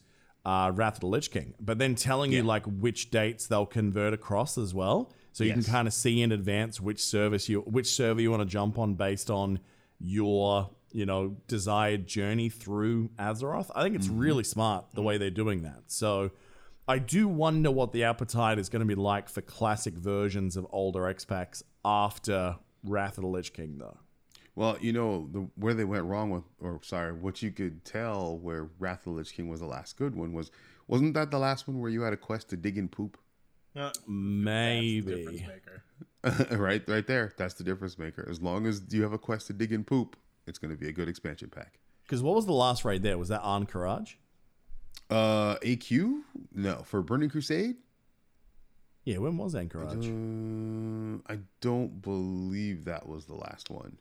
uh, 0.47 0.73
Wrath 0.75 0.95
of 0.95 1.01
the 1.01 1.07
Lich 1.07 1.31
King, 1.31 1.55
but 1.61 1.79
then 1.79 1.95
telling 1.95 2.33
you 2.33 2.43
like 2.43 2.65
which 2.67 3.11
dates 3.11 3.47
they'll 3.47 3.67
convert 3.67 4.13
across 4.15 4.59
as 4.59 4.75
well, 4.75 5.13
so 5.33 5.43
you 5.45 5.49
Yes. 5.55 5.65
can 5.65 5.73
kind 5.73 5.89
of 5.89 5.95
see 5.95 6.23
in 6.23 6.33
advance 6.33 6.81
which 6.81 7.03
service 7.03 7.49
you 7.49 7.61
which 7.63 7.89
server 7.95 8.21
you 8.21 8.31
want 8.31 8.41
to 8.43 8.47
jump 8.47 8.79
on 8.79 8.95
based 8.95 9.31
on 9.31 9.59
your 9.99 10.71
you 10.93 11.07
know 11.07 11.37
desired 11.49 12.07
journey 12.07 12.49
through 12.49 13.09
Azeroth. 13.19 13.71
I 13.75 13.83
think 13.83 13.97
it's 13.97 14.09
really 14.09 14.45
smart 14.45 14.85
the 14.95 15.03
way 15.03 15.19
they're 15.19 15.31
doing 15.31 15.63
that. 15.63 15.85
So 15.87 16.31
I 16.87 16.99
do 16.99 17.29
wonder 17.29 17.71
what 17.71 17.93
the 17.93 18.05
appetite 18.05 18.59
is 18.59 18.69
going 18.69 18.81
to 18.81 18.87
be 18.87 18.95
like 18.95 19.29
for 19.29 19.41
classic 19.41 19.95
versions 19.95 20.57
of 20.57 20.67
older 20.71 21.07
X 21.07 21.25
packs 21.25 21.63
after 21.85 22.57
Wrath 22.85 23.17
of 23.17 23.23
the 23.23 23.29
Lich 23.29 23.53
King, 23.53 23.79
though. 23.79 23.99
Well, 24.57 24.77
you 24.81 24.93
know 24.93 25.29
the 25.33 25.49
where 25.57 25.75
they 25.75 25.85
went 25.85 26.05
wrong 26.05 26.31
with, 26.31 26.45
or 26.61 26.81
sorry, 26.83 27.13
what 27.13 27.43
you 27.43 27.51
could 27.51 27.85
tell 27.85 28.39
where 28.39 28.69
Wrath 28.79 29.07
of 29.07 29.15
the 29.15 29.19
Lich 29.19 29.35
King 29.35 29.49
was 29.49 29.61
the 29.61 29.67
last 29.67 29.97
good 29.97 30.15
one 30.15 30.33
was, 30.33 30.51
wasn't 30.87 31.15
that 31.15 31.31
the 31.31 31.39
last 31.39 31.67
one 31.67 31.81
where 31.81 31.91
you 31.91 32.03
had 32.03 32.13
a 32.13 32.19
quest 32.19 32.51
to 32.51 32.57
dig 32.57 32.79
in 32.79 32.89
poop? 32.89 33.19
Uh, 33.75 33.91
Maybe. 34.07 35.01
difference 35.01 35.41
maker. 35.41 35.85
right, 36.57 36.83
right 36.87 37.07
there. 37.07 37.33
That's 37.37 37.55
the 37.55 37.65
difference 37.65 37.99
maker. 37.99 38.27
As 38.31 38.41
long 38.41 38.67
as 38.67 38.83
you 38.91 39.03
have 39.03 39.13
a 39.13 39.19
quest 39.19 39.49
to 39.49 39.53
dig 39.53 39.73
in 39.73 39.83
poop, 39.85 40.17
it's 40.47 40.59
going 40.59 40.71
to 40.71 40.77
be 40.77 40.89
a 40.89 40.93
good 40.93 41.09
expansion 41.09 41.51
pack. 41.51 41.81
Because 42.05 42.23
what 42.23 42.37
was 42.37 42.47
the 42.47 42.53
last 42.53 42.85
raid 42.85 43.03
there? 43.03 43.19
Was 43.19 43.29
that 43.29 43.43
Ahn'Qiraj? 43.43 44.15
Uh, 45.11 45.57
AQ? 45.57 46.23
No, 46.53 46.77
for 46.85 47.03
Burning 47.03 47.29
Crusade. 47.31 47.77
Yeah, 49.05 49.19
when 49.19 49.37
was 49.37 49.55
Ahn'Qiraj? 49.55 51.19
Uh, 51.19 51.23
I 51.31 51.39
don't 51.61 52.01
believe 52.01 52.87
that 52.87 53.07
was 53.07 53.27
the 53.27 53.35
last 53.35 53.69
one. 53.71 53.99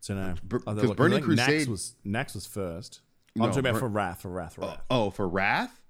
so 0.00 0.14
no, 0.14 0.34
Bur- 0.42 0.62
Oh, 0.66 0.74
'cause 0.74 0.84
look, 0.84 0.92
I 0.92 0.94
Burning 0.94 1.18
think 1.24 1.38
Nax 1.38 1.44
Crusade- 1.46 1.68
was 1.68 1.94
Nax 2.06 2.34
was 2.34 2.46
first. 2.46 3.00
No, 3.34 3.44
I'm 3.44 3.50
talking 3.50 3.60
about 3.60 3.74
Bur- 3.74 3.80
for 3.80 3.88
Wrath, 3.88 4.22
for 4.22 4.30
Wrath, 4.30 4.54
for 4.54 4.60
Wrath. 4.62 4.82
Oh, 4.90 5.10
for 5.10 5.28
Wrath. 5.28 5.82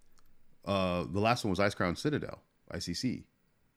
Uh, 0.64 1.04
the 1.04 1.20
last 1.20 1.44
one 1.44 1.50
was 1.50 1.60
Icecrown 1.60 1.96
Citadel, 1.96 2.42
ICC. 2.74 3.24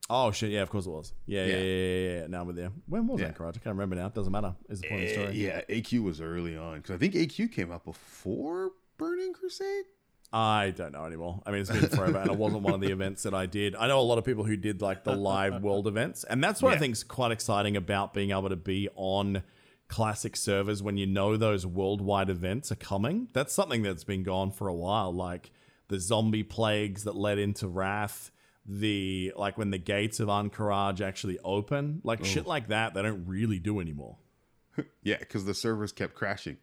Oh 0.09 0.31
shit! 0.31 0.49
Yeah, 0.49 0.63
of 0.63 0.71
course 0.71 0.87
it 0.87 0.89
was. 0.89 1.13
Yeah, 1.27 1.45
yeah, 1.45 1.51
Yeah. 1.51 1.61
yeah, 1.61 1.63
yeah. 1.63 2.19
yeah. 2.21 2.27
Now 2.27 2.41
I'm 2.41 2.47
with 2.47 2.57
you. 2.57 2.71
When 2.87 3.05
was 3.05 3.21
Yeah. 3.21 3.31
Ahn'Qiraj? 3.31 3.49
I 3.49 3.51
can't 3.59 3.65
remember 3.67 3.95
now. 3.95 4.07
It 4.07 4.15
doesn't 4.15 4.31
matter. 4.31 4.55
Is 4.69 4.81
the 4.81 4.87
point 4.89 5.03
of 5.03 5.07
the 5.09 5.13
Eh, 5.15 5.21
story? 5.21 5.37
yeah, 5.37 5.61
AQ 5.69 6.01
was 6.01 6.19
early 6.21 6.57
on 6.57 6.77
because 6.77 6.95
I 6.95 6.97
think 6.97 7.13
AQ 7.13 7.49
came 7.49 7.71
out 7.71 7.85
before 7.85 8.71
Burning 8.97 9.33
Crusade. 9.33 9.85
I 10.31 10.71
don't 10.71 10.91
know 10.91 11.05
anymore. 11.05 11.41
I 11.45 11.51
mean, 11.51 11.61
it's 11.61 11.71
been 11.71 11.89
forever, 11.89 12.19
and 12.19 12.29
it 12.29 12.37
wasn't 12.37 12.61
one 12.61 12.73
of 12.75 12.81
the 12.81 12.91
events 12.91 13.23
that 13.23 13.33
I 13.33 13.47
did. 13.47 13.75
I 13.75 13.87
know 13.87 13.99
a 13.99 14.01
lot 14.01 14.19
of 14.19 14.25
people 14.25 14.43
who 14.43 14.55
did 14.57 14.81
like 14.81 15.03
the 15.03 15.15
live 15.15 15.63
world 15.63 15.87
events, 15.87 16.23
and 16.23 16.43
that's 16.43 16.61
what 16.61 16.73
I 16.73 16.77
think 16.77 16.93
is 16.93 17.03
quite 17.03 17.31
exciting 17.31 17.75
about 17.75 18.13
being 18.13 18.31
able 18.31 18.49
to 18.49 18.55
be 18.55 18.89
on 18.95 19.43
classic 19.87 20.35
servers 20.35 20.83
when 20.83 20.97
you 20.97 21.07
know 21.07 21.35
those 21.35 21.65
worldwide 21.65 22.29
events 22.29 22.71
are 22.71 22.75
coming. 22.75 23.27
That's 23.33 23.53
something 23.53 23.81
that's 23.81 24.03
been 24.03 24.21
gone 24.23 24.51
for 24.51 24.67
a 24.67 24.73
while, 24.73 25.11
like 25.11 25.49
the 25.87 25.99
zombie 25.99 26.43
plagues 26.43 27.05
that 27.05 27.15
led 27.15 27.39
into 27.39 27.67
Wrath. 27.67 28.31
The 28.71 29.33
like 29.35 29.57
when 29.57 29.71
the 29.71 29.79
gates 29.79 30.19
of 30.19 30.27
Ahn'Qiraj 30.27 31.01
actually 31.01 31.39
open, 31.43 32.01
like 32.03 32.23
shit 32.23 32.45
like 32.45 32.67
that, 32.67 32.93
they 32.93 33.01
don't 33.01 33.25
really 33.25 33.57
do 33.59 33.79
anymore. 33.79 34.17
Yeah, 35.03 35.17
because 35.17 35.43
the 35.43 35.53
servers 35.53 35.91
kept 35.91 36.13
crashing. 36.13 36.55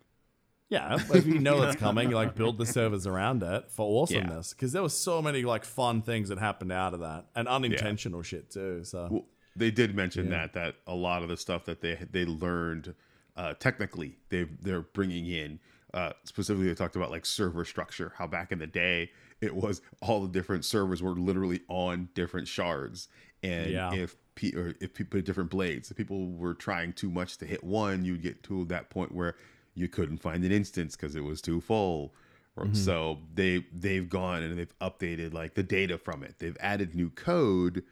Yeah, 0.68 0.98
but 1.08 1.18
if 1.18 1.26
you 1.26 1.38
know 1.38 1.62
it's 1.62 1.76
coming, 1.76 2.10
you 2.10 2.16
like 2.16 2.34
build 2.34 2.58
the 2.58 2.66
servers 2.66 3.06
around 3.06 3.42
it 3.42 3.70
for 3.70 4.02
awesomeness. 4.02 4.52
Because 4.52 4.72
there 4.72 4.82
was 4.82 4.98
so 4.98 5.22
many 5.22 5.42
like 5.42 5.64
fun 5.64 6.02
things 6.02 6.28
that 6.28 6.38
happened 6.38 6.72
out 6.72 6.94
of 6.94 7.00
that, 7.00 7.26
and 7.34 7.46
unintentional 7.48 8.22
shit 8.22 8.50
too. 8.50 8.82
So 8.84 9.08
Well, 9.10 9.24
they 9.54 9.70
did 9.70 9.94
mention 9.94 10.30
that 10.30 10.54
that 10.54 10.76
a 10.86 10.94
lot 10.94 11.22
of 11.22 11.28
the 11.28 11.36
stuff 11.36 11.64
that 11.66 11.80
they 11.80 11.98
they 12.10 12.24
learned 12.24 12.94
uh, 13.36 13.54
technically 13.54 14.16
they 14.28 14.44
they're 14.44 14.82
bringing 14.82 15.26
in. 15.26 15.60
Uh, 15.94 16.12
specifically, 16.24 16.66
they 16.68 16.74
talked 16.74 16.96
about 16.96 17.10
like 17.10 17.24
server 17.24 17.64
structure. 17.64 18.12
How 18.18 18.26
back 18.26 18.50
in 18.52 18.58
the 18.58 18.66
day 18.66 19.10
it 19.40 19.54
was 19.54 19.80
all 20.00 20.20
the 20.22 20.28
different 20.28 20.64
servers 20.64 21.02
were 21.02 21.14
literally 21.14 21.60
on 21.68 22.08
different 22.14 22.48
shards, 22.48 23.08
and 23.42 23.70
Yeah. 23.70 23.94
if 23.94 24.16
pe- 24.34 24.52
or 24.52 24.74
if 24.80 24.94
people 24.94 25.20
different 25.20 25.50
blades, 25.50 25.90
if 25.90 25.96
people 25.96 26.32
were 26.32 26.54
trying 26.54 26.92
too 26.92 27.10
much 27.10 27.38
to 27.38 27.46
hit 27.46 27.62
one, 27.62 28.04
you'd 28.04 28.22
get 28.22 28.42
to 28.44 28.64
that 28.66 28.90
point 28.90 29.12
where 29.12 29.36
you 29.76 29.86
couldn't 29.88 30.18
find 30.18 30.44
an 30.44 30.50
instance 30.50 30.96
because 30.96 31.14
it 31.14 31.22
was 31.22 31.40
too 31.40 31.60
full. 31.60 32.12
Or- 32.56 32.74
So 32.74 33.18
they 33.34 33.64
they've 33.72 34.08
gone 34.08 34.42
and 34.42 34.58
they've 34.58 34.78
updated 34.80 35.32
like 35.34 35.54
the 35.54 35.62
data 35.62 35.98
from 35.98 36.22
it. 36.24 36.36
They've 36.38 36.56
added 36.58 36.94
new 36.94 37.10
code, 37.10 37.84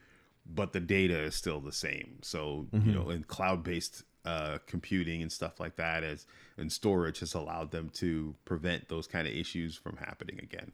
but 0.45 0.73
the 0.73 0.79
data 0.79 1.17
is 1.21 1.35
still 1.35 1.59
the 1.61 1.71
same. 1.71 2.17
So 2.23 2.67
you 2.73 2.91
know, 2.91 3.09
in 3.11 3.23
cloud 3.23 3.63
based 3.63 4.03
uh, 4.25 4.57
computing 4.65 5.21
and 5.21 5.31
stuff 5.31 5.59
like 5.59 5.75
that, 5.75 6.03
as 6.03 6.25
and 6.57 6.71
storage 6.71 7.19
has 7.19 7.35
allowed 7.35 7.69
them 7.71 7.89
to 7.91 8.33
prevent 8.43 8.89
those 8.89 9.05
kind 9.05 9.27
of 9.27 9.33
issues 9.35 9.75
from 9.77 9.97
happening 9.97 10.39
again. 10.41 10.71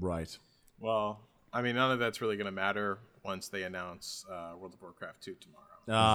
right, 0.00 0.36
Well, 0.80 1.20
I 1.52 1.62
mean, 1.62 1.74
none 1.76 1.92
of 1.92 1.98
that's 2.00 2.20
really 2.20 2.36
going 2.36 2.46
to 2.46 2.50
matter 2.52 2.98
once 3.24 3.48
they 3.48 3.62
announce 3.64 4.24
uh, 4.30 4.52
World 4.58 4.74
of 4.74 4.82
Warcraft 4.82 5.22
2 5.22 5.36
tomorrow. 5.40 5.64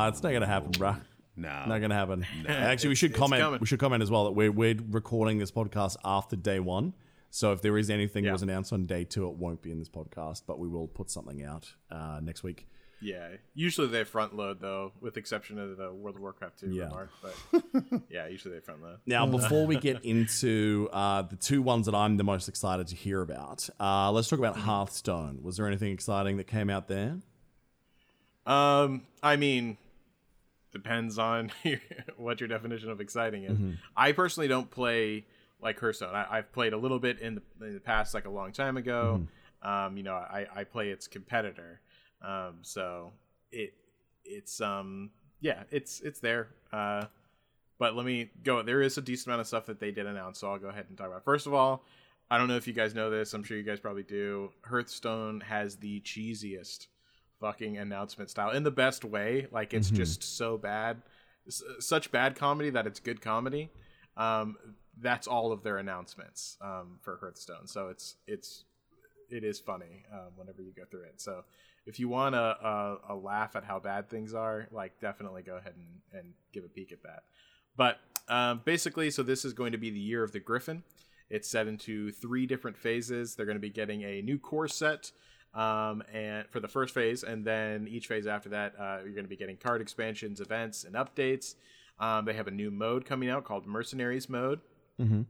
uh, 0.05 0.09
it's 0.09 0.21
not 0.23 0.31
gonna 0.33 0.45
happen, 0.47 0.71
bruh. 0.71 0.99
Now, 1.37 1.65
Not 1.65 1.79
gonna 1.79 1.95
happen. 1.95 2.25
Actually, 2.47 2.89
we 2.89 2.95
should 2.95 3.11
it's 3.11 3.19
comment. 3.19 3.41
coming. 3.41 3.59
We 3.59 3.67
should 3.67 3.79
comment 3.79 4.01
as 4.03 4.09
well 4.11 4.25
that 4.25 4.31
we're 4.31 4.51
we're 4.51 4.77
recording 4.89 5.37
this 5.37 5.51
podcast 5.51 5.97
after 6.05 6.35
day 6.35 6.59
one. 6.59 6.93
So 7.29 7.51
if 7.51 7.61
there 7.61 7.77
is 7.77 7.89
anything 7.89 8.23
that 8.23 8.31
was 8.31 8.43
announced 8.43 8.71
on 8.71 8.85
day 8.85 9.03
two, 9.03 9.27
it 9.27 9.35
won't 9.35 9.61
be 9.61 9.69
in 9.71 9.79
this 9.79 9.89
podcast, 9.89 10.43
but 10.47 10.57
we 10.57 10.69
will 10.69 10.87
put 10.87 11.09
something 11.11 11.43
out 11.43 11.73
uh, 11.91 12.19
next 12.23 12.43
week. 12.43 12.67
Yeah, 13.01 13.27
usually 13.53 13.87
they 13.87 14.05
front 14.05 14.37
load 14.37 14.61
though, 14.61 14.93
with 15.01 15.17
exception 15.17 15.59
of 15.59 15.75
the 15.75 15.91
World 15.91 16.15
of 16.15 16.21
Warcraft 16.21 16.61
2 16.61 16.69
Yeah. 16.71 16.83
remark. 16.85 17.09
But 17.21 17.63
yeah, 18.09 18.27
usually 18.27 18.53
they 18.55 18.61
front 18.61 18.81
load. 18.81 18.99
Now, 19.05 19.25
before 19.37 19.67
we 19.67 19.75
get 19.75 20.05
into 20.05 20.87
uh, 20.93 21.23
the 21.23 21.35
two 21.35 21.61
ones 21.61 21.87
that 21.87 21.93
I'm 21.93 22.15
the 22.15 22.23
most 22.23 22.47
excited 22.47 22.87
to 22.87 22.95
hear 22.95 23.21
about, 23.21 23.69
uh, 23.81 24.11
let's 24.13 24.29
talk 24.29 24.39
about 24.39 24.55
Hearthstone. 24.55 25.39
Was 25.43 25.57
there 25.57 25.67
anything 25.67 25.91
exciting 25.91 26.37
that 26.37 26.47
came 26.47 26.69
out 26.69 26.87
there? 26.87 27.17
Um, 28.45 29.01
I 29.21 29.35
mean, 29.35 29.77
depends 30.75 31.17
on 31.17 31.51
what 32.17 32.41
your 32.41 32.49
definition 32.49 32.91
of 32.91 32.99
exciting 32.99 33.45
is. 33.45 33.57
I 33.95 34.11
personally 34.11 34.49
don't 34.49 34.69
play 34.69 35.25
like 35.61 35.79
Hearthstone. 35.79 36.13
I, 36.13 36.35
have 36.35 36.51
played 36.51 36.73
a 36.73 36.77
little 36.77 36.99
bit 36.99 37.19
in 37.19 37.35
the, 37.35 37.65
in 37.65 37.73
the 37.75 37.79
past, 37.79 38.13
like 38.13 38.25
a 38.25 38.29
long 38.29 38.51
time 38.51 38.75
ago. 38.75 39.21
Mm-hmm. 39.21 39.67
Um, 39.67 39.97
you 39.97 40.03
know, 40.03 40.13
I, 40.13 40.45
I 40.53 40.63
play 40.65 40.89
its 40.89 41.07
competitor. 41.07 41.79
Um, 42.21 42.57
so 42.61 43.13
it 43.51 43.73
it's 44.25 44.59
um 44.59 45.11
yeah, 45.39 45.63
it's 45.71 46.01
it's 46.01 46.19
there. 46.19 46.49
Uh, 46.73 47.05
but 47.79 47.95
let 47.95 48.05
me 48.05 48.31
go. 48.43 48.61
There 48.61 48.81
is 48.81 48.97
a 48.97 49.01
decent 49.01 49.27
amount 49.27 49.41
of 49.41 49.47
stuff 49.47 49.65
that 49.67 49.79
they 49.79 49.91
did 49.91 50.05
announce, 50.05 50.39
so 50.39 50.51
I'll 50.51 50.59
go 50.59 50.67
ahead 50.67 50.85
and 50.89 50.97
talk 50.97 51.07
about. 51.07 51.19
It. 51.19 51.25
First 51.25 51.47
of 51.47 51.53
all, 51.53 51.83
I 52.29 52.37
don't 52.37 52.47
know 52.47 52.57
if 52.57 52.67
you 52.67 52.73
guys 52.73 52.93
know 52.93 53.09
this. 53.09 53.33
I'm 53.33 53.43
sure 53.43 53.57
you 53.57 53.63
guys 53.63 53.79
probably 53.79 54.03
do. 54.03 54.51
Hearthstone 54.61 55.41
has 55.41 55.77
the 55.77 56.01
cheesiest 56.01 56.87
fucking 57.39 57.77
announcement 57.77 58.29
style 58.29 58.51
in 58.51 58.63
the 58.63 58.71
best 58.71 59.05
way. 59.05 59.47
Like 59.51 59.73
it's 59.73 59.87
mm-hmm. 59.87 59.97
just 59.97 60.37
so 60.37 60.57
bad, 60.57 61.01
it's 61.45 61.63
such 61.79 62.11
bad 62.11 62.35
comedy 62.35 62.69
that 62.71 62.87
it's 62.87 62.99
good 62.99 63.21
comedy. 63.21 63.71
Um, 64.17 64.57
that's 64.99 65.27
all 65.27 65.51
of 65.51 65.63
their 65.63 65.77
announcements 65.77 66.57
um, 66.61 66.99
for 67.01 67.17
Hearthstone. 67.17 67.67
So 67.67 67.89
it's 67.89 68.15
it's 68.27 68.63
it 69.29 69.43
is 69.43 69.59
funny 69.59 70.05
um, 70.13 70.31
whenever 70.35 70.61
you 70.61 70.71
go 70.75 70.83
through 70.89 71.03
it. 71.03 71.19
So 71.19 71.43
if 71.85 71.99
you 71.99 72.07
want 72.07 72.35
a, 72.35 72.39
a, 72.39 72.97
a, 73.09 73.15
laugh 73.15 73.55
at 73.55 73.63
how 73.63 73.79
bad 73.79 74.09
things 74.09 74.33
are, 74.33 74.67
like 74.71 74.99
definitely 74.99 75.43
go 75.43 75.57
ahead 75.57 75.73
and, 75.75 76.19
and 76.19 76.33
give 76.53 76.63
a 76.63 76.67
peek 76.67 76.91
at 76.91 77.03
that. 77.03 77.23
But 77.75 77.99
um, 78.27 78.61
basically, 78.65 79.11
so 79.11 79.23
this 79.23 79.45
is 79.45 79.53
going 79.53 79.71
to 79.71 79.77
be 79.77 79.89
the 79.89 79.99
year 79.99 80.23
of 80.23 80.31
the 80.31 80.39
Griffin. 80.39 80.83
It's 81.29 81.49
set 81.49 81.67
into 81.67 82.11
three 82.11 82.45
different 82.45 82.77
phases. 82.77 83.35
They're 83.35 83.45
going 83.45 83.57
to 83.57 83.61
be 83.61 83.69
getting 83.69 84.03
a 84.03 84.21
new 84.21 84.39
core 84.39 84.67
set. 84.67 85.11
Um, 85.55 86.03
and 86.13 86.47
for 86.49 86.59
the 86.59 86.67
first 86.67 86.93
phase, 86.93 87.23
and 87.23 87.45
then 87.45 87.87
each 87.89 88.07
phase 88.07 88.27
after 88.27 88.49
that, 88.49 88.73
uh, 88.77 88.97
you're 89.03 89.13
going 89.13 89.23
to 89.23 89.29
be 89.29 89.37
getting 89.37 89.55
card 89.55 89.81
expansions, 89.81 90.41
events, 90.41 90.83
and 90.83 90.95
updates. 90.95 91.55
Um, 91.97 92.25
they 92.25 92.33
have 92.33 92.47
a 92.47 92.51
new 92.51 92.69
mode 92.69 93.05
coming 93.05 93.29
out 93.29 93.45
called 93.45 93.65
Mercenaries 93.65 94.27
mode. 94.27 94.59
Mm-hmm. 94.99 95.21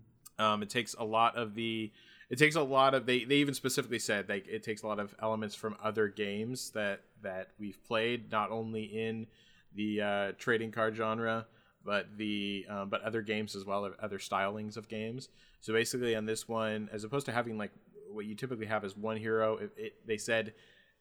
Um, 0.43 0.63
it 0.63 0.69
takes 0.69 0.95
a 0.95 1.03
lot 1.03 1.37
of 1.37 1.53
the 1.53 1.91
it 2.29 2.39
takes 2.39 2.55
a 2.55 2.61
lot 2.61 2.93
of 2.93 3.05
they, 3.05 3.23
they 3.23 3.35
even 3.35 3.53
specifically 3.53 3.99
said 3.99 4.27
like 4.27 4.47
it 4.47 4.63
takes 4.63 4.83
a 4.83 4.87
lot 4.87 4.99
of 4.99 5.15
elements 5.21 5.55
from 5.55 5.75
other 5.83 6.07
games 6.07 6.71
that 6.71 7.01
that 7.21 7.49
we've 7.59 7.81
played 7.85 8.31
not 8.31 8.51
only 8.51 8.83
in 8.83 9.27
the 9.75 10.01
uh, 10.01 10.31
trading 10.37 10.71
card 10.71 10.95
genre 10.95 11.45
but 11.85 12.17
the 12.17 12.65
um, 12.69 12.89
but 12.89 13.01
other 13.03 13.21
games 13.21 13.55
as 13.55 13.63
well 13.63 13.89
other 14.01 14.17
stylings 14.17 14.75
of 14.75 14.89
games 14.89 15.29
so 15.61 15.71
basically 15.71 16.15
on 16.15 16.25
this 16.25 16.47
one 16.47 16.89
as 16.91 17.03
opposed 17.03 17.25
to 17.25 17.31
having 17.31 17.57
like 17.57 17.71
what 18.15 18.25
you 18.25 18.35
typically 18.35 18.65
have 18.65 18.83
is 18.83 18.95
one 18.97 19.17
hero. 19.17 19.57
It, 19.57 19.71
it, 19.77 19.93
they 20.07 20.17
said 20.17 20.53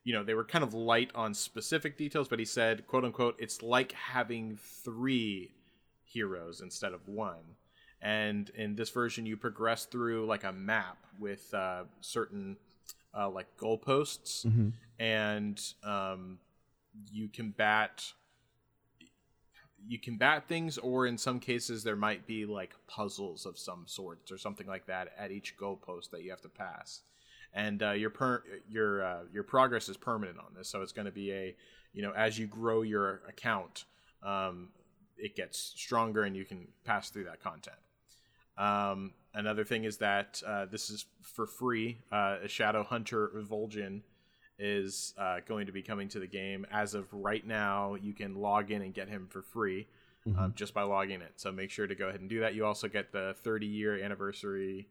you 0.02 0.12
know 0.12 0.22
they 0.22 0.34
were 0.34 0.44
kind 0.44 0.62
of 0.62 0.74
light 0.74 1.10
on 1.14 1.32
specific 1.32 1.96
details 1.96 2.28
but 2.28 2.38
he 2.38 2.44
said 2.44 2.86
quote 2.86 3.06
unquote 3.06 3.36
it's 3.38 3.62
like 3.62 3.92
having 3.92 4.58
three 4.84 5.52
heroes 6.04 6.60
instead 6.60 6.92
of 6.92 7.06
one. 7.08 7.56
And 8.02 8.50
in 8.50 8.76
this 8.76 8.90
version 8.90 9.24
you 9.24 9.36
progress 9.36 9.86
through 9.86 10.26
like 10.26 10.44
a 10.44 10.52
map 10.52 10.98
with 11.18 11.52
uh, 11.54 11.84
certain 12.00 12.56
uh, 13.16 13.30
like 13.30 13.46
goalposts. 13.56 14.44
Mm-hmm. 14.44 14.68
and 14.98 15.60
um, 15.82 16.38
you 17.10 17.28
combat 17.28 18.12
you 19.86 19.98
combat 19.98 20.48
things 20.48 20.78
or 20.78 21.06
in 21.06 21.18
some 21.18 21.38
cases 21.38 21.82
there 21.82 21.96
might 21.96 22.26
be 22.26 22.44
like 22.46 22.74
puzzles 22.86 23.46
of 23.46 23.58
some 23.58 23.84
sorts 23.86 24.30
or 24.30 24.38
something 24.38 24.66
like 24.66 24.86
that 24.86 25.08
at 25.18 25.30
each 25.30 25.56
goalpost 25.56 26.10
that 26.10 26.22
you 26.22 26.30
have 26.30 26.40
to 26.40 26.48
pass 26.48 27.00
and 27.52 27.82
uh, 27.82 27.92
your 27.92 28.10
per- 28.10 28.42
your 28.68 29.04
uh, 29.04 29.20
your 29.32 29.42
progress 29.42 29.88
is 29.88 29.96
permanent 29.96 30.38
on 30.38 30.54
this 30.56 30.68
so 30.68 30.82
it's 30.82 30.92
going 30.92 31.06
to 31.06 31.12
be 31.12 31.32
a 31.32 31.54
you 31.92 32.02
know 32.02 32.12
as 32.12 32.38
you 32.38 32.46
grow 32.46 32.82
your 32.82 33.22
account 33.28 33.84
um, 34.22 34.68
it 35.16 35.36
gets 35.36 35.72
stronger 35.76 36.24
and 36.24 36.36
you 36.36 36.44
can 36.44 36.66
pass 36.84 37.10
through 37.10 37.24
that 37.24 37.42
content 37.42 37.76
um, 38.56 39.12
another 39.32 39.64
thing 39.64 39.84
is 39.84 39.98
that 39.98 40.42
uh, 40.46 40.66
this 40.66 40.90
is 40.90 41.06
for 41.22 41.46
free. 41.46 41.98
Uh, 42.12 42.38
a 42.44 42.48
Shadow 42.48 42.84
Hunter 42.84 43.30
Vol'jin 43.36 44.02
is 44.58 45.14
uh, 45.18 45.38
going 45.46 45.66
to 45.66 45.72
be 45.72 45.82
coming 45.82 46.08
to 46.08 46.18
the 46.18 46.26
game. 46.26 46.66
As 46.70 46.94
of 46.94 47.12
right 47.12 47.46
now, 47.46 47.94
you 47.94 48.14
can 48.14 48.34
log 48.36 48.70
in 48.70 48.82
and 48.82 48.94
get 48.94 49.08
him 49.08 49.26
for 49.28 49.42
free 49.42 49.88
mm-hmm. 50.26 50.38
um, 50.38 50.52
just 50.56 50.74
by 50.74 50.82
logging 50.82 51.20
it. 51.20 51.32
So 51.36 51.52
make 51.52 51.70
sure 51.70 51.86
to 51.86 51.94
go 51.94 52.08
ahead 52.08 52.20
and 52.20 52.28
do 52.28 52.40
that. 52.40 52.54
You 52.54 52.64
also 52.64 52.88
get 52.88 53.12
the 53.12 53.34
30 53.42 53.66
year 53.66 54.02
anniversary 54.02 54.88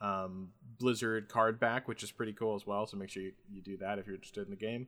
um, 0.00 0.50
Blizzard 0.78 1.28
card 1.28 1.58
back, 1.58 1.88
which 1.88 2.02
is 2.02 2.10
pretty 2.10 2.32
cool 2.32 2.54
as 2.54 2.66
well. 2.66 2.86
So 2.86 2.96
make 2.96 3.10
sure 3.10 3.22
you, 3.22 3.32
you 3.50 3.62
do 3.62 3.76
that 3.78 3.98
if 3.98 4.06
you're 4.06 4.16
interested 4.16 4.44
in 4.44 4.50
the 4.50 4.56
game. 4.56 4.86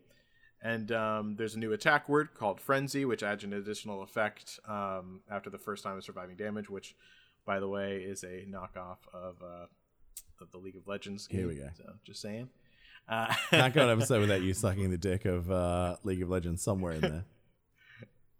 And 0.62 0.92
um, 0.92 1.36
there's 1.36 1.54
a 1.54 1.58
new 1.58 1.72
attack 1.72 2.08
word 2.08 2.34
called 2.34 2.60
Frenzy, 2.60 3.06
which 3.06 3.22
adds 3.22 3.44
an 3.44 3.54
additional 3.54 4.02
effect 4.02 4.60
um, 4.68 5.20
after 5.30 5.48
the 5.48 5.56
first 5.56 5.82
time 5.82 5.96
of 5.96 6.04
surviving 6.04 6.36
damage, 6.36 6.68
which 6.68 6.94
by 7.46 7.60
the 7.60 7.68
way, 7.68 7.98
is 7.98 8.22
a 8.22 8.44
knockoff 8.46 8.98
of 9.12 9.42
uh, 9.42 9.66
of 10.40 10.50
the 10.52 10.58
League 10.58 10.76
of 10.76 10.86
Legends 10.86 11.26
game. 11.26 11.40
Here 11.40 11.48
we 11.48 11.56
go. 11.56 11.68
So 11.76 11.84
just 12.04 12.20
saying. 12.20 12.48
Uh, 13.10 13.34
Can't 13.50 13.74
go 13.74 13.88
an 13.88 13.90
episode 13.98 14.20
without 14.20 14.42
you 14.42 14.54
sucking 14.54 14.90
the 14.90 14.98
dick 14.98 15.24
of 15.24 15.50
uh, 15.50 15.96
League 16.04 16.22
of 16.22 16.30
Legends 16.30 16.62
somewhere 16.62 16.92
in 16.92 17.00
there. 17.00 17.24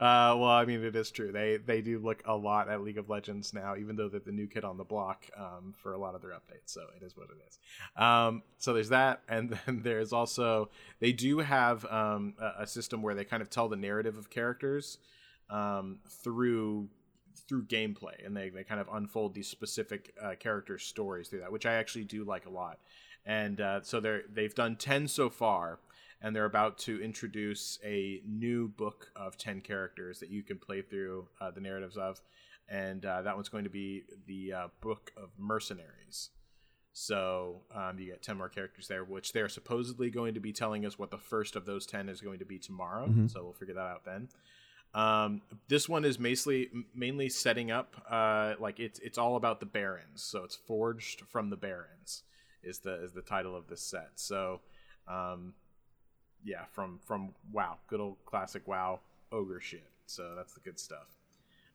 Uh, 0.00 0.32
well, 0.38 0.48
I 0.48 0.64
mean, 0.64 0.82
it 0.82 0.96
is 0.96 1.10
true. 1.10 1.30
They 1.30 1.58
they 1.58 1.82
do 1.82 1.98
look 1.98 2.22
a 2.24 2.34
lot 2.34 2.70
at 2.70 2.80
League 2.80 2.96
of 2.96 3.10
Legends 3.10 3.52
now, 3.52 3.76
even 3.76 3.96
though 3.96 4.08
they're 4.08 4.20
the 4.20 4.32
new 4.32 4.46
kid 4.46 4.64
on 4.64 4.78
the 4.78 4.84
block 4.84 5.26
um, 5.36 5.74
for 5.76 5.92
a 5.92 5.98
lot 5.98 6.14
of 6.14 6.22
their 6.22 6.30
updates. 6.30 6.68
So 6.72 6.80
it 6.96 7.04
is 7.04 7.14
what 7.18 7.26
it 7.26 7.36
is. 7.46 7.58
Um, 8.02 8.42
so 8.56 8.72
there's 8.72 8.88
that, 8.88 9.20
and 9.28 9.50
then 9.66 9.82
there's 9.82 10.14
also 10.14 10.70
they 11.00 11.12
do 11.12 11.40
have 11.40 11.84
um, 11.84 12.32
a, 12.40 12.62
a, 12.62 12.66
system 12.66 13.02
where 13.02 13.14
they 13.14 13.26
kind 13.26 13.42
of 13.42 13.50
tell 13.50 13.68
the 13.68 13.76
narrative 13.76 14.16
of 14.16 14.30
characters 14.30 14.96
um, 15.50 15.98
through 16.08 16.88
through 17.46 17.64
gameplay 17.64 18.24
and 18.24 18.36
they, 18.36 18.48
they 18.48 18.62
kind 18.62 18.80
of 18.80 18.86
unfold 18.92 19.34
these 19.34 19.48
specific 19.48 20.14
uh, 20.22 20.34
character 20.38 20.78
stories 20.78 21.28
through 21.28 21.40
that 21.40 21.50
which 21.50 21.66
i 21.66 21.74
actually 21.74 22.04
do 22.04 22.22
like 22.22 22.46
a 22.46 22.50
lot 22.50 22.78
and 23.24 23.60
uh, 23.60 23.82
so 23.82 24.00
they're 24.00 24.22
they've 24.32 24.54
done 24.54 24.76
10 24.76 25.08
so 25.08 25.30
far 25.30 25.78
and 26.22 26.36
they're 26.36 26.44
about 26.44 26.78
to 26.78 27.02
introduce 27.02 27.78
a 27.84 28.20
new 28.26 28.68
book 28.68 29.10
of 29.16 29.38
10 29.38 29.62
characters 29.62 30.20
that 30.20 30.30
you 30.30 30.42
can 30.42 30.58
play 30.58 30.82
through 30.82 31.26
uh, 31.40 31.50
the 31.50 31.60
narratives 31.60 31.96
of. 31.96 32.20
And 32.68 33.04
uh, 33.04 33.22
that 33.22 33.34
one's 33.34 33.48
going 33.48 33.64
to 33.64 33.70
be 33.70 34.04
the 34.26 34.52
uh, 34.52 34.68
book 34.80 35.12
of 35.16 35.30
mercenaries. 35.38 36.30
So 36.92 37.62
um, 37.74 37.98
you 37.98 38.06
get 38.06 38.22
10 38.22 38.36
more 38.36 38.48
characters 38.48 38.88
there 38.88 39.04
which 39.04 39.32
they're 39.32 39.48
supposedly 39.48 40.10
going 40.10 40.34
to 40.34 40.40
be 40.40 40.52
telling 40.52 40.84
us 40.84 40.98
what 40.98 41.10
the 41.10 41.18
first 41.18 41.56
of 41.56 41.64
those 41.64 41.86
10 41.86 42.08
is 42.08 42.20
going 42.20 42.40
to 42.40 42.44
be 42.44 42.58
tomorrow. 42.58 43.06
Mm-hmm. 43.06 43.28
so 43.28 43.42
we'll 43.44 43.52
figure 43.52 43.74
that 43.74 43.80
out 43.80 44.04
then. 44.04 44.28
Um, 44.92 45.42
this 45.68 45.88
one 45.88 46.04
is 46.04 46.18
mainly 46.18 46.68
mainly 46.92 47.28
setting 47.28 47.70
up 47.70 47.94
uh, 48.10 48.54
like 48.58 48.80
it's 48.80 48.98
it's 48.98 49.18
all 49.18 49.36
about 49.36 49.60
the 49.60 49.66
Barrens. 49.66 50.20
So 50.22 50.42
it's 50.42 50.56
forged 50.56 51.22
from 51.30 51.48
the 51.48 51.56
Barrens 51.56 52.24
is 52.62 52.78
the 52.80 53.02
is 53.02 53.12
the 53.12 53.22
title 53.22 53.56
of 53.56 53.66
this 53.68 53.80
set. 53.80 54.10
So 54.16 54.60
um, 55.08 55.54
yeah, 56.44 56.64
from 56.72 56.98
from 57.04 57.34
WoW, 57.52 57.78
good 57.86 58.00
old 58.00 58.16
classic 58.24 58.66
WoW 58.66 59.00
ogre 59.32 59.60
shit. 59.60 59.88
So 60.06 60.34
that's 60.36 60.54
the 60.54 60.60
good 60.60 60.78
stuff. 60.78 61.16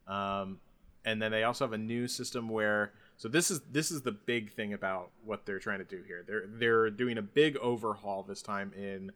Um, 0.08 0.60
and 1.06 1.22
then 1.22 1.32
they 1.32 1.44
also 1.44 1.66
have 1.66 1.74
a 1.74 1.78
new 1.78 2.08
system 2.08 2.50
where 2.50 2.94
so 3.18 3.28
this 3.28 3.52
is 3.52 3.62
this 3.72 3.92
is 3.92 4.02
the 4.02 4.12
big 4.12 4.52
thing 4.52 4.74
about 4.74 5.12
what 5.24 5.46
they're 5.46 5.60
trying 5.60 5.80
to 5.80 5.86
do 5.86 6.02
here. 6.06 6.24
They're 6.28 6.46
they're 6.48 6.90
doing 6.90 7.18
a 7.18 7.22
big 7.22 7.58
overhaul 7.58 8.24
this 8.24 8.42
time 8.42 8.74
in 8.76 9.12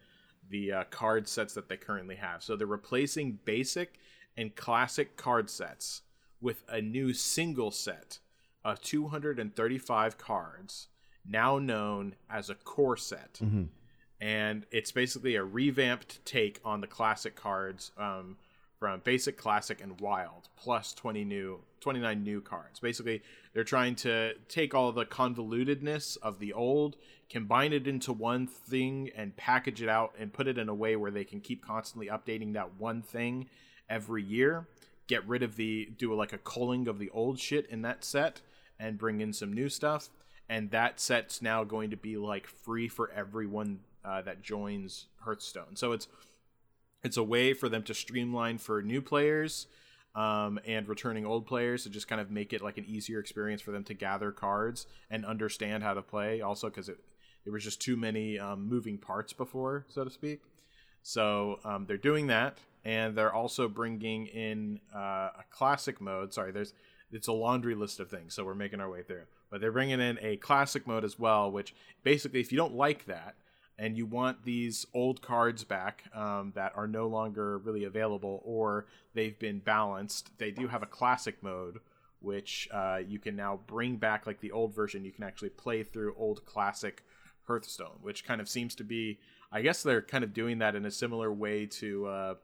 the 0.49 0.71
uh, 0.71 0.83
card 0.85 1.27
sets 1.27 1.53
that 1.55 1.69
they 1.69 1.77
currently 1.77 2.15
have. 2.15 2.43
So 2.43 2.55
they're 2.55 2.67
replacing 2.67 3.39
basic 3.45 3.99
and 4.37 4.55
classic 4.55 5.17
card 5.17 5.49
sets 5.49 6.01
with 6.41 6.63
a 6.69 6.81
new 6.81 7.13
single 7.13 7.71
set 7.71 8.19
of 8.63 8.81
235 8.81 10.17
cards, 10.17 10.87
now 11.29 11.59
known 11.59 12.15
as 12.29 12.49
a 12.49 12.55
core 12.55 12.97
set. 12.97 13.39
Mm-hmm. 13.43 13.63
And 14.21 14.65
it's 14.71 14.91
basically 14.91 15.35
a 15.35 15.43
revamped 15.43 16.23
take 16.25 16.59
on 16.65 16.81
the 16.81 16.87
classic 16.87 17.35
cards 17.35 17.91
um, 17.97 18.35
from 18.77 19.01
basic, 19.03 19.37
classic, 19.37 19.81
and 19.81 19.99
wild, 20.01 20.49
plus 20.57 20.93
20 20.93 21.23
new, 21.23 21.59
29 21.79 22.23
new 22.23 22.41
cards. 22.41 22.79
Basically, 22.79 23.21
they're 23.53 23.63
trying 23.63 23.95
to 23.95 24.33
take 24.49 24.73
all 24.73 24.91
the 24.91 25.05
convolutedness 25.05 26.17
of 26.21 26.39
the 26.39 26.51
old 26.51 26.97
combine 27.29 27.73
it 27.73 27.87
into 27.87 28.11
one 28.11 28.47
thing 28.47 29.11
and 29.15 29.35
package 29.37 29.81
it 29.81 29.89
out 29.89 30.13
and 30.19 30.33
put 30.33 30.47
it 30.47 30.57
in 30.57 30.67
a 30.67 30.73
way 30.73 30.95
where 30.95 31.11
they 31.11 31.23
can 31.23 31.39
keep 31.39 31.63
constantly 31.63 32.07
updating 32.07 32.53
that 32.53 32.75
one 32.79 33.01
thing 33.01 33.47
every 33.87 34.23
year 34.23 34.67
get 35.07 35.27
rid 35.27 35.43
of 35.43 35.55
the 35.55 35.89
do 35.97 36.13
like 36.13 36.33
a 36.33 36.37
culling 36.37 36.87
of 36.87 36.99
the 36.99 37.09
old 37.11 37.39
shit 37.39 37.65
in 37.67 37.81
that 37.81 38.03
set 38.03 38.41
and 38.79 38.97
bring 38.97 39.21
in 39.21 39.33
some 39.33 39.53
new 39.53 39.69
stuff 39.69 40.09
and 40.49 40.71
that 40.71 40.99
set's 40.99 41.41
now 41.41 41.63
going 41.63 41.89
to 41.91 41.97
be 41.97 42.17
like 42.17 42.47
free 42.47 42.87
for 42.87 43.11
everyone 43.11 43.79
uh, 44.03 44.21
that 44.21 44.41
joins 44.41 45.05
hearthstone 45.21 45.75
so 45.75 45.91
it's 45.91 46.07
it's 47.03 47.17
a 47.17 47.23
way 47.23 47.53
for 47.53 47.69
them 47.69 47.83
to 47.83 47.93
streamline 47.93 48.57
for 48.57 48.81
new 48.81 49.01
players 49.01 49.67
um, 50.15 50.59
and 50.65 50.87
returning 50.87 51.25
old 51.25 51.45
players 51.45 51.83
to 51.83 51.89
just 51.89 52.07
kind 52.07 52.19
of 52.19 52.31
make 52.31 52.51
it 52.51 52.61
like 52.61 52.77
an 52.77 52.85
easier 52.85 53.19
experience 53.19 53.61
for 53.61 53.71
them 53.71 53.83
to 53.83 53.93
gather 53.93 54.31
cards 54.31 54.87
and 55.09 55.25
understand 55.25 55.83
how 55.83 55.93
to 55.93 56.01
play 56.01 56.41
also 56.41 56.67
because 56.67 56.89
it 56.89 56.97
there 57.43 57.53
was 57.53 57.63
just 57.63 57.81
too 57.81 57.97
many 57.97 58.37
um, 58.37 58.67
moving 58.67 58.97
parts 58.97 59.33
before, 59.33 59.85
so 59.89 60.03
to 60.03 60.09
speak. 60.09 60.41
So 61.01 61.59
um, 61.63 61.85
they're 61.87 61.97
doing 61.97 62.27
that, 62.27 62.57
and 62.83 63.15
they're 63.15 63.33
also 63.33 63.67
bringing 63.67 64.27
in 64.27 64.79
uh, 64.93 65.29
a 65.39 65.43
classic 65.49 66.01
mode. 66.01 66.33
Sorry, 66.33 66.51
there's 66.51 66.73
it's 67.11 67.27
a 67.27 67.33
laundry 67.33 67.75
list 67.75 67.99
of 67.99 68.09
things. 68.09 68.33
So 68.33 68.45
we're 68.45 68.55
making 68.55 68.81
our 68.81 68.89
way 68.89 69.03
through. 69.03 69.23
But 69.49 69.61
they're 69.61 69.71
bringing 69.71 69.99
in 69.99 70.19
a 70.21 70.37
classic 70.37 70.85
mode 70.85 71.03
as 71.03 71.17
well, 71.17 71.51
which 71.51 71.73
basically, 72.03 72.39
if 72.39 72.51
you 72.51 72.57
don't 72.57 72.75
like 72.75 73.05
that 73.05 73.35
and 73.77 73.97
you 73.97 74.05
want 74.05 74.43
these 74.45 74.85
old 74.93 75.21
cards 75.21 75.63
back 75.63 76.03
um, 76.13 76.51
that 76.55 76.73
are 76.75 76.87
no 76.87 77.07
longer 77.07 77.57
really 77.57 77.83
available 77.83 78.41
or 78.45 78.85
they've 79.13 79.39
been 79.39 79.59
balanced, 79.59 80.37
they 80.37 80.51
do 80.51 80.67
have 80.67 80.83
a 80.83 80.87
classic 80.87 81.41
mode 81.41 81.79
which 82.21 82.67
uh, 82.73 82.99
you 83.07 83.19
can 83.19 83.35
now 83.35 83.59
bring 83.67 83.95
back 83.95 84.27
like 84.27 84.41
the 84.41 84.51
old 84.51 84.75
version. 84.75 85.05
You 85.05 85.11
can 85.11 85.23
actually 85.23 85.49
play 85.49 85.83
through 85.83 86.15
old 86.17 86.45
classic 86.45 87.03
Hearthstone, 87.47 87.97
which 88.01 88.25
kind 88.25 88.41
of 88.41 88.47
seems 88.47 88.75
to 88.75 88.83
be. 88.83 89.19
I 89.51 89.61
guess 89.61 89.81
they're 89.81 90.01
kind 90.01 90.23
of 90.23 90.33
doing 90.33 90.59
that 90.59 90.75
in 90.75 90.85
a 90.85 90.91
similar 90.91 91.33
way 91.33 91.65
to 91.65 92.07
uh, 92.07 92.35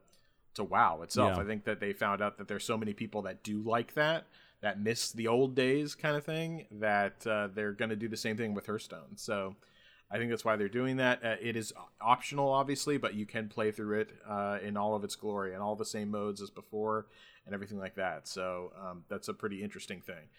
to 0.55 0.63
WoW 0.63 1.01
itself. 1.03 1.33
Yeah. 1.35 1.43
I 1.43 1.45
think 1.45 1.65
that 1.65 1.79
they 1.79 1.93
found 1.93 2.21
out 2.21 2.37
that 2.37 2.47
there's 2.47 2.63
so 2.63 2.77
many 2.77 2.93
people 2.93 3.21
that 3.23 3.43
do 3.43 3.61
like 3.61 3.93
that, 3.93 4.25
that 4.61 4.79
miss 4.79 5.11
the 5.11 5.27
old 5.27 5.55
days 5.55 5.95
kind 5.95 6.15
of 6.15 6.25
thing, 6.25 6.65
that 6.71 7.25
uh, 7.27 7.49
they're 7.53 7.73
going 7.73 7.89
to 7.89 7.95
do 7.95 8.07
the 8.07 8.17
same 8.17 8.37
thing 8.37 8.53
with 8.53 8.65
Hearthstone. 8.65 9.15
So 9.17 9.55
I 10.09 10.17
think 10.17 10.29
that's 10.29 10.45
why 10.45 10.55
they're 10.55 10.69
doing 10.69 10.97
that. 10.97 11.23
Uh, 11.23 11.35
it 11.41 11.55
is 11.55 11.73
optional, 11.99 12.49
obviously, 12.49 12.97
but 12.97 13.15
you 13.15 13.25
can 13.25 13.49
play 13.49 13.71
through 13.71 13.99
it 13.99 14.11
uh, 14.27 14.59
in 14.63 14.77
all 14.77 14.95
of 14.95 15.03
its 15.03 15.15
glory 15.15 15.53
and 15.53 15.61
all 15.61 15.75
the 15.75 15.85
same 15.85 16.09
modes 16.09 16.41
as 16.41 16.49
before 16.49 17.07
and 17.45 17.53
everything 17.53 17.79
like 17.79 17.95
that. 17.95 18.27
So 18.27 18.71
um, 18.81 19.03
that's 19.09 19.27
a 19.27 19.33
pretty 19.33 19.63
interesting 19.63 20.01
thing. 20.01 20.29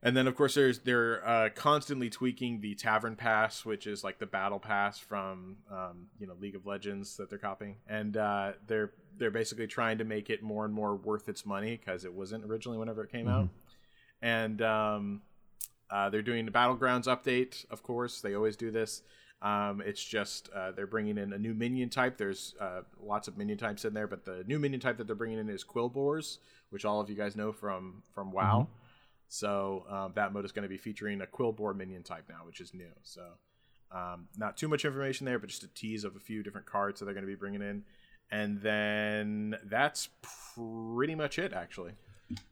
And 0.00 0.16
then, 0.16 0.28
of 0.28 0.36
course, 0.36 0.54
there's 0.54 0.78
they're 0.80 1.26
uh, 1.26 1.48
constantly 1.56 2.08
tweaking 2.08 2.60
the 2.60 2.76
Tavern 2.76 3.16
Pass, 3.16 3.64
which 3.64 3.86
is 3.86 4.04
like 4.04 4.20
the 4.20 4.26
Battle 4.26 4.60
Pass 4.60 4.98
from 4.98 5.56
um, 5.70 6.06
you 6.20 6.26
know 6.28 6.34
League 6.40 6.54
of 6.54 6.66
Legends 6.66 7.16
that 7.16 7.28
they're 7.28 7.38
copying, 7.38 7.78
and 7.88 8.16
uh, 8.16 8.52
they're 8.68 8.92
they're 9.18 9.30
basically 9.30 9.66
trying 9.66 9.98
to 9.98 10.04
make 10.04 10.30
it 10.30 10.42
more 10.42 10.64
and 10.64 10.72
more 10.72 10.96
worth 10.96 11.28
its 11.28 11.44
money 11.44 11.76
because 11.76 12.04
it 12.04 12.12
wasn't 12.12 12.44
originally 12.44 12.78
whenever 12.78 13.04
it 13.04 13.10
came 13.10 13.26
mm-hmm. 13.26 13.42
out, 13.42 13.48
and 14.22 14.62
um, 14.62 15.22
uh, 15.90 16.10
they're 16.10 16.22
doing 16.22 16.44
the 16.44 16.52
Battlegrounds 16.52 17.04
update. 17.04 17.64
Of 17.70 17.82
course, 17.82 18.20
they 18.20 18.34
always 18.34 18.56
do 18.56 18.70
this. 18.70 19.02
Um, 19.40 19.82
it's 19.84 20.02
just 20.02 20.50
uh, 20.54 20.72
they're 20.72 20.86
bringing 20.86 21.16
in 21.16 21.32
a 21.32 21.38
new 21.38 21.54
minion 21.54 21.90
type. 21.90 22.18
There's 22.18 22.54
uh, 22.60 22.80
lots 23.00 23.28
of 23.28 23.38
minion 23.38 23.58
types 23.58 23.84
in 23.84 23.94
there, 23.94 24.08
but 24.08 24.24
the 24.24 24.44
new 24.46 24.58
minion 24.58 24.80
type 24.80 24.96
that 24.98 25.06
they're 25.06 25.14
bringing 25.14 25.38
in 25.38 25.48
is 25.48 25.62
Quilboars, 25.64 26.38
which 26.70 26.84
all 26.84 27.00
of 27.00 27.08
you 27.08 27.14
guys 27.14 27.36
know 27.36 27.52
from 27.52 28.02
from 28.14 28.32
WoW. 28.32 28.62
Mm-hmm. 28.62 28.72
So 29.28 29.84
um, 29.88 30.12
that 30.14 30.32
mode 30.32 30.44
is 30.44 30.52
going 30.52 30.64
to 30.64 30.68
be 30.68 30.78
featuring 30.78 31.20
a 31.20 31.26
Quilboar 31.26 31.76
minion 31.76 32.02
type 32.02 32.24
now, 32.28 32.46
which 32.46 32.60
is 32.60 32.74
new. 32.74 32.90
So 33.02 33.22
um, 33.92 34.28
not 34.36 34.56
too 34.56 34.68
much 34.68 34.84
information 34.84 35.24
there, 35.26 35.38
but 35.38 35.50
just 35.50 35.62
a 35.62 35.68
tease 35.68 36.04
of 36.04 36.16
a 36.16 36.20
few 36.20 36.42
different 36.42 36.66
cards 36.66 36.98
that 36.98 37.04
they're 37.04 37.14
going 37.14 37.26
to 37.26 37.30
be 37.30 37.36
bringing 37.36 37.62
in, 37.62 37.84
and 38.30 38.60
then 38.60 39.56
that's 39.64 40.08
pretty 40.54 41.14
much 41.14 41.38
it 41.38 41.52
actually. 41.52 41.92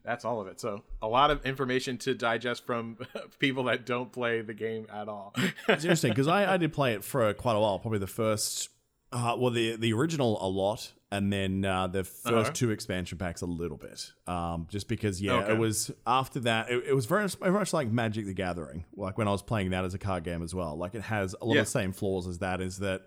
That's 0.04 0.24
all 0.24 0.40
of 0.40 0.46
it. 0.46 0.58
So 0.60 0.84
a 1.02 1.08
lot 1.08 1.30
of 1.30 1.44
information 1.44 1.98
to 1.98 2.14
digest 2.14 2.64
from 2.64 2.98
people 3.38 3.64
that 3.64 3.84
don't 3.84 4.10
play 4.10 4.40
the 4.40 4.54
game 4.54 4.86
at 4.92 5.08
all. 5.08 5.34
it's 5.68 5.84
interesting 5.84 6.12
because 6.12 6.28
I, 6.28 6.54
I 6.54 6.56
did 6.56 6.72
play 6.72 6.94
it 6.94 7.04
for 7.04 7.32
quite 7.34 7.56
a 7.56 7.60
while. 7.60 7.78
Probably 7.78 7.98
the 7.98 8.06
first, 8.06 8.70
uh, 9.12 9.36
well, 9.38 9.50
the 9.50 9.76
the 9.76 9.92
original 9.92 10.38
a 10.40 10.48
lot, 10.48 10.92
and 11.12 11.32
then 11.32 11.64
uh, 11.64 11.86
the 11.86 12.02
1st 12.02 12.26
uh-huh. 12.26 12.50
two 12.52 12.70
expansion 12.70 13.18
packs 13.18 13.42
a 13.42 13.46
little 13.46 13.76
bit. 13.76 14.12
Um, 14.26 14.66
just 14.70 14.88
because, 14.88 15.20
yeah, 15.20 15.34
okay. 15.34 15.52
it 15.52 15.58
was 15.58 15.90
after 16.06 16.40
that. 16.40 16.70
It, 16.70 16.84
it, 16.88 16.94
was 16.94 17.06
very, 17.06 17.28
very 17.28 17.52
much 17.52 17.72
like 17.72 17.90
Magic 17.90 18.26
the 18.26 18.34
Gathering, 18.34 18.84
like 18.96 19.18
when 19.18 19.28
I 19.28 19.30
was 19.30 19.42
playing 19.42 19.70
that 19.70 19.84
as 19.84 19.94
a 19.94 19.98
card 19.98 20.24
game 20.24 20.42
as 20.42 20.54
well. 20.54 20.76
Like 20.76 20.94
it 20.94 21.02
has 21.02 21.34
a 21.40 21.44
lot 21.44 21.54
yeah. 21.54 21.60
of 21.60 21.66
the 21.66 21.70
same 21.70 21.92
flaws 21.92 22.26
as 22.26 22.38
that. 22.38 22.60
Is 22.60 22.78
that 22.78 23.02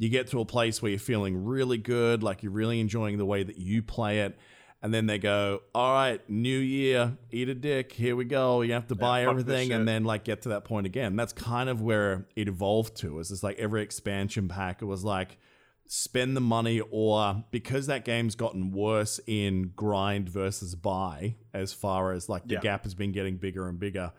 you 0.00 0.08
get 0.08 0.28
to 0.28 0.40
a 0.40 0.46
place 0.46 0.80
where 0.80 0.88
you're 0.88 0.98
feeling 0.98 1.44
really 1.44 1.76
good, 1.76 2.22
like 2.22 2.42
you're 2.42 2.52
really 2.52 2.80
enjoying 2.80 3.18
the 3.18 3.26
way 3.26 3.42
that 3.42 3.58
you 3.58 3.82
play 3.82 4.20
it. 4.20 4.34
And 4.82 4.94
then 4.94 5.04
they 5.04 5.18
go, 5.18 5.60
all 5.74 5.92
right, 5.92 6.22
new 6.26 6.58
year, 6.58 7.18
eat 7.30 7.50
a 7.50 7.54
dick. 7.54 7.92
Here 7.92 8.16
we 8.16 8.24
go. 8.24 8.62
You 8.62 8.72
have 8.72 8.86
to 8.86 8.94
buy 8.94 9.20
yeah, 9.20 9.28
everything, 9.28 9.72
and 9.72 9.86
then 9.86 10.04
like 10.04 10.24
get 10.24 10.40
to 10.42 10.48
that 10.48 10.64
point 10.64 10.86
again. 10.86 11.16
That's 11.16 11.34
kind 11.34 11.68
of 11.68 11.82
where 11.82 12.26
it 12.34 12.48
evolved 12.48 12.96
to. 13.00 13.18
Is 13.18 13.30
it's 13.30 13.42
like 13.42 13.58
every 13.58 13.82
expansion 13.82 14.48
pack, 14.48 14.80
it 14.80 14.86
was 14.86 15.04
like, 15.04 15.36
spend 15.86 16.34
the 16.34 16.40
money 16.40 16.80
or 16.90 17.44
because 17.50 17.88
that 17.88 18.06
game's 18.06 18.36
gotten 18.36 18.72
worse 18.72 19.20
in 19.26 19.72
grind 19.76 20.30
versus 20.30 20.74
buy 20.74 21.34
as 21.52 21.74
far 21.74 22.12
as 22.12 22.26
like 22.26 22.46
the 22.46 22.54
yeah. 22.54 22.60
gap 22.60 22.84
has 22.84 22.94
been 22.94 23.10
getting 23.10 23.36
bigger 23.36 23.68
and 23.68 23.80
bigger 23.80 24.12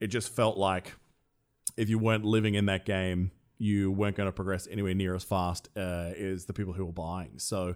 it 0.00 0.06
just 0.06 0.34
felt 0.34 0.56
like 0.56 0.94
if 1.76 1.90
you 1.90 1.98
weren't 1.98 2.24
living 2.24 2.54
in 2.54 2.64
that 2.64 2.86
game 2.86 3.30
you 3.58 3.90
weren't 3.90 4.16
going 4.16 4.28
to 4.28 4.32
progress 4.32 4.68
anywhere 4.70 4.94
near 4.94 5.14
as 5.14 5.24
fast 5.24 5.68
uh, 5.76 6.12
as 6.16 6.44
the 6.46 6.52
people 6.52 6.72
who 6.72 6.84
were 6.84 6.92
buying 6.92 7.38
so 7.38 7.74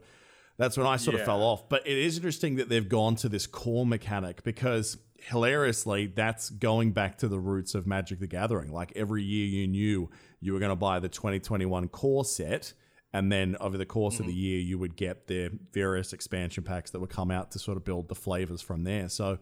that's 0.58 0.76
when 0.76 0.86
i 0.86 0.96
sort 0.96 1.14
yeah. 1.14 1.20
of 1.20 1.26
fell 1.26 1.42
off 1.42 1.68
but 1.68 1.86
it 1.86 1.96
is 1.96 2.16
interesting 2.16 2.56
that 2.56 2.68
they've 2.68 2.88
gone 2.88 3.16
to 3.16 3.28
this 3.28 3.46
core 3.46 3.86
mechanic 3.86 4.42
because 4.44 4.98
hilariously 5.16 6.06
that's 6.06 6.50
going 6.50 6.92
back 6.92 7.16
to 7.18 7.28
the 7.28 7.38
roots 7.38 7.74
of 7.74 7.86
magic 7.86 8.18
the 8.18 8.26
gathering 8.26 8.72
like 8.72 8.92
every 8.96 9.22
year 9.22 9.46
you 9.46 9.66
knew 9.66 10.10
you 10.40 10.52
were 10.52 10.58
going 10.58 10.70
to 10.70 10.76
buy 10.76 10.98
the 10.98 11.08
2021 11.08 11.88
core 11.88 12.24
set 12.24 12.72
and 13.12 13.30
then 13.30 13.56
over 13.60 13.78
the 13.78 13.86
course 13.86 14.14
mm-hmm. 14.14 14.24
of 14.24 14.26
the 14.26 14.32
mm-hmm. 14.32 14.40
year 14.40 14.58
you 14.58 14.78
would 14.78 14.96
get 14.96 15.26
the 15.28 15.50
various 15.72 16.12
expansion 16.12 16.64
packs 16.64 16.90
that 16.90 17.00
would 17.00 17.10
come 17.10 17.30
out 17.30 17.50
to 17.52 17.58
sort 17.58 17.76
of 17.76 17.84
build 17.84 18.08
the 18.08 18.14
flavors 18.14 18.60
from 18.60 18.84
there 18.84 19.08
so 19.08 19.38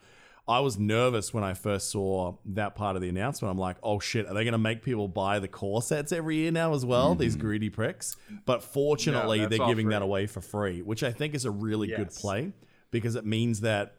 i 0.48 0.60
was 0.60 0.78
nervous 0.78 1.32
when 1.32 1.44
i 1.44 1.54
first 1.54 1.90
saw 1.90 2.34
that 2.44 2.74
part 2.74 2.96
of 2.96 3.02
the 3.02 3.08
announcement 3.08 3.50
i'm 3.50 3.58
like 3.58 3.76
oh 3.82 3.98
shit 3.98 4.26
are 4.26 4.34
they 4.34 4.44
going 4.44 4.52
to 4.52 4.58
make 4.58 4.82
people 4.82 5.08
buy 5.08 5.38
the 5.38 5.48
core 5.48 5.82
sets 5.82 6.12
every 6.12 6.36
year 6.36 6.50
now 6.50 6.74
as 6.74 6.84
well 6.84 7.10
mm-hmm. 7.10 7.20
these 7.20 7.36
greedy 7.36 7.70
pricks 7.70 8.16
but 8.46 8.62
fortunately 8.62 9.40
no, 9.40 9.48
they're 9.48 9.66
giving 9.66 9.86
free. 9.86 9.94
that 9.94 10.02
away 10.02 10.26
for 10.26 10.40
free 10.40 10.82
which 10.82 11.02
i 11.02 11.12
think 11.12 11.34
is 11.34 11.44
a 11.44 11.50
really 11.50 11.88
yes. 11.88 11.98
good 11.98 12.10
play 12.10 12.52
because 12.90 13.14
it 13.14 13.24
means 13.24 13.60
that 13.60 13.96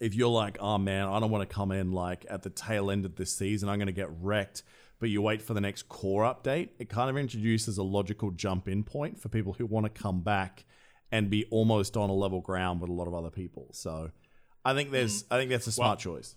if 0.00 0.14
you're 0.14 0.28
like 0.28 0.56
oh 0.60 0.78
man 0.78 1.08
i 1.08 1.20
don't 1.20 1.30
want 1.30 1.48
to 1.48 1.54
come 1.54 1.72
in 1.72 1.92
like 1.92 2.26
at 2.28 2.42
the 2.42 2.50
tail 2.50 2.90
end 2.90 3.04
of 3.04 3.16
this 3.16 3.36
season 3.36 3.68
i'm 3.68 3.78
going 3.78 3.86
to 3.86 3.92
get 3.92 4.08
wrecked 4.20 4.62
but 5.00 5.08
you 5.08 5.22
wait 5.22 5.40
for 5.42 5.54
the 5.54 5.60
next 5.60 5.88
core 5.88 6.22
update, 6.22 6.68
it 6.78 6.90
kind 6.90 7.10
of 7.10 7.16
introduces 7.16 7.78
a 7.78 7.82
logical 7.82 8.30
jump 8.30 8.68
in 8.68 8.84
point 8.84 9.18
for 9.18 9.30
people 9.30 9.54
who 9.54 9.64
want 9.64 9.86
to 9.86 9.90
come 9.90 10.20
back 10.20 10.66
and 11.10 11.30
be 11.30 11.46
almost 11.50 11.96
on 11.96 12.10
a 12.10 12.12
level 12.12 12.40
ground 12.40 12.80
with 12.80 12.90
a 12.90 12.92
lot 12.92 13.08
of 13.08 13.14
other 13.14 13.30
people. 13.30 13.68
So 13.72 14.10
I 14.64 14.74
think 14.74 14.90
there's 14.90 15.22
mm. 15.22 15.26
I 15.30 15.38
think 15.38 15.50
that's 15.50 15.66
a 15.66 15.72
smart 15.72 16.04
well, 16.04 16.16
choice. 16.16 16.36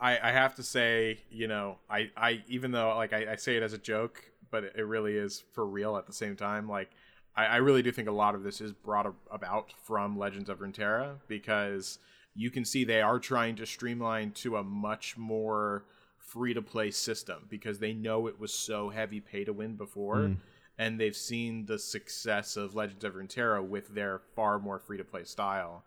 I, 0.00 0.18
I 0.22 0.32
have 0.32 0.54
to 0.56 0.62
say, 0.62 1.18
you 1.30 1.48
know, 1.48 1.78
I, 1.90 2.10
I 2.16 2.42
even 2.48 2.70
though 2.70 2.94
like 2.96 3.12
I, 3.12 3.32
I 3.32 3.36
say 3.36 3.56
it 3.56 3.62
as 3.62 3.72
a 3.72 3.78
joke, 3.78 4.22
but 4.50 4.64
it 4.64 4.86
really 4.86 5.16
is 5.16 5.42
for 5.52 5.66
real 5.66 5.96
at 5.96 6.06
the 6.06 6.12
same 6.12 6.36
time. 6.36 6.68
Like 6.68 6.90
I, 7.34 7.46
I 7.46 7.56
really 7.56 7.82
do 7.82 7.90
think 7.92 8.08
a 8.08 8.12
lot 8.12 8.34
of 8.34 8.42
this 8.42 8.60
is 8.60 8.72
brought 8.72 9.12
about 9.30 9.72
from 9.84 10.18
Legends 10.18 10.48
of 10.48 10.60
Runeterra 10.60 11.16
because 11.26 11.98
you 12.34 12.50
can 12.50 12.64
see 12.64 12.84
they 12.84 13.02
are 13.02 13.18
trying 13.18 13.56
to 13.56 13.66
streamline 13.66 14.30
to 14.32 14.56
a 14.56 14.62
much 14.62 15.16
more 15.16 15.84
free 16.18 16.54
to 16.54 16.62
play 16.62 16.90
system 16.90 17.46
because 17.48 17.78
they 17.78 17.92
know 17.92 18.26
it 18.26 18.38
was 18.38 18.52
so 18.52 18.90
heavy 18.90 19.20
pay 19.20 19.44
to 19.44 19.52
win 19.52 19.74
before. 19.74 20.16
Mm. 20.16 20.36
And 20.80 21.00
they've 21.00 21.16
seen 21.16 21.66
the 21.66 21.78
success 21.78 22.56
of 22.56 22.76
Legends 22.76 23.02
of 23.02 23.14
Runeterra 23.14 23.66
with 23.66 23.88
their 23.88 24.20
far 24.36 24.60
more 24.60 24.78
free 24.78 24.96
to 24.98 25.04
play 25.04 25.24
style, 25.24 25.82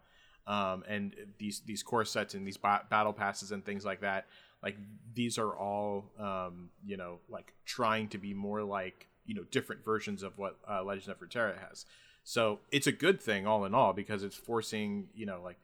um, 0.47 0.83
and 0.87 1.15
these 1.37 1.61
these 1.61 1.83
core 1.83 2.05
sets 2.05 2.33
and 2.33 2.45
these 2.45 2.57
ba- 2.57 2.85
battle 2.89 3.13
passes 3.13 3.51
and 3.51 3.63
things 3.65 3.85
like 3.85 4.01
that. 4.01 4.27
Like 4.63 4.77
these 5.13 5.37
are 5.37 5.55
all, 5.55 6.05
um, 6.19 6.69
you 6.85 6.97
know, 6.97 7.19
like 7.29 7.53
trying 7.65 8.09
to 8.09 8.17
be 8.17 8.33
more 8.33 8.63
like 8.63 9.07
you 9.25 9.35
know 9.35 9.43
different 9.51 9.83
versions 9.83 10.23
of 10.23 10.37
what 10.37 10.57
uh, 10.69 10.83
Legends 10.83 11.07
of 11.07 11.19
Runeterra 11.19 11.57
has. 11.67 11.85
So 12.23 12.59
it's 12.71 12.87
a 12.87 12.91
good 12.91 13.21
thing 13.21 13.47
all 13.47 13.65
in 13.65 13.73
all 13.73 13.93
because 13.93 14.23
it's 14.23 14.35
forcing 14.35 15.07
you 15.15 15.25
know 15.25 15.41
like 15.43 15.57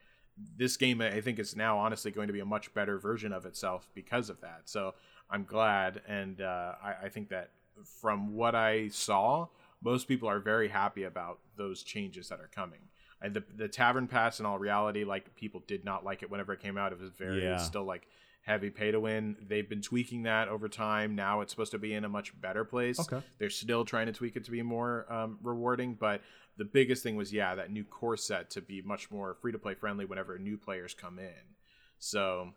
this 0.58 0.78
game 0.78 1.02
I 1.02 1.22
think 1.22 1.40
is 1.40 1.56
now 1.56 1.78
honestly 1.80 2.12
going 2.12 2.28
to 2.28 2.34
be 2.34 2.40
a 2.40 2.46
much 2.46 2.74
better 2.74 3.00
version 3.00 3.34
of 3.34 3.46
itself 3.46 3.90
because 3.94 4.30
of 4.30 4.42
that. 4.42 4.62
So 4.66 4.94
I'm 5.30 5.44
glad, 5.44 6.02
and 6.08 6.42
uh, 6.42 6.74
I, 6.84 7.06
I, 7.06 7.10
think 7.10 7.30
that 7.30 7.50
from 7.84 8.34
what 8.34 8.56
I 8.56 8.88
saw, 8.88 9.48
most 9.84 10.08
people 10.08 10.30
are 10.30 10.40
very 10.40 10.70
happy 10.70 11.04
about 11.04 11.40
those 11.58 11.84
changes 11.84 12.30
that 12.30 12.40
are 12.40 12.50
coming. 12.54 12.80
And 13.22 13.34
the 13.34 13.44
the 13.56 13.68
tavern 13.68 14.08
pass, 14.08 14.40
in 14.40 14.46
all 14.46 14.60
reality, 14.60 15.04
like 15.04 15.36
people 15.36 15.64
did 15.68 15.84
not 15.84 16.06
like 16.06 16.24
it 16.24 16.30
whenever 16.30 16.54
it 16.54 16.62
came 16.62 16.78
out. 16.78 16.92
It 16.92 17.00
was 17.00 17.10
very 17.10 17.44
yeah. 17.44 17.58
still 17.58 17.84
like 17.84 18.08
heavy 18.42 18.70
pay 18.70 18.92
to 18.92 19.00
win. 19.00 19.36
They've 19.42 19.68
been 19.68 19.82
tweaking 19.82 20.24
that 20.24 20.48
over 20.48 20.70
time. 20.70 21.16
Now 21.16 21.42
it's 21.42 21.52
supposed 21.52 21.72
to 21.72 21.80
be 21.80 21.94
in 21.94 22.06
a 22.06 22.10
much 22.10 22.40
better 22.40 22.64
place. 22.64 23.00
Okay. 23.00 23.22
They're 23.40 23.50
still 23.50 23.86
trying 23.86 24.06
to 24.06 24.14
tweak 24.14 24.36
it 24.36 24.46
to 24.46 24.52
be 24.52 24.62
more 24.62 25.12
um, 25.12 25.40
rewarding, 25.42 25.96
but 25.96 26.22
the 26.58 26.66
biggest 26.66 27.04
thing 27.04 27.16
was 27.16 27.32
yeah 27.32 27.56
that 27.56 27.72
new 27.72 27.84
core 27.84 28.18
set 28.18 28.50
to 28.50 28.62
be 28.62 28.82
much 28.82 29.10
more 29.10 29.36
free 29.36 29.52
to 29.52 29.60
play 29.60 29.76
friendly 29.76 30.06
whenever 30.06 30.38
new 30.38 30.58
players 30.58 30.94
come 30.94 31.20
in 31.20 31.56
so 32.00 32.50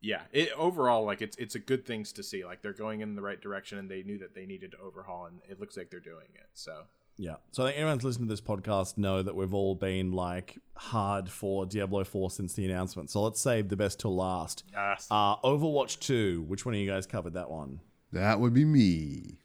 yeah 0.00 0.22
it 0.32 0.50
overall 0.56 1.04
like 1.04 1.22
it's 1.22 1.36
it's 1.36 1.54
a 1.54 1.58
good 1.58 1.86
things 1.86 2.12
to 2.12 2.22
see 2.22 2.44
like 2.44 2.62
they're 2.62 2.72
going 2.72 3.00
in 3.00 3.16
the 3.16 3.22
right 3.22 3.40
direction 3.40 3.78
and 3.78 3.90
they 3.90 4.02
knew 4.02 4.18
that 4.18 4.34
they 4.34 4.46
needed 4.46 4.70
to 4.70 4.78
overhaul 4.78 5.26
and 5.26 5.40
it 5.48 5.58
looks 5.58 5.76
like 5.76 5.90
they're 5.90 6.00
doing 6.00 6.28
it 6.34 6.48
so 6.52 6.82
yeah 7.16 7.36
so 7.50 7.64
i 7.64 7.66
think 7.66 7.78
everyone's 7.78 8.04
listening 8.04 8.28
to 8.28 8.32
this 8.32 8.40
podcast 8.40 8.98
know 8.98 9.22
that 9.22 9.34
we've 9.34 9.54
all 9.54 9.74
been 9.74 10.12
like 10.12 10.58
hard 10.74 11.28
for 11.28 11.64
diablo 11.66 12.04
4 12.04 12.30
since 12.30 12.54
the 12.54 12.64
announcement 12.64 13.10
so 13.10 13.22
let's 13.22 13.40
save 13.40 13.68
the 13.68 13.76
best 13.76 14.00
till 14.00 14.14
last 14.14 14.64
yes. 14.72 15.06
uh 15.10 15.36
overwatch 15.36 15.98
2 16.00 16.44
which 16.46 16.66
one 16.66 16.74
of 16.74 16.80
you 16.80 16.88
guys 16.88 17.06
covered 17.06 17.34
that 17.34 17.50
one 17.50 17.80
that 18.12 18.38
would 18.40 18.54
be 18.54 18.64
me 18.64 19.38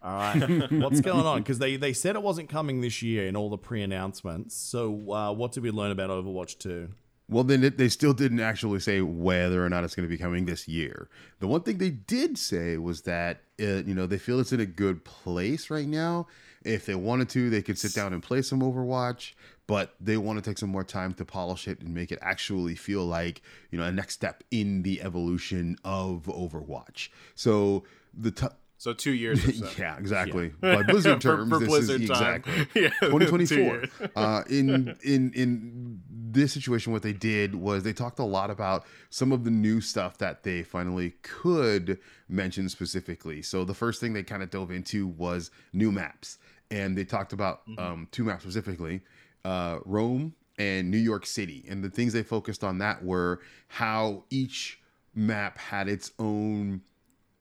all 0.00 0.16
right, 0.16 0.70
what's 0.72 1.00
going 1.00 1.26
on? 1.26 1.38
Because 1.38 1.58
they 1.58 1.76
they 1.76 1.92
said 1.92 2.14
it 2.14 2.22
wasn't 2.22 2.48
coming 2.48 2.80
this 2.80 3.02
year 3.02 3.26
in 3.26 3.34
all 3.34 3.50
the 3.50 3.58
pre-announcements. 3.58 4.54
So 4.54 5.10
uh, 5.10 5.32
what 5.32 5.52
did 5.52 5.64
we 5.64 5.72
learn 5.72 5.90
about 5.90 6.10
Overwatch 6.10 6.58
Two? 6.58 6.90
Well, 7.30 7.44
then 7.44 7.62
it, 7.62 7.76
they 7.76 7.90
still 7.90 8.14
didn't 8.14 8.40
actually 8.40 8.80
say 8.80 9.02
whether 9.02 9.64
or 9.64 9.68
not 9.68 9.84
it's 9.84 9.94
going 9.94 10.08
to 10.08 10.10
be 10.10 10.16
coming 10.16 10.46
this 10.46 10.66
year. 10.66 11.10
The 11.40 11.46
one 11.46 11.60
thing 11.60 11.76
they 11.76 11.90
did 11.90 12.38
say 12.38 12.78
was 12.78 13.02
that 13.02 13.42
uh, 13.60 13.82
you 13.84 13.94
know 13.94 14.06
they 14.06 14.18
feel 14.18 14.40
it's 14.40 14.52
in 14.52 14.60
a 14.60 14.66
good 14.66 15.04
place 15.04 15.68
right 15.68 15.86
now. 15.86 16.26
If 16.64 16.86
they 16.86 16.94
wanted 16.94 17.28
to, 17.30 17.50
they 17.50 17.62
could 17.62 17.78
sit 17.78 17.94
down 17.94 18.12
and 18.12 18.22
play 18.22 18.42
some 18.42 18.60
Overwatch, 18.60 19.34
but 19.66 19.94
they 20.00 20.16
want 20.16 20.42
to 20.42 20.50
take 20.50 20.58
some 20.58 20.70
more 20.70 20.84
time 20.84 21.12
to 21.14 21.24
polish 21.24 21.68
it 21.68 21.80
and 21.80 21.94
make 21.94 22.10
it 22.10 22.18
actually 22.22 22.74
feel 22.74 23.04
like 23.04 23.42
you 23.70 23.78
know 23.78 23.84
a 23.84 23.92
next 23.92 24.14
step 24.14 24.42
in 24.50 24.82
the 24.82 25.02
evolution 25.02 25.76
of 25.84 26.22
Overwatch. 26.24 27.10
So 27.34 27.84
the 28.14 28.30
t- 28.30 28.46
so 28.78 28.94
two 28.94 29.12
years 29.12 29.44
or 29.46 29.52
so. 29.66 29.68
yeah, 29.78 29.98
exactly. 29.98 30.48
By 30.60 30.82
Blizzard 30.84 31.16
For- 31.22 31.36
terms, 31.36 31.50
for 31.50 31.58
this 31.58 31.68
Blizzard 31.68 32.00
is 32.02 32.08
time. 32.08 32.42
exactly 32.46 32.82
Yeah, 32.82 32.90
2024. 33.02 33.84
uh, 34.16 34.42
in 34.48 34.96
in 35.02 35.32
in 35.34 36.00
this 36.30 36.52
situation, 36.52 36.92
what 36.92 37.02
they 37.02 37.12
did 37.12 37.54
was 37.54 37.82
they 37.82 37.92
talked 37.92 38.18
a 38.18 38.24
lot 38.24 38.50
about 38.50 38.84
some 39.10 39.32
of 39.32 39.44
the 39.44 39.50
new 39.50 39.80
stuff 39.80 40.18
that 40.18 40.42
they 40.44 40.62
finally 40.62 41.14
could 41.22 41.98
mention 42.28 42.68
specifically. 42.68 43.42
So 43.42 43.64
the 43.64 43.74
first 43.74 44.00
thing 44.00 44.12
they 44.12 44.22
kind 44.22 44.42
of 44.42 44.50
dove 44.50 44.70
into 44.70 45.06
was 45.06 45.50
new 45.72 45.90
maps, 45.90 46.38
and 46.70 46.96
they 46.96 47.04
talked 47.04 47.32
about 47.32 47.66
Mm-hmm. 47.66 47.78
um, 47.80 48.08
two 48.12 48.24
maps 48.24 48.42
specifically: 48.42 49.00
uh, 49.44 49.78
Rome 49.84 50.34
and 50.58 50.90
New 50.90 50.98
York 50.98 51.24
City. 51.24 51.64
And 51.68 51.82
the 51.84 51.90
things 51.90 52.12
they 52.12 52.22
focused 52.24 52.64
on 52.64 52.78
that 52.78 53.04
were 53.04 53.40
how 53.68 54.24
each 54.28 54.80
map 55.14 55.56
had 55.56 55.88
its 55.88 56.10
own 56.18 56.80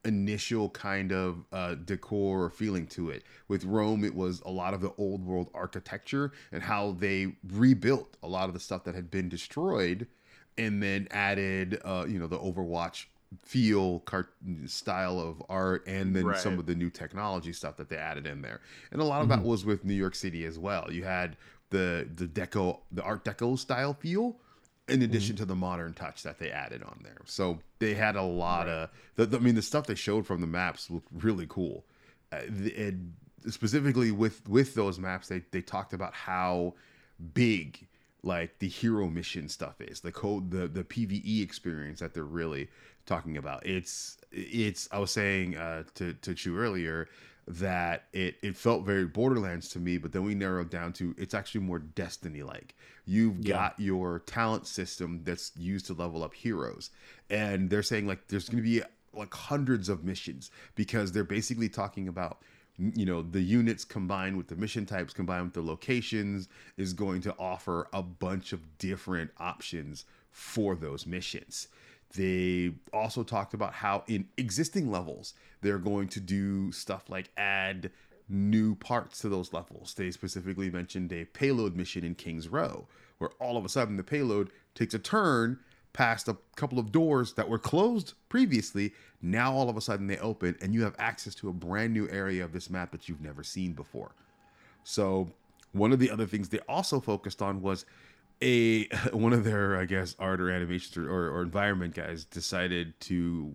initial 0.07 0.69
kind 0.69 1.11
of 1.11 1.43
uh, 1.51 1.75
decor 1.75 2.45
or 2.45 2.49
feeling 2.49 2.88
to 2.88 3.09
it. 3.09 3.23
With 3.47 3.65
Rome, 3.65 4.03
it 4.03 4.15
was 4.15 4.41
a 4.45 4.49
lot 4.51 4.73
of 4.73 4.81
the 4.81 4.93
old 4.97 5.25
world 5.25 5.49
architecture 5.53 6.31
and 6.51 6.63
how 6.63 6.93
they 6.93 7.35
rebuilt 7.51 8.17
a 8.23 8.27
lot 8.27 8.47
of 8.47 8.53
the 8.53 8.59
stuff 8.59 8.84
that 8.85 8.95
had 8.95 9.11
been 9.11 9.29
destroyed, 9.29 10.07
and 10.57 10.81
then 10.81 11.07
added, 11.11 11.79
uh, 11.85 12.05
you 12.07 12.17
know, 12.17 12.27
the 12.27 12.39
Overwatch 12.39 13.05
feel, 13.43 13.99
cart- 13.99 14.34
style 14.65 15.19
of 15.19 15.43
art, 15.49 15.85
and 15.85 16.15
then 16.15 16.25
Right. 16.25 16.38
some 16.39 16.57
of 16.57 16.65
the 16.65 16.73
new 16.75 16.89
technology 16.89 17.51
stuff 17.51 17.75
that 17.77 17.89
they 17.89 17.97
added 17.97 18.25
in 18.25 18.41
there. 18.41 18.61
And 18.91 19.01
a 19.01 19.03
lot 19.03 19.21
of 19.21 19.27
that 19.29 19.43
was 19.43 19.65
with 19.65 19.84
New 19.84 19.93
York 19.93 20.15
City 20.15 20.45
as 20.45 20.57
well. 20.57 20.91
You 20.91 21.03
had 21.03 21.35
the 21.69 22.07
the 22.15 22.25
deco, 22.25 22.79
the 22.91 23.03
Art 23.03 23.25
Deco 23.25 23.59
style 23.59 23.93
feel 23.93 24.38
in 24.88 25.01
addition 25.01 25.35
to 25.38 25.45
the 25.45 25.55
modern 25.55 25.93
touch 25.93 26.23
that 26.23 26.39
they 26.39 26.49
added 26.51 26.81
on 26.84 26.99
there. 27.03 27.18
So 27.26 27.59
they 27.80 27.93
had 27.93 28.15
a 28.15 28.22
lot 28.23 28.68
of, 28.69 28.89
the, 29.15 29.26
the- 29.26 29.38
I 29.38 29.39
mean, 29.41 29.55
the 29.55 29.61
stuff 29.61 29.85
they 29.88 29.95
showed 29.95 30.26
from 30.26 30.41
the 30.41 30.47
maps 30.47 30.89
looked 30.89 31.09
really 31.11 31.45
cool. 31.49 31.84
Uh, 32.31 32.41
the- 32.49 32.76
and 32.76 33.14
specifically 33.49 34.11
with 34.11 34.47
with 34.49 34.76
those 34.76 34.99
maps, 34.99 35.27
they 35.27 35.41
they 35.51 35.61
talked 35.61 35.93
about 35.93 36.14
how 36.14 36.73
big 37.34 37.88
like 38.23 38.59
the 38.59 38.68
hero 38.68 39.07
mission 39.07 39.47
stuff 39.47 39.80
is, 39.80 40.01
the 40.01 40.11
code, 40.11 40.51
the 40.51 40.68
the 40.68 40.84
PVE 40.84 41.41
experience 41.43 41.99
that 41.99 42.14
they're 42.14 42.23
really 42.23 42.69
talking 43.05 43.38
about. 43.38 43.65
It's 43.65 44.18
it's 44.31 44.88
I 44.91 44.99
was 44.99 45.11
saying 45.11 45.55
uh, 45.55 45.84
to 45.95 46.14
to 46.14 46.31
Hooch 46.31 46.47
earlier 46.47 47.07
that 47.48 48.03
it 48.11 48.36
it 48.41 48.57
felt 48.57 48.86
very 48.86 49.06
Borderlands 49.06 49.69
to 49.69 49.80
me, 49.80 49.98
but 49.98 50.11
then 50.11 50.24
we 50.24 50.36
narrowed 50.36 50.69
down 50.69 50.94
to 50.94 51.15
it's 51.18 51.34
actually 51.34 51.61
more 51.61 51.80
Destiny 51.80 52.44
like. 52.44 52.76
You've 53.06 53.41
got 53.44 53.80
your 53.80 54.19
talent 54.19 54.68
system 54.68 55.22
that's 55.24 55.53
used 55.56 55.86
to 55.86 55.94
level 55.94 56.24
up 56.24 56.34
heroes, 56.34 56.90
and 57.30 57.69
they're 57.69 57.84
saying 57.84 58.06
like 58.06 58.28
there's 58.28 58.49
going 58.49 58.61
to 58.61 58.69
be 58.69 58.82
like 59.14 59.34
hundreds 59.34 59.88
of 59.88 60.03
missions 60.03 60.52
because 60.76 61.11
they're 61.14 61.24
basically 61.24 61.69
talking 61.69 62.10
about 62.10 62.40
you 62.78 63.06
know 63.06 63.22
the 63.22 63.41
units 63.41 63.86
combined 63.86 64.38
with 64.38 64.48
the 64.48 64.56
mission 64.56 64.86
types 64.86 65.14
combined 65.14 65.45
with 65.45 65.53
the 65.53 65.61
locations 65.61 66.48
is 66.76 66.94
going 66.94 67.22
to 67.22 67.34
offer 67.40 67.88
a 67.94 68.03
bunch 68.03 68.53
of 68.53 68.78
different 68.78 69.32
options 69.40 70.06
for 70.32 70.76
those 70.76 71.07
missions 71.07 71.69
they 72.15 72.72
also 72.94 73.24
talked 73.24 73.53
about 73.53 73.74
how 73.74 74.03
in 74.07 74.28
existing 74.38 74.91
levels 74.91 75.34
they're 75.61 75.77
going 75.77 76.07
to 76.07 76.19
do 76.19 76.71
stuff 76.71 77.09
like 77.09 77.29
add 77.38 77.91
new 78.29 78.75
parts 78.75 79.19
to 79.19 79.29
those 79.29 79.53
levels 79.53 79.93
they 79.93 80.11
specifically 80.11 80.69
mentioned 80.69 81.11
a 81.13 81.23
payload 81.25 81.75
mission 81.75 82.03
in 82.03 82.13
kings 82.13 82.49
row 82.49 82.85
where 83.17 83.29
all 83.39 83.57
of 83.57 83.65
a 83.65 83.69
sudden 83.69 83.97
the 83.97 84.03
payload 84.03 84.49
takes 84.75 84.93
a 84.93 84.99
turn 84.99 85.59
past 85.97 86.27
a 86.27 86.38
couple 86.55 86.77
of 86.77 86.91
doors 86.91 87.34
that 87.34 87.49
were 87.49 87.57
closed 87.57 88.13
previously. 88.29 88.93
Now 89.19 89.51
all 89.51 89.67
of 89.67 89.77
a 89.77 89.81
sudden 89.81 90.05
they 90.05 90.19
open 90.19 90.55
and 90.61 90.71
you 90.71 90.84
have 90.84 90.95
access 90.99 91.34
to 91.35 91.49
a 91.49 91.53
brand 91.53 91.91
new 91.91 92.07
area 92.09 92.45
of 92.45 92.53
this 92.53 92.69
map 92.69 92.91
that 92.91 93.09
you've 93.09 93.19
never 93.19 93.43
seen 93.43 93.73
before. 93.73 94.11
So 94.84 95.31
one 95.71 95.91
of 95.91 95.97
the 95.97 96.11
other 96.11 96.27
things 96.27 96.49
they 96.49 96.59
also 96.69 96.99
focused 96.99 97.41
on 97.41 97.63
was 97.63 97.85
a 98.41 98.88
one 99.11 99.34
of 99.34 99.43
their 99.43 99.77
I 99.77 99.85
guess 99.85 100.15
art 100.19 100.41
or 100.41 100.49
animation 100.49 101.05
or, 101.05 101.30
or 101.30 101.41
environment 101.41 101.95
guys 101.95 102.26
decided 102.26 102.99
to 103.01 103.53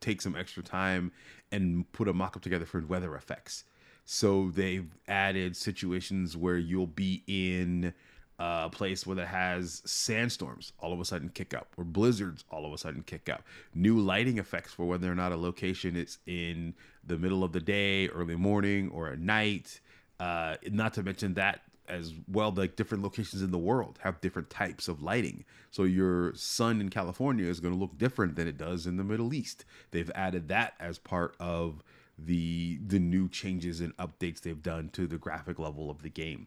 take 0.00 0.20
some 0.20 0.36
extra 0.36 0.62
time 0.62 1.12
and 1.50 1.90
put 1.92 2.08
a 2.08 2.12
mock-up 2.12 2.42
together 2.42 2.64
for 2.64 2.80
weather 2.80 3.14
effects. 3.14 3.64
So 4.04 4.50
they've 4.54 4.90
added 5.06 5.56
situations 5.56 6.36
where 6.36 6.56
you'll 6.56 6.86
be 6.86 7.22
in 7.26 7.94
a 8.38 8.68
place 8.70 9.06
where 9.06 9.18
it 9.18 9.28
has 9.28 9.82
sandstorms 9.84 10.72
all 10.80 10.92
of 10.92 10.98
a 10.98 11.04
sudden 11.04 11.28
kick 11.28 11.54
up 11.54 11.68
or 11.76 11.84
blizzards 11.84 12.44
all 12.50 12.66
of 12.66 12.72
a 12.72 12.78
sudden 12.78 13.02
kick 13.02 13.28
up 13.28 13.44
new 13.74 14.00
lighting 14.00 14.38
effects 14.38 14.72
for 14.72 14.84
whether 14.84 15.10
or 15.10 15.14
not 15.14 15.30
a 15.30 15.36
location 15.36 15.94
is 15.94 16.18
in 16.26 16.74
the 17.04 17.16
middle 17.16 17.44
of 17.44 17.52
the 17.52 17.60
day 17.60 18.08
early 18.08 18.34
morning 18.34 18.90
or 18.90 19.08
at 19.08 19.20
night 19.20 19.80
uh, 20.18 20.56
not 20.70 20.94
to 20.94 21.02
mention 21.02 21.34
that 21.34 21.60
as 21.88 22.12
well 22.28 22.52
like 22.52 22.76
different 22.76 23.02
locations 23.02 23.42
in 23.42 23.50
the 23.50 23.58
world 23.58 23.98
have 24.02 24.20
different 24.20 24.50
types 24.50 24.88
of 24.88 25.02
lighting. 25.02 25.44
So 25.70 25.84
your 25.84 26.34
sun 26.34 26.80
in 26.80 26.90
california 26.90 27.46
is 27.46 27.60
going 27.60 27.74
to 27.74 27.80
look 27.80 27.98
different 27.98 28.36
than 28.36 28.48
it 28.48 28.56
does 28.56 28.86
in 28.86 28.96
the 28.96 29.04
middle 29.04 29.34
east. 29.34 29.64
They've 29.90 30.10
added 30.14 30.48
that 30.48 30.74
as 30.80 30.98
part 30.98 31.34
of 31.40 31.82
the 32.18 32.78
the 32.86 32.98
new 32.98 33.28
changes 33.28 33.80
and 33.80 33.96
updates 33.96 34.40
they've 34.40 34.62
done 34.62 34.90
to 34.90 35.06
the 35.06 35.18
graphic 35.18 35.58
level 35.58 35.90
of 35.90 36.02
the 36.02 36.10
game. 36.10 36.46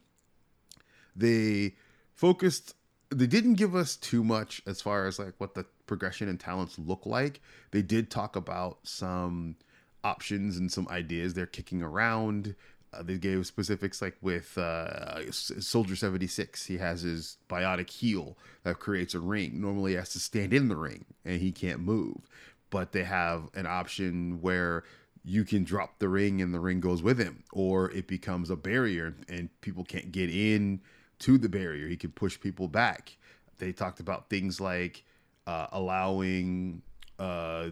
They 1.16 1.76
focused 2.14 2.76
they 3.10 3.28
didn't 3.28 3.56
give 3.56 3.76
us 3.76 3.96
too 3.96 4.24
much 4.24 4.62
as 4.66 4.82
far 4.82 5.06
as 5.06 5.20
like 5.20 5.34
what 5.38 5.54
the 5.54 5.66
progression 5.86 6.28
and 6.28 6.40
talents 6.40 6.80
look 6.80 7.06
like. 7.06 7.42
They 7.72 7.82
did 7.82 8.10
talk 8.10 8.36
about 8.36 8.80
some 8.84 9.58
options 10.04 10.58
and 10.58 10.72
some 10.72 10.88
ideas 10.90 11.34
they're 11.34 11.46
kicking 11.46 11.82
around 11.82 12.56
they 13.02 13.18
gave 13.18 13.46
specifics 13.46 14.02
like 14.02 14.16
with 14.22 14.58
uh, 14.58 15.32
soldier 15.32 15.96
76 15.96 16.66
he 16.66 16.78
has 16.78 17.02
his 17.02 17.38
biotic 17.50 17.90
heel 17.90 18.38
that 18.64 18.80
creates 18.80 19.14
a 19.14 19.20
ring. 19.20 19.62
Normally 19.62 19.92
he 19.92 19.98
has 19.98 20.10
to 20.10 20.20
stand 20.20 20.54
in 20.54 20.68
the 20.68 20.76
ring 20.76 21.06
and 21.24 21.40
he 21.40 21.52
can't 21.52 21.80
move. 21.80 22.28
But 22.70 22.92
they 22.92 23.04
have 23.04 23.50
an 23.54 23.68
option 23.68 24.42
where 24.42 24.84
you 25.24 25.44
can 25.44 25.64
drop 25.64 26.00
the 26.00 26.10
ring 26.10 26.42
and 26.42 26.54
the 26.54 26.60
ring 26.60 26.80
goes 26.80 27.02
with 27.02 27.20
him. 27.20 27.44
Or 27.54 27.92
it 27.92 28.08
becomes 28.08 28.50
a 28.50 28.56
barrier 28.56 29.16
and 29.30 29.50
people 29.62 29.84
can't 29.84 30.12
get 30.12 30.30
in 30.30 30.82
to 31.20 31.38
the 31.38 31.50
barrier. 31.50 31.88
He 31.88 31.98
can 31.98 32.12
push 32.12 32.40
people 32.40 32.68
back. 32.68 33.18
They 33.60 33.72
talked 33.72 34.00
about 34.00 34.30
things 34.30 34.60
like 34.60 35.04
uh, 35.48 35.68
allowing 35.72 36.82
uh, 37.20 37.70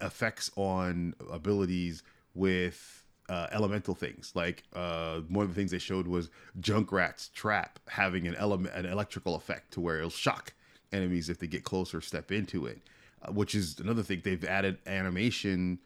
effects 0.00 0.50
on 0.56 1.14
abilities 1.30 2.02
with 2.34 3.01
uh, 3.28 3.46
elemental 3.52 3.94
things 3.94 4.32
like 4.34 4.64
uh, 4.74 5.20
one 5.28 5.44
of 5.44 5.48
the 5.48 5.54
things 5.54 5.70
they 5.70 5.78
showed 5.78 6.06
was 6.06 6.28
junkrat's 6.60 7.28
trap 7.28 7.78
having 7.88 8.26
an 8.26 8.34
element 8.34 8.74
an 8.74 8.86
electrical 8.86 9.34
effect 9.34 9.72
to 9.72 9.80
where 9.80 9.98
it'll 9.98 10.10
shock 10.10 10.52
enemies 10.92 11.28
if 11.28 11.38
they 11.38 11.46
get 11.46 11.64
closer 11.64 12.00
step 12.00 12.30
into 12.32 12.66
it 12.66 12.80
uh, 13.22 13.32
which 13.32 13.54
is 13.54 13.78
another 13.78 14.02
thing 14.02 14.20
they've 14.24 14.44
added 14.44 14.78
animation 14.86 15.78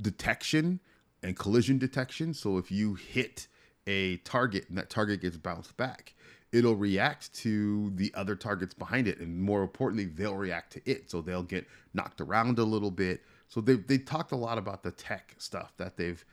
detection 0.00 0.80
and 1.22 1.36
collision 1.36 1.78
detection. 1.78 2.34
So 2.34 2.58
if 2.58 2.70
you 2.70 2.94
hit 2.94 3.46
a 3.86 4.18
target 4.18 4.68
and 4.68 4.78
that 4.78 4.90
target 4.90 5.20
gets 5.20 5.36
bounced 5.36 5.76
back, 5.76 6.14
it'll 6.52 6.76
react 6.76 7.32
to 7.34 7.90
the 7.94 8.12
other 8.14 8.36
targets 8.36 8.74
behind 8.74 9.08
it. 9.08 9.18
And 9.20 9.40
more 9.40 9.62
importantly, 9.62 10.06
they'll 10.06 10.36
react 10.36 10.72
to 10.74 10.90
it. 10.90 11.10
So 11.10 11.20
they'll 11.20 11.42
get 11.42 11.66
knocked 11.94 12.20
around 12.20 12.58
a 12.58 12.64
little 12.64 12.90
bit. 12.90 13.22
So 13.48 13.60
they 13.60 13.74
they 13.74 13.98
talked 13.98 14.32
a 14.32 14.36
lot 14.36 14.58
about 14.58 14.82
the 14.82 14.92
tech 14.92 15.34
stuff 15.38 15.72
that 15.76 15.96
they've 15.96 16.24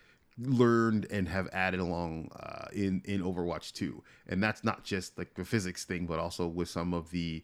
learned 0.42 1.08
and 1.10 1.28
have 1.28 1.48
added 1.52 1.80
along 1.80 2.32
uh, 2.40 2.66
in 2.74 3.02
in 3.06 3.22
Overwatch 3.22 3.74
2. 3.74 4.04
And 4.28 4.42
that's 4.42 4.64
not 4.64 4.84
just 4.84 5.18
like 5.18 5.34
the 5.36 5.46
physics 5.46 5.86
thing, 5.86 6.06
but 6.06 6.20
also 6.20 6.48
with 6.48 6.70
some 6.70 6.94
of 6.94 7.12
the 7.12 7.44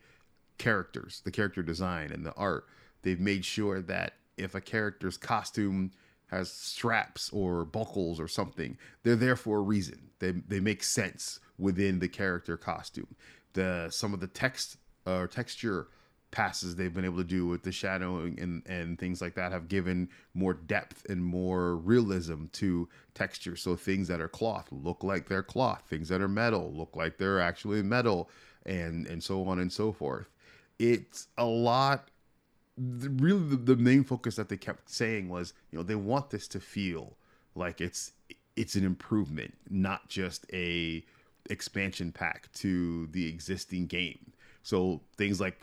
characters, 0.58 1.22
the 1.26 1.32
character 1.32 1.64
design 1.64 2.12
and 2.12 2.26
the 2.26 2.34
art. 2.34 2.66
They've 3.02 3.20
made 3.20 3.46
sure 3.46 3.82
that 3.82 4.14
if 4.38 4.56
a 4.56 4.62
character's 4.62 5.18
costume 5.18 5.92
has 6.28 6.52
straps 6.52 7.30
or 7.32 7.66
buckles 7.66 8.20
or 8.20 8.28
something, 8.28 8.78
they're 9.04 9.16
there 9.16 9.36
for 9.36 9.60
a 9.60 9.62
reason. 9.62 10.10
They 10.20 10.32
they 10.32 10.60
make 10.60 10.84
sense 10.84 11.40
within 11.58 12.00
the 12.00 12.08
character 12.08 12.58
costume. 12.58 13.16
The 13.54 13.90
some 13.90 14.14
of 14.14 14.20
the 14.20 14.28
text 14.28 14.78
or 15.06 15.28
texture 15.28 15.88
passes 16.32 16.76
they've 16.76 16.94
been 16.94 17.06
able 17.06 17.18
to 17.18 17.24
do 17.24 17.46
with 17.48 17.64
the 17.64 17.72
shadowing 17.72 18.40
and, 18.40 18.64
and 18.68 19.00
things 19.00 19.22
like 19.22 19.36
that 19.36 19.52
have 19.52 19.68
given 19.68 20.10
more 20.34 20.54
depth 20.54 21.06
and 21.10 21.24
more 21.24 21.78
realism 21.78 22.46
to 22.54 22.90
texture. 23.14 23.56
So 23.56 23.76
things 23.76 24.08
that 24.10 24.20
are 24.20 24.28
cloth 24.28 24.68
look 24.72 25.04
like 25.04 25.30
they're 25.30 25.44
cloth. 25.44 25.84
Things 25.88 26.10
that 26.10 26.22
are 26.22 26.28
metal 26.28 26.72
look 26.74 26.96
like 26.96 27.18
they're 27.18 27.40
actually 27.40 27.82
metal. 27.84 28.30
and 28.66 29.08
and 29.08 29.24
so 29.24 29.48
on 29.48 29.60
and 29.60 29.72
so 29.72 29.92
forth. 29.92 30.30
It's 30.80 31.28
a 31.38 31.46
lot. 31.46 32.10
Really, 32.78 33.48
the, 33.48 33.56
the 33.56 33.76
main 33.78 34.04
focus 34.04 34.36
that 34.36 34.50
they 34.50 34.58
kept 34.58 34.90
saying 34.90 35.30
was, 35.30 35.54
you 35.72 35.78
know, 35.78 35.84
they 35.84 35.96
want 35.96 36.30
this 36.32 36.48
to 36.50 36.60
feel 36.60 37.16
like 37.56 37.80
it's 37.80 38.12
it's 38.56 38.76
an 38.76 38.84
improvement, 38.86 39.54
not 39.70 40.10
just 40.10 40.46
a 40.52 41.04
expansion 41.50 42.12
pack 42.12 42.52
to 42.54 43.08
the 43.08 43.28
existing 43.28 43.86
game. 43.86 44.34
So 44.64 45.02
things 45.16 45.40
like 45.40 45.60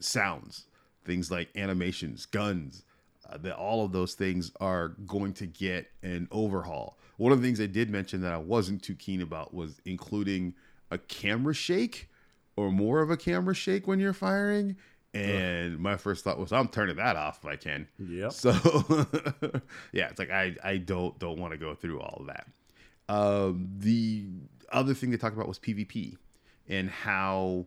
sounds, 0.00 0.66
things 1.04 1.30
like 1.30 1.48
animations, 1.56 2.26
guns, 2.26 2.84
uh, 3.28 3.38
that 3.38 3.56
all 3.56 3.84
of 3.84 3.92
those 3.92 4.14
things 4.14 4.52
are 4.60 4.88
going 5.06 5.32
to 5.34 5.46
get 5.46 5.90
an 6.02 6.28
overhaul. 6.30 6.98
One 7.16 7.32
of 7.32 7.40
the 7.40 7.46
things 7.48 7.60
I 7.60 7.66
did 7.66 7.90
mention 7.90 8.20
that 8.22 8.32
I 8.32 8.38
wasn't 8.38 8.82
too 8.82 8.94
keen 8.94 9.22
about 9.22 9.54
was 9.54 9.80
including 9.84 10.54
a 10.90 10.98
camera 10.98 11.54
shake 11.54 12.08
or 12.56 12.70
more 12.70 13.00
of 13.00 13.10
a 13.10 13.16
camera 13.16 13.54
shake 13.54 13.86
when 13.86 13.98
you're 13.98 14.12
firing. 14.12 14.76
And 15.14 15.78
my 15.78 15.96
first 15.96 16.24
thought 16.24 16.38
was, 16.38 16.52
I'm 16.52 16.68
turning 16.68 16.96
that 16.96 17.16
off 17.16 17.38
if 17.42 17.46
I 17.46 17.56
can. 17.56 17.88
Yeah. 17.98 18.28
So, 18.28 18.50
yeah, 19.92 20.08
it's 20.08 20.18
like 20.18 20.30
I 20.30 20.54
I 20.62 20.76
don't 20.76 21.18
don't 21.18 21.38
want 21.38 21.52
to 21.52 21.58
go 21.58 21.74
through 21.74 22.00
all 22.00 22.18
of 22.20 22.26
that. 22.26 22.46
Um, 23.08 23.68
the 23.78 24.26
other 24.70 24.92
thing 24.92 25.10
they 25.10 25.16
talked 25.16 25.34
about 25.34 25.48
was 25.48 25.58
PvP 25.58 26.16
and 26.68 26.90
how 26.90 27.66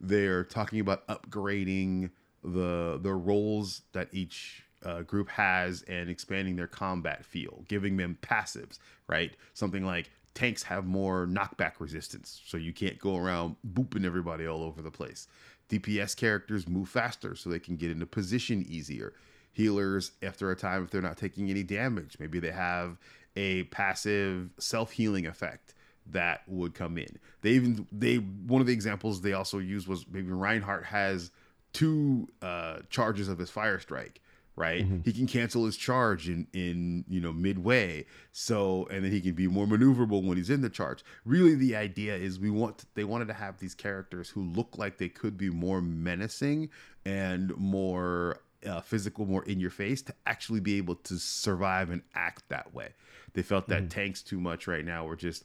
they're 0.00 0.44
talking 0.44 0.80
about 0.80 1.06
upgrading 1.08 2.10
the 2.42 2.98
the 3.02 3.12
roles 3.12 3.82
that 3.92 4.08
each 4.12 4.62
uh, 4.84 5.02
group 5.02 5.28
has 5.28 5.82
and 5.82 6.08
expanding 6.08 6.56
their 6.56 6.66
combat 6.66 7.24
feel, 7.24 7.64
giving 7.68 7.96
them 7.96 8.18
passives, 8.22 8.78
right? 9.08 9.32
Something 9.54 9.84
like 9.84 10.10
tanks 10.34 10.62
have 10.64 10.86
more 10.86 11.26
knockback 11.26 11.72
resistance, 11.78 12.40
so 12.46 12.56
you 12.56 12.72
can't 12.72 12.98
go 12.98 13.16
around 13.16 13.56
booping 13.72 14.04
everybody 14.04 14.46
all 14.46 14.62
over 14.62 14.82
the 14.82 14.90
place. 14.90 15.28
DPS 15.68 16.16
characters 16.16 16.68
move 16.68 16.88
faster, 16.88 17.34
so 17.34 17.50
they 17.50 17.58
can 17.58 17.76
get 17.76 17.90
into 17.90 18.06
position 18.06 18.64
easier. 18.68 19.12
Healers, 19.52 20.12
after 20.22 20.50
a 20.50 20.56
time, 20.56 20.84
if 20.84 20.90
they're 20.90 21.00
not 21.00 21.16
taking 21.16 21.50
any 21.50 21.62
damage, 21.62 22.16
maybe 22.20 22.38
they 22.38 22.52
have 22.52 22.98
a 23.34 23.64
passive 23.64 24.50
self 24.58 24.92
healing 24.92 25.26
effect 25.26 25.74
that 26.10 26.42
would 26.46 26.74
come 26.74 26.98
in. 26.98 27.18
They 27.42 27.50
even 27.50 27.86
they 27.92 28.16
one 28.16 28.60
of 28.60 28.66
the 28.66 28.72
examples 28.72 29.20
they 29.20 29.32
also 29.32 29.58
used 29.58 29.88
was 29.88 30.06
maybe 30.08 30.30
Reinhardt 30.30 30.84
has 30.84 31.30
two 31.72 32.28
uh, 32.42 32.78
charges 32.90 33.28
of 33.28 33.38
his 33.38 33.50
fire 33.50 33.78
strike 33.78 34.20
right? 34.56 34.86
He 35.04 35.12
can 35.12 35.26
cancel 35.26 35.66
his 35.66 35.76
charge 35.76 36.28
in 36.28 36.46
in 36.52 37.04
you 37.08 37.20
know 37.20 37.32
midway. 37.32 38.06
So 38.32 38.88
and 38.90 39.04
then 39.04 39.12
he 39.12 39.20
can 39.20 39.34
be 39.34 39.46
more 39.46 39.66
maneuverable 39.66 40.26
when 40.26 40.36
he's 40.36 40.50
in 40.50 40.62
the 40.62 40.70
charge. 40.70 41.04
Really 41.24 41.54
the 41.54 41.76
idea 41.76 42.16
is 42.16 42.40
we 42.40 42.50
want 42.50 42.84
they 42.94 43.04
wanted 43.04 43.28
to 43.28 43.34
have 43.34 43.58
these 43.58 43.74
characters 43.74 44.30
who 44.30 44.42
look 44.42 44.78
like 44.78 44.96
they 44.96 45.10
could 45.10 45.36
be 45.36 45.50
more 45.50 45.80
menacing 45.80 46.70
and 47.04 47.54
more 47.56 48.40
uh, 48.66 48.80
physical 48.80 49.26
more 49.26 49.44
in 49.44 49.60
your 49.60 49.70
face 49.70 50.02
to 50.02 50.14
actually 50.24 50.60
be 50.60 50.78
able 50.78 50.96
to 50.96 51.18
survive 51.18 51.90
and 51.90 52.02
act 52.14 52.48
that 52.48 52.74
way. 52.74 52.88
They 53.34 53.42
felt 53.42 53.68
that 53.68 53.90
tanks 53.90 54.22
too 54.22 54.40
much 54.40 54.66
right 54.66 54.84
now. 54.84 55.04
Were 55.04 55.16
just 55.16 55.44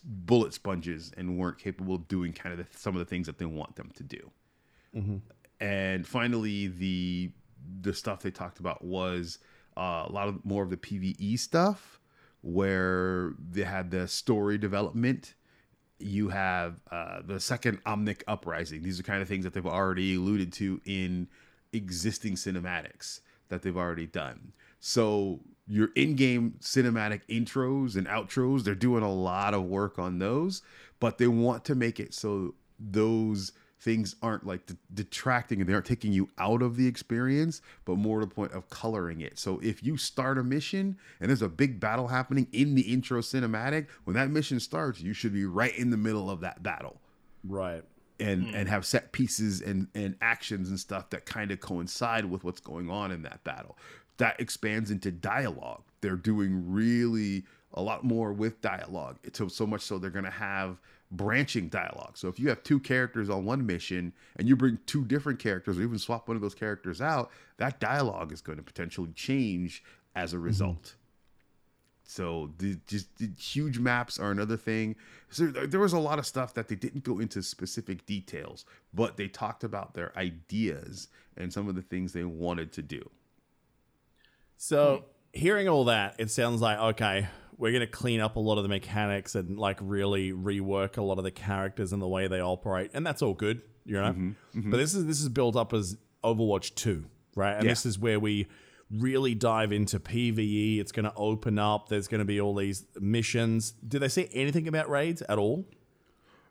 bullet 0.00 0.54
sponges 0.54 1.12
and 1.16 1.38
weren't 1.38 1.58
capable 1.58 1.94
of 1.94 2.08
doing 2.08 2.32
kind 2.32 2.58
of 2.58 2.58
the, 2.58 2.78
some 2.78 2.94
of 2.94 2.98
the 2.98 3.04
things 3.04 3.26
that 3.26 3.38
they 3.38 3.44
want 3.46 3.76
them 3.76 3.90
to 3.94 4.02
do 4.02 4.30
and 5.60 6.06
finally 6.06 6.68
the 6.68 7.30
the 7.80 7.94
stuff 7.94 8.20
they 8.20 8.30
talked 8.30 8.60
about 8.60 8.84
was 8.84 9.38
uh, 9.76 10.04
a 10.06 10.12
lot 10.12 10.28
of 10.28 10.44
more 10.44 10.62
of 10.62 10.70
the 10.70 10.76
PVE 10.76 11.38
stuff 11.38 12.00
where 12.42 13.32
they 13.50 13.62
had 13.62 13.90
the 13.90 14.06
story 14.06 14.58
development. 14.58 15.34
You 15.98 16.28
have 16.28 16.80
uh, 16.90 17.22
the 17.24 17.40
second 17.40 17.82
Omnic 17.84 18.22
Uprising. 18.28 18.82
These 18.82 19.00
are 19.00 19.02
kind 19.02 19.22
of 19.22 19.28
things 19.28 19.44
that 19.44 19.54
they've 19.54 19.66
already 19.66 20.16
alluded 20.16 20.52
to 20.54 20.80
in 20.84 21.28
existing 21.72 22.34
cinematics 22.34 23.20
that 23.48 23.62
they've 23.62 23.76
already 23.76 24.06
done. 24.06 24.52
So 24.80 25.40
your 25.66 25.90
in-game 25.94 26.54
cinematic 26.60 27.22
intros 27.28 27.96
and 27.96 28.06
outros, 28.06 28.64
they're 28.64 28.74
doing 28.74 29.02
a 29.02 29.12
lot 29.12 29.54
of 29.54 29.64
work 29.64 29.98
on 29.98 30.18
those, 30.18 30.62
but 31.00 31.18
they 31.18 31.26
want 31.26 31.64
to 31.66 31.74
make 31.74 31.98
it 31.98 32.12
so 32.14 32.54
those 32.78 33.52
things 33.80 34.16
aren't 34.22 34.46
like 34.46 34.62
detracting 34.94 35.60
and 35.60 35.68
they 35.68 35.74
aren't 35.74 35.84
taking 35.84 36.12
you 36.12 36.28
out 36.38 36.62
of 36.62 36.76
the 36.76 36.86
experience, 36.86 37.60
but 37.84 37.96
more 37.96 38.20
to 38.20 38.26
the 38.26 38.34
point 38.34 38.52
of 38.52 38.68
coloring 38.70 39.20
it. 39.20 39.38
So 39.38 39.60
if 39.62 39.82
you 39.82 39.96
start 39.98 40.38
a 40.38 40.42
mission 40.42 40.96
and 41.20 41.28
there's 41.28 41.42
a 41.42 41.48
big 41.48 41.80
battle 41.80 42.08
happening 42.08 42.46
in 42.52 42.74
the 42.74 42.82
intro 42.82 43.20
cinematic, 43.20 43.88
when 44.04 44.14
that 44.16 44.30
mission 44.30 44.58
starts, 44.58 45.00
you 45.00 45.12
should 45.12 45.34
be 45.34 45.44
right 45.44 45.76
in 45.76 45.90
the 45.90 45.98
middle 45.98 46.30
of 46.30 46.40
that 46.40 46.62
battle 46.62 47.00
Right. 47.46 47.82
and 48.18 48.44
hmm. 48.48 48.54
and 48.54 48.68
have 48.70 48.86
set 48.86 49.12
pieces 49.12 49.60
and 49.60 49.88
and 49.94 50.16
actions 50.22 50.70
and 50.70 50.80
stuff 50.80 51.10
that 51.10 51.26
kind 51.26 51.50
of 51.50 51.60
coincide 51.60 52.24
with 52.24 52.42
what's 52.42 52.60
going 52.60 52.88
on 52.90 53.10
in 53.12 53.22
that 53.22 53.44
battle. 53.44 53.76
That 54.18 54.40
expands 54.40 54.90
into 54.90 55.10
dialogue. 55.10 55.82
They're 56.00 56.16
doing 56.16 56.72
really 56.72 57.44
a 57.72 57.82
lot 57.82 58.04
more 58.04 58.32
with 58.32 58.60
dialogue. 58.60 59.18
So 59.32 59.48
so 59.48 59.66
much 59.66 59.82
so 59.82 59.98
they're 59.98 60.10
going 60.10 60.24
to 60.24 60.30
have 60.30 60.80
branching 61.10 61.68
dialogue. 61.68 62.16
So 62.16 62.28
if 62.28 62.38
you 62.38 62.48
have 62.48 62.62
two 62.62 62.80
characters 62.80 63.30
on 63.30 63.44
one 63.44 63.66
mission 63.66 64.12
and 64.36 64.48
you 64.48 64.56
bring 64.56 64.78
two 64.86 65.04
different 65.04 65.38
characters 65.38 65.78
or 65.78 65.82
even 65.82 65.98
swap 65.98 66.28
one 66.28 66.36
of 66.36 66.42
those 66.42 66.54
characters 66.54 67.00
out, 67.00 67.30
that 67.58 67.80
dialogue 67.80 68.32
is 68.32 68.40
going 68.40 68.58
to 68.58 68.64
potentially 68.64 69.12
change 69.12 69.82
as 70.14 70.32
a 70.32 70.36
mm-hmm. 70.36 70.46
result. 70.46 70.94
So 72.06 72.50
the 72.58 72.78
just 72.86 73.16
the 73.18 73.30
huge 73.38 73.78
maps 73.78 74.18
are 74.18 74.30
another 74.30 74.56
thing. 74.56 74.94
So 75.30 75.46
there 75.46 75.80
was 75.80 75.94
a 75.94 75.98
lot 75.98 76.18
of 76.18 76.26
stuff 76.26 76.54
that 76.54 76.68
they 76.68 76.74
didn't 76.74 77.02
go 77.02 77.18
into 77.18 77.42
specific 77.42 78.04
details, 78.06 78.66
but 78.92 79.16
they 79.16 79.26
talked 79.26 79.64
about 79.64 79.94
their 79.94 80.16
ideas 80.16 81.08
and 81.36 81.52
some 81.52 81.66
of 81.66 81.74
the 81.74 81.82
things 81.82 82.12
they 82.12 82.24
wanted 82.24 82.72
to 82.72 82.82
do. 82.82 83.10
So, 84.56 84.96
hmm. 84.96 85.38
hearing 85.38 85.68
all 85.68 85.86
that, 85.86 86.16
it 86.18 86.30
sounds 86.30 86.60
like 86.60 86.78
okay, 86.78 87.28
we're 87.56 87.72
going 87.72 87.80
to 87.80 87.86
clean 87.86 88.20
up 88.20 88.36
a 88.36 88.40
lot 88.40 88.58
of 88.58 88.64
the 88.64 88.68
mechanics 88.68 89.34
and 89.34 89.58
like 89.58 89.78
really 89.80 90.32
rework 90.32 90.96
a 90.96 91.02
lot 91.02 91.18
of 91.18 91.24
the 91.24 91.30
characters 91.30 91.92
and 91.92 92.00
the 92.00 92.08
way 92.08 92.28
they 92.28 92.40
operate, 92.40 92.90
and 92.94 93.06
that's 93.06 93.22
all 93.22 93.34
good, 93.34 93.62
you 93.84 93.94
know. 93.94 94.12
Mm-hmm, 94.12 94.28
mm-hmm. 94.58 94.70
But 94.70 94.76
this 94.78 94.94
is 94.94 95.06
this 95.06 95.20
is 95.20 95.28
built 95.28 95.56
up 95.56 95.72
as 95.72 95.96
Overwatch 96.22 96.74
Two, 96.74 97.04
right? 97.36 97.54
And 97.54 97.64
Yeah. 97.64 97.72
this 97.72 97.86
is 97.86 97.98
where 97.98 98.18
we 98.18 98.46
really 98.90 99.34
dive 99.34 99.72
into 99.72 99.98
PVE. 99.98 100.78
It's 100.78 100.92
going 100.92 101.04
to 101.04 101.14
open 101.16 101.58
up. 101.58 101.88
There's 101.88 102.08
going 102.08 102.20
to 102.20 102.24
be 102.24 102.40
all 102.40 102.54
these 102.54 102.84
missions. 103.00 103.72
Did 103.86 104.00
they 104.00 104.08
say 104.08 104.28
anything 104.32 104.68
about 104.68 104.88
raids 104.88 105.22
at 105.22 105.38
all? 105.38 105.66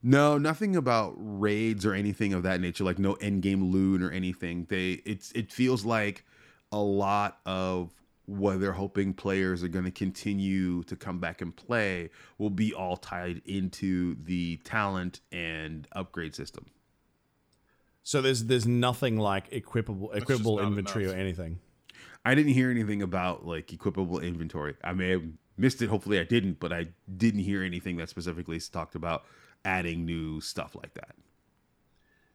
No, 0.02 0.38
nothing 0.38 0.76
about 0.76 1.14
raids 1.18 1.86
or 1.86 1.94
anything 1.94 2.34
of 2.34 2.44
that 2.44 2.60
nature. 2.60 2.84
Like 2.84 3.00
no 3.00 3.14
end 3.14 3.42
game 3.42 3.72
loot 3.72 4.02
or 4.02 4.12
anything. 4.12 4.66
They 4.70 5.02
it's 5.06 5.32
it 5.32 5.52
feels 5.52 5.86
like 5.86 6.26
a 6.74 6.80
lot 6.80 7.40
of 7.46 7.94
what 8.26 8.60
they're 8.60 8.72
hoping 8.74 9.14
players 9.14 9.64
are 9.64 9.68
going 9.68 9.86
to 9.86 9.92
continue 9.92 10.84
to 10.84 10.96
come 10.96 11.20
back 11.20 11.42
and 11.42 11.56
play 11.56 12.10
will 12.38 12.50
be 12.50 12.74
all 12.74 12.98
tied 12.98 13.42
into 13.46 14.16
the 14.24 14.58
talent 14.64 15.22
and 15.32 15.88
upgrade 15.92 16.34
system. 16.34 16.66
So 18.02 18.22
there's 18.22 18.46
there's 18.46 18.66
nothing 18.66 19.18
like 19.18 19.50
equipable 19.52 20.14
equipable 20.14 20.62
inventory 20.62 21.06
enough. 21.06 21.16
or 21.16 21.20
anything. 21.20 21.60
I 22.26 22.36
didn't 22.36 22.54
hear 22.54 22.70
anything 22.70 23.02
about 23.02 23.46
like 23.46 23.68
equipable 23.68 24.22
inventory. 24.22 24.76
I 24.84 24.94
may 24.94 25.12
have 25.12 25.24
missed 25.58 25.82
it. 25.82 25.90
Hopefully, 25.90 26.20
I 26.20 26.24
didn't, 26.24 26.60
but 26.60 26.74
I 26.74 26.88
didn't 27.18 27.42
hear 27.42 27.64
anything 27.64 27.98
that 27.98 28.10
specifically 28.10 28.60
talked 28.60 28.96
about 28.96 29.26
adding 29.64 30.06
new 30.06 30.42
stuff 30.42 30.76
like 30.76 30.94
that. 30.96 31.16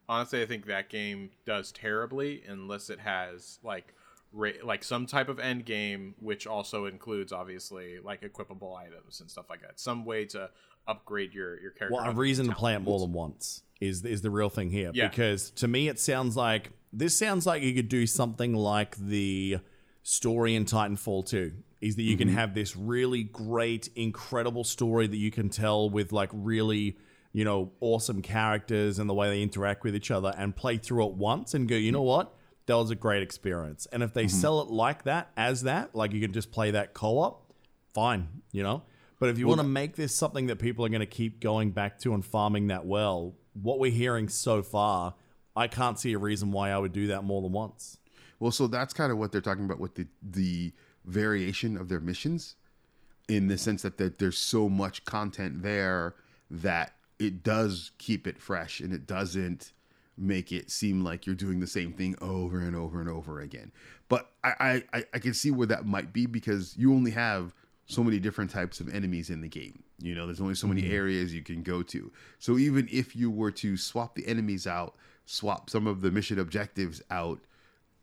Honestly, 0.08 0.40
I 0.40 0.46
think 0.46 0.66
that 0.66 0.88
game 0.88 1.30
does 1.44 1.70
terribly 1.70 2.42
unless 2.48 2.88
it 2.88 3.00
has 3.00 3.58
like 3.62 3.92
ra- 3.92 3.97
like 4.32 4.84
some 4.84 5.06
type 5.06 5.28
of 5.28 5.38
end 5.38 5.64
game, 5.64 6.14
which 6.18 6.46
also 6.46 6.86
includes 6.86 7.32
obviously 7.32 7.98
like 8.02 8.22
equipable 8.22 8.76
items 8.76 9.20
and 9.20 9.30
stuff 9.30 9.46
like 9.48 9.62
that. 9.62 9.80
Some 9.80 10.04
way 10.04 10.24
to 10.26 10.50
upgrade 10.86 11.34
your 11.34 11.60
your 11.60 11.70
character. 11.70 11.96
Well, 11.96 12.10
a 12.10 12.14
reason 12.14 12.48
to 12.48 12.54
play 12.54 12.74
it 12.74 12.80
more 12.80 12.98
than 12.98 13.12
once 13.12 13.62
is 13.80 14.04
is 14.04 14.22
the 14.22 14.30
real 14.30 14.50
thing 14.50 14.70
here. 14.70 14.90
Yeah. 14.94 15.08
Because 15.08 15.50
to 15.52 15.68
me, 15.68 15.88
it 15.88 15.98
sounds 15.98 16.36
like 16.36 16.70
this 16.92 17.16
sounds 17.16 17.46
like 17.46 17.62
you 17.62 17.74
could 17.74 17.88
do 17.88 18.06
something 18.06 18.54
like 18.54 18.96
the 18.96 19.58
story 20.02 20.54
in 20.54 20.64
Titanfall 20.64 21.28
2. 21.28 21.52
Is 21.80 21.94
that 21.94 22.02
you 22.02 22.16
can 22.16 22.28
mm-hmm. 22.28 22.38
have 22.38 22.54
this 22.54 22.76
really 22.76 23.22
great, 23.22 23.88
incredible 23.94 24.64
story 24.64 25.06
that 25.06 25.16
you 25.16 25.30
can 25.30 25.48
tell 25.48 25.88
with 25.88 26.10
like 26.10 26.30
really, 26.32 26.98
you 27.32 27.44
know, 27.44 27.70
awesome 27.80 28.20
characters 28.20 28.98
and 28.98 29.08
the 29.08 29.14
way 29.14 29.28
they 29.28 29.42
interact 29.42 29.84
with 29.84 29.94
each 29.94 30.10
other 30.10 30.34
and 30.36 30.56
play 30.56 30.76
through 30.76 31.06
it 31.06 31.12
once 31.12 31.54
and 31.54 31.68
go, 31.68 31.76
you 31.76 31.92
know 31.92 32.00
mm-hmm. 32.00 32.08
what? 32.08 32.37
That 32.68 32.76
was 32.76 32.90
a 32.90 32.94
great 32.94 33.22
experience. 33.22 33.86
And 33.90 34.02
if 34.02 34.12
they 34.12 34.26
mm-hmm. 34.26 34.38
sell 34.38 34.60
it 34.60 34.68
like 34.68 35.04
that, 35.04 35.30
as 35.38 35.62
that, 35.62 35.94
like 35.94 36.12
you 36.12 36.20
can 36.20 36.32
just 36.32 36.52
play 36.52 36.70
that 36.72 36.92
co 36.92 37.18
op, 37.18 37.52
fine, 37.94 38.28
you 38.52 38.62
know? 38.62 38.82
But 39.18 39.30
if 39.30 39.38
you 39.38 39.48
want 39.48 39.60
to 39.60 39.66
make 39.66 39.96
this 39.96 40.14
something 40.14 40.48
that 40.48 40.56
people 40.56 40.84
are 40.84 40.90
going 40.90 41.00
to 41.00 41.06
keep 41.06 41.40
going 41.40 41.70
back 41.70 41.98
to 42.00 42.12
and 42.12 42.24
farming 42.24 42.66
that 42.68 42.84
well, 42.84 43.34
what 43.54 43.78
we're 43.78 43.90
hearing 43.90 44.28
so 44.28 44.62
far, 44.62 45.14
I 45.56 45.66
can't 45.66 45.98
see 45.98 46.12
a 46.12 46.18
reason 46.18 46.52
why 46.52 46.70
I 46.70 46.78
would 46.78 46.92
do 46.92 47.06
that 47.08 47.24
more 47.24 47.40
than 47.40 47.52
once. 47.52 47.96
Well, 48.38 48.52
so 48.52 48.66
that's 48.66 48.92
kind 48.92 49.10
of 49.10 49.18
what 49.18 49.32
they're 49.32 49.40
talking 49.40 49.64
about 49.64 49.80
with 49.80 49.94
the 49.94 50.06
the 50.22 50.72
variation 51.06 51.78
of 51.78 51.88
their 51.88 52.00
missions, 52.00 52.54
in 53.28 53.48
the 53.48 53.56
sense 53.56 53.80
that, 53.80 53.96
that 53.96 54.18
there's 54.18 54.36
so 54.36 54.68
much 54.68 55.06
content 55.06 55.62
there 55.62 56.14
that 56.50 56.94
it 57.18 57.42
does 57.42 57.92
keep 57.96 58.26
it 58.26 58.38
fresh 58.38 58.78
and 58.78 58.92
it 58.92 59.06
doesn't 59.06 59.72
make 60.18 60.52
it 60.52 60.70
seem 60.70 61.02
like 61.02 61.26
you're 61.26 61.34
doing 61.34 61.60
the 61.60 61.66
same 61.66 61.92
thing 61.92 62.16
over 62.20 62.58
and 62.58 62.74
over 62.74 63.00
and 63.00 63.08
over 63.08 63.40
again. 63.40 63.72
But 64.08 64.30
I 64.42 64.82
I, 64.92 65.04
I 65.14 65.18
can 65.18 65.34
see 65.34 65.50
where 65.50 65.66
that 65.66 65.86
might 65.86 66.12
be 66.12 66.26
because 66.26 66.76
you 66.76 66.92
only 66.92 67.12
have 67.12 67.54
so 67.86 68.04
many 68.04 68.18
different 68.18 68.50
types 68.50 68.80
of 68.80 68.94
enemies 68.94 69.30
in 69.30 69.40
the 69.40 69.48
game. 69.48 69.82
You 70.00 70.14
know, 70.14 70.26
there's 70.26 70.40
only 70.40 70.54
so 70.54 70.66
many 70.66 70.90
areas 70.90 71.34
you 71.34 71.42
can 71.42 71.62
go 71.62 71.82
to. 71.84 72.12
So 72.38 72.58
even 72.58 72.88
if 72.92 73.16
you 73.16 73.30
were 73.30 73.50
to 73.52 73.76
swap 73.76 74.14
the 74.14 74.26
enemies 74.26 74.66
out, 74.66 74.94
swap 75.24 75.70
some 75.70 75.86
of 75.86 76.02
the 76.02 76.10
mission 76.10 76.38
objectives 76.38 77.02
out, 77.10 77.40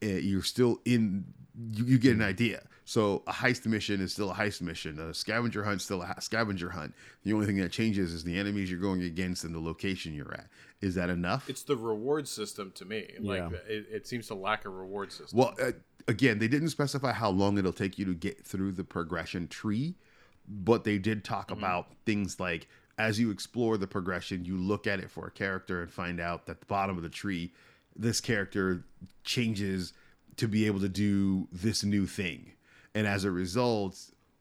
uh, 0.04 0.08
you're 0.08 0.44
still 0.44 0.82
in. 0.86 1.26
You, 1.72 1.86
you 1.86 1.98
get 1.98 2.16
an 2.16 2.22
idea. 2.22 2.64
So 2.84 3.24
a 3.28 3.32
heist 3.32 3.66
mission 3.66 4.02
is 4.02 4.12
still 4.12 4.30
a 4.30 4.34
heist 4.34 4.62
mission. 4.62 5.00
A 5.00 5.14
scavenger 5.14 5.64
hunt 5.64 5.78
is 5.78 5.86
still 5.86 6.02
a 6.02 6.22
scavenger 6.22 6.70
hunt. 6.70 6.94
The 7.24 7.34
only 7.34 7.46
thing 7.46 7.58
that 7.58 7.72
changes 7.72 8.14
is 8.14 8.24
the 8.24 8.38
enemies 8.38 8.70
you're 8.70 8.80
going 8.80 9.04
against 9.04 9.44
and 9.44 9.56
the 9.56 9.60
location 9.60 10.14
you're 10.14 10.34
at. 10.34 10.48
Is 10.82 10.96
that 10.96 11.10
enough? 11.10 11.50
It's 11.50 11.64
the 11.64 11.76
reward 11.76 12.28
system 12.28 12.72
to 12.76 12.86
me. 12.86 13.08
Like 13.20 13.40
Yeah. 13.40 13.58
it, 13.68 13.88
it 13.92 14.08
seems 14.08 14.28
to 14.28 14.36
lack 14.36 14.66
a 14.66 14.70
reward 14.70 15.12
system. 15.12 15.40
Well, 15.40 15.56
uh, 15.62 15.72
again, 16.08 16.40
they 16.40 16.48
didn't 16.48 16.70
specify 16.70 17.12
how 17.14 17.30
long 17.30 17.58
it'll 17.58 17.74
take 17.74 17.98
you 17.98 18.06
to 18.06 18.14
get 18.14 18.46
through 18.46 18.74
the 18.74 18.84
progression 18.84 19.48
tree, 19.48 19.96
but 20.48 20.84
they 20.84 20.98
did 20.98 21.24
talk 21.24 21.50
about 21.52 21.88
things 22.06 22.40
like 22.40 22.68
as 22.98 23.20
you 23.20 23.30
explore 23.30 23.78
the 23.78 23.88
progression, 23.88 24.46
you 24.46 24.58
look 24.58 24.88
at 24.88 25.00
it 25.00 25.12
for 25.12 25.28
a 25.28 25.32
character 25.32 25.82
and 25.82 25.92
find 25.92 26.20
out 26.20 26.46
that 26.46 26.62
the 26.62 26.66
bottom 26.66 26.96
of 26.96 27.04
the 27.04 27.10
tree, 27.10 27.52
this 27.96 28.22
character 28.22 28.86
changes 29.24 29.92
to 30.38 30.48
be 30.48 30.66
able 30.66 30.80
to 30.80 30.90
do 30.90 31.48
this 31.52 31.84
new 31.84 32.06
thing. 32.06 32.54
And 32.94 33.06
as 33.06 33.24
a 33.26 33.32
result, 33.32 34.00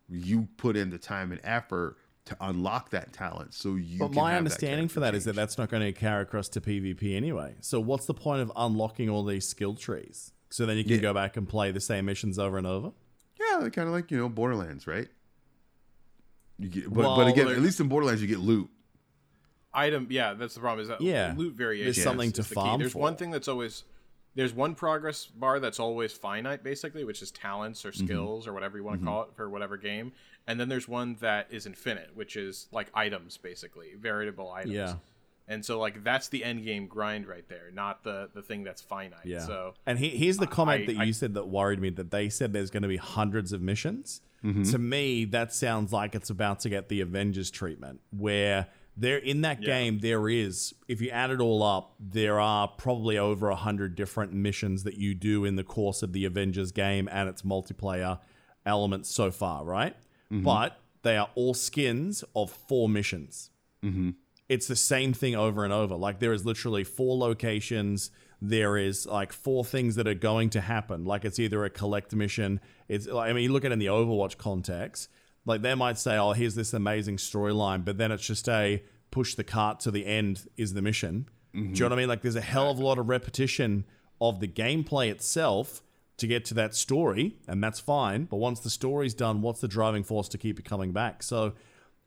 you 0.08 0.48
put 0.56 0.76
in 0.76 0.90
the 0.90 0.98
time 0.98 1.32
and 1.32 1.40
effort 1.42 1.96
to 2.26 2.36
unlock 2.40 2.90
that 2.90 3.12
talent. 3.12 3.52
So 3.54 3.74
you 3.74 3.98
But 3.98 4.06
can 4.08 4.14
my 4.16 4.30
have 4.30 4.38
understanding 4.38 4.88
for 4.88 5.00
that 5.00 5.06
character 5.12 5.16
is 5.18 5.24
that 5.26 5.34
that's 5.36 5.58
not 5.58 5.68
going 5.68 5.82
to 5.82 5.92
carry 5.92 6.22
across 6.22 6.48
to 6.50 6.60
PvP 6.60 7.14
anyway. 7.14 7.54
So 7.60 7.80
what's 7.80 8.06
the 8.06 8.14
point 8.14 8.40
of 8.40 8.50
unlocking 8.56 9.10
all 9.10 9.24
these 9.24 9.46
skill 9.46 9.74
trees? 9.74 10.32
So 10.50 10.64
then 10.66 10.76
you 10.78 10.84
can 10.84 10.94
Yeah. 10.94 10.98
go 11.00 11.14
back 11.14 11.36
and 11.36 11.46
play 11.48 11.70
the 11.70 11.80
same 11.80 12.06
missions 12.06 12.38
over 12.38 12.56
and 12.56 12.66
over? 12.66 12.92
Yeah, 13.38 13.68
kind 13.68 13.88
of 13.88 13.94
like 13.94 14.10
you 14.10 14.18
know 14.18 14.28
Borderlands, 14.28 14.86
right? 14.86 15.08
You 16.58 16.68
get, 16.68 16.84
but 16.84 16.94
Well, 17.04 17.16
but 17.16 17.26
again, 17.28 17.48
at 17.48 17.60
least 17.60 17.80
in 17.80 17.88
Borderlands, 17.88 18.22
you 18.22 18.28
get 18.28 18.38
loot. 18.38 18.70
item 19.76 20.06
yeah 20.08 20.34
that's 20.34 20.54
the 20.54 20.60
problem 20.60 20.80
is 20.80 20.86
that 20.88 21.00
Yeah. 21.00 21.34
loot 21.36 21.54
variation 21.54 21.86
There's 21.86 22.00
something 22.02 22.28
is- 22.28 22.34
to 22.34 22.40
is 22.42 22.48
the 22.48 22.54
key. 22.54 22.60
farm 22.60 22.78
there's 22.80 22.92
for. 22.92 23.00
one 23.00 23.16
thing 23.16 23.32
that's 23.32 23.48
always 23.48 23.82
there's 24.36 24.52
one 24.54 24.76
progress 24.76 25.26
bar 25.26 25.58
that's 25.58 25.80
always 25.80 26.12
finite 26.12 26.62
basically 26.62 27.02
which 27.02 27.20
is 27.22 27.32
talents 27.32 27.84
or 27.84 27.90
Mm-hmm. 27.90 28.06
skills 28.06 28.46
or 28.46 28.52
whatever 28.52 28.78
you 28.78 28.84
want 28.84 29.00
to 29.00 29.04
call 29.04 29.24
it 29.24 29.30
for 29.34 29.50
whatever 29.50 29.76
game 29.76 30.12
and 30.46 30.58
then 30.60 30.68
there's 30.68 30.86
one 30.88 31.16
that 31.20 31.46
is 31.50 31.66
infinite 31.66 32.10
which 32.14 32.36
is 32.36 32.68
like 32.72 32.88
items 32.94 33.36
basically 33.36 33.94
variable 33.98 34.50
items 34.52 34.74
Yeah. 34.74 34.94
and 35.48 35.64
so 35.64 35.78
like 35.80 36.04
that's 36.04 36.28
the 36.28 36.44
end 36.44 36.64
game 36.64 36.86
grind 36.86 37.26
right 37.26 37.48
there 37.48 37.70
not 37.72 38.02
the 38.04 38.28
the 38.34 38.42
thing 38.42 38.62
that's 38.64 38.82
finite 38.82 39.24
Yeah. 39.24 39.40
so 39.40 39.74
and 39.86 39.98
he, 39.98 40.10
here's 40.10 40.36
the 40.38 40.46
comment 40.46 40.82
I- 40.82 40.86
that 40.92 40.98
I- 41.00 41.04
you 41.04 41.12
said 41.12 41.34
that 41.34 41.48
worried 41.48 41.80
me 41.80 41.90
that 41.90 42.10
they 42.10 42.28
said 42.28 42.52
there's 42.52 42.70
going 42.70 42.82
to 42.82 42.88
be 42.88 42.96
hundreds 42.98 43.52
of 43.52 43.60
missions. 43.62 44.20
Mm-hmm. 44.44 44.64
To 44.72 44.78
me, 44.78 45.24
that 45.24 45.54
sounds 45.54 45.90
like 45.90 46.14
it's 46.14 46.28
about 46.28 46.60
to 46.60 46.68
get 46.68 46.90
the 46.90 47.00
Avengers 47.00 47.50
treatment, 47.50 48.02
where 48.10 48.66
there 48.94 49.16
in 49.16 49.40
that 49.40 49.62
Yeah. 49.62 49.66
game 49.68 50.00
there 50.00 50.28
is, 50.28 50.74
if 50.86 51.00
you 51.00 51.08
add 51.08 51.30
it 51.30 51.40
all 51.40 51.62
up, 51.62 51.94
there 51.98 52.38
are 52.38 52.68
probably 52.68 53.16
over 53.16 53.48
a 53.48 53.56
hundred 53.56 53.94
different 53.94 54.34
missions 54.34 54.82
that 54.84 54.98
you 54.98 55.14
do 55.14 55.46
in 55.46 55.56
the 55.56 55.64
course 55.64 56.02
of 56.02 56.12
the 56.12 56.26
Avengers 56.26 56.72
game 56.72 57.08
and 57.10 57.26
its 57.26 57.40
multiplayer 57.40 58.20
elements 58.66 59.10
so 59.10 59.30
far, 59.30 59.64
right? 59.64 59.96
Mm-hmm. 60.32 60.42
But 60.42 60.78
they 61.02 61.16
are 61.16 61.28
all 61.34 61.54
skins 61.54 62.24
of 62.34 62.50
four 62.50 62.88
missions 62.88 63.50
mm-hmm. 63.84 64.10
it's 64.48 64.66
the 64.66 64.76
same 64.76 65.12
thing 65.12 65.34
over 65.34 65.64
and 65.64 65.72
over. 65.72 65.94
Like 65.94 66.18
there 66.18 66.32
is 66.32 66.44
literally 66.44 66.84
four 66.84 67.16
locations. 67.16 68.10
There 68.40 68.76
is 68.76 69.06
like 69.06 69.32
four 69.32 69.64
things 69.64 69.94
that 69.96 70.08
are 70.08 70.14
going 70.14 70.50
to 70.50 70.60
happen. 70.60 71.04
Like 71.04 71.24
it's 71.24 71.38
either 71.38 71.64
a 71.64 71.70
collect 71.70 72.14
mission. 72.14 72.60
It's 72.88 73.08
I 73.08 73.32
mean, 73.32 73.44
you 73.44 73.52
look 73.52 73.64
at 73.64 73.70
it 73.70 73.74
in 73.74 73.78
the 73.78 73.86
Overwatch 73.86 74.38
context. 74.38 75.08
Like 75.46 75.62
they 75.62 75.74
might 75.74 75.98
say, 75.98 76.16
"Oh, 76.16 76.32
here's 76.32 76.54
this 76.54 76.72
amazing 76.72 77.18
storyline," 77.18 77.84
but 77.84 77.98
then 77.98 78.10
it's 78.10 78.26
just 78.26 78.48
a 78.48 78.82
push 79.10 79.34
the 79.34 79.44
cart 79.44 79.80
to 79.80 79.90
the 79.90 80.06
end 80.06 80.46
is 80.56 80.72
the 80.72 80.82
mission. 80.82 81.28
Do 81.52 81.58
you 81.58 81.64
mm-hmm. 81.66 81.78
know 81.78 81.86
what 81.86 81.92
I 81.92 81.96
mean? 81.96 82.08
Like 82.08 82.22
there's 82.22 82.36
a 82.36 82.40
hell 82.40 82.70
of 82.70 82.78
a 82.78 82.84
lot 82.84 82.98
of 82.98 83.08
repetition 83.08 83.84
of 84.20 84.40
the 84.40 84.48
gameplay 84.48 85.10
itself 85.10 85.82
to 86.16 86.26
get 86.26 86.44
to 86.46 86.54
that 86.54 86.74
story, 86.74 87.36
and 87.48 87.62
that's 87.62 87.80
fine. 87.80 88.24
But 88.24 88.36
once 88.36 88.60
the 88.60 88.70
story's 88.70 89.14
done, 89.14 89.42
what's 89.42 89.60
the 89.60 89.68
driving 89.68 90.04
force 90.04 90.28
to 90.28 90.38
keep 90.38 90.58
it 90.58 90.64
coming 90.64 90.92
back? 90.92 91.22
So 91.22 91.54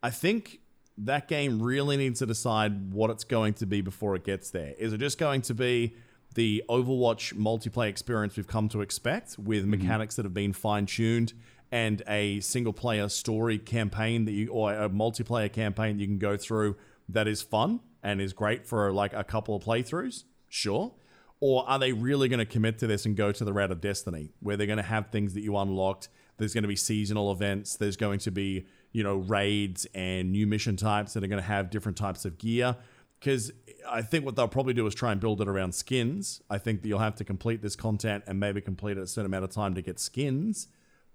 I 0.01 0.09
think 0.09 0.61
that 0.97 1.27
game 1.27 1.61
really 1.61 1.97
needs 1.97 2.19
to 2.19 2.25
decide 2.25 2.93
what 2.93 3.09
it's 3.09 3.23
going 3.23 3.53
to 3.55 3.65
be 3.65 3.81
before 3.81 4.15
it 4.15 4.23
gets 4.23 4.49
there. 4.49 4.73
Is 4.79 4.93
it 4.93 4.99
just 4.99 5.17
going 5.17 5.41
to 5.43 5.53
be 5.53 5.95
the 6.33 6.63
Overwatch 6.69 7.33
multiplayer 7.33 7.89
experience 7.89 8.37
we've 8.37 8.47
come 8.47 8.69
to 8.69 8.81
expect 8.81 9.37
with 9.37 9.61
mm-hmm. 9.61 9.71
mechanics 9.71 10.15
that 10.15 10.25
have 10.25 10.33
been 10.33 10.53
fine 10.53 10.85
tuned 10.85 11.33
and 11.71 12.01
a 12.07 12.39
single 12.39 12.73
player 12.73 13.09
story 13.09 13.57
campaign 13.57 14.25
that 14.25 14.31
you 14.31 14.47
or 14.49 14.73
a 14.73 14.89
multiplayer 14.89 15.51
campaign 15.51 15.99
you 15.99 16.07
can 16.07 16.17
go 16.17 16.37
through 16.37 16.75
that 17.09 17.27
is 17.27 17.41
fun 17.41 17.81
and 18.03 18.21
is 18.21 18.33
great 18.33 18.65
for 18.65 18.91
like 18.93 19.13
a 19.13 19.23
couple 19.23 19.55
of 19.55 19.63
playthroughs? 19.63 20.23
Sure. 20.47 20.93
Or 21.39 21.69
are 21.69 21.77
they 21.77 21.91
really 21.91 22.29
going 22.29 22.39
to 22.39 22.45
commit 22.45 22.79
to 22.79 22.87
this 22.87 23.05
and 23.05 23.15
go 23.15 23.31
to 23.31 23.45
the 23.45 23.53
route 23.53 23.71
of 23.71 23.79
Destiny, 23.79 24.31
where 24.39 24.57
they're 24.57 24.65
going 24.65 24.77
to 24.77 24.83
have 24.83 25.09
things 25.09 25.35
that 25.35 25.41
you 25.41 25.55
unlocked? 25.55 26.09
There's 26.37 26.53
going 26.53 26.63
to 26.63 26.67
be 26.67 26.75
seasonal 26.75 27.31
events. 27.31 27.75
There's 27.75 27.97
going 27.97 28.19
to 28.19 28.31
be, 28.31 28.67
you 28.91 29.03
know, 29.03 29.17
raids 29.17 29.85
and 29.93 30.31
new 30.31 30.47
mission 30.47 30.77
types 30.77 31.13
that 31.13 31.23
are 31.23 31.27
going 31.27 31.41
to 31.41 31.47
have 31.47 31.69
different 31.69 31.97
types 31.97 32.25
of 32.25 32.37
gear. 32.37 32.75
Because 33.19 33.51
I 33.89 34.01
think 34.01 34.25
what 34.25 34.35
they'll 34.35 34.47
probably 34.47 34.73
do 34.73 34.85
is 34.87 34.93
try 34.93 35.11
and 35.11 35.19
build 35.21 35.41
it 35.41 35.47
around 35.47 35.73
skins. 35.73 36.41
I 36.49 36.57
think 36.57 36.81
that 36.81 36.87
you'll 36.87 36.99
have 36.99 37.15
to 37.15 37.23
complete 37.23 37.61
this 37.61 37.75
content 37.75 38.23
and 38.27 38.39
maybe 38.39 38.61
complete 38.61 38.97
it 38.97 39.01
a 39.01 39.07
certain 39.07 39.25
amount 39.27 39.43
of 39.43 39.51
time 39.51 39.73
to 39.75 39.81
get 39.81 39.99
skins. 39.99 40.67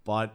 But, 0.04 0.34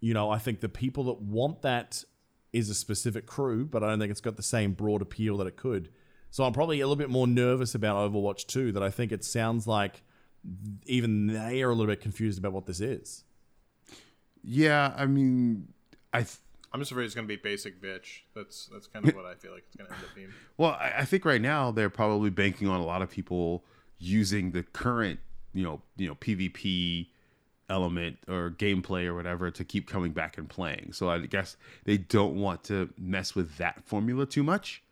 you 0.00 0.14
know, 0.14 0.30
I 0.30 0.38
think 0.38 0.60
the 0.60 0.68
people 0.68 1.04
that 1.04 1.20
want 1.20 1.62
that 1.62 2.04
is 2.52 2.68
a 2.68 2.74
specific 2.74 3.26
crew, 3.26 3.64
but 3.64 3.82
I 3.82 3.88
don't 3.88 3.98
think 3.98 4.10
it's 4.10 4.20
got 4.20 4.36
the 4.36 4.42
same 4.42 4.72
broad 4.72 5.02
appeal 5.02 5.36
that 5.38 5.46
it 5.46 5.56
could. 5.56 5.88
So 6.32 6.44
I'm 6.44 6.52
probably 6.52 6.80
a 6.80 6.86
little 6.86 6.96
bit 6.96 7.10
more 7.10 7.28
nervous 7.28 7.74
about 7.74 8.10
Overwatch 8.10 8.46
2 8.46 8.72
that 8.72 8.82
I 8.82 8.90
think 8.90 9.12
it 9.12 9.22
sounds 9.22 9.66
like 9.68 10.02
even 10.86 11.28
they 11.28 11.62
are 11.62 11.70
a 11.70 11.74
little 11.74 11.86
bit 11.86 12.00
confused 12.00 12.38
about 12.38 12.52
what 12.52 12.66
this 12.66 12.80
is. 12.80 13.22
Yeah, 14.42 14.92
I 14.96 15.06
mean, 15.06 15.68
I 16.12 16.22
th- 16.22 16.38
i'm 16.74 16.80
just 16.80 16.90
afraid 16.90 17.04
it's 17.04 17.14
going 17.14 17.28
to 17.28 17.28
be 17.28 17.36
basic 17.36 17.82
bitch 17.82 18.20
that's 18.34 18.70
that's 18.72 18.86
kind 18.86 19.06
of 19.06 19.14
what 19.14 19.26
i 19.26 19.34
feel 19.34 19.52
like 19.52 19.62
it's 19.66 19.76
going 19.76 19.86
to 19.86 19.94
end 19.94 20.02
up 20.02 20.14
being 20.14 20.28
well, 20.56 20.70
I, 20.70 21.00
I 21.00 21.04
think 21.04 21.26
right 21.26 21.40
now 21.40 21.70
they're 21.70 21.90
probably 21.90 22.30
banking 22.30 22.66
on 22.66 22.80
a 22.80 22.84
lot 22.86 23.02
of 23.02 23.10
people 23.10 23.62
using 23.98 24.50
the 24.50 24.62
current, 24.62 25.20
you 25.54 25.62
know, 25.62 25.80
you 25.96 26.08
know, 26.08 26.14
PvP 26.16 27.08
element 27.68 28.18
or 28.28 28.50
gameplay 28.50 29.06
or 29.06 29.14
whatever 29.14 29.50
to 29.50 29.64
keep 29.64 29.88
coming 29.88 30.12
back 30.12 30.36
and 30.36 30.48
playing. 30.48 30.92
So 30.92 31.08
I 31.08 31.18
guess 31.20 31.56
they 31.84 31.96
don't 31.96 32.36
want 32.36 32.64
to 32.64 32.90
mess 32.98 33.34
with 33.34 33.56
that 33.58 33.84
formula 33.86 34.26
too 34.26 34.42
much 34.42 34.82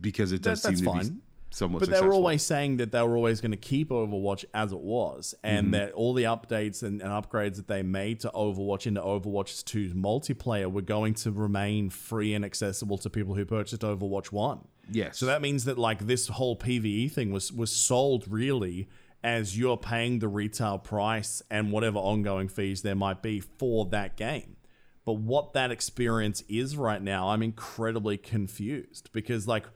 because 0.00 0.32
it 0.32 0.42
does 0.42 0.62
That- 0.62 0.76
seem 0.76 0.84
to 0.84 0.92
fine. 0.92 1.08
be 1.08 1.16
somewhat 1.50 1.80
But 1.80 1.90
they 1.90 2.00
were 2.00 2.12
always 2.12 2.42
saying 2.42 2.76
that 2.78 2.92
they 2.92 3.02
were 3.02 3.16
always 3.16 3.40
going 3.40 3.52
to 3.52 3.56
keep 3.56 3.88
Overwatch 3.88 4.44
as 4.52 4.72
it 4.72 4.80
was, 4.80 5.34
and 5.42 5.66
mm-hmm. 5.66 5.70
that 5.72 5.92
all 5.92 6.12
the 6.12 6.24
updates 6.24 6.82
and, 6.82 7.00
and 7.00 7.10
upgrades 7.10 7.56
that 7.56 7.68
they 7.68 7.82
made 7.82 8.20
to 8.20 8.30
Overwatch 8.34 8.86
into 8.86 9.00
Overwatch 9.00 9.64
2's 9.64 9.94
multiplayer 9.94 10.70
were 10.70 10.82
going 10.82 11.14
to 11.14 11.30
remain 11.30 11.90
free 11.90 12.34
and 12.34 12.44
accessible 12.44 12.98
to 12.98 13.10
people 13.10 13.34
who 13.34 13.44
purchased 13.44 13.82
Overwatch 13.82 14.32
1. 14.32 14.60
Yes. 14.90 15.18
So 15.18 15.26
that 15.26 15.42
means 15.42 15.64
that 15.64 15.78
like 15.78 16.06
this 16.06 16.28
whole 16.28 16.56
PVE 16.56 17.10
thing 17.10 17.32
was 17.32 17.52
was 17.52 17.72
sold 17.72 18.24
really 18.28 18.88
as 19.24 19.58
you're 19.58 19.76
paying 19.76 20.20
the 20.20 20.28
retail 20.28 20.78
price 20.78 21.42
and 21.50 21.72
whatever 21.72 21.98
ongoing 21.98 22.48
fees 22.48 22.82
there 22.82 22.94
might 22.94 23.22
be 23.22 23.40
for 23.40 23.86
that 23.86 24.16
game. 24.16 24.56
But 25.04 25.14
what 25.14 25.52
that 25.54 25.70
experience 25.70 26.42
is 26.48 26.76
right 26.76 27.02
now, 27.02 27.30
I'm 27.30 27.42
incredibly 27.42 28.18
confused 28.18 29.10
because 29.12 29.48
like 29.48 29.66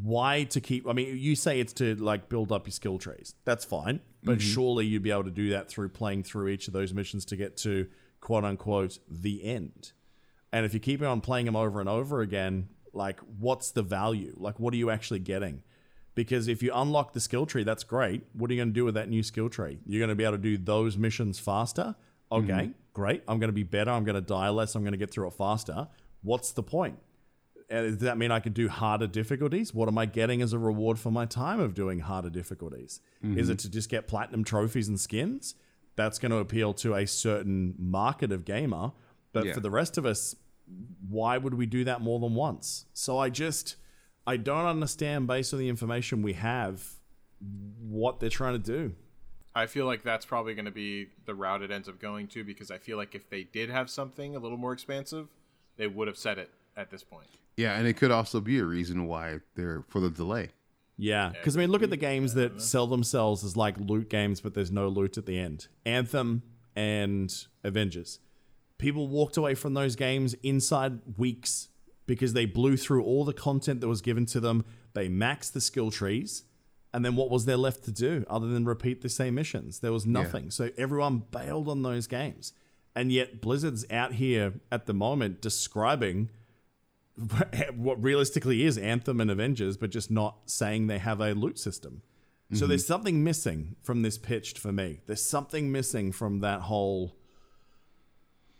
why 0.00 0.44
to 0.44 0.60
keep 0.60 0.88
I 0.88 0.94
mean 0.94 1.18
you 1.18 1.36
say 1.36 1.60
it's 1.60 1.74
to 1.74 1.94
like 1.96 2.28
build 2.28 2.50
up 2.50 2.66
your 2.66 2.72
skill 2.72 2.98
trees. 2.98 3.34
That's 3.44 3.64
fine. 3.64 4.00
But 4.22 4.38
mm-hmm. 4.38 4.48
surely 4.48 4.86
you'd 4.86 5.02
be 5.02 5.10
able 5.10 5.24
to 5.24 5.30
do 5.30 5.50
that 5.50 5.68
through 5.68 5.90
playing 5.90 6.22
through 6.22 6.48
each 6.48 6.66
of 6.66 6.72
those 6.72 6.94
missions 6.94 7.24
to 7.26 7.36
get 7.36 7.56
to 7.58 7.88
quote 8.20 8.44
unquote 8.44 8.98
the 9.08 9.44
end. 9.44 9.92
And 10.52 10.64
if 10.64 10.72
you 10.74 10.80
keep 10.80 11.02
on 11.02 11.20
playing 11.20 11.46
them 11.46 11.56
over 11.56 11.80
and 11.80 11.88
over 11.88 12.20
again, 12.20 12.68
like 12.92 13.20
what's 13.38 13.70
the 13.70 13.82
value? 13.82 14.34
Like 14.36 14.58
what 14.58 14.72
are 14.72 14.78
you 14.78 14.90
actually 14.90 15.20
getting? 15.20 15.62
Because 16.14 16.48
if 16.48 16.62
you 16.62 16.72
unlock 16.74 17.12
the 17.12 17.20
skill 17.20 17.46
tree, 17.46 17.64
that's 17.64 17.84
great. 17.84 18.22
What 18.32 18.50
are 18.50 18.54
you 18.54 18.60
going 18.60 18.68
to 18.68 18.74
do 18.74 18.84
with 18.84 18.94
that 18.94 19.08
new 19.08 19.22
skill 19.22 19.48
tree? 19.48 19.78
You're 19.86 20.00
going 20.00 20.10
to 20.10 20.14
be 20.14 20.24
able 20.24 20.36
to 20.36 20.42
do 20.42 20.58
those 20.58 20.98
missions 20.98 21.38
faster. 21.38 21.96
Okay, 22.30 22.52
mm-hmm. 22.52 22.72
great. 22.92 23.22
I'm 23.26 23.38
going 23.38 23.48
to 23.48 23.54
be 23.54 23.62
better. 23.62 23.90
I'm 23.90 24.04
going 24.04 24.14
to 24.14 24.20
die 24.20 24.50
less. 24.50 24.74
I'm 24.74 24.82
going 24.82 24.92
to 24.92 24.98
get 24.98 25.10
through 25.10 25.28
it 25.28 25.34
faster. 25.34 25.88
What's 26.22 26.52
the 26.52 26.62
point? 26.62 26.98
Does 27.72 27.98
that 27.98 28.18
mean 28.18 28.30
I 28.30 28.40
can 28.40 28.52
do 28.52 28.68
harder 28.68 29.06
difficulties? 29.06 29.72
What 29.72 29.88
am 29.88 29.96
I 29.96 30.04
getting 30.04 30.42
as 30.42 30.52
a 30.52 30.58
reward 30.58 30.98
for 30.98 31.10
my 31.10 31.24
time 31.24 31.58
of 31.58 31.72
doing 31.74 32.00
harder 32.00 32.28
difficulties? 32.30 33.00
Is 33.22 33.48
it 33.48 33.58
to 33.60 33.70
just 33.70 33.88
get 33.88 34.06
platinum 34.06 34.44
trophies 34.44 34.88
and 34.88 35.00
skins? 35.00 35.54
That's 35.96 36.18
going 36.18 36.32
to 36.32 36.38
appeal 36.38 36.74
to 36.74 36.94
a 36.94 37.06
certain 37.06 37.74
market 37.78 38.30
of 38.30 38.44
gamer. 38.44 38.92
But 39.32 39.46
Yeah. 39.46 39.54
for 39.54 39.60
the 39.60 39.70
rest 39.70 39.96
of 39.96 40.04
us, 40.04 40.36
why 41.08 41.38
would 41.38 41.54
we 41.54 41.64
do 41.66 41.84
that 41.84 42.00
more 42.02 42.20
than 42.20 42.34
once? 42.34 42.84
So 42.92 43.18
I 43.18 43.30
just 43.30 43.76
I 44.26 44.36
don't 44.36 44.66
understand 44.66 45.26
based 45.26 45.52
on 45.54 45.58
the 45.58 45.68
information 45.68 46.22
we 46.22 46.34
have 46.34 46.94
what 47.80 48.20
they're 48.20 48.30
trying 48.30 48.52
to 48.54 48.58
do. 48.58 48.94
I 49.54 49.66
feel 49.66 49.84
like 49.86 50.02
that's 50.02 50.24
probably 50.24 50.54
going 50.54 50.64
to 50.66 50.70
be 50.70 51.08
the 51.26 51.34
route 51.34 51.62
it 51.62 51.70
ends 51.70 51.88
up 51.88 51.98
going 51.98 52.28
to 52.28 52.44
because 52.44 52.70
I 52.70 52.78
feel 52.78 52.96
like 52.96 53.14
if 53.14 53.28
they 53.28 53.44
did 53.44 53.68
have 53.70 53.90
something 53.90 54.36
a 54.36 54.38
little 54.38 54.56
more 54.58 54.72
expansive, 54.72 55.28
they 55.76 55.86
would 55.86 56.06
have 56.08 56.16
said 56.16 56.38
it 56.38 56.50
at 56.76 56.90
this 56.90 57.02
point. 57.02 57.28
Yeah, 57.56 57.74
and 57.78 57.86
it 57.86 57.94
could 57.94 58.10
also 58.10 58.40
be 58.40 58.58
a 58.58 58.64
reason 58.64 59.06
why 59.06 59.40
they're 59.54 59.84
for 59.88 60.00
the 60.00 60.10
delay. 60.10 60.50
Yeah, 60.96 61.30
because 61.30 61.56
I 61.56 61.60
mean, 61.60 61.70
look 61.70 61.82
at 61.82 61.90
the 61.90 61.96
games 61.96 62.34
that 62.34 62.60
sell 62.60 62.86
themselves 62.86 63.44
as 63.44 63.56
like 63.56 63.76
loot 63.78 64.08
games, 64.08 64.40
but 64.40 64.54
there's 64.54 64.70
no 64.70 64.88
loot 64.88 65.18
at 65.18 65.26
the 65.26 65.38
end. 65.38 65.68
Anthem 65.84 66.42
and 66.76 67.34
Avengers. 67.64 68.20
People 68.78 69.08
walked 69.08 69.36
away 69.36 69.54
from 69.54 69.74
those 69.74 69.96
games 69.96 70.34
inside 70.42 71.00
weeks 71.16 71.68
because 72.06 72.32
they 72.32 72.46
blew 72.46 72.76
through 72.76 73.04
all 73.04 73.24
the 73.24 73.32
content 73.32 73.80
that 73.80 73.88
was 73.88 74.02
given 74.02 74.26
to 74.26 74.40
them. 74.40 74.64
They 74.94 75.08
maxed 75.08 75.52
the 75.52 75.60
skill 75.60 75.90
trees, 75.90 76.44
and 76.92 77.04
then 77.04 77.16
what 77.16 77.30
was 77.30 77.44
there 77.46 77.56
left 77.56 77.84
to 77.84 77.92
do 77.92 78.24
other 78.28 78.48
than 78.48 78.64
repeat 78.64 79.00
the 79.00 79.08
same 79.08 79.34
missions? 79.34 79.80
There 79.80 79.92
was 79.92 80.04
nothing. 80.04 80.50
So 80.50 80.70
everyone 80.76 81.22
bailed 81.30 81.68
on 81.68 81.82
those 81.82 82.06
games, 82.06 82.52
and 82.94 83.10
yet 83.10 83.40
Blizzard's 83.40 83.86
out 83.90 84.14
here 84.14 84.54
at 84.70 84.86
the 84.86 84.94
moment 84.94 85.40
describing 85.40 86.30
what 87.76 88.02
realistically 88.02 88.64
is 88.64 88.78
Anthem 88.78 89.20
and 89.20 89.30
Avengers, 89.30 89.76
but 89.76 89.90
just 89.90 90.10
not 90.10 90.36
saying 90.46 90.86
they 90.86 90.98
have 90.98 91.20
a 91.20 91.32
loot 91.34 91.58
system. 91.58 92.02
So 92.52 92.60
mm-hmm. 92.60 92.68
there's 92.68 92.86
something 92.86 93.24
missing 93.24 93.76
from 93.82 94.02
this 94.02 94.18
pitched 94.18 94.58
for 94.58 94.72
me. 94.72 95.00
There's 95.06 95.24
something 95.24 95.72
missing 95.72 96.12
from 96.12 96.40
that 96.40 96.60
whole 96.62 97.16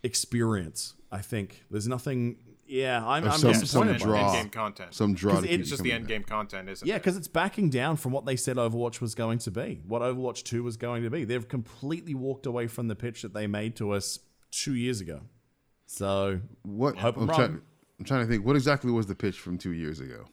experience. 0.03 0.93
I 1.11 1.19
think 1.21 1.63
there's 1.69 1.87
nothing. 1.87 2.37
Yeah, 2.65 3.05
I'm, 3.05 3.25
I'm 3.25 3.37
some- 3.37 3.51
disappointed. 3.51 3.99
some 3.99 4.09
draw. 4.09 4.33
End 4.33 4.43
game 4.43 4.49
content. 4.49 4.93
Some 4.93 5.13
draw. 5.13 5.33
'Cause 5.33 5.43
to 5.43 5.53
it- 5.53 5.59
it's 5.59 5.69
just 5.69 5.83
the 5.83 5.91
end 5.91 6.07
game 6.07 6.23
content, 6.23 6.69
isn't 6.69 6.87
Yeah, 6.87 6.95
it? 6.95 6.99
because 6.99 7.17
it's 7.17 7.27
backing 7.27 7.69
down 7.69 7.97
from 7.97 8.11
what 8.13 8.25
they 8.25 8.35
said 8.35 8.57
Overwatch 8.57 8.99
was 9.01 9.13
going 9.15 9.37
to 9.39 9.51
be, 9.51 9.81
what 9.85 10.01
Overwatch 10.01 10.43
2 10.43 10.63
was 10.63 10.77
going 10.77 11.03
to 11.03 11.09
be. 11.09 11.23
They've 11.23 11.47
completely 11.47 12.15
walked 12.15 12.45
away 12.45 12.67
from 12.67 12.87
the 12.87 12.95
pitch 12.95 13.21
that 13.21 13.33
they 13.33 13.47
made 13.47 13.75
to 13.75 13.91
us 13.91 14.19
two 14.49 14.73
years 14.75 15.01
ago. 15.01 15.21
So 15.85 16.39
What? 16.63 16.97
Hope 16.97 17.17
I'm 17.17 17.23
I'm, 17.23 17.27
wrong. 17.27 17.37
trying, 17.37 17.61
I'm 17.99 18.05
trying 18.05 18.25
to 18.25 18.31
think. 18.31 18.45
What 18.45 18.55
exactly 18.55 18.91
was 18.91 19.07
the 19.07 19.15
pitch 19.15 19.39
from 19.39 19.57
two 19.57 19.71
years 19.71 19.99
ago? 19.99 20.25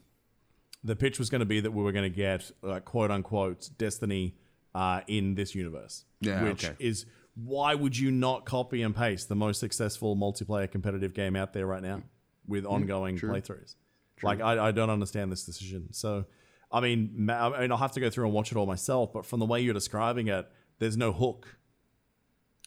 the 0.82 0.96
pitch 0.96 1.18
was 1.18 1.28
going 1.30 1.40
to 1.40 1.46
be 1.46 1.60
that 1.60 1.70
we 1.70 1.82
were 1.82 1.92
going 1.92 2.10
to 2.10 2.16
get 2.16 2.50
uh, 2.66 2.80
quote 2.80 3.10
unquote 3.10 3.68
Destiny 3.78 4.36
uh, 4.74 5.00
in 5.06 5.34
this 5.34 5.54
universe. 5.54 6.04
Yeah, 6.20 6.42
Which 6.44 6.64
okay. 6.64 6.76
is 6.78 7.06
why 7.34 7.74
would 7.74 7.96
you 7.96 8.10
not 8.10 8.44
copy 8.44 8.82
and 8.82 8.94
paste 8.94 9.28
the 9.28 9.36
most 9.36 9.60
successful 9.60 10.16
multiplayer 10.16 10.70
competitive 10.70 11.14
game 11.14 11.36
out 11.36 11.52
there 11.52 11.66
right 11.66 11.82
now 11.82 12.02
with 12.46 12.64
ongoing 12.64 13.18
playthroughs? 13.18 13.76
Like, 14.22 14.42
I, 14.42 14.68
I 14.68 14.72
don't 14.72 14.90
understand 14.90 15.32
this 15.32 15.44
decision. 15.44 15.94
So, 15.94 16.26
I 16.70 16.80
mean, 16.80 17.30
I 17.30 17.60
mean, 17.60 17.72
I'll 17.72 17.78
have 17.78 17.92
to 17.92 18.00
go 18.00 18.10
through 18.10 18.26
and 18.26 18.34
watch 18.34 18.52
it 18.52 18.58
all 18.58 18.66
myself, 18.66 19.14
but 19.14 19.24
from 19.24 19.40
the 19.40 19.46
way 19.46 19.62
you're 19.62 19.72
describing 19.72 20.28
it, 20.28 20.46
there's 20.78 20.96
no 20.96 21.10
hook. 21.12 21.56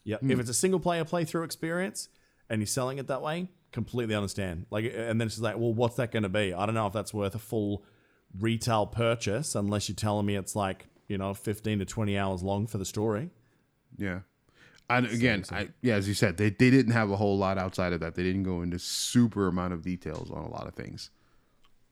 Yeah, 0.04 0.18
if 0.22 0.40
it's 0.40 0.50
a 0.50 0.54
single 0.54 0.80
player 0.80 1.06
playthrough 1.06 1.46
experience 1.46 2.10
and 2.50 2.60
you're 2.60 2.68
selling 2.68 2.98
it 2.98 3.08
that 3.08 3.22
way, 3.22 3.50
completely 3.74 4.16
understand. 4.16 4.66
Like, 4.70 4.86
and 4.86 5.20
then 5.20 5.28
it's 5.28 5.36
just 5.36 5.44
like, 5.44 5.58
well, 5.58 5.74
what's 5.74 5.96
that 5.98 6.12
going 6.12 6.24
to 6.24 6.30
be? 6.30 6.54
I 6.54 6.66
don't 6.66 6.76
know 6.76 6.88
if 6.88 6.94
that's 6.94 7.14
worth 7.14 7.36
a 7.36 7.40
full 7.40 7.84
retail 8.40 8.86
purchase 8.88 9.54
unless 9.56 9.90
you're 9.90 9.96
telling 9.96 10.26
me 10.26 10.36
it's 10.36 10.56
like 10.56 10.88
you 11.08 11.18
know 11.18 11.34
15 11.34 11.80
to 11.80 11.86
20 11.86 12.18
hours 12.18 12.42
long 12.42 12.66
for 12.68 12.78
the 12.78 12.86
story. 12.86 13.30
Yeah. 13.98 14.20
And 14.90 15.08
again, 15.08 15.44
I 15.52 15.70
yeah, 15.82 15.96
as 15.96 16.08
you 16.08 16.14
said, 16.14 16.38
they, 16.38 16.50
they 16.50 16.70
didn't 16.70 16.92
have 16.94 17.10
a 17.10 17.16
whole 17.16 17.38
lot 17.38 17.58
outside 17.58 17.94
of 17.94 18.00
that. 18.02 18.16
They 18.16 18.24
didn't 18.24 18.44
go 18.44 18.62
into 18.62 18.80
super 18.80 19.48
amount 19.48 19.74
of 19.74 19.82
details 19.82 20.30
on 20.30 20.44
a 20.44 20.50
lot 20.50 20.68
of 20.68 20.74
things. 20.74 21.10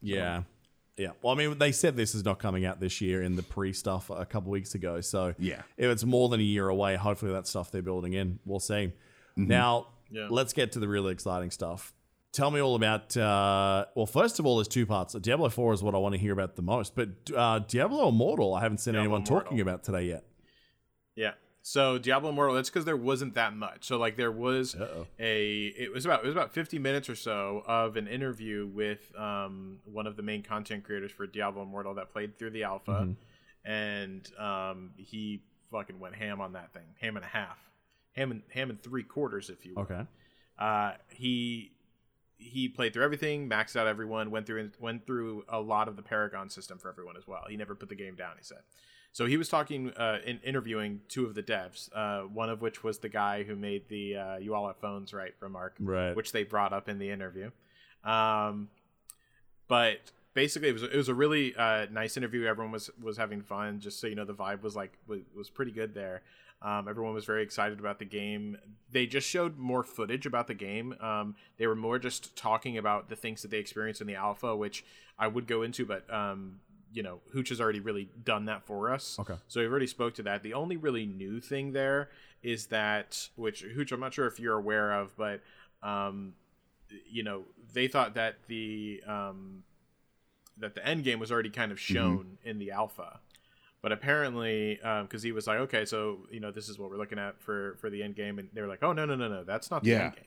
Yeah. 0.02 0.44
Yeah. 0.98 1.12
Well, 1.22 1.34
I 1.34 1.38
mean, 1.38 1.58
they 1.58 1.72
said 1.72 1.96
this 1.96 2.14
is 2.14 2.26
not 2.26 2.40
coming 2.40 2.66
out 2.66 2.80
this 2.80 3.02
year 3.02 3.24
in 3.24 3.36
the 3.36 3.44
pre 3.44 3.72
stuff 3.74 4.10
a 4.10 4.26
couple 4.26 4.52
weeks 4.52 4.76
ago. 4.76 5.00
So 5.02 5.34
Yeah. 5.40 5.62
if 5.78 5.90
it's 5.90 6.04
more 6.04 6.30
than 6.30 6.42
a 6.42 6.44
year 6.44 6.68
away, 6.68 6.96
hopefully 6.96 7.32
that 7.32 7.48
stuff 7.48 7.72
they're 7.72 7.82
building 7.82 8.14
in. 8.14 8.40
We'll 8.46 8.60
see. 8.60 8.92
Mm-hmm. 9.38 9.48
Now, 9.48 9.88
Yeah. 10.12 10.28
let's 10.30 10.54
get 10.54 10.74
to 10.74 10.80
the 10.80 10.88
really 10.88 11.12
exciting 11.14 11.52
stuff. 11.52 11.94
Tell 12.34 12.52
me 12.52 12.62
all 12.62 12.76
about. 12.76 13.16
Uh, 13.18 13.86
well, 13.96 14.06
first 14.06 14.40
of 14.40 14.46
all, 14.46 14.58
there's 14.58 14.68
two 14.68 14.86
parts. 14.86 15.14
Diablo 15.16 15.50
4 15.50 15.74
is 15.74 15.84
what 15.84 15.96
I 15.96 15.98
want 15.98 16.14
to 16.16 16.20
hear 16.20 16.32
about 16.34 16.56
the 16.56 16.62
most, 16.62 16.96
but 16.96 17.10
uh, 17.36 17.60
Diablo 17.60 18.08
Immortal, 18.10 18.54
I 18.54 18.62
haven't 18.62 18.78
seen 18.80 18.94
Diablo 18.94 19.04
anyone 19.16 19.24
talking 19.26 19.60
about 19.60 19.84
today 19.84 20.04
yet. 20.04 20.24
Yeah. 21.16 21.34
So 21.64 21.98
Diablo 21.98 22.30
Immortal, 22.30 22.56
that's 22.56 22.70
because 22.70 22.86
there 22.86 22.96
wasn't 22.98 23.36
that 23.36 23.54
much. 23.56 23.86
So 23.86 23.98
like 23.98 24.16
there 24.16 24.32
was 24.32 24.76
Uh-oh. 24.76 25.08
a 25.20 25.68
it 25.78 25.94
was 25.94 26.06
about 26.06 26.24
it 26.24 26.26
was 26.26 26.34
about 26.36 26.54
50 26.54 26.80
minutes 26.80 27.08
or 27.10 27.16
so 27.16 27.64
of 27.68 27.98
an 27.98 28.08
interview 28.08 28.66
with 28.66 29.12
um, 29.18 29.80
one 29.86 30.08
of 30.08 30.16
the 30.16 30.24
main 30.24 30.42
content 30.42 30.84
creators 30.86 31.12
for 31.12 31.28
Diablo 31.28 31.64
Immortal 31.64 31.96
that 31.96 32.12
played 32.12 32.40
through 32.40 32.52
the 32.52 32.64
alpha, 32.64 32.92
Mm-hmm. 32.92 33.72
and 33.72 34.28
um, 34.40 34.92
he 34.98 35.44
fucking 35.70 36.00
went 36.00 36.16
ham 36.16 36.42
on 36.42 36.54
that 36.54 36.74
thing, 36.74 36.96
ham 37.00 37.16
and 37.16 37.26
a 37.26 37.30
half, 37.30 37.58
ham 38.14 38.32
and 38.32 38.42
ham 38.54 38.70
and 38.70 38.82
three 38.82 39.04
quarters, 39.04 39.50
if 39.50 39.66
you 39.66 39.74
will. 39.76 39.84
Okay. 39.84 40.02
Uh, 40.60 40.94
he 41.10 41.72
he 42.38 42.68
played 42.68 42.94
through 42.94 43.04
everything, 43.04 43.48
maxed 43.50 43.76
out 43.76 43.88
everyone, 43.88 44.32
went 44.32 44.46
through 44.48 44.72
went 44.80 45.06
through 45.06 45.44
a 45.50 45.60
lot 45.60 45.88
of 45.88 45.96
the 45.96 46.02
Paragon 46.02 46.50
system 46.50 46.78
for 46.78 46.90
everyone 46.90 47.16
as 47.18 47.28
well. 47.28 47.44
He 47.50 47.56
never 47.58 47.76
put 47.76 47.90
the 47.90 47.96
game 47.96 48.16
down. 48.16 48.34
He 48.38 48.44
said. 48.44 48.60
So 49.14 49.26
he 49.26 49.36
was 49.36 49.50
talking, 49.50 49.90
uh, 49.92 50.20
in 50.26 50.40
interviewing 50.40 51.02
two 51.10 51.26
of 51.26 51.36
the 51.36 51.44
devs. 51.44 51.90
Uh, 51.94 52.22
one 52.28 52.50
of 52.50 52.62
which 52.62 52.82
was 52.82 53.00
the 53.00 53.10
guy 53.10 53.44
who 53.44 53.58
made 53.58 53.90
the 53.90 54.16
uh, 54.16 54.38
"You 54.38 54.56
All 54.56 54.68
Have 54.68 54.78
Phones," 54.78 55.14
right, 55.14 55.34
remark, 55.42 55.76
Right. 55.80 56.16
which 56.16 56.32
they 56.32 56.44
brought 56.44 56.72
up 56.72 56.88
in 56.88 56.98
the 56.98 57.10
interview. 57.10 57.52
Um, 58.06 58.70
but 59.68 60.00
basically, 60.34 60.70
it 60.70 60.74
was 60.74 60.84
it 60.84 60.96
was 60.96 61.10
a 61.10 61.14
really 61.14 61.54
uh, 61.56 61.88
nice 61.92 62.18
interview. 62.18 62.46
Everyone 62.46 62.72
was 62.72 62.90
was 63.02 63.18
having 63.18 63.42
fun. 63.42 63.80
Just 63.80 64.00
so 64.00 64.08
you 64.08 64.16
know, 64.16 64.26
the 64.26 64.34
vibe 64.34 64.62
was 64.62 64.76
like 64.76 64.94
was, 65.08 65.20
was 65.36 65.50
pretty 65.50 65.72
good 65.72 65.94
there. 65.94 66.22
Um, 66.62 66.88
everyone 66.88 67.14
was 67.14 67.26
very 67.26 67.42
excited 67.44 67.80
about 67.80 68.00
the 68.00 68.06
game. 68.06 68.58
They 68.92 69.08
just 69.08 69.28
showed 69.28 69.58
more 69.58 69.84
footage 69.84 70.26
about 70.26 70.48
the 70.48 70.54
game. 70.54 70.96
Um, 71.02 71.36
they 71.58 71.66
were 71.66 71.76
more 71.76 71.98
just 71.98 72.36
talking 72.36 72.78
about 72.78 73.10
the 73.10 73.16
things 73.16 73.42
that 73.42 73.50
they 73.50 73.58
experienced 73.58 74.02
in 74.02 74.08
the 74.08 74.16
alpha, 74.16 74.56
which 74.56 74.86
I 75.18 75.28
would 75.28 75.48
go 75.48 75.64
into, 75.64 75.86
but 75.86 76.12
um, 76.14 76.60
you 76.94 77.04
know, 77.04 77.20
Hooch 77.32 77.50
has 77.50 77.62
already 77.62 77.80
really 77.80 78.10
done 78.24 78.46
that 78.46 78.64
for 78.64 78.94
us. 78.94 79.18
Okay. 79.20 79.36
So 79.48 79.62
we've 79.62 79.70
already 79.70 79.88
spoke 79.88 80.14
to 80.16 80.24
that. 80.24 80.44
The 80.44 80.54
only 80.54 80.78
really 80.78 81.06
new 81.06 81.40
thing 81.40 81.72
there 81.72 82.10
is 82.44 82.68
that, 82.68 83.30
which 83.36 83.62
Hooch, 83.62 83.92
I'm 83.92 84.00
not 84.00 84.14
sure 84.14 84.28
if 84.28 84.40
you're 84.40 84.58
aware 84.58 84.92
of, 84.92 85.16
but 85.16 85.42
um, 85.82 86.34
you 87.10 87.24
know, 87.24 87.44
they 87.74 87.88
thought 87.88 88.16
that 88.16 88.36
the 88.48 89.02
um, 89.08 89.64
that 90.58 90.76
the 90.76 90.86
end 90.86 91.04
game 91.04 91.20
was 91.20 91.32
already 91.32 91.50
kind 91.50 91.72
of 91.72 91.80
shown 91.80 92.38
in 92.44 92.60
the 92.60 92.72
alpha 92.72 93.20
but 93.82 93.92
apparently 93.92 94.80
um, 94.82 95.06
because 95.06 95.24
he 95.24 95.32
was 95.32 95.48
like 95.48 95.60
okay 95.60 95.86
so 95.86 96.20
you 96.32 96.40
know 96.40 96.52
this 96.52 96.70
is 96.70 96.78
what 96.80 96.90
we're 96.90 96.98
looking 96.98 97.20
at 97.20 97.40
for 97.42 97.76
for 97.80 97.90
the 97.90 98.02
end 98.04 98.16
game 98.16 98.40
and 98.40 98.50
they 98.54 98.62
were 98.62 98.68
like 98.68 98.84
oh 98.84 98.94
no 98.94 99.06
no 99.06 99.16
no 99.16 99.28
no 99.28 99.44
that's 99.44 99.72
not 99.72 99.84
the 99.84 99.90
Yeah. 99.92 100.06
end 100.06 100.16
game 100.16 100.26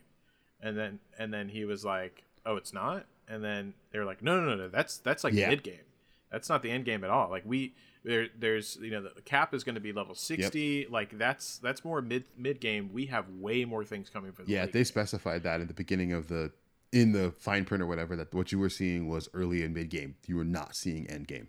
and 0.60 0.76
then 0.78 0.98
and 1.18 1.32
then 1.32 1.48
he 1.48 1.64
was 1.64 1.84
like 1.84 2.24
oh 2.46 2.56
it's 2.56 2.72
not 2.72 3.06
and 3.28 3.42
then 3.44 3.74
they 3.92 3.98
were 3.98 4.04
like 4.04 4.22
no 4.22 4.40
no 4.40 4.46
no 4.50 4.56
no 4.56 4.68
that's 4.68 4.98
that's 4.98 5.24
like 5.24 5.34
Yeah. 5.34 5.48
mid 5.48 5.62
game 5.62 5.84
that's 6.30 6.48
not 6.48 6.62
the 6.62 6.70
end 6.70 6.84
game 6.84 7.04
at 7.04 7.10
all 7.10 7.30
like 7.30 7.42
we 7.46 7.74
there 8.02 8.26
there's 8.38 8.76
you 8.82 8.90
know 8.90 9.02
the 9.02 9.22
cap 9.22 9.54
is 9.54 9.64
going 9.64 9.76
to 9.76 9.80
be 9.80 9.92
level 9.92 10.14
60 10.14 10.88
like 10.90 11.16
that's 11.16 11.58
that's 11.58 11.84
more 11.84 12.02
mid 12.02 12.24
mid 12.36 12.60
game 12.60 12.90
we 12.92 13.06
have 13.06 13.28
way 13.30 13.64
more 13.64 13.84
things 13.84 14.10
coming 14.10 14.32
for 14.32 14.42
the 14.42 14.50
Yeah, 14.50 14.66
they 14.66 14.72
game. 14.72 14.84
specified 14.84 15.42
that 15.44 15.60
in 15.60 15.68
the 15.68 15.74
beginning 15.74 16.12
of 16.12 16.28
the 16.28 16.52
in 16.92 17.12
the 17.12 17.32
fine 17.38 17.64
print 17.64 17.82
or 17.82 17.86
whatever 17.86 18.14
that 18.16 18.32
what 18.34 18.52
you 18.52 18.58
were 18.58 18.68
seeing 18.68 19.08
was 19.08 19.28
early 19.34 19.62
and 19.64 19.74
mid 19.74 19.90
game. 19.90 20.14
You 20.26 20.36
were 20.36 20.44
not 20.44 20.76
seeing 20.76 21.06
end 21.08 21.26
game. 21.26 21.48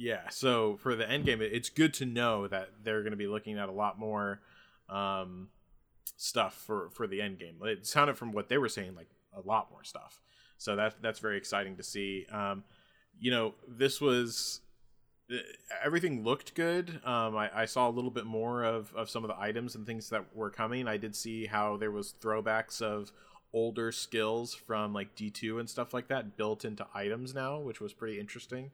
Yeah, 0.00 0.30
so 0.30 0.78
for 0.78 0.96
the 0.96 1.06
end 1.06 1.26
game, 1.26 1.42
it's 1.42 1.68
good 1.68 1.92
to 1.94 2.06
know 2.06 2.48
that 2.48 2.70
they're 2.82 3.02
going 3.02 3.10
to 3.10 3.18
be 3.18 3.26
looking 3.26 3.58
at 3.58 3.68
a 3.68 3.72
lot 3.72 3.98
more 3.98 4.40
um, 4.88 5.48
stuff 6.16 6.54
for 6.54 6.88
for 6.88 7.06
the 7.06 7.20
end 7.20 7.38
game. 7.38 7.56
It 7.62 7.86
sounded 7.86 8.16
from 8.16 8.32
what 8.32 8.48
they 8.48 8.56
were 8.56 8.70
saying 8.70 8.94
like 8.96 9.08
a 9.36 9.46
lot 9.46 9.70
more 9.70 9.84
stuff. 9.84 10.22
So 10.56 10.74
that 10.74 11.02
that's 11.02 11.18
very 11.18 11.36
exciting 11.36 11.76
to 11.76 11.82
see. 11.82 12.24
Um, 12.32 12.64
you 13.20 13.30
know, 13.30 13.52
this 13.68 14.00
was 14.00 14.62
uh, 15.30 15.36
everything 15.84 16.24
looked 16.24 16.54
good. 16.54 17.02
Um, 17.04 17.36
I, 17.36 17.50
I 17.54 17.64
saw 17.66 17.86
a 17.86 17.92
little 17.92 18.10
bit 18.10 18.24
more 18.24 18.64
of, 18.64 18.94
of 18.94 19.10
some 19.10 19.22
of 19.22 19.28
the 19.28 19.38
items 19.38 19.74
and 19.74 19.84
things 19.84 20.08
that 20.08 20.34
were 20.34 20.48
coming. 20.48 20.88
I 20.88 20.96
did 20.96 21.14
see 21.14 21.44
how 21.44 21.76
there 21.76 21.90
was 21.90 22.14
throwbacks 22.22 22.80
of 22.80 23.12
older 23.52 23.92
skills 23.92 24.54
from 24.54 24.94
like 24.94 25.14
D2 25.14 25.60
and 25.60 25.68
stuff 25.68 25.92
like 25.92 26.08
that 26.08 26.38
built 26.38 26.64
into 26.64 26.86
items 26.94 27.34
now, 27.34 27.58
which 27.58 27.82
was 27.82 27.92
pretty 27.92 28.18
interesting. 28.18 28.70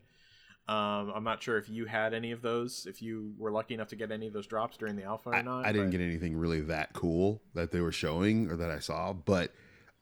Um, 0.69 1.13
I'm 1.15 1.23
not 1.25 1.43
sure 1.43 1.59
if 1.59 1.69
you 1.69 1.85
had 1.87 2.13
any 2.13 2.33
of 2.33 2.43
those, 2.43 2.87
if 2.89 3.01
you 3.01 3.33
were 3.39 3.53
lucky 3.53 3.75
enough 3.75 3.89
to 3.89 3.97
get 3.97 4.11
any 4.11 4.27
of 4.27 4.33
those 4.33 4.47
drops 4.49 4.77
during 4.77 4.97
the 4.97 5.05
alpha 5.05 5.29
or 5.31 5.35
I, 5.37 5.43
not. 5.43 5.65
I 5.65 5.73
didn't 5.73 5.89
but- 5.89 5.99
get 5.99 6.01
anything 6.01 6.37
really 6.37 6.61
that 6.63 6.93
cool 6.93 7.41
that 7.55 7.71
they 7.71 7.81
were 7.81 7.93
showing 7.93 8.51
or 8.51 8.57
that 8.57 8.71
I 8.71 8.81
saw, 8.81 9.13
but 9.13 9.53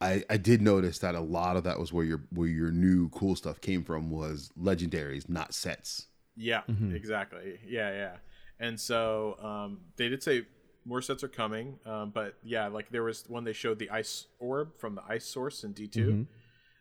I, 0.00 0.24
I 0.30 0.38
did 0.38 0.62
notice 0.62 0.98
that 1.00 1.14
a 1.14 1.20
lot 1.20 1.56
of 1.56 1.64
that 1.64 1.78
was 1.78 1.92
where 1.92 2.04
your 2.04 2.24
where 2.30 2.48
your 2.48 2.70
new 2.70 3.08
cool 3.10 3.36
stuff 3.36 3.60
came 3.60 3.84
from 3.84 4.10
was 4.10 4.50
legendaries, 4.60 5.28
not 5.28 5.54
sets. 5.54 6.06
Yeah, 6.36 6.62
Mhm. 6.68 6.94
exactly. 6.94 7.58
Yeah, 7.66 7.90
yeah. 7.90 8.16
And 8.58 8.80
so 8.80 9.36
um, 9.40 9.78
they 9.96 10.08
did 10.08 10.22
say 10.22 10.46
more 10.86 11.00
sets 11.00 11.22
are 11.24 11.28
coming. 11.28 11.78
Um, 11.86 12.10
but 12.10 12.36
yeah, 12.42 12.66
like 12.68 12.90
there 12.90 13.02
was 13.04 13.24
one 13.28 13.44
they 13.44 13.52
showed 13.52 13.78
the 13.78 13.88
ice 13.90 14.26
orb 14.40 14.76
from 14.78 14.94
the 14.94 15.02
ice 15.08 15.24
source 15.26 15.62
in 15.64 15.72
D 15.72 15.86
2 15.86 16.06
Mm-hmm. 16.06 16.22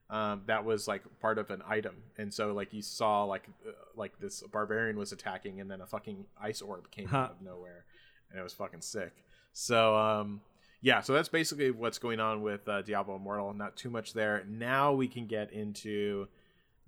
Um, 0.09 0.43
that 0.45 0.63
was 0.65 0.87
like 0.87 1.01
part 1.21 1.37
of 1.39 1.49
an 1.49 1.63
item, 1.67 1.95
and 2.17 2.31
so 2.33 2.53
like 2.53 2.73
you 2.73 2.81
saw 2.81 3.23
like 3.23 3.47
uh, 3.67 3.71
like 3.95 4.19
this 4.19 4.43
barbarian 4.51 4.97
was 4.97 5.11
attacking, 5.11 5.59
and 5.61 5.71
then 5.71 5.81
a 5.81 5.87
fucking 5.87 6.25
ice 6.39 6.61
orb 6.61 6.91
came 6.91 7.07
Huh. 7.07 7.17
out 7.17 7.31
of 7.31 7.41
nowhere, 7.41 7.85
and 8.29 8.39
it 8.39 8.43
was 8.43 8.53
fucking 8.53 8.81
sick. 8.81 9.13
So 9.53 9.95
um, 9.95 10.41
yeah, 10.81 11.01
so 11.01 11.13
that's 11.13 11.29
basically 11.29 11.71
what's 11.71 11.97
going 11.97 12.19
on 12.19 12.41
with 12.41 12.67
uh, 12.67 12.81
Diablo 12.83 13.15
Immortal. 13.15 13.53
Not 13.53 13.75
too 13.77 13.89
much 13.89 14.13
there. 14.13 14.43
Now 14.47 14.93
we 14.93 15.07
can 15.07 15.25
get 15.25 15.51
into 15.51 16.27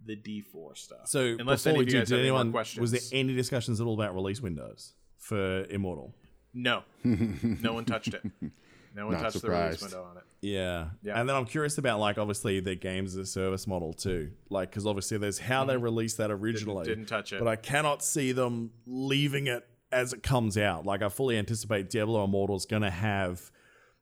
the 0.06 0.16
D4 0.18 0.78
stuff. 0.78 1.08
So 1.08 1.38
unless 1.40 1.64
before 1.64 1.78
any 1.78 1.80
we 1.80 1.86
do, 1.86 1.92
did 1.92 2.10
have 2.10 2.12
any 2.20 2.30
more 2.30 2.40
anyone 2.42 2.52
questions, 2.52 2.82
was 2.82 2.92
there 2.92 3.02
any 3.20 3.34
discussions 3.34 3.80
at 3.82 3.88
all 3.88 3.94
about 3.94 4.14
release 4.14 4.42
windows 4.42 4.94
for 5.18 5.64
Immortal? 5.70 6.14
no, 6.54 6.84
no 7.04 7.74
one 7.74 7.86
touched 7.86 8.14
it. 8.14 8.24
No 8.96 9.08
one 9.08 9.16
Not 9.16 9.24
touched 9.24 9.42
the 9.42 9.50
release 9.50 9.82
window 9.82 10.08
on 10.10 10.18
it. 10.18 10.24
Yeah. 10.42 10.86
Yeah. 11.04 11.20
And 11.20 11.28
then 11.28 11.36
I'm 11.36 11.46
curious 11.46 11.78
about 11.78 12.00
like 12.00 12.18
obviously 12.18 12.62
the 12.62 12.76
games 12.76 13.18
as 13.18 13.28
a 13.28 13.32
service 13.32 13.68
model 13.68 13.94
too. 13.94 14.32
Like 14.50 14.72
cuz 14.72 14.86
obviously 14.86 15.18
there's 15.18 15.38
how 15.38 15.66
they 15.66 15.74
mm-hmm. 15.74 15.84
released 15.84 16.18
that 16.18 16.32
originally. 16.32 16.86
didn't 16.86 17.08
touch 17.08 17.34
it. 17.34 17.40
But 17.40 17.50
I 17.50 17.58
cannot 17.58 18.04
see 18.04 18.32
them 18.32 18.72
leaving 18.86 19.48
it 19.48 19.68
as 19.92 20.14
it 20.14 20.24
comes 20.24 20.58
out. 20.58 20.86
Like 20.86 21.02
I 21.02 21.10
fully 21.10 21.38
anticipate 21.38 21.90
Diablo 21.90 22.24
Immortal 22.24 22.56
is 22.56 22.66
going 22.66 22.84
to 22.84 22.90
have 22.90 23.52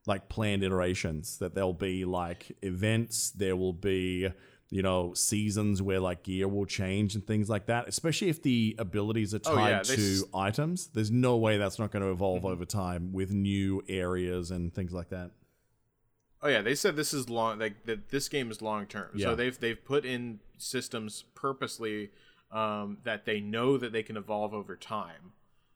like 0.05 0.29
planned 0.29 0.63
iterations 0.63 1.37
that 1.37 1.55
there'll 1.55 1.73
be 1.73 2.05
like 2.05 2.55
events, 2.61 3.31
there 3.31 3.55
will 3.55 3.73
be 3.73 4.29
you 4.73 4.81
know 4.81 5.13
seasons 5.13 5.81
where 5.81 5.99
like 5.99 6.23
gear 6.23 6.47
will 6.47 6.65
change 6.65 7.13
and 7.15 7.25
things 7.27 7.47
like 7.49 7.65
that 7.67 7.87
especially 7.87 8.29
if 8.29 8.41
the 8.41 8.75
abilities 8.79 9.33
are 9.33 9.39
tied 9.39 9.53
Oh, 9.55 9.67
yeah, 9.69 9.83
to 9.83 9.93
s- 9.93 10.23
items 10.33 10.87
there's 10.95 11.11
no 11.11 11.37
way 11.37 11.57
that's 11.57 11.77
not 11.77 11.91
going 11.91 12.03
to 12.03 12.11
evolve 12.11 12.43
over 12.43 12.65
time 12.65 13.13
with 13.13 13.31
new 13.31 13.83
areas 13.87 14.49
and 14.51 14.73
things 14.73 14.91
like 14.91 15.09
that 15.09 15.29
Oh 16.45 16.49
yeah, 16.49 16.61
they 16.61 16.75
said 16.75 16.97
this 16.97 17.13
is 17.13 17.29
long. 17.29 17.57
Like 17.59 17.85
that, 17.85 18.09
this 18.09 18.27
game 18.27 18.51
is 18.51 18.61
long 18.61 18.85
term. 18.85 19.11
Yeah. 19.15 19.27
So 19.27 19.35
they've 19.35 19.57
they've 19.57 19.81
put 19.81 20.03
in 20.03 20.39
systems 20.57 21.23
purposely 21.35 22.09
um, 22.51 22.97
that 23.05 23.23
they 23.23 23.39
know 23.39 23.77
that 23.77 23.93
they 23.93 24.03
can 24.03 24.17
evolve 24.17 24.53
over 24.53 24.75
time, 24.75 25.31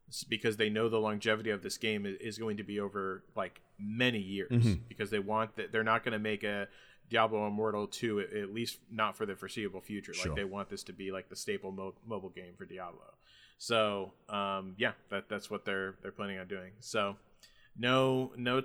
It's 0.09 0.25
because 0.25 0.57
they 0.57 0.69
know 0.69 0.89
the 0.89 0.99
longevity 0.99 1.51
of 1.51 1.63
this 1.63 1.77
game 1.77 2.05
is, 2.05 2.17
is 2.19 2.37
going 2.37 2.57
to 2.57 2.63
be 2.63 2.81
over 2.81 3.23
like 3.33 3.61
many 3.79 4.19
years. 4.19 4.51
Mm-hmm. 4.51 4.73
Because 4.89 5.09
they 5.09 5.19
want 5.19 5.55
that 5.55 5.71
they're 5.71 5.85
not 5.85 6.03
going 6.03 6.11
to 6.11 6.19
make 6.19 6.43
a 6.43 6.67
Diablo 7.09 7.47
Immortal 7.47 7.87
two 7.87 8.19
at, 8.19 8.33
at 8.33 8.53
least 8.53 8.79
not 8.91 9.15
for 9.17 9.25
the 9.25 9.35
foreseeable 9.35 9.81
future. 9.81 10.13
Sure. 10.13 10.31
Like 10.31 10.35
they 10.35 10.45
want 10.45 10.69
this 10.69 10.83
to 10.83 10.93
be 10.93 11.11
like 11.11 11.29
the 11.29 11.35
staple 11.35 11.71
mo- 11.71 11.95
mobile 12.05 12.29
game 12.29 12.53
for 12.57 12.65
Diablo. 12.65 13.13
So 13.57 14.13
um, 14.29 14.75
yeah, 14.77 14.93
that 15.09 15.29
that's 15.29 15.49
what 15.49 15.65
they're 15.65 15.95
they're 16.01 16.11
planning 16.11 16.39
on 16.39 16.47
doing. 16.47 16.71
So 16.79 17.15
no 17.77 18.31
no 18.35 18.63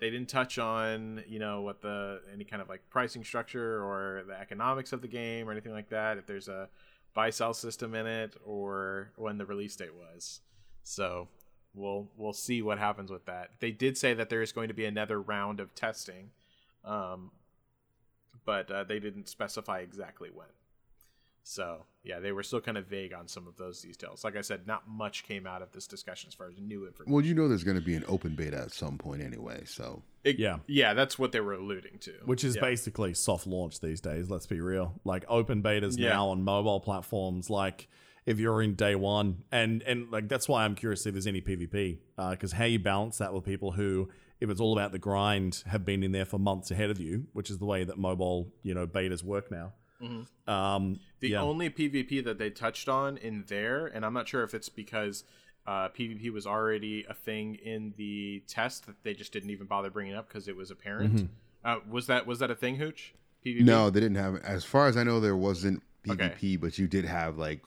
they 0.00 0.10
didn't 0.10 0.28
touch 0.28 0.58
on 0.58 1.22
you 1.28 1.38
know 1.38 1.62
what 1.62 1.80
the 1.82 2.20
any 2.32 2.44
kind 2.44 2.62
of 2.62 2.68
like 2.68 2.82
pricing 2.90 3.24
structure 3.24 3.82
or 3.82 4.24
the 4.26 4.38
economics 4.38 4.92
of 4.92 5.02
the 5.02 5.08
game 5.08 5.48
or 5.48 5.52
anything 5.52 5.72
like 5.72 5.90
that 5.90 6.18
if 6.18 6.26
there's 6.26 6.48
a 6.48 6.68
buy 7.14 7.30
sell 7.30 7.54
system 7.54 7.94
in 7.94 8.06
it 8.06 8.36
or 8.44 9.10
when 9.16 9.38
the 9.38 9.46
release 9.46 9.74
date 9.76 9.94
was 9.94 10.40
so 10.82 11.28
we'll 11.74 12.08
we'll 12.16 12.32
see 12.32 12.62
what 12.62 12.78
happens 12.78 13.10
with 13.10 13.24
that 13.26 13.50
they 13.60 13.70
did 13.70 13.96
say 13.96 14.14
that 14.14 14.28
there 14.28 14.42
is 14.42 14.52
going 14.52 14.68
to 14.68 14.74
be 14.74 14.84
another 14.84 15.20
round 15.20 15.60
of 15.60 15.74
testing 15.74 16.30
um, 16.84 17.30
but 18.48 18.70
uh, 18.70 18.82
they 18.84 18.98
didn't 18.98 19.28
specify 19.28 19.80
exactly 19.80 20.30
when 20.32 20.46
so 21.42 21.84
yeah 22.02 22.18
they 22.18 22.32
were 22.32 22.42
still 22.42 22.60
kind 22.60 22.76
of 22.78 22.86
vague 22.86 23.12
on 23.12 23.26
some 23.28 23.46
of 23.46 23.56
those 23.56 23.80
details 23.80 24.24
like 24.24 24.36
i 24.36 24.40
said 24.40 24.66
not 24.66 24.82
much 24.88 25.24
came 25.24 25.46
out 25.46 25.60
of 25.62 25.70
this 25.72 25.86
discussion 25.86 26.28
as 26.28 26.34
far 26.34 26.48
as 26.48 26.54
new 26.58 26.86
information 26.86 27.12
Well, 27.12 27.24
you 27.24 27.34
know, 27.34 27.46
there's 27.48 27.64
going 27.64 27.76
to 27.78 27.84
be 27.84 27.94
an 27.94 28.04
open 28.08 28.34
beta 28.34 28.58
at 28.58 28.72
some 28.72 28.96
point 28.98 29.22
anyway. 29.22 29.62
So 29.66 30.02
It- 30.24 30.38
Yeah. 30.38 30.58
yeah, 30.66 30.92
that's 30.94 31.18
what 31.18 31.32
they 31.32 31.40
were 31.40 31.54
alluding 31.54 31.98
to. 32.00 32.12
which 32.24 32.42
is 32.44 32.56
Yeah. 32.56 32.62
basically 32.62 33.12
soft 33.14 33.46
launch 33.46 33.80
these 33.80 34.00
days. 34.00 34.30
Let's 34.30 34.46
be 34.46 34.60
real. 34.60 35.00
Like 35.04 35.24
open 35.28 35.62
betas 35.62 35.96
Yeah. 35.98 36.10
now 36.10 36.28
on 36.28 36.42
mobile 36.42 36.80
platforms. 36.80 37.48
Like 37.50 37.88
if 38.26 38.38
you're 38.38 38.60
in 38.62 38.74
day 38.74 38.94
one, 38.94 39.44
and 39.50 39.82
and 39.84 40.10
like 40.10 40.28
that's 40.28 40.48
why 40.48 40.64
I'm 40.64 40.74
curious 40.74 41.06
if 41.06 41.12
there's 41.14 41.26
any 41.26 41.40
PvP 41.40 41.98
because 42.30 42.52
how 42.52 42.64
you 42.66 42.78
balance 42.78 43.16
that 43.18 43.32
with 43.32 43.44
people 43.44 43.72
who, 43.72 44.10
if 44.40 44.50
it's 44.50 44.60
all 44.60 44.72
about 44.72 44.92
the 44.92 44.98
grind, 44.98 45.62
have 45.66 45.84
been 45.84 46.02
in 46.02 46.12
there 46.12 46.24
for 46.24 46.38
months 46.38 46.70
ahead 46.70 46.90
of 46.90 47.00
you, 47.00 47.26
which 47.32 47.50
is 47.50 47.58
the 47.58 47.64
way 47.66 47.84
that 47.84 47.98
mobile 47.98 48.52
you 48.62 48.74
know 48.74 48.86
betas 48.86 49.22
work 49.22 49.50
now. 49.50 49.72
Um, 50.46 51.00
the 51.20 51.30
yeah. 51.30 51.42
only 51.42 51.70
PvP 51.70 52.22
that 52.24 52.38
they 52.38 52.50
touched 52.50 52.88
on 52.88 53.16
in 53.16 53.44
there, 53.48 53.86
and 53.86 54.04
I'm 54.04 54.12
not 54.12 54.28
sure 54.28 54.44
if 54.44 54.54
it's 54.54 54.68
because 54.68 55.24
uh, 55.66 55.88
PvP 55.88 56.32
was 56.32 56.46
already 56.46 57.04
a 57.08 57.14
thing 57.14 57.56
in 57.56 57.94
the 57.96 58.42
test 58.46 58.86
that 58.86 59.02
they 59.02 59.12
just 59.12 59.32
didn't 59.32 59.50
even 59.50 59.66
bother 59.66 59.90
bringing 59.90 60.14
up 60.14 60.28
because 60.28 60.46
it 60.46 60.56
was 60.56 60.70
apparent. 60.70 61.16
Mm-hmm. 61.16 61.26
Uh, 61.64 61.76
was 61.90 62.06
that 62.06 62.26
was 62.26 62.38
that 62.38 62.50
a 62.50 62.54
thing, 62.54 62.76
Hooch? 62.76 63.14
PvP? 63.44 63.62
no, 63.62 63.90
they 63.90 64.00
didn't 64.00 64.16
have. 64.16 64.36
As 64.42 64.64
far 64.64 64.86
as 64.86 64.96
I 64.96 65.02
know, 65.02 65.20
there 65.20 65.36
wasn't 65.36 65.82
Okay. 66.08 66.32
PvP, 66.40 66.60
but 66.60 66.78
you 66.78 66.86
did 66.86 67.04
have 67.04 67.36
like 67.38 67.62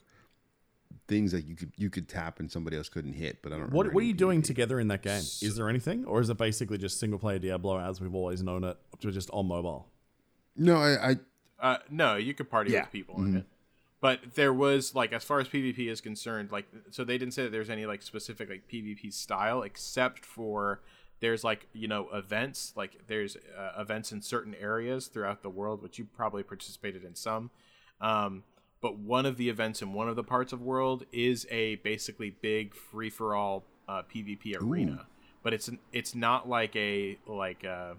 things 1.08 1.32
that 1.32 1.44
you 1.46 1.54
could 1.56 1.72
you 1.76 1.90
could 1.90 2.08
tap 2.08 2.40
and 2.40 2.50
somebody 2.50 2.76
else 2.76 2.88
couldn't 2.88 3.14
hit. 3.14 3.42
But 3.42 3.52
I 3.52 3.58
don't. 3.58 3.70
What, 3.72 3.86
what 3.92 3.96
are 3.96 4.00
any 4.02 4.08
you 4.08 4.14
doing 4.14 4.40
PvP. 4.42 4.46
together 4.46 4.80
in 4.80 4.88
that 4.88 5.02
game? 5.02 5.20
Is 5.20 5.56
there 5.56 5.68
anything, 5.68 6.04
or 6.04 6.20
is 6.20 6.30
it 6.30 6.38
basically 6.38 6.78
just 6.78 6.98
single 7.00 7.18
player 7.18 7.38
Diablo 7.38 7.78
as 7.78 8.00
we've 8.00 8.14
always 8.14 8.42
known 8.42 8.64
it, 8.64 8.76
to 9.00 9.10
just 9.10 9.30
on 9.30 9.46
mobile? 9.46 9.88
No, 10.56 10.76
I, 10.76 11.10
I 11.12 11.16
Uh, 11.58 11.78
no, 11.90 12.16
you 12.16 12.34
could 12.34 12.50
party 12.50 12.72
Yeah. 12.72 12.82
with 12.82 12.92
people 12.92 13.16
in 13.24 13.36
it. 13.38 13.46
But 14.00 14.34
there 14.34 14.52
was 14.52 14.94
like 14.96 15.12
as 15.12 15.22
far 15.22 15.38
as 15.38 15.48
PvP 15.48 15.88
is 15.88 16.00
concerned, 16.00 16.50
like 16.50 16.66
so 16.90 17.04
they 17.04 17.18
didn't 17.18 17.34
say 17.34 17.44
that 17.44 17.52
there's 17.52 17.70
any 17.70 17.86
like 17.86 18.02
specific 18.02 18.48
like 18.50 18.66
PvP 18.68 19.12
style 19.12 19.62
except 19.62 20.24
for 20.24 20.80
there's 21.20 21.44
like 21.44 21.68
you 21.72 21.86
know 21.86 22.08
events 22.12 22.72
like 22.74 23.06
there's 23.06 23.36
uh, 23.56 23.80
events 23.80 24.10
in 24.10 24.20
certain 24.20 24.56
areas 24.56 25.06
throughout 25.06 25.42
the 25.42 25.48
world 25.50 25.80
which 25.82 25.98
you 26.00 26.04
probably 26.04 26.42
participated 26.42 27.04
in 27.04 27.14
some 27.14 27.50
um, 28.00 28.42
but 28.82 28.98
one 28.98 29.24
of 29.24 29.38
the 29.38 29.48
events 29.48 29.80
in 29.80 29.94
one 29.94 30.08
of 30.08 30.16
the 30.16 30.24
parts 30.24 30.52
of 30.52 30.60
world 30.60 31.06
is 31.12 31.46
a 31.50 31.76
basically 31.76 32.28
big 32.28 32.74
free 32.74 33.08
for 33.08 33.34
all 33.34 33.64
uh, 33.88 34.02
PvP 34.02 34.60
arena 34.60 35.06
but 35.42 35.52
it's 35.52 35.70
it's 35.92 36.14
not 36.14 36.48
like 36.48 36.74
a 36.76 37.18
like 37.26 37.64
uh 37.64 37.94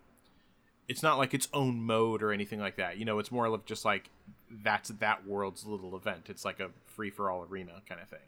it's 0.88 1.04
not 1.04 1.18
like 1.18 1.34
its 1.34 1.48
own 1.54 1.82
mode 1.82 2.22
or 2.22 2.34
anything 2.34 2.60
like 2.60 2.76
that. 2.76 2.98
You 2.98 3.06
know, 3.06 3.20
it's 3.20 3.32
more 3.32 3.46
of 3.46 3.66
just 3.66 3.86
like 3.86 4.10
that's 4.52 4.90
that 4.90 5.26
world's 5.26 5.66
little 5.66 5.96
event. 5.96 6.30
It's 6.30 6.44
like 6.44 6.60
a 6.60 6.70
free 6.86 7.10
for 7.10 7.32
all 7.32 7.44
arena 7.50 7.82
kind 7.88 8.02
of 8.02 8.10
thing. 8.10 8.20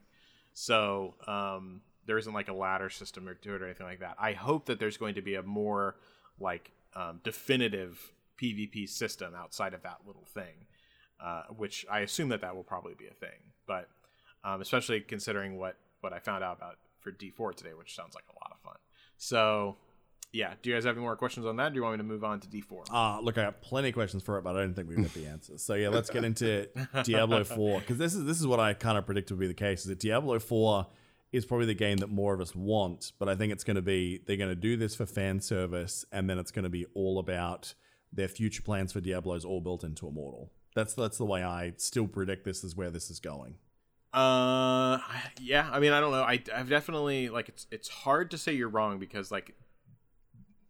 So 0.53 1.15
um, 1.27 1.81
there 2.05 2.17
isn't 2.17 2.33
like 2.33 2.47
a 2.47 2.53
ladder 2.53 2.89
system 2.89 3.27
or 3.27 3.33
to 3.33 3.55
it 3.55 3.61
or 3.61 3.65
anything 3.65 3.85
like 3.85 3.99
that. 3.99 4.15
I 4.17 4.31
hope 4.33 4.67
that 4.67 4.79
there's 4.79 4.97
going 4.97 5.15
to 5.15 5.21
be 5.21 5.35
a 5.35 5.43
more 5.43 5.97
like 6.39 6.71
um, 6.95 7.19
definitive 7.23 8.13
PvP 8.41 8.87
system 8.87 9.33
outside 9.35 9.73
of 9.73 9.83
that 9.83 9.99
little 10.07 10.25
thing, 10.25 10.65
uh, 11.23 11.43
which 11.55 11.85
I 11.89 11.99
assume 12.01 12.29
that 12.29 12.41
that 12.41 12.55
will 12.55 12.63
probably 12.63 12.93
be 12.93 13.07
a 13.07 13.13
thing. 13.13 13.53
But 13.67 13.87
um, 14.43 14.61
especially 14.61 15.01
considering 15.01 15.57
what 15.57 15.77
what 16.01 16.13
I 16.13 16.19
found 16.19 16.43
out 16.43 16.57
about 16.57 16.77
for 16.99 17.11
D4 17.11 17.55
today, 17.55 17.73
which 17.73 17.95
sounds 17.95 18.15
like 18.15 18.25
a 18.29 18.33
lot 18.43 18.51
of 18.51 18.59
fun. 18.59 18.77
So 19.17 19.77
yeah, 20.35 20.53
do 20.61 20.69
you 20.69 20.75
guys 20.75 20.83
have 20.83 20.95
any 20.95 21.01
more 21.01 21.15
questions 21.15 21.45
on 21.45 21.55
that? 21.57 21.67
Or 21.67 21.69
do 21.69 21.75
you 21.77 21.83
want 21.83 21.93
me 21.93 21.97
to 21.99 22.03
move 22.03 22.23
on 22.23 22.39
to 22.41 22.47
D4? 22.47 22.91
Uh, 22.91 23.21
look, 23.21 23.37
I 23.37 23.43
got 23.43 23.61
plenty 23.61 23.89
of 23.89 23.93
questions 23.93 24.21
for 24.21 24.37
it, 24.37 24.43
but 24.43 24.55
I 24.55 24.59
don't 24.59 24.73
think 24.73 24.89
we've 24.89 25.01
got 25.01 25.13
the 25.13 25.27
answers. 25.27 25.61
So 25.61 25.75
yeah, 25.75 25.89
let's 25.89 26.09
get 26.09 26.25
into 26.25 26.67
Diablo 27.03 27.43
Four 27.43 27.79
because 27.79 27.97
this 27.97 28.13
is 28.13 28.25
this 28.25 28.39
is 28.39 28.45
what 28.45 28.59
I 28.59 28.73
kind 28.73 28.97
of 28.97 29.05
predicted 29.05 29.37
would 29.37 29.41
be 29.41 29.47
the 29.47 29.53
case. 29.53 29.81
Is 29.81 29.87
that 29.87 29.99
Diablo 29.99 30.39
Four 30.39 30.87
is 31.31 31.45
probably 31.45 31.67
the 31.67 31.73
game 31.73 31.97
that 31.97 32.09
more 32.09 32.33
of 32.33 32.41
us 32.41 32.53
want, 32.53 33.13
but 33.17 33.29
I 33.29 33.35
think 33.35 33.53
it's 33.53 33.63
going 33.63 33.75
to 33.75 33.81
be 33.81 34.21
they're 34.25 34.37
going 34.37 34.49
to 34.49 34.55
do 34.55 34.77
this 34.77 34.95
for 34.95 35.05
fan 35.05 35.39
service, 35.39 36.05
and 36.11 36.29
then 36.29 36.37
it's 36.37 36.51
going 36.51 36.63
to 36.63 36.69
be 36.69 36.85
all 36.93 37.19
about 37.19 37.73
their 38.11 38.27
future 38.27 38.61
plans 38.61 38.93
for 38.93 39.01
Diablo's 39.01 39.45
all 39.45 39.61
built 39.61 39.83
into 39.83 40.07
Immortal. 40.07 40.51
That's 40.75 40.93
that's 40.93 41.17
the 41.17 41.25
way 41.25 41.43
I 41.43 41.73
still 41.77 42.07
predict 42.07 42.45
this 42.45 42.63
is 42.63 42.75
where 42.75 42.91
this 42.91 43.09
is 43.09 43.19
going. 43.19 43.55
Uh, 44.13 44.99
yeah. 45.41 45.69
I 45.71 45.79
mean, 45.79 45.91
I 45.91 45.99
don't 45.99 46.11
know. 46.11 46.21
I, 46.21 46.41
I've 46.53 46.69
definitely 46.69 47.29
like 47.29 47.49
it's 47.49 47.65
it's 47.71 47.89
hard 47.89 48.31
to 48.31 48.37
say 48.37 48.53
you're 48.53 48.69
wrong 48.69 48.99
because 48.99 49.31
like 49.31 49.55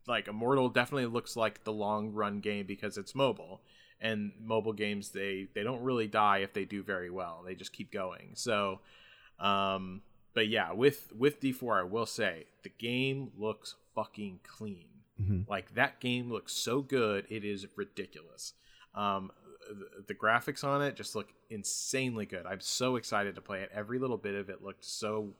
like 0.08 0.28
Immortal 0.28 0.70
definitely 0.70 1.08
looks 1.08 1.36
like 1.36 1.64
the 1.64 1.74
long 1.74 2.14
run 2.14 2.40
game 2.40 2.66
because 2.66 2.98
it's 2.98 3.16
mobile, 3.16 3.62
and 4.00 4.32
mobile 4.40 4.74
games 4.74 5.10
they 5.10 5.48
they 5.54 5.64
don't 5.64 5.82
really 5.82 6.08
die 6.08 6.40
if 6.40 6.54
they 6.54 6.66
do 6.66 6.84
very 6.84 7.10
well. 7.10 7.44
They 7.46 7.56
just 7.56 7.74
keep 7.74 7.92
going. 7.92 8.32
So, 8.36 8.82
um, 9.40 10.02
but 10.34 10.48
yeah, 10.48 10.72
with 10.74 11.12
with 11.18 11.40
D4, 11.40 11.80
I 11.80 11.84
will 11.84 12.06
say 12.06 12.46
the 12.64 12.70
game 12.70 13.32
looks 13.38 13.76
fucking 13.96 14.42
clean. 14.44 14.88
Like 15.50 15.76
that 15.76 16.00
game 16.00 16.32
looks 16.32 16.54
so 16.54 16.82
good, 16.82 17.26
it 17.30 17.44
is 17.44 17.66
ridiculous. 17.76 18.54
Um, 18.94 19.32
the, 19.70 20.04
the 20.08 20.14
graphics 20.14 20.64
on 20.64 20.82
it 20.82 20.96
just 20.96 21.16
look 21.16 21.34
insanely 21.50 22.26
good. 22.26 22.46
I'm 22.46 22.62
so 22.62 22.96
excited 22.96 23.36
to 23.36 23.42
play 23.42 23.62
it. 23.62 23.70
Every 23.74 24.00
little 24.00 24.18
bit 24.18 24.36
of 24.36 24.50
it 24.50 24.64
looked 24.64 24.86
so 24.86 25.34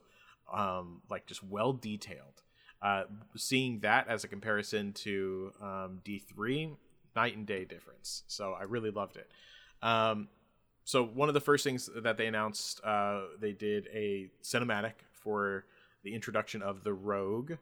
um, 0.52 1.02
like 1.10 1.26
just 1.26 1.44
well 1.44 1.74
detailed. 1.74 2.42
Uh, 2.82 3.06
seeing 3.36 3.80
that 3.80 4.08
as 4.08 4.24
a 4.24 4.28
comparison 4.28 4.94
to 4.94 5.52
um, 5.62 6.02
D3, 6.06 6.76
night 7.16 7.36
and 7.36 7.46
day 7.46 7.66
difference. 7.66 8.24
So 8.28 8.54
I 8.54 8.64
really 8.64 8.92
loved 8.92 9.18
it. 9.18 9.32
Um, 9.82 10.28
so 10.84 11.04
one 11.04 11.28
of 11.30 11.34
the 11.34 11.42
first 11.42 11.64
things 11.64 11.90
that 11.96 12.18
they 12.18 12.28
announced, 12.28 12.84
uh, 12.84 13.22
they 13.40 13.54
did 13.54 13.88
a 13.92 14.30
cinematic 14.44 14.94
for 15.12 15.66
the 16.04 16.14
introduction 16.14 16.62
of 16.62 16.84
the 16.84 16.94
Rogue. 16.94 17.54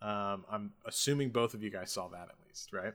Um, 0.00 0.44
I'm 0.50 0.72
assuming 0.84 1.30
both 1.30 1.54
of 1.54 1.62
you 1.62 1.70
guys 1.70 1.92
saw 1.92 2.08
that 2.08 2.22
at 2.28 2.34
least, 2.48 2.72
right? 2.72 2.94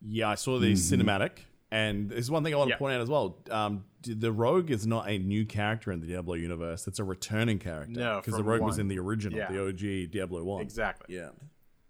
Yeah, 0.00 0.30
I 0.30 0.34
saw 0.34 0.58
the 0.58 0.72
cinematic, 0.72 1.40
and 1.70 2.10
there's 2.10 2.30
one 2.30 2.44
thing 2.44 2.54
I 2.54 2.56
want 2.58 2.70
to 2.70 2.76
point 2.76 2.94
out 2.94 3.00
as 3.00 3.08
well. 3.08 3.38
Um, 3.50 3.84
the 4.02 4.30
Rogue 4.30 4.70
is 4.70 4.86
not 4.86 5.08
a 5.08 5.18
new 5.18 5.44
character 5.44 5.90
in 5.92 6.00
the 6.00 6.06
Diablo 6.06 6.34
universe; 6.34 6.86
it's 6.86 6.98
a 6.98 7.04
returning 7.04 7.58
character. 7.58 7.98
No, 7.98 8.20
because 8.20 8.36
the 8.36 8.44
Rogue 8.44 8.62
was 8.62 8.78
in 8.78 8.88
the 8.88 8.98
original, 8.98 9.38
Yeah. 9.38 9.50
the 9.50 9.66
OG 9.66 10.10
Diablo 10.10 10.44
One. 10.44 10.62
Exactly. 10.62 11.14
Yeah. 11.14 11.30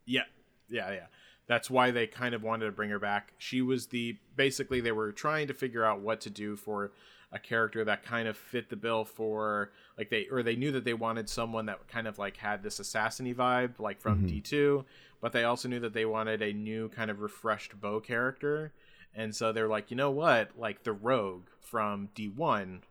Yeah, 0.06 0.22
yeah, 0.68 0.92
yeah. 0.92 1.06
That's 1.48 1.70
why 1.70 1.90
they 1.92 2.06
kind 2.06 2.34
of 2.34 2.42
wanted 2.42 2.66
to 2.66 2.72
bring 2.72 2.90
her 2.90 2.98
back. 2.98 3.32
She 3.38 3.62
was 3.62 3.86
the 3.88 4.16
basically 4.34 4.80
they 4.80 4.92
were 4.92 5.12
trying 5.12 5.46
to 5.48 5.54
figure 5.54 5.84
out 5.84 6.00
what 6.00 6.20
to 6.22 6.30
do 6.30 6.56
for 6.56 6.92
a 7.32 7.38
character 7.38 7.84
that 7.84 8.04
kind 8.04 8.28
of 8.28 8.36
fit 8.36 8.68
the 8.70 8.76
bill 8.76 9.04
for 9.04 9.72
like 9.98 10.10
they 10.10 10.26
or 10.30 10.42
they 10.42 10.56
knew 10.56 10.70
that 10.72 10.84
they 10.84 10.94
wanted 10.94 11.28
someone 11.28 11.66
that 11.66 11.86
kind 11.88 12.06
of 12.06 12.18
like 12.18 12.36
had 12.36 12.62
this 12.62 12.78
assassiny 12.80 13.34
vibe 13.34 13.78
like 13.78 14.00
from 14.00 14.26
D2, 14.28 14.84
but 15.20 15.32
they 15.32 15.44
also 15.44 15.68
knew 15.68 15.80
that 15.80 15.92
they 15.92 16.04
wanted 16.04 16.40
a 16.40 16.52
new 16.52 16.88
kind 16.88 17.10
of 17.10 17.20
refreshed 17.20 17.80
bow 17.80 18.00
character. 18.00 18.72
And 19.16 19.34
so 19.34 19.50
they're 19.50 19.66
like, 19.66 19.90
you 19.90 19.96
know 19.96 20.10
what? 20.10 20.50
Like 20.56 20.84
the 20.84 20.92
rogue 20.92 21.48
from 21.60 22.10
D1 22.14 22.82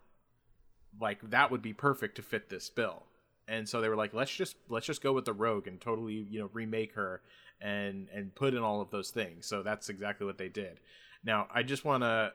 like 0.99 1.29
that 1.29 1.51
would 1.51 1.61
be 1.61 1.73
perfect 1.73 2.15
to 2.15 2.21
fit 2.21 2.49
this 2.49 2.69
bill. 2.69 3.03
And 3.47 3.69
so 3.69 3.79
they 3.79 3.89
were 3.89 3.95
like 3.95 4.13
let's 4.13 4.33
just 4.33 4.55
let's 4.69 4.85
just 4.85 5.03
go 5.03 5.13
with 5.13 5.25
the 5.25 5.33
rogue 5.33 5.67
and 5.67 5.79
totally 5.79 6.25
you 6.29 6.39
know 6.39 6.49
remake 6.53 6.93
her 6.93 7.21
and 7.61 8.07
and 8.13 8.33
put 8.33 8.53
in 8.53 8.63
all 8.63 8.81
of 8.81 8.89
those 8.91 9.11
things. 9.11 9.45
So 9.45 9.63
that's 9.63 9.89
exactly 9.89 10.25
what 10.25 10.37
they 10.37 10.49
did. 10.49 10.79
Now 11.23 11.47
i 11.53 11.63
just 11.63 11.85
want 11.85 12.03
to 12.03 12.33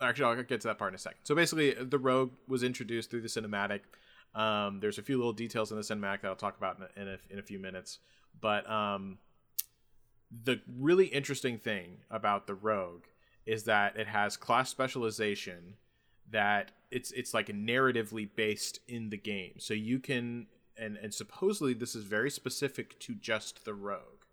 actually 0.00 0.24
i'll 0.24 0.42
get 0.42 0.60
to 0.60 0.68
that 0.68 0.78
part 0.78 0.92
in 0.92 0.96
a 0.96 0.98
second. 0.98 1.20
So 1.24 1.34
basically 1.34 1.74
the 1.74 1.98
rogue 1.98 2.32
was 2.46 2.62
introduced 2.62 3.10
through 3.10 3.22
the 3.22 3.28
cinematic. 3.28 3.80
Um, 4.34 4.80
there's 4.80 4.98
a 4.98 5.02
few 5.02 5.16
little 5.16 5.32
details 5.32 5.70
in 5.70 5.76
the 5.76 5.82
cinematic 5.82 6.22
that 6.22 6.28
i'll 6.28 6.36
talk 6.36 6.56
about 6.56 6.78
in 6.78 6.84
a, 6.84 7.02
in 7.02 7.08
a, 7.08 7.18
in 7.30 7.38
a 7.38 7.42
few 7.42 7.58
minutes. 7.58 7.98
But 8.40 8.68
um, 8.68 9.18
the 10.44 10.60
really 10.78 11.06
interesting 11.06 11.58
thing 11.58 11.98
about 12.10 12.46
the 12.46 12.54
rogue 12.54 13.04
is 13.46 13.64
that 13.64 13.96
it 13.96 14.06
has 14.06 14.36
class 14.36 14.70
specialization 14.70 15.74
that 16.30 16.72
it's 16.90 17.10
it's 17.12 17.34
like 17.34 17.48
narratively 17.48 18.28
based 18.34 18.80
in 18.88 19.10
the 19.10 19.16
game. 19.16 19.54
So 19.58 19.74
you 19.74 19.98
can 19.98 20.46
and 20.76 20.96
and 20.96 21.12
supposedly 21.12 21.74
this 21.74 21.94
is 21.94 22.04
very 22.04 22.30
specific 22.30 22.98
to 23.00 23.14
just 23.14 23.64
the 23.64 23.74
rogue. 23.74 24.24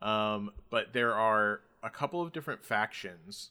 Um 0.00 0.50
but 0.70 0.92
there 0.92 1.14
are 1.14 1.60
a 1.82 1.90
couple 1.90 2.22
of 2.22 2.32
different 2.32 2.64
factions 2.64 3.50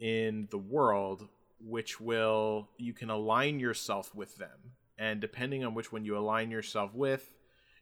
in 0.00 0.48
the 0.50 0.58
world 0.58 1.28
which 1.60 2.00
will 2.00 2.68
you 2.78 2.92
can 2.92 3.10
align 3.10 3.60
yourself 3.60 4.14
with 4.14 4.36
them. 4.36 4.74
And 4.98 5.20
depending 5.20 5.64
on 5.64 5.74
which 5.74 5.92
one 5.92 6.04
you 6.04 6.16
align 6.16 6.50
yourself 6.50 6.94
with 6.94 7.34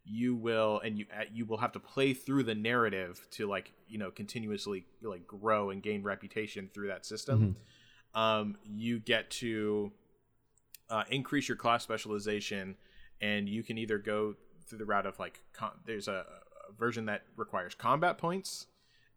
you 0.05 0.35
will 0.35 0.81
and 0.81 0.99
you 0.99 1.07
uh, 1.17 1.25
you 1.33 1.45
will 1.45 1.59
have 1.59 1.73
to 1.73 1.81
play 1.81 2.15
through 2.15 2.43
the 2.43 2.55
narrative 2.55 3.27
to 3.33 3.47
like 3.47 3.73
you 3.89 3.99
know 3.99 4.11
continuously 4.11 4.85
like 5.03 5.27
grow 5.27 5.71
and 5.71 5.83
gain 5.83 6.03
reputation 6.03 6.69
through 6.73 6.89
that 6.89 7.05
system. 7.07 7.57
Um, 8.15 8.57
you 8.65 8.99
get 8.99 9.31
to 9.33 9.93
uh, 10.89 11.05
increase 11.11 11.49
your 11.49 11.57
class 11.57 11.83
specialization 11.83 12.77
and 13.21 13.49
you 13.49 13.63
can 13.63 13.79
either 13.79 13.99
go 13.99 14.35
through 14.67 14.79
the 14.79 14.85
route 14.85 15.07
of 15.07 15.19
like 15.19 15.41
com- 15.53 15.79
there's 15.87 16.09
a, 16.09 16.25
a 16.69 16.73
version 16.77 17.07
that 17.07 17.23
requires 17.37 17.75
combat 17.75 18.19
points 18.19 18.67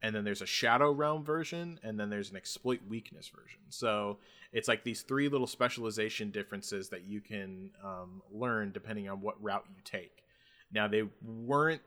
and 0.03 0.13
then 0.13 0.23
there's 0.23 0.41
a 0.41 0.45
shadow 0.45 0.91
realm 0.91 1.23
version 1.23 1.79
and 1.81 1.99
then 1.99 2.09
there's 2.09 2.29
an 2.29 2.35
exploit 2.35 2.81
weakness 2.87 3.29
version. 3.29 3.61
So 3.69 4.19
it's 4.51 4.67
like 4.67 4.83
these 4.83 5.01
three 5.01 5.29
little 5.29 5.47
specialization 5.47 6.29
differences 6.29 6.89
that 6.89 7.05
you 7.05 7.21
can 7.21 7.71
um, 7.83 8.21
learn 8.31 8.71
depending 8.71 9.09
on 9.09 9.21
what 9.21 9.41
route 9.41 9.65
you 9.69 9.81
take 9.83 10.22
now 10.73 10.87
they 10.87 11.03
weren't 11.21 11.81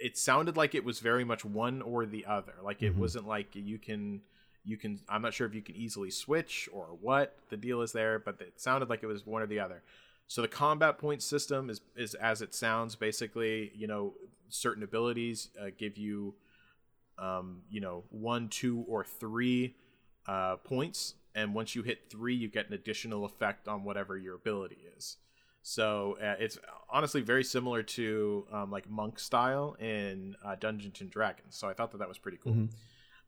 it 0.00 0.16
sounded 0.16 0.56
like 0.56 0.74
it 0.74 0.84
was 0.84 0.98
very 0.98 1.24
much 1.24 1.44
one 1.44 1.82
or 1.82 2.06
the 2.06 2.24
other. 2.24 2.54
Like 2.64 2.82
it 2.82 2.96
wasn't 2.96 3.28
like 3.28 3.54
you 3.54 3.78
can 3.78 4.22
you 4.62 4.76
can 4.76 5.00
i'm 5.08 5.22
not 5.22 5.32
sure 5.32 5.46
if 5.46 5.54
you 5.54 5.62
can 5.62 5.74
easily 5.74 6.10
switch 6.10 6.68
or 6.70 6.88
what 7.00 7.34
the 7.48 7.56
deal 7.56 7.80
is 7.80 7.92
there 7.92 8.18
but 8.18 8.38
it 8.42 8.60
sounded 8.60 8.90
like 8.90 9.02
it 9.02 9.06
was 9.06 9.26
one 9.26 9.42
or 9.42 9.46
the 9.46 9.60
other. 9.60 9.82
So 10.26 10.42
the 10.42 10.48
combat 10.48 10.98
point 10.98 11.22
system 11.22 11.70
is 11.70 11.80
is 11.96 12.14
as 12.14 12.40
it 12.42 12.54
sounds 12.54 12.96
basically 12.96 13.72
you 13.74 13.86
know 13.86 14.14
certain 14.48 14.82
abilities 14.82 15.48
uh, 15.60 15.66
give 15.76 15.98
you 15.98 16.34
um, 17.18 17.62
you 17.70 17.80
know 17.80 18.04
one 18.10 18.48
two 18.48 18.84
or 18.88 19.04
three 19.04 19.76
uh, 20.26 20.56
points. 20.56 21.14
And 21.32 21.54
once 21.54 21.76
you 21.76 21.82
hit 21.82 22.10
three 22.10 22.34
you 22.34 22.48
get 22.48 22.68
an 22.68 22.74
additional 22.74 23.24
effect 23.24 23.68
on 23.68 23.84
whatever 23.84 24.18
your 24.18 24.34
ability 24.34 24.78
is 24.96 25.16
so 25.62 26.16
uh, 26.22 26.36
it's 26.38 26.58
honestly 26.88 27.20
very 27.20 27.44
similar 27.44 27.82
to 27.82 28.46
um, 28.52 28.70
like 28.70 28.88
monk 28.88 29.18
style 29.18 29.76
in 29.80 30.34
uh, 30.44 30.54
dungeons 30.58 31.00
and 31.00 31.10
dragons 31.10 31.54
so 31.56 31.68
i 31.68 31.72
thought 31.74 31.90
that 31.92 31.98
that 31.98 32.08
was 32.08 32.18
pretty 32.18 32.38
cool. 32.42 32.52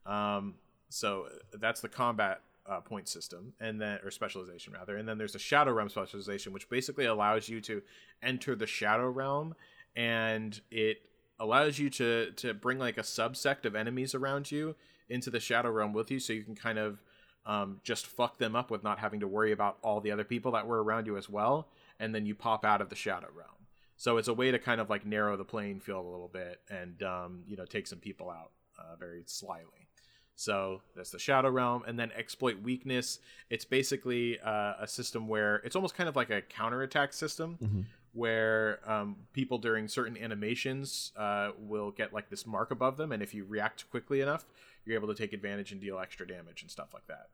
Um, 0.06 0.54
so 0.88 1.26
that's 1.54 1.80
the 1.80 1.88
combat 1.88 2.40
uh, 2.66 2.80
point 2.80 3.09
system, 3.09 3.54
and 3.60 3.80
then 3.80 3.98
or 4.04 4.10
specialization 4.10 4.72
rather, 4.72 4.96
and 4.96 5.09
then 5.09 5.18
there's 5.18 5.32
the 5.32 5.38
Shadow 5.38 5.72
Realm 5.72 5.88
specialization, 5.88 6.52
which 6.52 6.68
basically 6.68 7.06
allows 7.06 7.48
you 7.48 7.60
to 7.62 7.82
enter 8.22 8.54
the 8.54 8.66
Shadow 8.66 9.09
Realm, 9.09 9.54
and 9.96 10.60
it 10.70 10.98
allows 11.40 11.78
you 11.78 11.90
to 11.90 12.30
to 12.32 12.54
bring 12.54 12.78
like 12.78 12.98
a 12.98 13.02
subsect 13.02 13.64
of 13.64 13.74
enemies 13.74 14.14
around 14.14 14.50
you 14.50 14.76
into 15.09 15.30
the 15.30 15.40
Shadow 15.40 15.70
Realm 15.70 15.92
with 15.92 16.10
you, 16.10 16.20
so 16.20 16.32
you 16.32 16.42
can 16.42 16.54
kind 16.54 16.78
of 16.78 17.02
um, 17.46 17.80
just 17.82 18.06
fuck 18.06 18.38
them 18.38 18.54
up 18.54 18.70
with 18.70 18.84
not 18.84 18.98
having 18.98 19.20
to 19.20 19.28
worry 19.28 19.52
about 19.52 19.78
all 19.82 20.00
the 20.00 20.12
other 20.12 20.24
people 20.24 20.52
that 20.52 20.66
were 20.66 20.82
around 20.82 21.06
you 21.06 21.16
as 21.16 21.28
well, 21.28 21.68
and 22.03 22.12
then 22.12 22.27
you 22.27 22.35
pop 22.35 22.65
out 22.65 22.81
of 22.83 22.91
the 22.91 22.97
Shadow 22.97 23.29
Realm. 23.35 23.49
So 23.97 24.16
it's 24.16 24.27
a 24.27 24.35
way 24.35 24.51
to 24.51 24.59
kind 24.59 24.81
of 24.81 24.91
like 24.91 25.07
narrow 25.07 25.37
the 25.37 25.45
playing 25.45 25.79
field 25.79 26.05
a 26.05 26.09
little 26.09 26.29
bit, 26.29 26.61
and 26.69 27.01
um, 27.05 27.45
you 27.47 27.57
know 27.57 27.65
take 27.65 27.87
some 27.87 28.01
people 28.01 28.29
out 28.29 28.51
uh, 28.79 28.97
very 28.99 29.23
slyly. 29.27 29.87
So 30.35 30.81
that's 30.97 31.11
the 31.11 31.20
Shadow 31.20 31.51
Realm, 31.51 31.85
and 31.87 31.97
then 31.97 32.11
exploit 32.16 32.61
weakness. 32.61 33.20
It's 33.49 33.65
basically 33.65 34.41
uh, 34.41 34.74
a 34.81 34.89
system 34.89 35.29
where 35.29 35.57
it's 35.57 35.77
almost 35.77 35.95
kind 35.95 36.09
of 36.09 36.16
like 36.16 36.31
a 36.31 36.43
counterattack 36.43 37.12
system, 37.12 37.87
where 38.12 38.81
um, 38.91 39.16
people 39.33 39.59
during 39.59 39.87
certain 39.87 40.19
animations 40.19 41.12
uh, 41.16 41.51
will 41.57 41.93
get 41.93 42.12
like 42.12 42.29
this 42.29 42.45
mark 42.45 42.73
above 42.73 42.97
them, 42.97 43.12
and 43.12 43.23
if 43.23 43.33
you 43.33 43.45
react 43.45 43.89
quickly 43.91 44.20
enough, 44.20 44.45
you're 44.85 44.97
able 44.97 45.09
to 45.09 45.15
take 45.15 45.33
advantage 45.33 45.70
and 45.70 45.81
deal 45.81 46.01
extra 46.01 46.27
damage 46.27 46.62
and 46.62 46.70
stuff 46.73 46.89
like 46.93 47.07
that. 47.07 47.29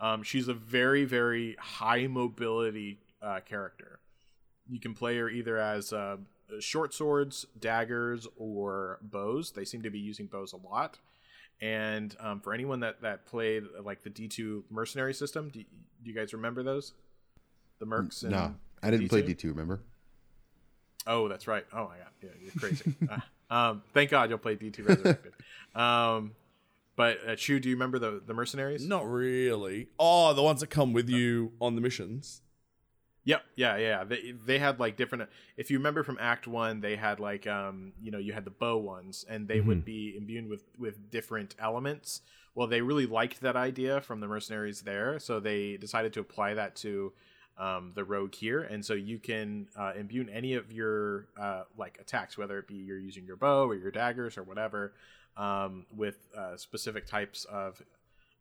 Um, 0.00 0.24
she's 0.24 0.48
a 0.48 0.54
very 0.54 1.04
very 1.04 1.56
high 1.60 2.08
mobility 2.08 2.98
uh, 3.22 3.40
character. 3.40 4.00
You 4.68 4.80
can 4.80 4.94
play 4.94 5.18
her 5.18 5.28
either 5.28 5.58
as 5.58 5.92
uh, 5.92 6.18
short 6.60 6.94
swords, 6.94 7.46
daggers, 7.58 8.26
or 8.36 8.98
bows. 9.02 9.50
They 9.52 9.64
seem 9.64 9.82
to 9.82 9.90
be 9.90 9.98
using 9.98 10.26
bows 10.26 10.52
a 10.52 10.56
lot. 10.56 10.98
And 11.60 12.16
um, 12.20 12.40
for 12.40 12.54
anyone 12.54 12.80
that 12.80 13.02
that 13.02 13.26
played 13.26 13.64
like 13.84 14.02
the 14.02 14.10
D 14.10 14.28
two 14.28 14.64
mercenary 14.70 15.12
system, 15.12 15.50
do, 15.50 15.60
do 15.60 16.10
you 16.10 16.14
guys 16.14 16.32
remember 16.32 16.62
those? 16.62 16.94
The 17.80 17.86
mercs. 17.86 18.22
And 18.22 18.32
No, 18.32 18.54
I 18.82 18.90
didn't 18.90 19.08
play 19.08 19.22
D2? 19.22 19.26
D 19.26 19.34
two. 19.34 19.48
Remember? 19.48 19.80
Oh, 21.06 21.28
that's 21.28 21.46
right. 21.46 21.64
Oh 21.72 21.84
my 21.88 21.96
god, 21.98 22.06
yeah, 22.22 22.28
you're 22.40 22.52
crazy. 22.58 22.94
uh, 23.50 23.54
um, 23.54 23.82
thank 23.92 24.10
God 24.10 24.30
you'll 24.30 24.38
play 24.38 24.54
D 24.54 24.70
two 24.70 24.84
Resurrected. 24.84 25.32
um, 25.74 26.32
but 26.96 27.18
uh, 27.26 27.36
Chu, 27.36 27.60
do 27.60 27.68
you 27.68 27.74
remember 27.74 27.98
the 27.98 28.22
the 28.26 28.34
mercenaries? 28.34 28.86
Not 28.86 29.10
really. 29.10 29.88
Oh, 29.98 30.32
the 30.32 30.42
ones 30.42 30.60
that 30.60 30.68
come 30.68 30.92
with 30.92 31.08
you 31.10 31.52
on 31.60 31.74
the 31.74 31.80
missions. 31.80 32.40
Yep. 33.24 33.42
Yeah. 33.54 33.76
Yeah. 33.76 34.04
They 34.04 34.32
they 34.32 34.58
had 34.58 34.80
like 34.80 34.96
different. 34.96 35.28
If 35.56 35.70
you 35.70 35.78
remember 35.78 36.02
from 36.02 36.18
Act 36.20 36.46
One, 36.46 36.80
they 36.80 36.96
had 36.96 37.20
like 37.20 37.46
um 37.46 37.92
you 38.02 38.10
know 38.10 38.18
you 38.18 38.32
had 38.32 38.44
the 38.44 38.50
bow 38.50 38.78
ones, 38.78 39.24
and 39.28 39.46
they 39.46 39.60
would 39.60 39.84
be 39.84 40.14
imbued 40.16 40.48
with 40.48 40.64
with 40.78 41.10
different 41.10 41.54
elements. 41.58 42.22
Well, 42.54 42.66
they 42.66 42.80
really 42.80 43.06
liked 43.06 43.40
that 43.42 43.56
idea 43.56 44.00
from 44.00 44.20
the 44.20 44.26
mercenaries 44.26 44.82
there, 44.82 45.18
so 45.18 45.38
they 45.38 45.76
decided 45.76 46.12
to 46.14 46.20
apply 46.20 46.54
that 46.54 46.74
to 46.76 47.12
um, 47.58 47.92
the 47.94 48.04
rogue 48.04 48.34
here, 48.34 48.62
and 48.62 48.84
so 48.84 48.94
you 48.94 49.18
can 49.18 49.68
uh, 49.76 49.92
imbue 49.96 50.26
any 50.32 50.54
of 50.54 50.72
your 50.72 51.26
uh, 51.38 51.64
like 51.76 51.98
attacks, 52.00 52.38
whether 52.38 52.58
it 52.58 52.66
be 52.66 52.74
you're 52.74 52.98
using 52.98 53.26
your 53.26 53.36
bow 53.36 53.68
or 53.68 53.74
your 53.74 53.90
daggers 53.90 54.38
or 54.38 54.42
whatever, 54.42 54.94
um, 55.36 55.84
with 55.94 56.16
uh, 56.36 56.56
specific 56.56 57.06
types 57.06 57.44
of 57.44 57.82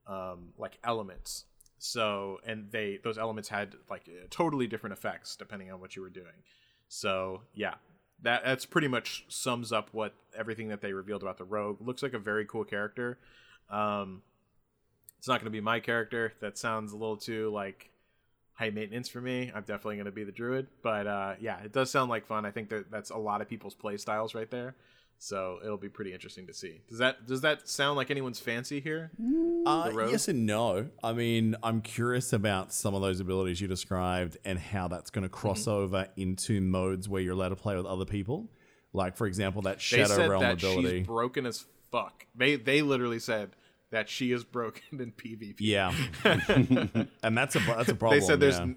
um, 0.07 0.53
like 0.57 0.79
elements. 0.83 1.45
So 1.79 2.39
and 2.45 2.69
they 2.71 2.99
those 3.03 3.17
elements 3.17 3.49
had 3.49 3.75
like 3.89 4.03
uh, 4.07 4.27
totally 4.29 4.67
different 4.67 4.93
effects 4.93 5.35
depending 5.35 5.71
on 5.71 5.79
what 5.79 5.95
you 5.95 6.01
were 6.01 6.09
doing. 6.09 6.43
So 6.89 7.41
yeah, 7.53 7.75
that 8.21 8.43
that's 8.43 8.65
pretty 8.65 8.87
much 8.87 9.25
sums 9.29 9.71
up 9.71 9.89
what 9.93 10.13
everything 10.37 10.67
that 10.69 10.81
they 10.81 10.93
revealed 10.93 11.23
about 11.23 11.37
the 11.37 11.45
rogue. 11.45 11.77
Looks 11.81 12.03
like 12.03 12.13
a 12.13 12.19
very 12.19 12.45
cool 12.45 12.65
character. 12.65 13.17
Um, 13.69 14.23
it's 15.17 15.27
not 15.27 15.39
going 15.39 15.45
to 15.45 15.51
be 15.51 15.61
my 15.61 15.79
character. 15.79 16.33
That 16.41 16.57
sounds 16.57 16.91
a 16.91 16.97
little 16.97 17.17
too 17.17 17.49
like 17.49 17.89
high 18.53 18.69
maintenance 18.69 19.07
for 19.07 19.21
me. 19.21 19.51
I'm 19.55 19.61
definitely 19.61 19.95
going 19.95 20.05
to 20.05 20.11
be 20.11 20.25
the 20.25 20.33
druid, 20.33 20.67
but 20.83 21.07
uh, 21.07 21.35
yeah, 21.39 21.59
it 21.61 21.71
does 21.71 21.89
sound 21.89 22.09
like 22.09 22.27
fun. 22.27 22.45
I 22.45 22.51
think 22.51 22.69
that 22.69 22.91
that's 22.91 23.09
a 23.09 23.17
lot 23.17 23.41
of 23.41 23.47
people's 23.47 23.75
play 23.75 23.95
styles 23.95 24.35
right 24.35 24.51
there. 24.51 24.75
So 25.21 25.59
it'll 25.61 25.77
be 25.77 25.89
pretty 25.89 26.13
interesting 26.13 26.47
to 26.47 26.53
see. 26.53 26.79
Does 26.87 26.99
that 26.99 27.27
does 27.27 27.41
that 27.41 27.67
sound 27.67 27.97
like 27.97 28.09
anyone's 28.09 28.39
fancy 28.39 28.79
here? 28.79 29.11
Uh, 29.65 29.91
yes 30.09 30.29
and 30.29 30.45
no. 30.45 30.87
I 31.03 31.11
mean, 31.11 31.57
I'm 31.61 31.81
curious 31.81 32.31
about 32.31 32.71
some 32.71 32.95
of 32.95 33.01
those 33.01 33.19
abilities 33.19 33.59
you 33.59 33.67
described 33.67 34.37
and 34.45 34.57
how 34.57 34.87
that's 34.87 35.09
going 35.09 35.23
to 35.23 35.29
cross 35.29 35.67
over 35.67 36.07
into 36.15 36.61
modes 36.61 37.09
where 37.09 37.21
you're 37.21 37.33
allowed 37.33 37.49
to 37.49 37.57
play 37.57 37.75
with 37.75 37.85
other 37.85 38.05
people. 38.05 38.49
Like 38.93 39.17
for 39.17 39.27
example, 39.27 39.61
that 39.63 39.77
They 39.77 39.81
shadow 39.81 40.15
said 40.15 40.29
realm 40.29 40.41
that 40.41 40.53
ability. 40.53 40.99
she's 40.99 41.07
broken 41.07 41.45
as 41.45 41.65
fuck. 41.91 42.25
They 42.33 42.55
they 42.55 42.81
literally 42.81 43.19
said 43.19 43.57
that 43.91 44.07
she 44.07 44.31
is 44.31 44.45
broken 44.45 45.01
in 45.01 45.11
PvP. 45.11 45.55
Yeah, 45.59 45.93
and 46.23 47.37
that's 47.37 47.57
a 47.57 47.59
that's 47.59 47.89
a 47.89 47.95
problem. 47.95 48.19
they 48.19 48.25
said 48.25 48.39
there's 48.39 48.57
yeah. 48.59 48.67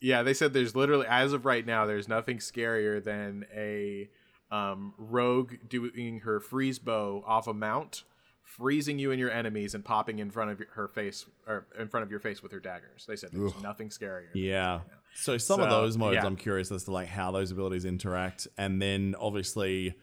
yeah. 0.00 0.22
they 0.22 0.34
said 0.34 0.52
there's 0.52 0.76
literally 0.76 1.06
as 1.08 1.32
of 1.32 1.44
right 1.44 1.66
now 1.66 1.86
there's 1.86 2.06
nothing 2.08 2.38
scarier 2.38 3.02
than 3.02 3.46
a 3.54 4.08
um, 4.50 4.94
rogue 4.98 5.54
doing 5.68 6.20
her 6.20 6.40
freeze 6.40 6.78
bow 6.78 7.22
off 7.26 7.46
a 7.46 7.54
mount 7.54 8.02
freezing 8.42 8.98
you 8.98 9.12
and 9.12 9.20
your 9.20 9.30
enemies 9.30 9.74
and 9.76 9.84
popping 9.84 10.18
in 10.18 10.28
front 10.28 10.50
of 10.50 10.58
your- 10.58 10.68
her 10.72 10.88
face 10.88 11.24
or 11.46 11.66
in 11.78 11.86
front 11.88 12.02
of 12.02 12.10
your 12.10 12.18
face 12.18 12.42
with 12.42 12.50
her 12.50 12.58
daggers. 12.58 13.06
They 13.06 13.14
said 13.14 13.30
there's 13.32 13.56
nothing 13.62 13.90
scarier. 13.90 14.26
Yeah. 14.34 14.80
So 15.14 15.38
some 15.38 15.60
of 15.60 15.70
those 15.70 15.96
modes, 15.96 16.14
yeah. 16.16 16.26
I'm 16.26 16.34
curious 16.36 16.72
as 16.72 16.82
to 16.84 16.90
like 16.90 17.06
how 17.06 17.30
those 17.30 17.52
abilities 17.52 17.84
interact, 17.84 18.48
and 18.58 18.82
then 18.82 19.14
obviously, 19.20 19.94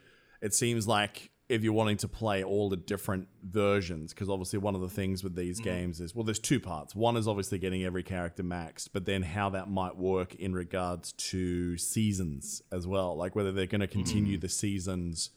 it 0.42 0.54
seems 0.54 0.88
like 0.88 1.30
if 1.50 1.64
you're 1.64 1.74
wanting 1.74 1.98
to 1.98 2.08
play 2.08 2.44
all 2.44 2.70
the 2.70 2.76
different 2.76 3.28
versions, 3.42 4.14
because 4.14 4.30
obviously 4.30 4.60
one 4.60 4.76
of 4.76 4.82
the 4.82 4.90
things 4.90 5.24
with 5.24 5.36
these 5.36 5.60
games 5.60 6.02
is 6.02 6.14
well, 6.14 6.26
there's 6.26 6.40
two 6.40 6.60
parts. 6.60 6.94
One 6.94 7.16
is 7.16 7.28
obviously 7.28 7.58
getting 7.58 7.84
every 7.86 8.04
character 8.04 8.44
maxed, 8.44 8.90
but 8.92 9.06
then 9.06 9.24
how 9.24 9.50
that 9.52 9.70
might 9.70 9.96
work 9.96 10.36
in 10.36 10.54
regards 10.54 11.14
to 11.14 11.78
seasons 11.78 12.62
as 12.72 12.86
well, 12.86 13.16
like 13.16 13.36
whether 13.36 13.52
they're 13.52 13.66
going 13.66 13.82
to 13.82 13.88
continue 13.88 14.38
the 14.38 14.50
seasons 14.50 15.30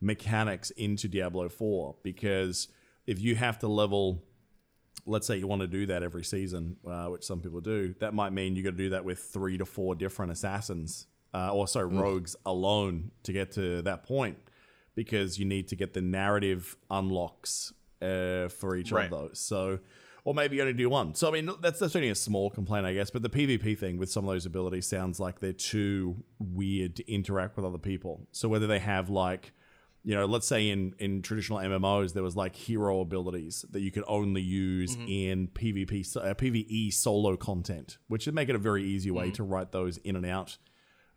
mechanics 0.00 0.70
into 0.70 1.08
Diablo 1.08 1.48
4, 1.50 1.96
because 2.02 2.68
if 3.06 3.20
you 3.20 3.36
have 3.36 3.58
to 3.58 3.68
level 3.68 4.24
let's 5.06 5.26
say 5.26 5.36
you 5.36 5.46
want 5.46 5.62
to 5.62 5.66
do 5.66 5.86
that 5.86 6.02
every 6.02 6.24
season, 6.24 6.76
uh, 6.86 7.06
which 7.06 7.24
some 7.24 7.40
people 7.40 7.60
do, 7.60 7.94
that 8.00 8.14
might 8.14 8.32
mean 8.32 8.54
you 8.54 8.62
got 8.62 8.70
to 8.70 8.76
do 8.76 8.90
that 8.90 9.04
with 9.04 9.18
three 9.18 9.58
to 9.58 9.64
four 9.64 9.94
different 9.94 10.30
assassins, 10.30 11.06
uh, 11.34 11.52
or 11.52 11.66
sorry, 11.66 11.86
rogues 11.86 12.36
alone 12.46 13.10
to 13.22 13.32
get 13.32 13.52
to 13.52 13.82
that 13.82 14.04
point, 14.04 14.38
because 14.94 15.38
you 15.38 15.44
need 15.44 15.68
to 15.68 15.76
get 15.76 15.94
the 15.94 16.00
narrative 16.02 16.76
unlocks 16.90 17.72
uh, 18.02 18.48
for 18.48 18.76
each 18.76 18.92
Right. 18.92 19.04
of 19.04 19.10
those. 19.10 19.38
So, 19.38 19.78
or 20.24 20.34
maybe 20.34 20.56
you 20.56 20.62
only 20.62 20.74
do 20.74 20.88
one. 20.90 21.14
So 21.14 21.28
I 21.28 21.32
mean, 21.32 21.50
that's 21.62 21.78
that's 21.80 21.96
only 21.96 22.10
a 22.10 22.14
small 22.14 22.50
complaint, 22.50 22.84
I 22.86 22.92
guess. 22.94 23.10
But 23.10 23.22
the 23.22 23.30
PvP 23.30 23.78
thing 23.78 23.96
with 23.98 24.10
some 24.10 24.24
of 24.28 24.30
those 24.34 24.46
abilities 24.46 24.86
sounds 24.86 25.18
like 25.20 25.40
they're 25.40 25.52
too 25.52 26.22
weird 26.38 26.96
to 26.96 27.12
interact 27.12 27.56
with 27.56 27.64
other 27.64 27.78
people. 27.78 28.26
So 28.32 28.48
whether 28.48 28.66
they 28.66 28.78
have 28.80 29.08
like 29.10 29.52
you 30.02 30.14
know, 30.14 30.24
let's 30.24 30.46
say 30.46 30.70
in 30.70 30.94
in 30.98 31.20
traditional 31.20 31.58
MMOs 31.58 32.14
there 32.14 32.22
was 32.22 32.34
like 32.36 32.56
hero 32.56 33.00
abilities 33.00 33.66
that 33.70 33.80
you 33.80 33.90
could 33.90 34.04
only 34.08 34.40
use 34.40 34.96
in 35.06 35.48
PvP 35.48 36.16
uh, 36.16 36.32
PvE 36.34 36.90
solo 36.92 37.36
content, 37.36 37.98
which 38.08 38.24
would 38.26 38.34
make 38.34 38.48
it 38.48 38.54
a 38.54 38.58
very 38.58 38.82
easy 38.84 39.10
way 39.10 39.30
to 39.32 39.42
write 39.42 39.72
those 39.72 39.98
in 39.98 40.16
and 40.16 40.24
out 40.24 40.56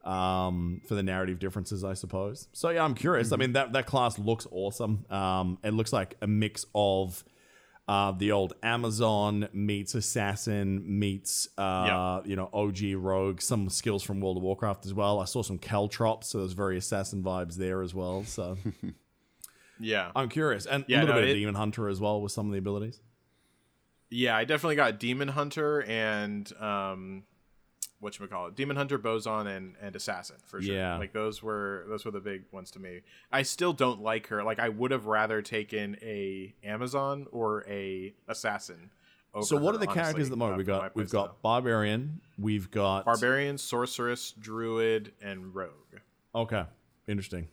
um, 0.04 0.82
for 0.88 0.96
the 0.96 1.04
narrative 1.04 1.40
differences, 1.40 1.84
I 1.84 1.94
suppose. 1.94 2.48
So 2.54 2.70
yeah, 2.70 2.84
I'm 2.84 2.94
curious. 2.96 3.32
I 3.32 3.38
mean, 3.38 3.54
that 3.54 3.74
that 3.74 3.86
class 3.86 4.20
looks 4.20 4.46
awesome. 4.52 5.06
Um, 5.10 5.58
it 5.64 5.74
looks 5.74 5.94
like 5.94 6.16
a 6.22 6.28
mix 6.28 6.66
of 6.76 7.24
uh, 7.88 8.12
the 8.14 8.32
old 8.32 8.54
Amazon 8.64 9.50
meets 9.54 9.94
assassin 9.96 10.84
meets 11.00 11.48
uh, 11.58 11.62
Yeah. 11.88 12.22
you 12.26 12.36
know 12.36 12.50
OG 12.54 12.80
rogue. 12.96 13.42
Some 13.42 13.70
skills 13.70 14.04
from 14.04 14.22
World 14.22 14.38
of 14.38 14.44
Warcraft 14.44 14.86
as 14.86 14.94
well. 14.94 15.20
I 15.20 15.26
saw 15.26 15.42
some 15.42 15.58
caltrops, 15.58 16.28
so 16.30 16.40
there's 16.40 16.54
very 16.54 16.78
assassin 16.78 17.22
vibes 17.24 17.56
there 17.56 17.82
as 17.82 17.94
well. 17.94 18.24
So 18.24 18.58
yeah 19.80 20.12
I'm 20.16 20.30
curious, 20.30 20.66
and 20.66 20.86
Yeah, 20.88 21.00
a 21.00 21.02
little 21.02 21.16
no, 21.16 21.22
bit 21.22 21.30
of 21.32 21.36
it- 21.36 21.40
Demon 21.40 21.56
Hunter 21.56 21.88
as 21.90 22.00
well 22.00 22.22
with 22.22 22.32
some 22.32 22.46
of 22.48 22.52
the 22.54 22.60
abilities. 22.60 23.00
Yeah, 24.10 24.38
I 24.38 24.44
definitely 24.44 24.76
got 24.76 25.00
Demon 25.00 25.28
Hunter 25.30 25.82
and 25.84 26.52
um 26.62 27.24
what 28.04 28.20
you 28.20 28.28
call 28.28 28.48
it, 28.48 28.56
Demon 28.56 28.76
Hunter, 28.78 28.98
Boson, 28.98 29.48
and 29.48 29.76
and 29.82 29.96
Assassin 29.96 30.36
for 30.46 30.62
sure. 30.62 30.76
Yeah. 30.76 30.98
like 30.98 31.14
those 31.14 31.42
were 31.42 31.86
those 31.88 32.06
were 32.06 32.12
the 32.12 32.20
big 32.20 32.44
ones 32.52 32.70
to 32.72 32.80
me. 32.80 33.02
I 33.32 33.42
still 33.44 33.74
don't 33.74 34.02
like 34.02 34.28
her. 34.28 34.44
Like 34.44 34.60
I 34.60 34.70
would 34.70 34.92
have 34.92 35.06
rather 35.08 35.42
taken 35.42 35.98
a 36.02 36.54
Amazon 36.64 37.28
or 37.32 37.66
a 37.68 38.14
Assassin. 38.28 38.92
Over 39.34 39.46
So 39.46 39.56
what 39.58 39.72
her, 39.72 39.76
are 39.76 39.78
the 39.80 39.88
characters 39.88 40.06
honestly, 40.06 40.24
at 40.26 40.30
the 40.30 40.38
moment? 40.38 40.58
We've 40.58 40.68
got 40.68 40.96
we've 40.96 41.10
got 41.10 41.42
Barbarian, 41.42 42.22
we've 42.38 42.70
got 42.70 43.06
Barbarian, 43.06 43.58
Sorceress, 43.58 44.32
Druid, 44.40 45.12
and 45.22 45.56
Rogue. 45.56 45.72
Okay, 46.36 46.64
interesting. 47.08 47.48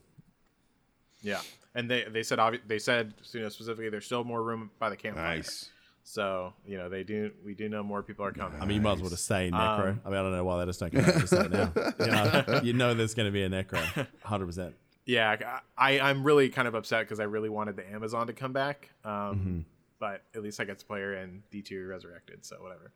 Yeah, 1.23 1.41
and 1.75 1.91
they 1.91 2.05
they 2.05 2.23
said 2.23 2.39
obvi- 2.39 2.61
they 2.67 2.79
said 2.79 3.15
you 3.33 3.41
know 3.41 3.49
specifically 3.49 3.89
there's 3.89 4.05
still 4.07 4.25
more 4.25 4.43
room 4.43 4.71
by 4.79 4.91
the 4.91 4.97
campfire. 4.97 5.37
Nice. 5.37 5.71
So 6.03 6.53
you 6.67 6.77
know 6.77 6.89
they 6.89 7.05
do 7.05 7.31
we 7.45 7.55
do 7.55 7.69
know 7.69 7.83
more 7.83 8.03
people 8.03 8.25
are 8.25 8.33
coming. 8.33 8.61
I 8.61 8.65
mean, 8.67 8.77
you 8.77 8.81
might 8.83 8.95
as 8.95 9.01
well 9.01 9.11
just 9.11 9.27
say 9.27 9.51
Necro. 9.53 9.91
Um, 9.91 10.01
I 10.05 10.09
mean, 10.11 10.19
I 10.19 10.23
don't 10.23 10.33
know 10.33 10.45
why 10.45 10.59
they 10.61 10.67
just 10.67 10.81
don't 10.81 10.91
come 10.93 11.05
out 11.05 11.11
and 11.13 11.21
just 11.21 11.31
say 11.33 11.45
it 11.45 11.51
now. 11.53 11.73
You 12.01 12.07
know, 12.11 12.61
you 12.65 12.73
know 12.73 12.95
there's 12.95 13.15
going 13.15 13.27
to 13.27 13.33
be 13.33 13.43
a 13.43 13.49
Necro, 13.51 14.07
hundred 14.23 14.47
percent. 14.47 14.75
Yeah, 15.07 15.59
I 15.77 16.01
I'm 16.01 16.25
really 16.25 16.49
kind 16.49 16.67
of 16.69 16.75
upset 16.75 17.05
because 17.07 17.21
I 17.21 17.25
really 17.25 17.49
wanted 17.49 17.77
the 17.77 17.89
Amazon 17.93 18.27
to 18.29 18.33
come 18.33 18.53
back. 18.53 18.91
Um, 19.05 19.11
Mm-hmm. 19.13 19.59
but 19.99 20.23
at 20.35 20.43
least 20.43 20.61
I 20.61 20.65
get 20.65 20.79
to 20.79 20.87
play 20.87 21.01
her 21.01 21.15
in 21.15 21.43
D2 21.53 21.89
Resurrected, 21.89 22.45
so 22.45 22.57
whatever. 22.57 22.91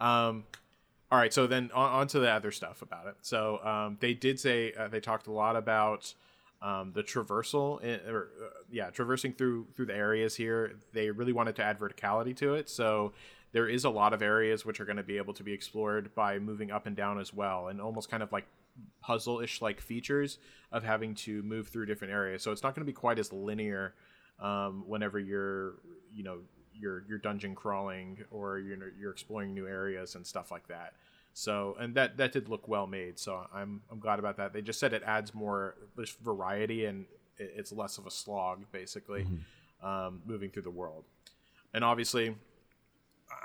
Um, 0.00 0.44
all 1.10 1.18
right, 1.18 1.32
so 1.32 1.46
then 1.46 1.70
on, 1.72 1.90
on 1.90 2.06
to 2.08 2.18
the 2.18 2.30
other 2.30 2.50
stuff 2.50 2.82
about 2.82 3.06
it. 3.06 3.14
So 3.22 3.64
um, 3.64 3.96
they 4.00 4.12
did 4.14 4.38
say 4.40 4.72
uh, 4.78 4.88
they 4.88 5.00
talked 5.00 5.26
a 5.26 5.32
lot 5.32 5.56
about 5.56 6.12
um, 6.60 6.92
the 6.92 7.02
traversal, 7.02 7.82
or 8.08 8.30
uh, 8.44 8.48
yeah, 8.70 8.90
traversing 8.90 9.32
through 9.32 9.66
through 9.74 9.86
the 9.86 9.96
areas 9.96 10.36
here. 10.36 10.78
They 10.92 11.10
really 11.10 11.32
wanted 11.32 11.56
to 11.56 11.62
add 11.62 11.78
verticality 11.78 12.36
to 12.36 12.54
it, 12.54 12.68
so 12.68 13.12
there 13.52 13.68
is 13.68 13.84
a 13.84 13.90
lot 13.90 14.12
of 14.12 14.20
areas 14.20 14.66
which 14.66 14.80
are 14.80 14.84
going 14.84 14.96
to 14.98 15.02
be 15.02 15.16
able 15.16 15.34
to 15.34 15.42
be 15.42 15.52
explored 15.52 16.14
by 16.14 16.38
moving 16.38 16.70
up 16.70 16.86
and 16.86 16.96
down 16.96 17.18
as 17.18 17.32
well, 17.32 17.68
and 17.68 17.80
almost 17.80 18.10
kind 18.10 18.22
of 18.22 18.30
like 18.32 18.46
puzzle-ish 19.00 19.60
like 19.62 19.80
features 19.80 20.38
of 20.70 20.84
having 20.84 21.14
to 21.14 21.42
move 21.42 21.68
through 21.68 21.86
different 21.86 22.12
areas. 22.12 22.42
So 22.42 22.52
it's 22.52 22.62
not 22.62 22.74
going 22.74 22.86
to 22.86 22.90
be 22.90 22.92
quite 22.92 23.18
as 23.18 23.32
linear 23.32 23.94
um, 24.38 24.84
whenever 24.86 25.18
you're, 25.18 25.80
you 26.12 26.22
know, 26.22 26.38
you're 26.74 27.04
you're 27.08 27.18
dungeon 27.18 27.54
crawling 27.54 28.24
or 28.30 28.58
you're 28.58 28.92
you're 28.98 29.10
exploring 29.10 29.52
new 29.54 29.66
areas 29.66 30.14
and 30.14 30.26
stuff 30.26 30.50
like 30.50 30.68
that. 30.68 30.94
So 31.34 31.76
and 31.78 31.94
that 31.94 32.16
that 32.16 32.32
did 32.32 32.48
look 32.48 32.66
well 32.68 32.86
made. 32.86 33.18
So 33.18 33.46
I'm 33.54 33.82
I'm 33.90 34.00
glad 34.00 34.18
about 34.18 34.36
that. 34.38 34.52
They 34.52 34.62
just 34.62 34.80
said 34.80 34.92
it 34.92 35.02
adds 35.04 35.34
more 35.34 35.74
just 35.98 36.18
variety 36.20 36.84
and 36.86 37.06
it- 37.38 37.52
it's 37.56 37.70
less 37.72 37.98
of 37.98 38.06
a 38.06 38.10
slog 38.10 38.64
basically 38.72 39.26
um, 39.82 40.22
moving 40.26 40.50
through 40.50 40.62
the 40.62 40.70
world. 40.72 41.04
And 41.72 41.84
obviously, 41.84 42.34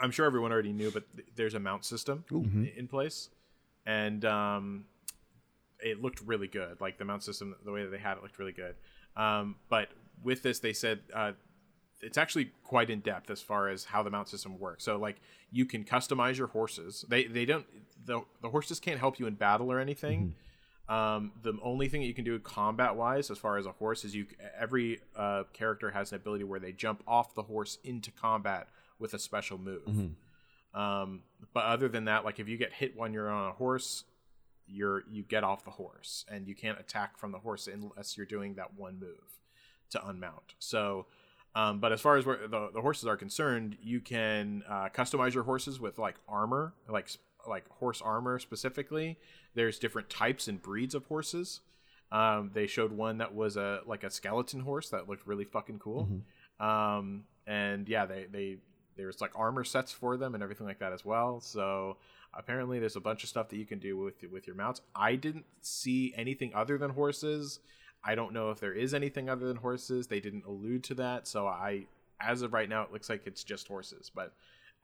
I'm 0.02 0.12
sure 0.12 0.26
everyone 0.26 0.52
already 0.52 0.74
knew, 0.74 0.90
but 0.92 1.04
th- 1.16 1.28
there's 1.36 1.54
a 1.54 1.60
mount 1.60 1.86
system 1.86 2.24
i- 2.66 2.74
in 2.80 2.88
place, 2.88 3.30
and 3.86 4.24
um, 4.26 4.86
it 5.80 6.02
looked 6.02 6.22
really 6.22 6.48
good. 6.48 6.80
Like 6.82 6.98
the 6.98 7.06
mount 7.06 7.22
system, 7.24 7.56
the 7.64 7.72
way 7.72 7.84
that 7.84 7.90
they 7.92 7.98
had 8.00 8.18
it 8.18 8.24
looked 8.24 8.40
really 8.40 8.54
good. 8.54 8.76
Um, 9.16 9.58
but 9.70 9.90
with 10.24 10.42
this, 10.42 10.60
they 10.60 10.74
said 10.74 11.02
uh, 11.14 11.34
it's 12.04 12.18
actually 12.18 12.52
quite 12.64 12.90
in 12.90 13.00
depth 13.00 13.30
as 13.30 13.42
far 13.42 13.70
as 13.70 13.86
how 13.86 14.04
the 14.04 14.10
mount 14.10 14.28
system 14.28 14.60
works. 14.60 14.84
So 14.84 14.98
like 14.98 15.22
you 15.52 15.66
can 15.66 15.84
customize 15.84 16.38
your 16.38 16.48
horses. 16.48 17.06
They 17.08 17.26
they 17.26 17.46
don't 17.46 17.66
the 18.06 18.22
the 18.42 18.50
horses 18.50 18.80
can't 18.80 19.00
help 19.00 19.20
you 19.20 19.28
in 19.28 19.36
battle 19.36 19.72
or 19.72 19.80
anything. 19.80 20.36
Um, 20.90 21.32
the 21.42 21.54
only 21.64 21.88
thing 21.88 22.02
that 22.02 22.08
you 22.08 22.14
can 22.14 22.26
do 22.26 22.38
combat 22.40 22.96
wise, 22.96 23.32
as 23.32 23.38
far 23.38 23.58
as 23.58 23.66
a 23.66 23.72
horse, 23.72 24.04
is 24.04 24.14
you 24.14 24.26
every 24.60 25.00
uh, 25.16 25.44
character 25.54 25.92
has 25.92 26.12
an 26.12 26.18
ability 26.18 26.44
where 26.44 26.60
they 26.60 26.74
jump 26.74 27.02
off 27.08 27.34
the 27.36 27.44
horse 27.44 27.78
into 27.84 28.12
combat 28.12 28.68
with 29.00 29.14
a 29.14 29.20
special 29.20 29.58
move. 29.58 29.88
Um, 30.74 31.22
but 31.54 31.66
other 31.66 31.88
than 31.88 32.06
that, 32.06 32.26
like 32.26 32.40
if 32.40 32.50
you 32.50 32.58
get 32.58 32.74
hit 32.74 32.98
when 32.98 33.14
you're 33.14 33.30
on 33.30 33.50
a 33.50 33.54
horse, 33.54 34.04
you're 34.68 35.04
you 35.10 35.24
get 35.24 35.44
off 35.44 35.64
the 35.64 35.72
horse 35.72 36.26
and 36.30 36.48
you 36.48 36.56
can't 36.56 36.80
attack 36.80 37.18
from 37.18 37.32
the 37.32 37.40
horse 37.40 37.68
unless 37.68 38.18
you're 38.18 38.26
doing 38.26 38.56
that 38.56 38.74
one 38.76 39.00
move 39.00 39.40
to 39.92 40.00
unmount. 40.00 40.56
So, 40.60 41.06
um, 41.56 41.80
but 41.80 41.92
as 41.92 42.02
far 42.02 42.18
as 42.18 42.26
where 42.26 42.48
the, 42.48 42.70
the 42.74 42.82
horses 42.82 43.06
are 43.06 43.18
concerned, 43.18 43.78
you 43.82 44.00
can 44.00 44.64
uh, 44.68 44.90
customize 44.90 45.34
your 45.34 45.44
horses 45.44 45.80
with 45.80 45.98
like 46.00 46.16
armor, 46.28 46.74
like 46.90 47.10
like 47.48 47.68
horse 47.70 48.02
armor 48.02 48.40
specifically. 48.40 49.18
There's 49.54 49.78
different 49.78 50.10
types 50.10 50.48
and 50.48 50.62
breeds 50.62 50.96
of 50.96 51.06
horses. 51.06 51.62
Um, 52.12 52.52
they 52.54 52.68
showed 52.68 52.92
one 52.92 53.18
that 53.20 53.34
was 53.34 53.58
a 53.58 53.82
like 53.86 54.04
a 54.04 54.10
skeleton 54.10 54.62
horse 54.62 54.90
that 54.90 55.10
looked 55.10 55.28
really 55.28 55.46
fucking 55.46 55.80
cool. 55.80 56.08
Um, 56.60 57.24
and 57.48 57.88
yeah, 57.88 58.06
they 58.06 58.26
they 58.32 58.58
there's 58.96 59.22
like 59.22 59.32
armor 59.36 59.64
sets 59.64 59.92
for 59.92 60.18
them 60.18 60.34
and 60.34 60.44
everything 60.44 60.68
like 60.68 60.80
that 60.80 60.94
as 60.94 61.04
well. 61.04 61.40
So 61.40 61.98
apparently 62.34 62.80
there's 62.80 62.96
a 62.96 63.02
bunch 63.02 63.24
of 63.24 63.30
stuff 63.30 63.50
that 63.50 63.58
you 63.58 63.66
can 63.66 63.80
do 63.80 63.98
with 63.98 64.16
with 64.32 64.48
your 64.48 64.56
mounts. 64.56 64.82
I 64.96 65.16
didn't 65.16 65.46
see 65.62 66.14
anything 66.16 66.52
other 66.56 66.78
than 66.78 66.92
horses. 66.92 67.60
I 68.04 68.16
don't 68.16 68.34
know 68.34 68.52
if 68.52 68.60
there 68.60 68.74
is 68.74 68.94
anything 68.94 69.30
other 69.30 69.48
than 69.48 69.58
horses. 69.58 70.08
They 70.08 70.20
didn't 70.20 70.46
allude 70.46 70.84
to 70.86 70.96
that. 70.96 71.28
So 71.28 71.48
I 71.48 71.86
as 72.20 72.42
of 72.42 72.54
right 72.54 72.70
now 72.70 72.84
it 72.84 72.92
looks 72.92 73.10
like 73.10 73.26
it's 73.26 73.44
just 73.44 73.68
horses, 73.68 74.12
but 74.14 74.34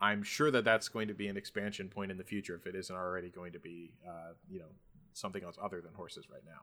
I'm 0.02 0.24
sure 0.24 0.52
that 0.52 0.64
that's 0.64 0.88
going 0.88 1.08
to 1.10 1.14
be 1.14 1.28
an 1.28 1.38
expansion 1.38 1.90
point 1.90 2.12
in 2.12 2.18
the 2.18 2.24
future 2.24 2.56
if 2.56 2.66
it 2.66 2.76
isn't 2.76 2.96
already 2.96 3.30
going 3.30 3.52
to 3.54 3.60
be 3.60 3.91
uh, 4.08 4.34
you 4.50 4.60
know 4.60 4.70
something 5.14 5.44
else 5.44 5.58
other 5.62 5.82
than 5.82 5.94
horses 5.94 6.26
right 6.32 6.44
now. 6.46 6.62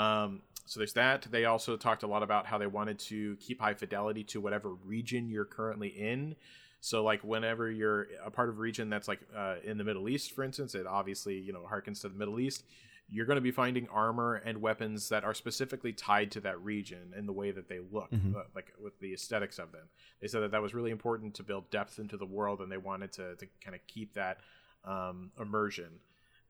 Um, 0.00 0.42
so 0.66 0.80
there's 0.80 0.92
that. 0.94 1.26
They 1.30 1.44
also 1.46 1.76
talked 1.76 2.02
a 2.02 2.06
lot 2.06 2.22
about 2.22 2.46
how 2.46 2.58
they 2.58 2.66
wanted 2.66 2.98
to 3.00 3.36
keep 3.36 3.60
high 3.60 3.74
fidelity 3.74 4.24
to 4.24 4.40
whatever 4.40 4.70
region 4.70 5.28
you're 5.28 5.44
currently 5.44 5.88
in. 5.88 6.36
So 6.80 7.02
like 7.02 7.22
whenever 7.22 7.70
you're 7.70 8.06
a 8.24 8.30
part 8.30 8.48
of 8.48 8.56
a 8.56 8.60
region 8.60 8.88
that's 8.88 9.08
like 9.08 9.20
uh, 9.36 9.56
in 9.64 9.76
the 9.76 9.84
Middle 9.84 10.08
East, 10.08 10.32
for 10.32 10.44
instance, 10.44 10.74
it 10.74 10.86
obviously 10.86 11.38
you 11.38 11.52
know 11.52 11.66
harkens 11.70 12.00
to 12.02 12.08
the 12.08 12.18
Middle 12.18 12.40
East. 12.40 12.64
You're 13.10 13.26
going 13.26 13.36
to 13.36 13.42
be 13.42 13.50
finding 13.50 13.88
armor 13.88 14.36
and 14.44 14.62
weapons 14.62 15.08
that 15.08 15.24
are 15.24 15.34
specifically 15.34 15.92
tied 15.92 16.30
to 16.30 16.40
that 16.40 16.62
region 16.62 17.12
and 17.16 17.26
the 17.26 17.32
way 17.32 17.50
that 17.50 17.68
they 17.68 17.80
look, 17.92 18.08
uh, 18.36 18.42
like 18.54 18.72
with 18.80 18.98
the 19.00 19.12
aesthetics 19.12 19.58
of 19.58 19.72
them. 19.72 19.88
They 20.20 20.28
said 20.28 20.42
that 20.42 20.52
that 20.52 20.62
was 20.62 20.74
really 20.74 20.92
important 20.92 21.34
to 21.34 21.42
build 21.42 21.70
depth 21.70 21.98
into 21.98 22.16
the 22.16 22.26
world, 22.26 22.60
and 22.60 22.70
they 22.70 22.76
wanted 22.76 23.12
to, 23.14 23.34
to 23.36 23.46
kind 23.64 23.74
of 23.74 23.84
keep 23.88 24.14
that 24.14 24.38
um, 24.84 25.32
immersion. 25.40 26.00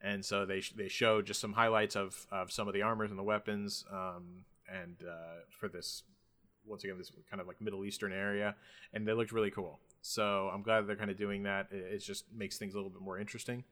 And 0.03 0.25
so 0.25 0.47
they 0.47 0.63
they 0.77 0.89
showed 0.89 1.27
just 1.27 1.41
some 1.41 1.53
highlights 1.53 1.97
of, 1.97 2.27
of 2.31 2.53
some 2.53 2.69
of 2.69 2.75
the 2.75 2.83
armors 2.83 3.11
and 3.11 3.19
the 3.19 3.23
weapons, 3.25 3.85
um, 3.91 4.45
and 4.69 4.97
uh, 5.03 5.41
for 5.51 5.69
this 5.69 6.03
once 6.67 6.85
again 6.85 6.99
this 6.99 7.11
kind 7.31 7.41
of 7.41 7.47
like 7.47 7.61
Middle 7.61 7.85
Eastern 7.85 8.13
area, 8.13 8.55
and 8.93 9.07
they 9.07 9.13
looked 9.13 9.33
really 9.33 9.51
cool. 9.51 9.79
So 10.03 10.51
I'm 10.53 10.63
glad 10.63 10.87
they're 10.87 10.97
kind 10.97 11.11
of 11.11 11.17
doing 11.17 11.43
that. 11.45 11.69
It, 11.71 11.95
it 11.95 11.99
just 11.99 12.25
makes 12.33 12.59
things 12.59 12.75
a 12.75 12.77
little 12.77 12.91
bit 12.91 13.03
more 13.03 13.19
interesting. 13.19 13.65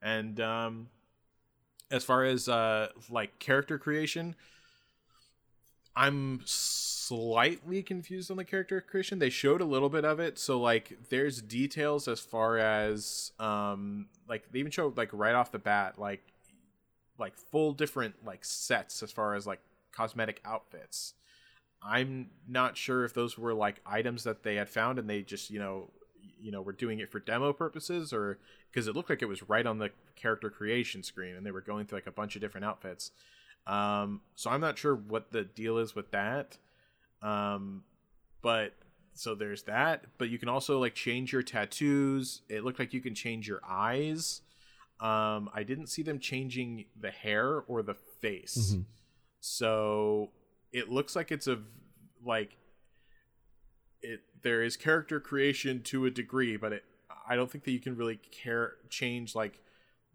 And 0.00 0.40
um, 0.40 0.88
as 1.92 2.02
far 2.02 2.24
as 2.24 2.48
uh, 2.48 2.88
like 3.10 3.38
character 3.38 3.78
creation, 3.78 4.34
I'm 5.94 6.40
slightly 6.44 7.82
confused 7.82 8.30
on 8.30 8.38
the 8.38 8.44
character 8.44 8.80
creation. 8.80 9.18
They 9.18 9.30
showed 9.30 9.60
a 9.60 9.66
little 9.66 9.90
bit 9.90 10.04
of 10.04 10.18
it, 10.18 10.38
so 10.38 10.58
like 10.58 10.98
there's 11.10 11.42
details 11.42 12.08
as 12.08 12.18
far 12.18 12.58
as 12.58 13.32
um 13.38 14.06
like 14.28 14.50
they 14.50 14.58
even 14.58 14.72
showed 14.72 14.96
like 14.96 15.10
right 15.12 15.34
off 15.34 15.52
the 15.52 15.58
bat 15.58 15.98
like 15.98 16.22
like 17.18 17.36
full 17.36 17.72
different 17.72 18.14
like 18.24 18.44
sets 18.44 19.02
as 19.02 19.12
far 19.12 19.34
as 19.34 19.46
like 19.46 19.60
cosmetic 19.92 20.40
outfits. 20.44 21.14
I'm 21.82 22.30
not 22.48 22.76
sure 22.76 23.04
if 23.04 23.12
those 23.12 23.36
were 23.36 23.54
like 23.54 23.80
items 23.84 24.24
that 24.24 24.42
they 24.42 24.54
had 24.54 24.68
found 24.68 24.98
and 24.98 25.10
they 25.10 25.22
just, 25.22 25.50
you 25.50 25.58
know, 25.58 25.90
you 26.42 26.50
know, 26.50 26.60
were 26.60 26.72
doing 26.72 26.98
it 26.98 27.10
for 27.10 27.20
demo 27.20 27.52
purposes 27.52 28.12
or 28.12 28.38
because 28.70 28.88
it 28.88 28.96
looked 28.96 29.10
like 29.10 29.22
it 29.22 29.26
was 29.26 29.48
right 29.48 29.66
on 29.66 29.78
the 29.78 29.90
character 30.16 30.50
creation 30.50 31.02
screen 31.02 31.36
and 31.36 31.46
they 31.46 31.50
were 31.50 31.60
going 31.60 31.86
through 31.86 31.98
like 31.98 32.06
a 32.06 32.12
bunch 32.12 32.34
of 32.34 32.40
different 32.42 32.64
outfits. 32.64 33.12
Um, 33.66 34.20
so 34.34 34.50
I'm 34.50 34.60
not 34.60 34.76
sure 34.76 34.94
what 34.94 35.30
the 35.30 35.44
deal 35.44 35.78
is 35.78 35.94
with 35.94 36.10
that. 36.10 36.58
Um, 37.22 37.84
but 38.42 38.74
so 39.14 39.34
there's 39.34 39.62
that. 39.64 40.04
But 40.18 40.30
you 40.30 40.38
can 40.38 40.48
also 40.48 40.80
like 40.80 40.94
change 40.94 41.32
your 41.32 41.42
tattoos. 41.42 42.42
It 42.48 42.64
looked 42.64 42.78
like 42.78 42.92
you 42.92 43.00
can 43.00 43.14
change 43.14 43.46
your 43.46 43.60
eyes. 43.68 44.40
Um, 45.00 45.50
I 45.54 45.62
didn't 45.64 45.88
see 45.88 46.02
them 46.02 46.18
changing 46.18 46.86
the 47.00 47.10
hair 47.10 47.60
or 47.66 47.82
the 47.82 47.94
face. 48.20 48.76
So 49.40 50.30
it 50.72 50.88
looks 50.88 51.14
like 51.16 51.30
it's 51.32 51.46
a 51.46 51.58
like 52.24 52.56
it 54.00 54.20
there 54.42 54.62
is 54.62 54.76
character 54.76 55.20
creation 55.20 55.82
to 55.84 56.06
a 56.06 56.10
degree, 56.10 56.56
but 56.56 56.72
it 56.72 56.84
I 57.28 57.36
don't 57.36 57.50
think 57.50 57.64
that 57.64 57.72
you 57.72 57.80
can 57.80 57.96
really 57.96 58.16
care 58.30 58.74
change 58.90 59.34
like 59.34 59.60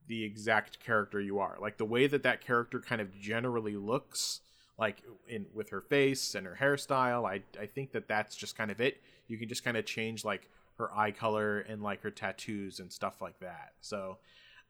the 0.07 0.23
exact 0.23 0.79
character 0.79 1.19
you 1.19 1.39
are. 1.39 1.57
Like 1.59 1.77
the 1.77 1.85
way 1.85 2.07
that 2.07 2.23
that 2.23 2.41
character 2.41 2.79
kind 2.79 3.01
of 3.01 3.17
generally 3.17 3.75
looks, 3.75 4.41
like 4.77 5.03
in 5.27 5.45
with 5.53 5.69
her 5.69 5.81
face 5.81 6.35
and 6.35 6.45
her 6.45 6.57
hairstyle, 6.59 7.29
I 7.29 7.41
I 7.59 7.65
think 7.65 7.91
that 7.91 8.07
that's 8.07 8.35
just 8.35 8.57
kind 8.57 8.71
of 8.71 8.81
it. 8.81 9.01
You 9.27 9.37
can 9.37 9.49
just 9.49 9.63
kind 9.63 9.77
of 9.77 9.85
change 9.85 10.23
like 10.23 10.49
her 10.77 10.93
eye 10.95 11.11
color 11.11 11.59
and 11.59 11.81
like 11.81 12.01
her 12.03 12.11
tattoos 12.11 12.79
and 12.79 12.91
stuff 12.91 13.21
like 13.21 13.39
that. 13.39 13.73
So, 13.81 14.17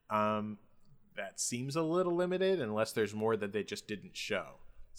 um, 0.09 0.57
that 1.15 1.39
seems 1.39 1.75
a 1.75 1.81
little 1.81 2.15
limited 2.15 2.61
unless 2.61 2.93
there's 2.93 3.13
more 3.13 3.35
that 3.35 3.51
they 3.51 3.63
just 3.63 3.88
didn't 3.88 4.15
show. 4.15 4.45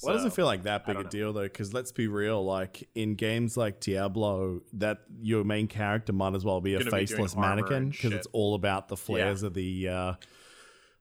Well, 0.03 0.15
it 0.15 0.19
doesn't 0.19 0.31
So, 0.31 0.37
feel 0.37 0.47
like 0.47 0.63
that 0.63 0.87
big 0.87 0.97
a 0.97 1.03
know. 1.03 1.09
deal 1.09 1.33
though, 1.33 1.43
because 1.43 1.75
let's 1.75 1.93
be 1.93 2.07
real. 2.07 2.45
Like 2.45 2.89
in 2.95 3.15
games 3.15 3.57
like 3.57 3.81
Diablo, 3.81 4.63
that 4.75 4.99
your 5.21 5.45
main 5.45 5.67
character 5.67 6.13
might 6.13 6.35
as 6.35 6.45
well 6.45 6.61
be 6.61 6.75
a 6.75 6.79
Gonna 6.79 6.91
be 6.91 7.07
faceless 7.07 7.37
mannequin 7.37 7.91
because 7.91 8.13
it's 8.13 8.29
all 8.33 8.55
about 8.55 8.89
the 8.89 8.97
flares 8.97 9.43
of 9.43 9.55
the 9.55 9.89
uh, 9.89 10.15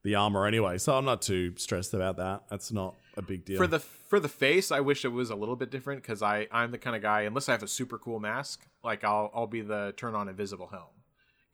the 0.04 0.16
armor 0.16 0.46
anyway. 0.46 0.78
So 0.78 0.98
I'm 0.98 1.06
not 1.06 1.22
too 1.22 1.54
stressed 1.58 1.94
about 1.94 2.18
that. 2.18 2.44
That's 2.50 2.72
not 2.72 2.96
a 3.16 3.22
big 3.22 3.46
deal. 3.46 3.58
For 3.58 3.68
the 3.68 3.80
for 3.80 4.20
the 4.20 4.30
face, 4.30 4.72
I 4.72 4.80
wish 4.80 5.04
it 5.06 5.10
was 5.10 5.30
a 5.30 5.36
little 5.36 5.56
bit 5.56 5.70
different 5.70 6.02
because 6.02 6.22
I 6.22 6.48
I'm 6.52 6.72
the 6.72 6.78
kind 6.78 6.96
of 6.96 7.02
guy 7.02 7.22
unless 7.22 7.50
I 7.50 7.52
have 7.52 7.64
a 7.64 7.68
super 7.68 7.98
cool 7.98 8.20
mask, 8.20 8.66
like 8.84 9.04
I'll 9.04 9.32
I'll 9.34 9.48
be 9.48 9.62
the 9.62 9.94
turn 9.98 10.16
on 10.16 10.28
invisible 10.30 10.68
helm 10.68 10.90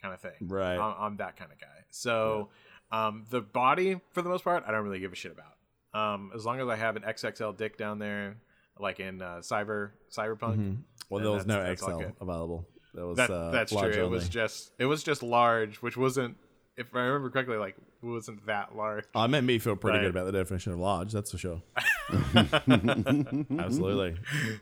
kind 0.02 0.14
of 0.14 0.20
thing. 0.20 0.34
Right. 0.42 0.78
I'm, 0.78 0.96
I'm 1.00 1.18
that 1.18 1.36
kind 1.38 1.52
of 1.52 1.60
guy. 1.60 1.68
So, 1.90 2.50
um, 2.92 3.26
the 3.30 3.42
body 3.42 4.00
for 4.12 4.22
the 4.22 4.30
most 4.30 4.44
part, 4.44 4.64
I 4.68 4.72
don't 4.72 4.84
really 4.84 5.00
give 5.00 5.12
a 5.14 5.16
shit 5.16 5.32
about. 5.32 5.53
Um, 5.94 6.32
as 6.36 6.46
long 6.46 6.60
as 6.60 6.68
I 6.68 6.76
have 6.76 6.96
an 6.96 7.04
XXL 7.04 7.56
dick 7.58 7.78
down 7.78 8.00
there, 8.00 8.38
like 8.80 9.00
in 9.00 9.22
uh, 9.22 9.38
Cyber 9.42 9.92
Cyberpunk. 10.12 10.78
well, 11.10 11.22
there 11.24 11.32
was 11.32 11.46
no 11.46 11.74
XL 11.76 12.02
available. 12.22 12.68
That 12.96 13.06
was 13.08 13.18
That 13.18 13.30
uh, 13.32 13.52
that's 13.52 13.72
true. 13.72 13.80
large 13.82 13.96
It 13.98 14.10
was 14.10 14.28
just 14.30 14.72
it 14.80 14.86
was 14.86 15.04
just 15.04 15.22
large, 15.24 15.78
which 15.78 15.96
wasn't. 15.98 16.38
If 16.76 16.88
I 16.96 17.02
remember 17.02 17.30
correctly, 17.30 17.58
like 17.58 17.76
wasn't 18.02 18.46
that 18.48 18.76
large. 18.76 19.06
I 19.16 19.28
made 19.28 19.44
me 19.44 19.60
feel 19.60 19.76
pretty 19.76 19.98
Right. 20.00 20.06
good 20.06 20.10
about 20.12 20.26
the 20.26 20.32
definition 20.32 20.74
of 20.74 20.80
large. 20.80 21.12
That's 21.12 21.30
for 21.32 21.38
sure. 21.38 21.62
Absolutely. 22.36 24.16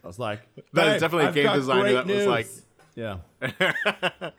I 0.04 0.08
was 0.08 0.20
like, 0.20 0.42
That 0.74 0.88
is 0.88 0.94
"Babe, 0.94 1.00
definitely 1.00 1.26
a 1.26 1.28
I've 1.30 1.34
game 1.36 1.44
got 1.46 1.56
designer 1.56 1.94
that 1.94 2.08
was 2.08 2.26
like- 2.28 2.48
yeah. 2.96 3.18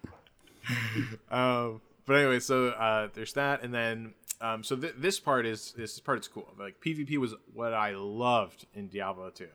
um, 1.31 1.81
but 2.07 2.17
anyway, 2.17 2.41
so 2.41 2.69
uh, 2.69 3.09
there's 3.15 3.33
that, 3.35 3.63
and 3.63 3.73
then 3.73 4.13
um, 4.43 4.65
so 4.65 4.75
th- 4.77 4.95
this 4.99 5.21
part 5.21 5.47
is 5.47 5.73
this 5.77 5.99
part 6.01 6.19
is 6.19 6.29
cool. 6.29 6.53
Like 6.59 6.81
PvP 6.85 7.17
was 7.17 7.35
what 7.55 7.73
I 7.73 7.95
loved 7.95 8.67
in 8.75 8.89
Diablo 8.89 9.31
2, 9.31 9.47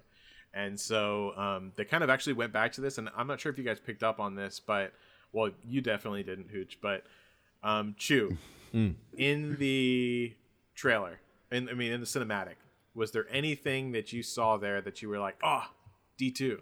and 0.54 0.80
so 0.80 1.36
um, 1.36 1.74
they 1.76 1.84
kind 1.84 2.04
of 2.04 2.10
actually 2.10 2.34
went 2.34 2.54
back 2.54 2.72
to 2.74 2.82
this, 2.82 2.98
and 2.98 3.10
I'm 3.16 3.28
not 3.28 3.42
sure 3.42 3.52
if 3.52 3.58
you 3.58 3.66
guys 3.66 3.82
picked 3.82 4.02
up 4.02 4.20
on 4.20 4.36
this, 4.36 4.62
but 4.62 4.94
well, 5.34 5.52
you 5.64 5.82
definitely 5.82 6.24
didn't, 6.24 6.50
Hooch, 6.52 6.80
but 6.82 7.04
um, 7.64 7.96
Chew 7.98 8.38
in 9.18 9.58
the 9.60 10.34
trailer, 10.74 11.20
and 11.52 11.70
I 11.70 11.74
mean 11.74 11.92
in 11.92 12.00
the 12.00 12.08
cinematic, 12.08 12.56
was 12.96 13.12
there 13.12 13.28
anything 13.30 13.92
that 13.92 14.14
you 14.14 14.24
saw 14.24 14.56
there 14.56 14.80
that 14.82 15.02
you 15.02 15.10
were 15.10 15.20
like, 15.20 15.36
oh, 15.44 15.66
D2 16.18 16.62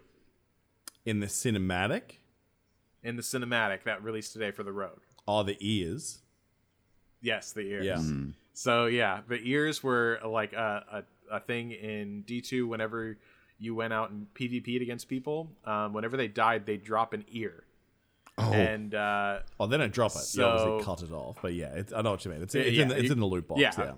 In 1.04 1.20
the 1.20 1.26
cinematic, 1.26 2.18
in 3.04 3.14
the 3.14 3.22
cinematic 3.22 3.84
that 3.84 4.02
released 4.02 4.32
today 4.32 4.50
for 4.50 4.64
the 4.64 4.72
Rogue? 4.72 5.00
All 5.26 5.44
the 5.44 5.56
ears. 5.60 6.18
Yes, 7.20 7.52
the 7.52 7.60
ears. 7.62 7.84
Yeah. 7.86 8.02
So 8.52 8.86
yeah, 8.86 9.20
the 9.28 9.38
ears 9.42 9.82
were 9.82 10.18
like 10.24 10.52
a, 10.52 11.04
a, 11.30 11.36
a 11.36 11.40
thing 11.40 11.72
in 11.72 12.22
D 12.22 12.40
two. 12.40 12.66
Whenever 12.68 13.18
you 13.58 13.74
went 13.74 13.92
out 13.92 14.10
and 14.10 14.26
PvP'd 14.34 14.82
against 14.82 15.08
people, 15.08 15.48
um, 15.64 15.92
whenever 15.92 16.16
they 16.16 16.28
died, 16.28 16.66
they 16.66 16.76
drop 16.76 17.12
an 17.12 17.24
ear. 17.30 17.64
Oh, 18.38 18.52
And 18.52 18.94
uh, 18.94 19.38
Oh, 19.58 19.66
they 19.66 19.78
don't 19.78 19.92
drop 19.92 20.12
it. 20.14 20.34
you 20.34 20.44
obviously 20.44 20.84
cut 20.84 21.02
it 21.02 21.10
off. 21.12 21.38
But 21.40 21.54
yeah, 21.54 21.68
it's, 21.74 21.90
I 21.92 22.02
know 22.02 22.10
what 22.10 22.24
you 22.24 22.30
mean. 22.30 22.42
It's, 22.42 22.54
it's, 22.54 22.70
yeah, 22.76 22.82
in, 22.82 22.88
the, 22.88 22.94
it's 22.96 23.04
you- 23.04 23.12
in 23.12 23.18
the 23.20 23.26
loot 23.26 23.48
box. 23.48 23.60
yeah. 23.60 23.92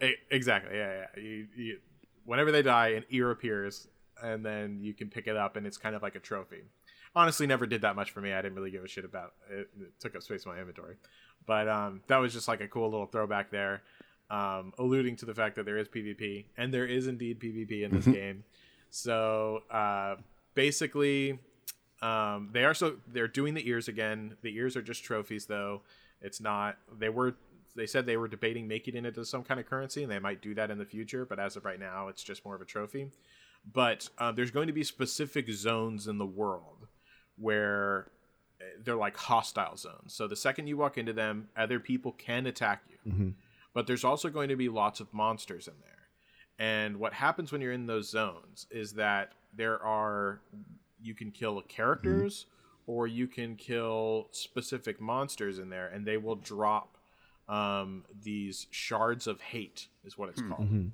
Yeah. 0.00 0.10
exactly, 0.30 0.76
yeah, 0.76 1.06
yeah. 1.16 1.22
You, 1.22 1.46
you, 1.56 1.78
whenever 2.24 2.52
they 2.52 2.62
die, 2.62 2.88
an 2.90 3.04
ear 3.10 3.32
appears, 3.32 3.88
and 4.22 4.44
then 4.46 4.78
you 4.80 4.94
can 4.94 5.08
pick 5.08 5.26
it 5.26 5.36
up, 5.36 5.56
and 5.56 5.66
it's 5.66 5.76
kind 5.76 5.96
of 5.96 6.02
like 6.02 6.14
a 6.14 6.20
trophy. 6.20 6.62
Honestly, 7.16 7.48
never 7.48 7.66
did 7.66 7.82
that 7.82 7.96
much 7.96 8.12
for 8.12 8.20
me. 8.20 8.32
I 8.32 8.40
didn't 8.42 8.54
really 8.56 8.70
give 8.70 8.84
a 8.84 8.88
shit 8.88 9.04
about 9.04 9.32
it. 9.50 9.68
It 9.80 9.98
took 9.98 10.14
up 10.14 10.22
space 10.22 10.44
in 10.44 10.52
my 10.52 10.58
inventory, 10.60 10.94
but 11.48 11.66
um, 11.66 12.02
that 12.08 12.18
was 12.18 12.34
just 12.34 12.46
like 12.46 12.60
a 12.60 12.68
cool 12.68 12.90
little 12.90 13.06
throwback 13.06 13.50
there, 13.50 13.80
um, 14.30 14.74
alluding 14.78 15.16
to 15.16 15.24
the 15.24 15.34
fact 15.34 15.56
that 15.56 15.64
there 15.64 15.78
is 15.78 15.88
PvP, 15.88 16.44
and 16.58 16.72
there 16.72 16.84
is 16.84 17.06
indeed 17.06 17.40
PvP 17.40 17.82
in 17.82 17.90
this 17.90 18.06
game. 18.06 18.44
So 18.90 19.62
uh, 19.70 20.16
basically, 20.54 21.38
um, 22.02 22.50
they 22.52 22.64
are 22.64 22.74
so 22.74 22.96
they're 23.08 23.28
doing 23.28 23.54
the 23.54 23.66
ears 23.68 23.88
again. 23.88 24.36
The 24.42 24.54
ears 24.56 24.76
are 24.76 24.82
just 24.82 25.02
trophies, 25.02 25.46
though. 25.46 25.82
It's 26.20 26.40
not. 26.40 26.76
They 26.98 27.08
were. 27.08 27.34
They 27.74 27.86
said 27.86 28.06
they 28.06 28.16
were 28.16 28.28
debating 28.28 28.68
making 28.68 28.96
it 28.96 29.06
into 29.06 29.24
some 29.24 29.42
kind 29.42 29.58
of 29.58 29.66
currency, 29.66 30.02
and 30.02 30.12
they 30.12 30.18
might 30.18 30.42
do 30.42 30.54
that 30.54 30.70
in 30.70 30.78
the 30.78 30.84
future. 30.84 31.24
But 31.24 31.38
as 31.38 31.56
of 31.56 31.64
right 31.64 31.80
now, 31.80 32.08
it's 32.08 32.22
just 32.22 32.44
more 32.44 32.54
of 32.54 32.60
a 32.60 32.66
trophy. 32.66 33.10
But 33.72 34.08
uh, 34.18 34.32
there's 34.32 34.50
going 34.50 34.66
to 34.66 34.72
be 34.72 34.84
specific 34.84 35.50
zones 35.50 36.06
in 36.06 36.18
the 36.18 36.26
world 36.26 36.88
where 37.36 38.10
they're 38.82 38.96
like 38.96 39.16
hostile 39.16 39.76
zones. 39.76 40.14
So 40.14 40.26
the 40.26 40.36
second 40.36 40.66
you 40.66 40.76
walk 40.76 40.98
into 40.98 41.12
them, 41.12 41.48
other 41.56 41.80
people 41.80 42.12
can 42.12 42.46
attack 42.46 42.82
you. 42.88 43.12
Mm-hmm. 43.12 43.28
But 43.74 43.86
there's 43.86 44.04
also 44.04 44.28
going 44.28 44.48
to 44.48 44.56
be 44.56 44.68
lots 44.68 45.00
of 45.00 45.12
monsters 45.12 45.68
in 45.68 45.74
there. 45.80 45.98
And 46.58 46.98
what 46.98 47.12
happens 47.12 47.52
when 47.52 47.60
you're 47.60 47.72
in 47.72 47.86
those 47.86 48.10
zones 48.10 48.66
is 48.70 48.94
that 48.94 49.32
there 49.54 49.80
are 49.82 50.40
you 51.00 51.14
can 51.14 51.30
kill 51.30 51.60
characters 51.62 52.46
mm-hmm. 52.46 52.92
or 52.92 53.06
you 53.06 53.28
can 53.28 53.54
kill 53.54 54.28
specific 54.32 55.00
monsters 55.00 55.58
in 55.58 55.70
there 55.70 55.86
and 55.88 56.04
they 56.04 56.16
will 56.16 56.34
drop 56.34 56.96
um, 57.48 58.04
these 58.22 58.66
shards 58.70 59.26
of 59.26 59.40
hate 59.40 59.86
is 60.04 60.18
what 60.18 60.28
it's 60.28 60.40
hmm. 60.40 60.48
called 60.48 60.68
mm-hmm. 60.68 60.88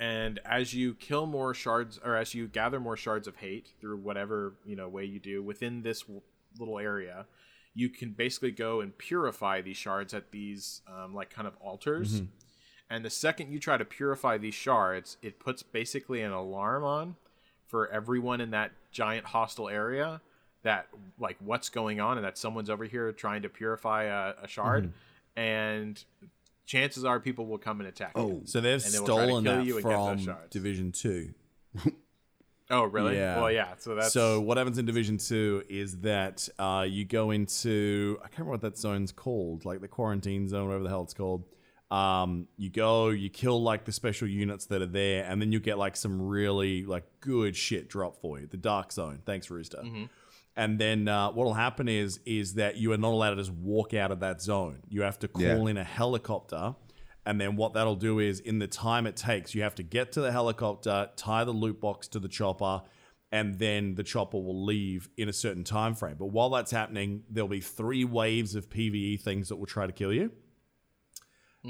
And 0.00 0.40
as 0.46 0.72
you 0.72 0.94
kill 0.94 1.26
more 1.26 1.52
shards 1.52 2.00
or 2.02 2.16
as 2.16 2.34
you 2.34 2.48
gather 2.48 2.80
more 2.80 2.96
shards 2.96 3.28
of 3.28 3.36
hate 3.36 3.68
through 3.80 3.98
whatever 3.98 4.54
you 4.64 4.74
know 4.74 4.88
way 4.88 5.04
you 5.04 5.20
do 5.20 5.42
within 5.42 5.82
this 5.82 6.00
w- 6.00 6.22
little 6.58 6.78
area 6.78 7.26
you 7.74 7.88
can 7.88 8.10
basically 8.10 8.50
go 8.50 8.80
and 8.80 8.96
purify 8.98 9.60
these 9.60 9.76
shards 9.76 10.12
at 10.12 10.32
these 10.32 10.80
um, 10.88 11.14
like 11.14 11.30
kind 11.30 11.46
of 11.46 11.54
altars. 11.60 12.22
And 12.90 13.04
the 13.04 13.10
second 13.10 13.52
you 13.52 13.60
try 13.60 13.76
to 13.76 13.84
purify 13.84 14.38
these 14.38 14.54
shards 14.54 15.18
it 15.22 15.38
puts 15.38 15.62
basically 15.62 16.22
an 16.22 16.32
alarm 16.32 16.82
on 16.82 17.14
for 17.68 17.88
everyone 17.90 18.40
in 18.40 18.50
that 18.50 18.72
giant 18.90 19.26
hostile 19.26 19.68
area 19.68 20.20
that 20.62 20.88
like 21.18 21.36
what's 21.38 21.68
going 21.68 22.00
on 22.00 22.16
and 22.18 22.24
that 22.26 22.36
someone's 22.36 22.68
over 22.68 22.84
here 22.84 23.12
trying 23.12 23.42
to 23.42 23.48
purify 23.48 24.04
a, 24.04 24.34
a 24.42 24.48
shard. 24.48 24.92
And 25.36 26.02
chances 26.70 27.04
are 27.04 27.18
people 27.18 27.46
will 27.46 27.58
come 27.58 27.80
and 27.80 27.88
attack. 27.88 28.12
Oh. 28.14 28.28
you. 28.28 28.42
So 28.44 28.60
they've 28.60 28.84
And 28.84 28.94
they 28.94 29.00
will 29.00 29.06
try 29.06 29.16
to 29.16 29.22
stolen 29.26 29.44
kill 29.44 29.56
that 29.56 29.66
you 29.66 29.76
and 29.76 29.84
get 29.84 29.90
those 29.90 30.24
from. 30.24 30.36
Division 30.50 30.92
Two. 30.92 31.34
Oh, 32.72 32.84
really? 32.84 33.16
Yeah. 33.16 33.40
Well, 33.40 33.50
yeah. 33.50 33.74
So 33.78 33.96
that's 33.96 34.12
So 34.12 34.40
what 34.40 34.56
happens 34.56 34.78
in 34.78 34.86
Division 34.86 35.18
Two 35.18 35.64
is 35.68 35.98
that 36.02 36.48
uh, 36.56 36.86
you 36.88 37.04
go 37.04 37.32
into 37.32 38.16
I 38.20 38.28
can't 38.28 38.38
remember 38.46 38.52
what 38.52 38.60
that 38.60 38.78
zone's 38.78 39.10
called, 39.10 39.64
like 39.64 39.80
the 39.80 39.88
quarantine 39.88 40.48
zone, 40.48 40.68
whatever 40.68 40.84
the 40.84 40.88
hell 40.88 41.02
it's 41.02 41.14
called. 41.14 41.46
Um, 41.90 42.46
you 42.56 42.70
go, 42.70 43.08
you 43.08 43.28
kill 43.28 43.60
like 43.60 43.84
the 43.84 43.90
special 43.90 44.28
units 44.28 44.66
that 44.66 44.80
are 44.80 44.86
there, 44.86 45.24
and 45.24 45.42
then 45.42 45.50
you 45.50 45.58
get 45.58 45.76
like 45.78 45.96
some 45.96 46.22
really 46.22 46.84
like 46.84 47.02
good 47.18 47.56
shit 47.56 47.88
drop 47.88 48.20
for 48.20 48.38
you. 48.38 48.46
The 48.46 48.56
Dark 48.56 48.92
Zone. 48.92 49.18
Thanks, 49.26 49.50
Rooster. 49.50 49.78
Mm-hmm. 49.78 50.04
And 50.56 50.78
then 50.78 51.08
uh, 51.08 51.30
what 51.30 51.44
will 51.44 51.54
happen 51.54 51.88
is 51.88 52.20
is 52.26 52.54
that 52.54 52.76
you 52.76 52.92
are 52.92 52.98
not 52.98 53.12
allowed 53.12 53.30
to 53.30 53.36
just 53.36 53.52
walk 53.52 53.94
out 53.94 54.10
of 54.10 54.20
that 54.20 54.42
zone. 54.42 54.80
You 54.88 55.02
have 55.02 55.18
to 55.20 55.28
call 55.28 55.42
Yeah. 55.42 55.66
in 55.68 55.76
a 55.76 55.84
helicopter. 55.84 56.74
And 57.26 57.40
then 57.40 57.54
what 57.56 57.74
that'll 57.74 57.96
do 57.96 58.18
is, 58.18 58.40
in 58.40 58.58
the 58.58 58.66
time 58.66 59.06
it 59.06 59.14
takes, 59.14 59.54
you 59.54 59.62
have 59.62 59.74
to 59.76 59.82
get 59.82 60.12
to 60.12 60.20
the 60.20 60.32
helicopter, 60.32 61.10
tie 61.16 61.44
the 61.44 61.52
loot 61.52 61.80
box 61.80 62.08
to 62.08 62.18
the 62.18 62.28
chopper, 62.28 62.82
and 63.30 63.58
then 63.58 63.94
the 63.94 64.02
chopper 64.02 64.38
will 64.38 64.64
leave 64.64 65.08
in 65.16 65.28
a 65.28 65.32
certain 65.32 65.62
time 65.62 65.94
frame. 65.94 66.16
But 66.18 66.26
while 66.26 66.50
that's 66.50 66.70
happening, 66.72 67.22
there'll 67.30 67.46
be 67.48 67.60
three 67.60 68.04
waves 68.04 68.54
of 68.54 68.68
PVE 68.70 69.20
things 69.20 69.50
that 69.50 69.56
will 69.56 69.66
try 69.66 69.86
to 69.86 69.92
kill 69.92 70.12
you. 70.12 70.32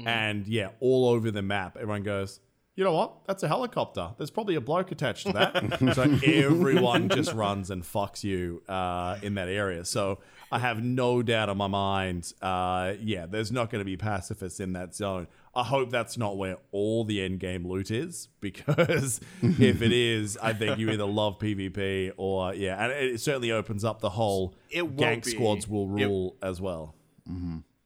And 0.05 0.47
yeah, 0.47 0.69
all 0.79 1.09
over 1.09 1.31
the 1.31 1.41
map, 1.41 1.75
everyone 1.75 2.03
goes, 2.03 2.39
you 2.75 2.83
know 2.83 2.93
what? 2.93 3.25
That's 3.27 3.43
a 3.43 3.47
helicopter. 3.47 4.11
There's 4.17 4.31
probably 4.31 4.55
a 4.55 4.61
bloke 4.61 4.91
attached 4.91 5.27
to 5.27 5.33
that. 5.33 5.93
so 5.95 6.03
everyone 6.25 7.09
just 7.09 7.33
runs 7.33 7.69
and 7.69 7.83
fucks 7.83 8.23
you 8.23 8.63
uh, 8.69 9.17
in 9.21 9.35
that 9.35 9.49
area. 9.49 9.83
So 9.85 10.19
I 10.51 10.59
have 10.59 10.81
no 10.83 11.21
doubt 11.21 11.49
in 11.49 11.57
my 11.57 11.67
mind, 11.67 12.31
uh, 12.41 12.93
yeah, 13.01 13.25
there's 13.25 13.51
not 13.51 13.69
going 13.69 13.79
to 13.81 13.85
be 13.85 13.97
pacifists 13.97 14.59
in 14.59 14.73
that 14.73 14.95
zone. 14.95 15.27
I 15.53 15.63
hope 15.63 15.89
that's 15.89 16.17
not 16.17 16.37
where 16.37 16.57
all 16.71 17.03
the 17.03 17.21
end 17.21 17.41
game 17.41 17.67
loot 17.67 17.91
is, 17.91 18.29
because 18.39 19.19
if 19.41 19.81
it 19.81 19.91
is, 19.91 20.37
I 20.41 20.53
think 20.53 20.77
you 20.79 20.89
either 20.91 21.03
love 21.05 21.39
PvP 21.39 22.13
or 22.15 22.53
yeah, 22.53 22.81
and 22.81 22.93
it 22.93 23.19
certainly 23.19 23.51
opens 23.51 23.83
up 23.83 23.99
the 23.99 24.11
whole 24.11 24.55
It 24.69 24.83
won't 24.87 24.97
gank 25.23 25.25
be. 25.25 25.31
squads 25.31 25.67
will 25.67 25.83
It- 25.97 26.05
rule 26.05 26.37
as 26.41 26.61
well. 26.61 26.95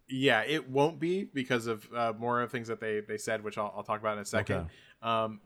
Yeah, 0.07 0.41
it 0.41 0.69
won't 0.69 0.99
be 0.99 1.23
because 1.23 1.67
of 1.67 1.87
uh, 1.95 2.13
more 2.17 2.41
of 2.41 2.51
things 2.51 2.67
that 2.67 2.79
they 2.79 3.01
they 3.01 3.17
said, 3.17 3.43
which 3.43 3.57
I'll, 3.57 3.73
I'll 3.75 3.83
talk 3.83 3.99
about 3.99 4.17
in 4.17 4.21
a 4.21 4.25
second. 4.25 4.55
Okay. 4.55 4.69
Um, 5.01 5.39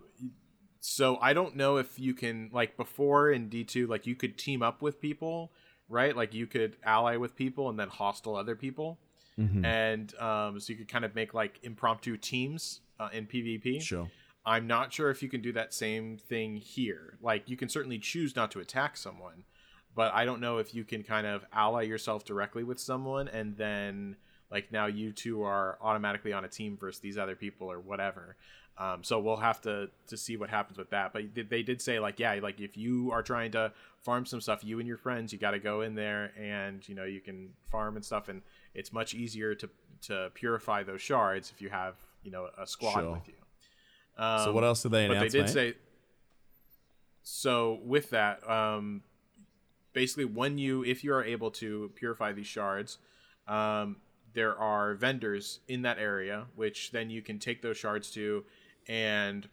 so 0.82 1.18
I 1.22 1.34
don't 1.34 1.56
know 1.56 1.78
if 1.78 2.00
you 2.00 2.14
can 2.14 2.50
like 2.54 2.78
before 2.78 3.32
in 3.32 3.50
D 3.50 3.64
two, 3.64 3.88
like 3.88 4.06
you 4.06 4.16
could 4.16 4.38
team 4.38 4.62
up 4.62 4.82
with 4.82 5.00
people, 5.02 5.52
right? 5.88 6.16
Like 6.16 6.34
you 6.34 6.48
could 6.48 6.78
ally 6.84 7.18
with 7.18 7.36
people 7.36 7.70
and 7.70 7.80
then 7.80 7.90
hostile 7.90 8.36
other 8.36 8.56
people, 8.56 9.00
Mm-hmm. 9.40 9.64
and 9.64 10.14
um, 10.20 10.60
so 10.60 10.74
you 10.74 10.78
could 10.78 10.90
kind 10.90 11.06
of 11.06 11.16
make 11.16 11.34
like 11.34 11.60
impromptu 11.64 12.18
teams 12.18 12.82
uh, 13.00 13.08
in 13.14 13.26
PvP. 13.26 13.82
Sure. 13.82 14.10
I'm 14.46 14.68
not 14.68 14.92
sure 14.92 15.10
if 15.12 15.24
you 15.24 15.30
can 15.30 15.42
do 15.42 15.54
that 15.54 15.74
same 15.74 16.18
thing 16.18 16.58
here. 16.58 17.18
Like 17.22 17.50
you 17.50 17.56
can 17.56 17.70
certainly 17.70 18.00
choose 18.00 18.36
not 18.36 18.52
to 18.52 18.60
attack 18.60 18.98
someone, 18.98 19.46
but 19.96 20.14
I 20.14 20.26
don't 20.26 20.42
know 20.42 20.58
if 20.58 20.74
you 20.74 20.84
can 20.84 21.04
kind 21.04 21.26
of 21.26 21.46
ally 21.54 21.84
yourself 21.84 22.26
directly 22.26 22.64
with 22.66 22.80
someone 22.82 23.30
and 23.30 23.56
then 23.56 24.18
like 24.52 24.72
now 24.72 24.86
you 24.88 25.12
two 25.12 25.44
are 25.44 25.78
automatically 25.82 26.34
on 26.34 26.44
a 26.46 26.48
team 26.50 26.78
versus 26.78 27.00
these 27.02 27.18
other 27.18 27.36
people 27.36 27.72
or 27.72 27.80
whatever. 27.80 28.36
Um, 28.78 29.04
so 29.04 29.20
we'll 29.20 29.38
have 29.38 29.60
to 29.62 29.90
to 30.08 30.16
see 30.18 30.38
what 30.38 30.50
happens 30.50 30.78
with 30.78 30.90
that. 30.92 31.12
But 31.12 31.24
they- 31.36 31.64
did 31.64 31.82
say 31.82 32.00
like 32.00 32.18
yeah, 32.20 32.40
like 32.42 32.60
if 32.62 32.78
you 32.78 33.12
are 33.12 33.22
trying 33.22 33.52
to 33.52 33.74
farm 33.98 34.26
some 34.26 34.40
stuff, 34.40 34.64
you 34.64 34.80
and 34.80 34.88
your 34.88 34.98
friends, 34.98 35.34
you 35.34 35.40
got 35.40 35.52
to 35.52 35.60
go 35.60 35.82
in 35.82 35.96
there 35.96 36.32
and 36.40 36.88
you 36.88 36.96
know 36.96 37.04
you 37.04 37.20
can 37.20 37.50
farm 37.70 37.96
and 37.98 38.06
stuff, 38.06 38.30
and 38.30 38.42
it's 38.74 38.94
much 38.94 39.14
easier 39.14 39.54
to 39.56 39.70
to 40.04 40.32
purify 40.34 40.82
those 40.84 41.02
shards 41.02 41.52
if 41.52 41.62
you 41.62 41.70
have 41.70 41.96
you 42.24 42.32
know 42.32 42.48
a 42.58 42.66
squad 42.66 42.94
Sure. 43.02 43.12
with 43.12 43.28
you. 43.28 43.34
So 44.18 44.52
what 44.54 44.64
else 44.64 44.82
did 44.84 44.92
they 44.92 45.06
Um, 45.08 45.14
But 45.14 45.20
they 45.22 45.30
did 45.30 45.46
mate? 45.46 45.50
say. 45.50 45.74
So 47.24 47.80
with 47.84 48.10
that, 48.12 48.48
um, 48.50 49.04
basically, 49.94 50.26
when 50.26 50.58
you 50.58 50.84
if 50.84 51.04
you 51.04 51.14
are 51.14 51.24
able 51.24 51.52
to 51.52 51.92
purify 51.96 52.32
these 52.32 52.48
shards, 52.48 52.98
um, 53.48 53.98
there 54.34 54.58
are 54.58 54.94
vendors 54.94 55.60
in 55.68 55.82
that 55.84 56.00
area, 56.00 56.46
which 56.56 56.92
then 56.92 57.10
you 57.10 57.22
can 57.22 57.40
take 57.40 57.62
those 57.62 57.78
shards 57.78 58.12
to, 58.12 58.46
and 58.88 59.48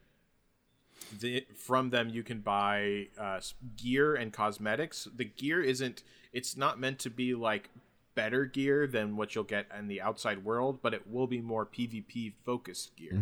the, 1.20 1.46
from 1.54 1.90
them 1.90 2.08
you 2.08 2.22
can 2.22 2.40
buy 2.40 3.08
uh, 3.18 3.40
gear 3.76 4.14
and 4.14 4.32
cosmetics. 4.32 5.08
The 5.14 5.24
gear 5.24 5.60
isn't; 5.62 6.02
it's 6.32 6.56
not 6.56 6.80
meant 6.80 6.98
to 7.00 7.10
be 7.10 7.34
like 7.34 7.70
better 8.14 8.46
gear 8.46 8.86
than 8.86 9.16
what 9.16 9.34
you'll 9.34 9.44
get 9.44 9.66
in 9.78 9.88
the 9.88 10.00
outside 10.00 10.44
world, 10.44 10.80
but 10.82 10.94
it 10.94 11.06
will 11.06 11.26
be 11.26 11.40
more 11.40 11.66
PvP 11.66 12.32
focused 12.44 12.96
gear 12.96 13.12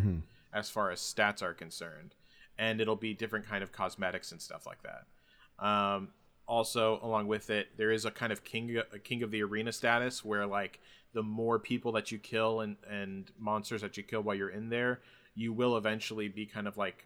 as 0.53 0.69
far 0.69 0.89
as 0.89 1.01
stats 1.01 1.41
are 1.41 1.53
concerned, 1.53 2.15
and 2.57 2.79
it'll 2.79 2.95
be 2.95 3.13
different 3.13 3.45
kind 3.45 3.61
of 3.63 3.71
cosmetics 3.71 4.31
and 4.31 4.41
stuff 4.41 4.65
like 4.65 4.79
that. 4.83 5.65
Um, 5.65 6.09
also, 6.47 6.99
along 7.01 7.27
with 7.27 7.49
it, 7.49 7.77
there 7.77 7.91
is 7.91 8.05
a 8.05 8.11
kind 8.11 8.31
of 8.31 8.43
king 8.43 8.77
a 8.91 8.99
king 8.99 9.23
of 9.23 9.31
the 9.31 9.43
arena 9.43 9.71
status 9.71 10.23
where 10.23 10.45
like 10.45 10.79
the 11.15 11.23
more 11.23 11.57
people 11.57 11.93
that 11.93 12.11
you 12.11 12.19
kill 12.19 12.59
and 12.59 12.75
and 12.87 13.31
monsters 13.39 13.81
that 13.81 13.97
you 13.97 14.03
kill 14.03 14.21
while 14.21 14.35
you're 14.35 14.49
in 14.49 14.69
there, 14.69 14.99
you 15.33 15.51
will 15.51 15.77
eventually 15.77 16.27
be 16.27 16.45
kind 16.45 16.67
of 16.67 16.77
like 16.77 17.05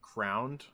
crowned 0.00 0.64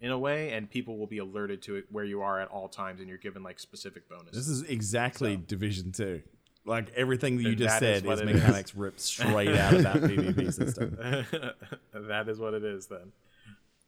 in 0.00 0.12
a 0.12 0.18
way, 0.18 0.52
and 0.52 0.70
people 0.70 0.96
will 0.96 1.08
be 1.08 1.18
alerted 1.18 1.60
to 1.62 1.74
it 1.74 1.86
where 1.90 2.04
you 2.04 2.22
are 2.22 2.40
at 2.40 2.48
all 2.48 2.68
times, 2.68 3.00
and 3.00 3.08
you're 3.08 3.18
given 3.18 3.42
like 3.42 3.58
specific 3.58 4.08
bonuses. 4.08 4.32
This 4.32 4.48
is 4.48 4.62
exactly 4.62 5.36
Division 5.36 5.92
Two. 5.92 6.22
Like 6.64 6.90
everything 6.94 7.36
that 7.38 7.42
you 7.42 7.50
And 7.50 7.58
just 7.58 7.80
that 7.80 7.92
is 7.92 8.02
said 8.02 8.12
is 8.12 8.20
is. 8.20 8.26
mechanics 8.26 8.74
ripped 8.74 9.00
straight 9.00 9.56
out 9.56 9.74
of 9.74 9.82
that 9.82 9.96
PvP 10.02 10.52
system. 10.52 10.96
that 12.08 12.28
is 12.28 12.38
what 12.38 12.54
it 12.54 12.62
is 12.64 12.86
then. 12.86 13.12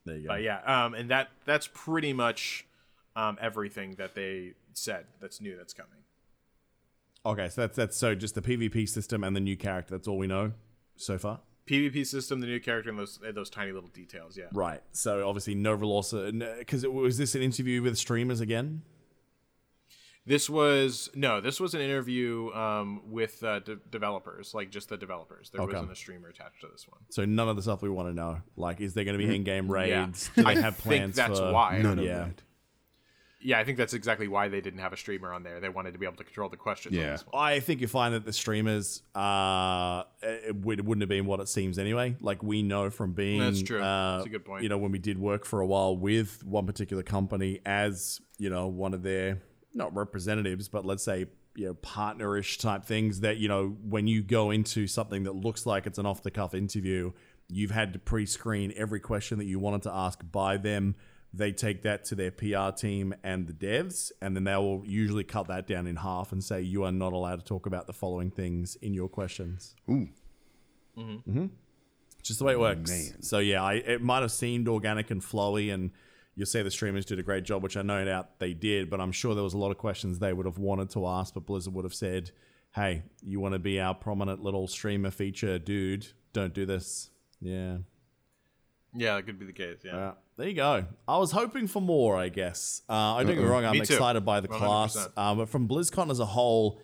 There 0.05 0.17
you 0.17 0.23
go. 0.23 0.29
But 0.29 0.43
yeah, 0.43 0.61
um, 0.65 0.95
and 0.95 1.11
that 1.11 1.29
that's 1.45 1.69
pretty 1.73 2.13
much 2.13 2.67
um, 3.15 3.39
everything 3.41 3.95
that 3.97 4.15
they 4.15 4.55
said 4.73 5.05
that's 5.21 5.41
new 5.41 5.57
that's 5.57 5.75
coming. 5.75 6.00
Okay, 7.27 7.49
so 7.49 7.61
that's 7.63 7.77
that's 7.77 7.97
so 7.97 8.15
just 8.15 8.35
the 8.35 8.43
PvP 8.43 8.89
system 8.89 9.23
and 9.25 9.37
the 9.37 9.41
new 9.41 9.57
character. 9.57 9.95
That's 9.97 10.09
all 10.09 10.19
we 10.19 10.27
know 10.27 10.53
so 10.97 11.19
far. 11.19 11.41
PvP 11.69 12.07
system, 12.07 12.41
the 12.41 12.47
new 12.47 12.59
character, 12.61 12.91
and 12.91 12.99
those 12.99 13.19
and 13.25 13.37
those 13.37 13.51
tiny 13.51 13.73
little 13.73 13.91
details. 13.91 14.37
Yeah. 14.37 14.47
Right. 14.53 14.81
So 14.93 15.29
obviously 15.29 15.55
Nova 15.55 15.85
also 15.85 16.33
because 16.59 16.83
it 16.85 16.93
was 16.93 17.19
this 17.19 17.35
an 17.35 17.43
interview 17.43 17.83
with 17.83 17.97
streamers 17.99 18.41
again. 18.41 18.83
This 20.27 20.51
was 20.51 21.11
no, 21.15 21.41
this 21.41 21.61
was 21.61 21.75
an 21.75 21.81
interview 21.81 22.51
um, 22.53 23.03
with 23.11 23.43
uh, 23.43 23.61
de- 23.61 23.77
developers, 23.91 24.53
like 24.55 24.71
just 24.71 24.89
the 24.89 24.97
developers. 24.97 25.51
There 25.51 25.61
Okay. 25.63 25.73
wasn't 25.75 25.93
a 25.93 25.97
streamer 25.97 26.29
attached 26.29 26.61
to 26.61 26.69
this 26.69 26.87
one. 26.89 27.01
So 27.11 27.25
none 27.25 27.49
of 27.49 27.57
the 27.57 27.63
stuff 27.63 27.83
we 27.83 27.89
want 27.89 28.09
to 28.09 28.15
know. 28.15 28.39
Like, 28.57 28.81
is 28.81 28.93
there 28.95 29.05
going 29.05 29.19
to 29.19 29.27
be 29.27 29.35
in-game 29.35 29.65
Mm-hmm. 29.69 29.89
Yeah. 29.91 30.05
raids? 30.05 30.31
Do 30.37 30.43
they 30.45 30.51
I 30.51 30.61
have 30.61 30.77
think 30.77 30.85
plans 30.87 31.17
that's 31.17 31.39
for? 31.39 31.53
why. 31.53 31.81
None 31.83 31.99
of 31.99 32.05
Yeah. 32.05 32.19
that. 32.19 32.43
Yeah, 33.43 33.59
I 33.59 33.65
think 33.65 33.79
that's 33.79 33.95
exactly 33.95 34.29
why 34.29 34.49
they 34.49 34.61
didn't 34.61 34.81
have 34.81 34.93
a 34.93 34.97
streamer 34.97 35.33
on 35.33 35.43
there. 35.43 35.61
They 35.61 35.69
wanted 35.71 35.93
to 35.93 35.99
be 35.99 36.05
able 36.05 36.17
to 36.19 36.25
control 36.25 36.49
the 36.51 36.57
questions. 36.59 36.95
on 36.97 37.01
Yeah. 37.03 37.13
this 37.13 37.27
one. 37.27 37.43
I 37.43 37.61
think 37.61 37.81
you 37.81 37.89
find 37.89 38.15
that 38.15 38.25
the 38.25 38.33
streamers, 38.33 39.03
uh, 39.15 40.03
it, 40.23 40.57
would, 40.57 40.79
it 40.79 40.85
wouldn't 40.85 41.03
have 41.03 41.09
been 41.09 41.25
what 41.27 41.41
it 41.41 41.49
seems 41.49 41.79
anyway. 41.79 42.17
Like 42.21 42.43
we 42.43 42.63
know 42.63 42.91
from 42.91 43.13
being, 43.13 43.41
That's 43.41 43.63
true. 43.63 43.81
Uh, 43.81 44.17
That's 44.17 44.27
a 44.27 44.31
good 44.31 44.45
point. 44.45 44.63
You 44.63 44.69
know, 44.69 44.79
when 44.79 44.93
we 44.93 44.99
did 44.99 45.19
work 45.19 45.45
for 45.47 45.61
a 45.61 45.67
while 45.67 45.97
with 45.97 46.45
one 46.45 46.67
particular 46.67 47.03
company 47.03 47.61
as 47.65 48.21
you 48.39 48.51
know 48.51 48.69
one 48.69 48.93
of 48.95 49.03
their 49.03 49.39
not 49.75 49.95
representatives, 49.95 50.69
but 50.69 50.85
let's 50.85 51.03
say 51.03 51.27
you 51.57 51.67
know 51.67 51.75
partnerish 51.75 52.59
type 52.59 52.85
things. 52.85 53.21
That 53.21 53.39
you 53.39 53.49
know 53.49 53.77
when 53.89 54.07
you 54.07 54.23
go 54.23 54.51
into 54.51 54.87
something 54.87 55.23
that 55.25 55.35
looks 55.35 55.65
like 55.65 55.87
it's 55.87 55.99
an 55.99 56.07
off 56.07 56.23
the 56.23 56.31
cuff 56.31 56.55
interview, 56.55 57.13
you've 57.49 57.71
had 57.71 57.93
to 57.95 57.99
pre-screen 57.99 58.73
every 58.77 59.01
question 59.01 59.39
that 59.39 59.47
you 59.47 59.59
wanted 59.59 59.83
to 59.83 59.93
ask 59.93 60.21
by 60.31 60.57
them. 60.57 60.95
They 61.33 61.53
take 61.53 61.83
that 61.83 62.05
to 62.07 62.17
their 62.17 62.33
PR 62.33 62.71
team 62.77 63.15
and 63.23 63.47
the 63.47 63.53
devs, 63.53 64.11
and 64.21 64.35
then 64.35 64.45
they 64.45 64.57
will 64.57 64.83
usually 64.85 65.23
cut 65.23 65.47
that 65.47 65.67
down 65.67 65.87
in 65.87 65.97
half 65.97 66.33
and 66.33 66.43
say 66.43 66.61
you 66.61 66.83
are 66.85 66.91
not 66.91 67.13
allowed 67.13 67.39
to 67.39 67.45
talk 67.45 67.67
about 67.67 67.87
the 67.87 67.93
following 67.93 68.31
things 68.31 68.77
in 68.77 68.95
your 68.95 69.09
questions. 69.09 69.77
Ooh. 69.89 70.09
Mm-hmm. 70.99 71.31
Mm-hmm. 71.31 71.47
Just 72.23 72.41
the 72.41 72.45
way 72.45 72.53
it 72.53 72.61
works. 72.61 72.91
Man. 72.91 73.23
So 73.23 73.39
yeah, 73.39 73.63
I, 73.63 73.75
it 73.75 74.03
might 74.03 74.23
have 74.23 74.33
seemed 74.33 74.69
organic 74.69 75.11
and 75.11 75.21
flowy, 75.23 75.73
and 75.73 75.93
you'll 76.35 76.47
say 76.47 76.63
the 76.63 76.71
streamers 76.71 77.07
did 77.07 77.19
a 77.19 77.23
great 77.23 77.45
job, 77.45 77.63
which 77.63 77.77
I 77.77 77.83
no 77.83 78.05
doubt 78.05 78.39
they 78.41 78.53
did. 78.53 78.91
But 78.91 79.01
I'm 79.01 79.13
sure 79.13 79.35
there 79.35 79.45
was 79.45 79.55
a 79.55 79.59
lot 79.59 79.71
of 79.71 79.79
questions 79.79 80.19
they 80.19 80.33
would 80.33 80.47
have 80.47 80.59
wanted 80.59 80.91
to 80.91 81.07
ask, 81.07 81.35
but 81.35 81.47
Blizzard 81.47 81.75
would 81.75 81.85
have 81.85 81.95
said, 81.95 82.33
"Hey, 82.75 83.05
you 83.23 83.41
want 83.41 83.55
to 83.55 83.59
be 83.59 83.81
our 83.81 83.95
prominent 83.95 84.43
little 84.43 84.67
streamer 84.67 85.11
feature 85.11 85.59
dude? 85.59 86.09
Don't 86.33 86.53
do 86.53 86.67
this." 86.67 87.11
Yeah. 87.41 87.79
Yeah, 88.95 89.17
that 89.17 89.27
could 89.27 89.39
be 89.39 89.47
the 89.47 89.53
case. 89.53 89.79
Yeah. 89.85 89.95
Yeah, 89.95 90.13
there 90.37 90.49
you 90.49 90.55
go. 90.55 90.85
I 91.07 91.19
was 91.19 91.31
hoping 91.33 91.67
for 91.69 91.81
more, 91.81 92.17
I 92.17 92.29
guess. 92.29 92.83
Uh, 92.89 92.93
I 92.93 93.23
don't 93.23 93.35
get 93.35 93.43
me 93.43 93.49
wrong, 93.49 93.65
I'm 93.65 93.73
Me 93.73 93.81
excited 93.81 94.25
by 94.25 94.41
the 94.41 94.49
class, 94.49 94.97
100%. 94.97 95.13
uh, 95.17 95.35
but 95.37 95.49
from 95.49 95.69
BlizzCon 95.69 96.11
as 96.11 96.19
a 96.21 96.27
whole, 96.27 96.81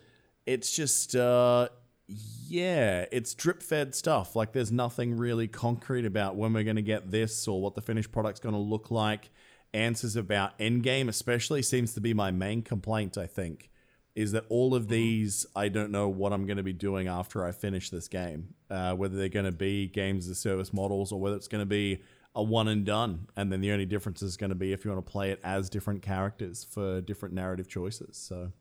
it's 0.46 0.70
just, 0.74 1.16
uh, 1.16 1.68
yeah, 2.08 3.06
it's 3.10 3.34
drip 3.34 3.62
fed 3.62 3.94
stuff. 3.94 4.36
Like, 4.36 4.52
there's 4.52 4.70
nothing 4.70 5.16
really 5.16 5.48
concrete 5.48 6.04
about 6.04 6.36
when 6.36 6.52
we're 6.52 6.62
going 6.64 6.76
to 6.76 6.82
get 6.82 7.10
this 7.10 7.48
or 7.48 7.60
what 7.60 7.74
the 7.74 7.82
finished 7.82 8.12
product's 8.12 8.38
going 8.40 8.54
to 8.54 8.60
look 8.60 8.90
like. 8.90 9.30
Answers 9.74 10.14
about 10.16 10.56
Endgame, 10.58 11.08
especially, 11.08 11.60
seems 11.62 11.92
to 11.94 12.00
be 12.00 12.14
my 12.14 12.30
main 12.30 12.62
complaint, 12.62 13.18
I 13.18 13.26
think. 13.26 13.68
Is 14.16 14.32
that 14.32 14.44
all 14.48 14.74
of 14.74 14.88
these 14.88 15.46
I 15.54 15.68
don't 15.68 15.92
know 15.92 16.08
what 16.08 16.32
I'm 16.32 16.46
going 16.46 16.56
to 16.56 16.62
be 16.62 16.72
doing 16.72 17.06
after 17.06 17.44
I 17.44 17.52
finish 17.52 17.90
this 17.90 18.08
game. 18.08 18.54
Uh, 18.68 18.94
whether 18.94 19.16
they're 19.16 19.28
going 19.28 19.44
to 19.44 19.52
be 19.52 19.86
games 19.86 20.24
as 20.24 20.30
a 20.30 20.34
service 20.34 20.72
models 20.72 21.12
or 21.12 21.20
whether 21.20 21.36
it's 21.36 21.46
going 21.46 21.62
to 21.62 21.66
be 21.66 22.02
a 22.34 22.42
one 22.42 22.66
and 22.66 22.84
done, 22.84 23.28
and 23.36 23.52
then 23.52 23.60
the 23.60 23.70
only 23.70 23.86
difference 23.86 24.20
is 24.22 24.36
going 24.36 24.50
to 24.50 24.56
be 24.56 24.72
if 24.72 24.84
you 24.84 24.90
want 24.90 25.04
to 25.04 25.10
play 25.10 25.30
it 25.30 25.40
as 25.44 25.70
different 25.70 26.02
characters 26.02 26.64
for 26.64 27.00
different 27.00 27.34
narrative 27.34 27.68
choices. 27.68 28.16
So. 28.16 28.52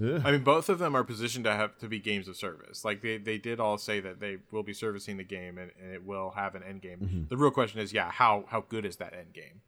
I 0.00 0.32
mean, 0.32 0.42
both 0.42 0.68
of 0.68 0.80
them 0.80 0.96
are 0.96 1.04
positioned 1.04 1.44
to 1.44 1.52
have 1.52 1.78
to 1.78 1.86
be 1.86 2.00
games 2.00 2.26
of 2.26 2.36
service. 2.36 2.84
Like 2.84 3.00
they, 3.00 3.16
they 3.16 3.38
did 3.38 3.60
all 3.60 3.78
say 3.78 4.00
that 4.00 4.18
they 4.18 4.38
will 4.50 4.64
be 4.64 4.72
servicing 4.72 5.18
the 5.18 5.24
game 5.24 5.56
and, 5.56 5.70
and 5.80 5.92
it 5.92 6.04
will 6.04 6.30
have 6.30 6.56
an 6.56 6.64
end 6.64 6.82
game. 6.82 6.98
Mm-hmm. 6.98 7.22
The 7.28 7.36
real 7.36 7.52
question 7.52 7.78
is, 7.78 7.92
yeah, 7.92 8.10
how 8.10 8.44
how 8.48 8.64
good 8.68 8.84
is 8.84 8.96
that 8.96 9.14
end 9.14 9.32
game? 9.32 9.60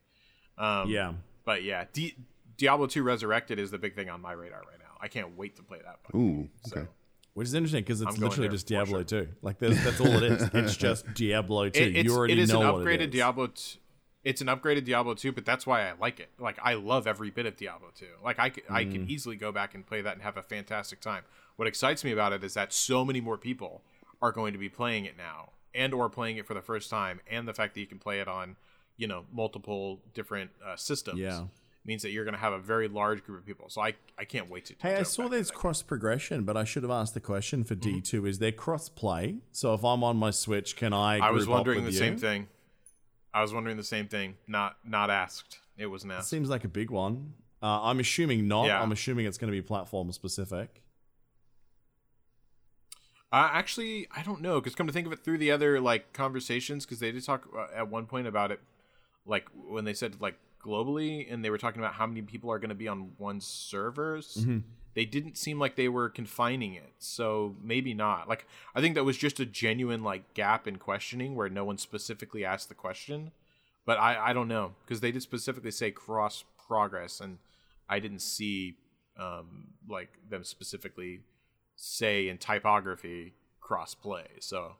Um, 0.58 0.90
Yeah. 0.90 1.12
But 1.44 1.62
yeah, 1.62 1.84
Di- 1.92 2.16
Diablo 2.56 2.86
2 2.86 3.02
Resurrected 3.02 3.58
is 3.58 3.70
the 3.70 3.78
big 3.78 3.94
thing 3.94 4.08
on 4.08 4.20
my 4.20 4.32
radar 4.32 4.60
right 4.60 4.78
now. 4.78 4.96
I 5.00 5.08
can't 5.08 5.36
wait 5.36 5.56
to 5.56 5.62
play 5.62 5.78
that. 5.84 5.98
fucking 6.04 6.20
Ooh, 6.20 6.34
game. 6.36 6.50
So, 6.64 6.76
okay. 6.80 6.88
Which 7.34 7.48
is 7.48 7.54
interesting 7.54 7.82
because 7.82 8.00
it's 8.00 8.14
I'm 8.16 8.20
literally 8.22 8.48
just 8.48 8.66
Diablo 8.66 9.00
sure. 9.06 9.24
2. 9.24 9.28
Like 9.42 9.58
that's, 9.58 9.84
that's 9.84 10.00
all 10.00 10.06
it 10.06 10.22
is. 10.22 10.48
It's 10.54 10.76
just 10.76 11.12
Diablo 11.14 11.68
2. 11.68 11.78
It, 11.82 11.96
it's, 11.96 12.04
you 12.06 12.16
already 12.16 12.32
it 12.32 12.38
is 12.38 12.50
know 12.52 12.62
an 12.62 12.72
what 12.72 12.82
upgraded 12.84 13.00
it 13.00 13.08
is. 13.08 13.10
Diablo. 13.10 13.46
T- 13.48 13.78
it's 14.24 14.40
an 14.40 14.46
upgraded 14.48 14.84
Diablo 14.86 15.14
2, 15.14 15.32
but 15.32 15.44
that's 15.44 15.66
why 15.66 15.86
I 15.88 15.92
like 16.00 16.18
it. 16.18 16.30
Like 16.38 16.58
I 16.62 16.74
love 16.74 17.06
every 17.06 17.30
bit 17.30 17.44
of 17.46 17.56
Diablo 17.56 17.88
2. 17.94 18.06
Like 18.24 18.38
I, 18.38 18.50
c- 18.50 18.62
I 18.70 18.84
Mm. 18.84 18.92
can 18.92 19.10
easily 19.10 19.36
go 19.36 19.52
back 19.52 19.74
and 19.74 19.86
play 19.86 20.00
that 20.00 20.14
and 20.14 20.22
have 20.22 20.36
a 20.38 20.42
fantastic 20.42 21.00
time. 21.00 21.24
What 21.56 21.68
excites 21.68 22.02
me 22.02 22.10
about 22.10 22.32
it 22.32 22.42
is 22.42 22.54
that 22.54 22.72
so 22.72 23.04
many 23.04 23.20
more 23.20 23.36
people 23.38 23.82
are 24.22 24.32
going 24.32 24.52
to 24.54 24.58
be 24.58 24.68
playing 24.70 25.04
it 25.04 25.16
now 25.18 25.50
and 25.74 25.92
or 25.92 26.08
playing 26.08 26.38
it 26.38 26.46
for 26.46 26.54
the 26.54 26.62
first 26.62 26.88
time 26.90 27.20
and 27.30 27.46
the 27.46 27.52
fact 27.54 27.74
that 27.74 27.80
you 27.80 27.86
can 27.86 27.98
play 27.98 28.18
it 28.20 28.26
on, 28.28 28.56
you 28.96 29.06
know, 29.06 29.26
multiple 29.30 30.00
different 30.14 30.50
uh, 30.66 30.74
systems. 30.74 31.20
Yeah. 31.20 31.42
Means 31.86 32.02
that 32.02 32.10
you're 32.10 32.24
going 32.24 32.34
to 32.34 32.40
have 32.40 32.52
a 32.52 32.58
very 32.58 32.88
large 32.88 33.24
group 33.24 33.38
of 33.38 33.46
people. 33.46 33.68
So 33.68 33.80
I, 33.80 33.94
I 34.18 34.24
can't 34.24 34.50
wait 34.50 34.64
to. 34.66 34.74
Hey, 34.80 34.96
I 34.96 35.04
saw 35.04 35.28
there's 35.28 35.52
cross 35.52 35.82
progression, 35.82 36.42
but 36.42 36.56
I 36.56 36.64
should 36.64 36.82
have 36.82 36.90
asked 36.90 37.14
the 37.14 37.20
question 37.20 37.62
for 37.62 37.76
Mm-hmm. 37.76 38.18
D2 38.18 38.28
is 38.28 38.38
there 38.38 38.52
cross 38.52 38.88
play? 38.88 39.36
So 39.52 39.72
if 39.74 39.84
I'm 39.84 40.02
on 40.02 40.16
my 40.16 40.30
Switch, 40.30 40.74
can 40.76 40.92
I 40.92 41.18
I 41.18 41.30
was 41.30 41.46
wondering 41.46 41.80
the 41.80 41.86
with 41.86 41.96
same 41.96 42.16
thing. 42.16 42.48
I 43.32 43.42
was 43.42 43.54
wondering 43.54 43.76
the 43.76 43.84
same 43.84 44.08
thing. 44.08 44.34
Not 44.46 44.78
not 44.84 45.10
asked. 45.10 45.58
It 45.76 45.86
was 45.86 46.04
asked. 46.04 46.28
Seems 46.28 46.48
like 46.48 46.64
a 46.64 46.68
big 46.68 46.90
one. 46.90 47.34
Uh, 47.62 47.82
I'm 47.82 48.00
assuming 48.00 48.48
not. 48.48 48.66
Yeah. 48.66 48.82
I'm 48.82 48.92
assuming 48.92 49.26
it's 49.26 49.38
going 49.38 49.52
to 49.52 49.56
be 49.56 49.62
platform 49.62 50.10
specific. 50.12 50.82
Uh, 53.32 53.50
actually, 53.52 54.06
I 54.16 54.22
don't 54.22 54.40
know 54.40 54.60
because 54.60 54.74
come 54.74 54.86
to 54.86 54.92
think 54.92 55.06
of 55.06 55.12
it, 55.12 55.24
through 55.24 55.38
the 55.38 55.50
other 55.50 55.80
like 55.80 56.12
conversations, 56.12 56.86
because 56.86 57.00
they 57.00 57.12
did 57.12 57.24
talk 57.24 57.46
uh, 57.56 57.66
at 57.74 57.88
one 57.88 58.06
point 58.06 58.26
about 58.26 58.50
it, 58.50 58.60
like 59.26 59.46
when 59.54 59.84
they 59.84 59.94
said 59.94 60.20
like 60.20 60.38
globally, 60.64 61.32
and 61.32 61.44
they 61.44 61.50
were 61.50 61.58
talking 61.58 61.80
about 61.80 61.94
how 61.94 62.06
many 62.06 62.22
people 62.22 62.50
are 62.50 62.58
going 62.58 62.70
to 62.70 62.74
be 62.74 62.88
on 62.88 63.12
one 63.18 63.40
servers. 63.40 64.38
Mm-hmm. 64.40 64.58
They 64.94 65.04
didn't 65.04 65.36
seem 65.36 65.58
like 65.58 65.76
they 65.76 65.88
were 65.88 66.08
confining 66.08 66.74
it, 66.74 66.94
so 66.98 67.54
maybe 67.62 67.92
not. 67.92 68.28
Like 68.28 68.46
I 68.74 68.80
think 68.80 68.94
that 68.94 69.04
was 69.04 69.18
just 69.18 69.38
a 69.40 69.46
genuine 69.46 70.02
like 70.02 70.34
gap 70.34 70.66
in 70.66 70.76
questioning 70.76 71.34
where 71.34 71.48
no 71.48 71.64
one 71.64 71.78
specifically 71.78 72.44
asked 72.44 72.68
the 72.68 72.74
question, 72.74 73.30
but 73.84 73.98
I 73.98 74.30
I 74.30 74.32
don't 74.32 74.48
know 74.48 74.74
because 74.84 75.00
they 75.00 75.12
did 75.12 75.22
specifically 75.22 75.70
say 75.70 75.90
cross 75.90 76.44
progress, 76.66 77.20
and 77.20 77.38
I 77.88 78.00
didn't 78.00 78.22
see 78.22 78.76
um 79.18 79.68
like 79.88 80.18
them 80.28 80.44
specifically 80.44 81.20
say 81.76 82.28
in 82.28 82.38
typography 82.38 83.34
cross 83.60 83.94
play. 83.94 84.28
So 84.40 84.76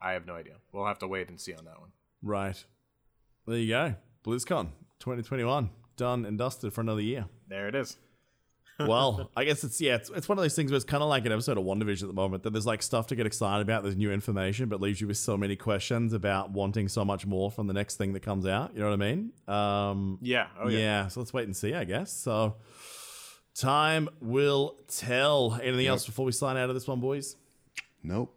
I 0.00 0.12
have 0.12 0.26
no 0.26 0.34
idea. 0.34 0.54
We'll 0.72 0.86
have 0.86 0.98
to 1.00 1.08
wait 1.08 1.28
and 1.28 1.38
see 1.38 1.52
on 1.52 1.66
that 1.66 1.78
one. 1.78 1.90
Right. 2.22 2.64
There 3.46 3.58
you 3.58 3.68
go. 3.68 3.94
BlizzCon 4.24 4.68
2021. 5.00 5.70
Done 5.96 6.24
and 6.24 6.38
dusted 6.38 6.72
for 6.72 6.80
another 6.80 7.00
year. 7.00 7.26
There 7.48 7.68
it 7.68 7.74
is. 7.74 7.96
well, 8.86 9.28
I 9.36 9.42
guess 9.42 9.64
it's 9.64 9.80
yeah, 9.80 9.96
it's, 9.96 10.08
it's 10.10 10.28
one 10.28 10.38
of 10.38 10.44
those 10.44 10.54
things 10.54 10.70
where 10.70 10.76
it's 10.76 10.84
kind 10.84 11.02
of 11.02 11.08
like 11.08 11.26
an 11.26 11.32
episode 11.32 11.58
of 11.58 11.64
WandaVision 11.64 12.02
at 12.02 12.08
the 12.08 12.14
moment 12.14 12.44
that 12.44 12.50
there's 12.50 12.66
like 12.66 12.80
stuff 12.80 13.08
to 13.08 13.16
get 13.16 13.26
excited 13.26 13.60
about. 13.60 13.82
There's 13.82 13.96
new 13.96 14.12
information, 14.12 14.68
but 14.68 14.80
leaves 14.80 15.00
you 15.00 15.08
with 15.08 15.16
so 15.16 15.36
many 15.36 15.56
questions 15.56 16.12
about 16.12 16.52
wanting 16.52 16.86
so 16.86 17.04
much 17.04 17.26
more 17.26 17.50
from 17.50 17.66
the 17.66 17.74
next 17.74 17.96
thing 17.96 18.12
that 18.12 18.20
comes 18.20 18.46
out. 18.46 18.72
You 18.74 18.80
know 18.80 18.90
what 18.90 19.02
I 19.02 19.14
mean? 19.14 19.32
Um, 19.48 20.18
Yeah. 20.22 20.46
Oh 20.60 20.68
yeah. 20.68 20.78
yeah. 20.78 21.08
So 21.08 21.18
let's 21.18 21.32
wait 21.32 21.46
and 21.46 21.56
see. 21.56 21.74
I 21.74 21.82
guess 21.82 22.12
so. 22.12 22.56
Time 23.56 24.08
will 24.20 24.78
tell. 24.86 25.58
Anything 25.60 25.88
else 25.88 26.06
before 26.06 26.24
we 26.24 26.30
sign 26.30 26.56
out 26.56 26.68
of 26.68 26.76
this 26.76 26.86
one, 26.86 27.00
boys? 27.00 27.34
Nope. 28.04 28.32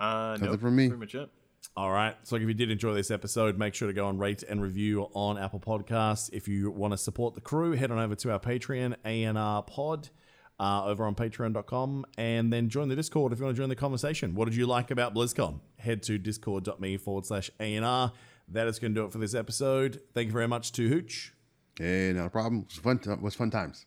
Uh, 0.00 0.32
Nothing 0.32 0.50
nope, 0.50 0.60
from 0.60 0.74
me. 0.74 0.88
Pretty 0.88 1.00
much 1.00 1.14
it. 1.14 1.30
All 1.76 1.90
right. 1.90 2.16
So 2.24 2.36
if 2.36 2.42
you 2.42 2.52
did 2.52 2.70
enjoy 2.70 2.94
this 2.94 3.10
episode, 3.10 3.56
make 3.58 3.74
sure 3.74 3.88
to 3.88 3.94
go 3.94 4.08
and 4.08 4.18
rate 4.18 4.42
and 4.42 4.60
review 4.60 5.08
on 5.14 5.38
Apple 5.38 5.60
Podcasts. 5.60 6.28
If 6.32 6.48
you 6.48 6.70
want 6.70 6.92
to 6.92 6.98
support 6.98 7.34
the 7.34 7.40
crew, 7.40 7.72
head 7.72 7.90
on 7.90 7.98
over 7.98 8.14
to 8.16 8.32
our 8.32 8.40
Patreon, 8.40 8.96
ANR 9.04 9.66
Pod, 9.66 10.10
uh, 10.58 10.84
over 10.84 11.04
on 11.06 11.14
patreon.com, 11.14 12.04
and 12.18 12.52
then 12.52 12.68
join 12.68 12.88
the 12.88 12.96
Discord 12.96 13.32
if 13.32 13.38
you 13.38 13.44
want 13.44 13.56
to 13.56 13.62
join 13.62 13.68
the 13.70 13.76
conversation. 13.76 14.34
What 14.34 14.46
did 14.46 14.56
you 14.56 14.66
like 14.66 14.90
about 14.90 15.14
BlizzCon? 15.14 15.60
Head 15.78 16.02
to 16.04 16.18
discord.me 16.18 16.96
forward 16.98 17.24
slash 17.24 17.50
ANR. 17.60 18.12
That 18.48 18.66
is 18.66 18.78
going 18.78 18.94
to 18.94 19.00
do 19.00 19.06
it 19.06 19.12
for 19.12 19.18
this 19.18 19.34
episode. 19.34 20.00
Thank 20.12 20.26
you 20.26 20.32
very 20.32 20.48
much 20.48 20.72
to 20.72 20.88
Hooch, 20.88 21.32
Hey, 21.78 22.12
not 22.14 22.26
a 22.26 22.30
problem. 22.30 22.62
It 22.62 22.66
was 22.66 22.78
fun. 22.78 23.00
It 23.14 23.22
was 23.22 23.34
fun 23.36 23.50
times. 23.50 23.86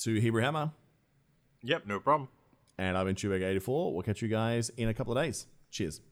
to 0.00 0.20
Hebrew 0.20 0.42
Hammer, 0.42 0.70
Yep. 1.62 1.86
No 1.86 1.98
problem. 1.98 2.28
and 2.78 2.96
I've 2.96 3.06
been 3.06 3.16
Chewbacca84. 3.16 3.92
We'll 3.94 4.02
catch 4.02 4.20
you 4.22 4.28
guys 4.28 4.68
in 4.76 4.88
a 4.88 4.94
couple 4.94 5.16
of 5.16 5.24
days. 5.24 5.46
Cheers. 5.70 6.02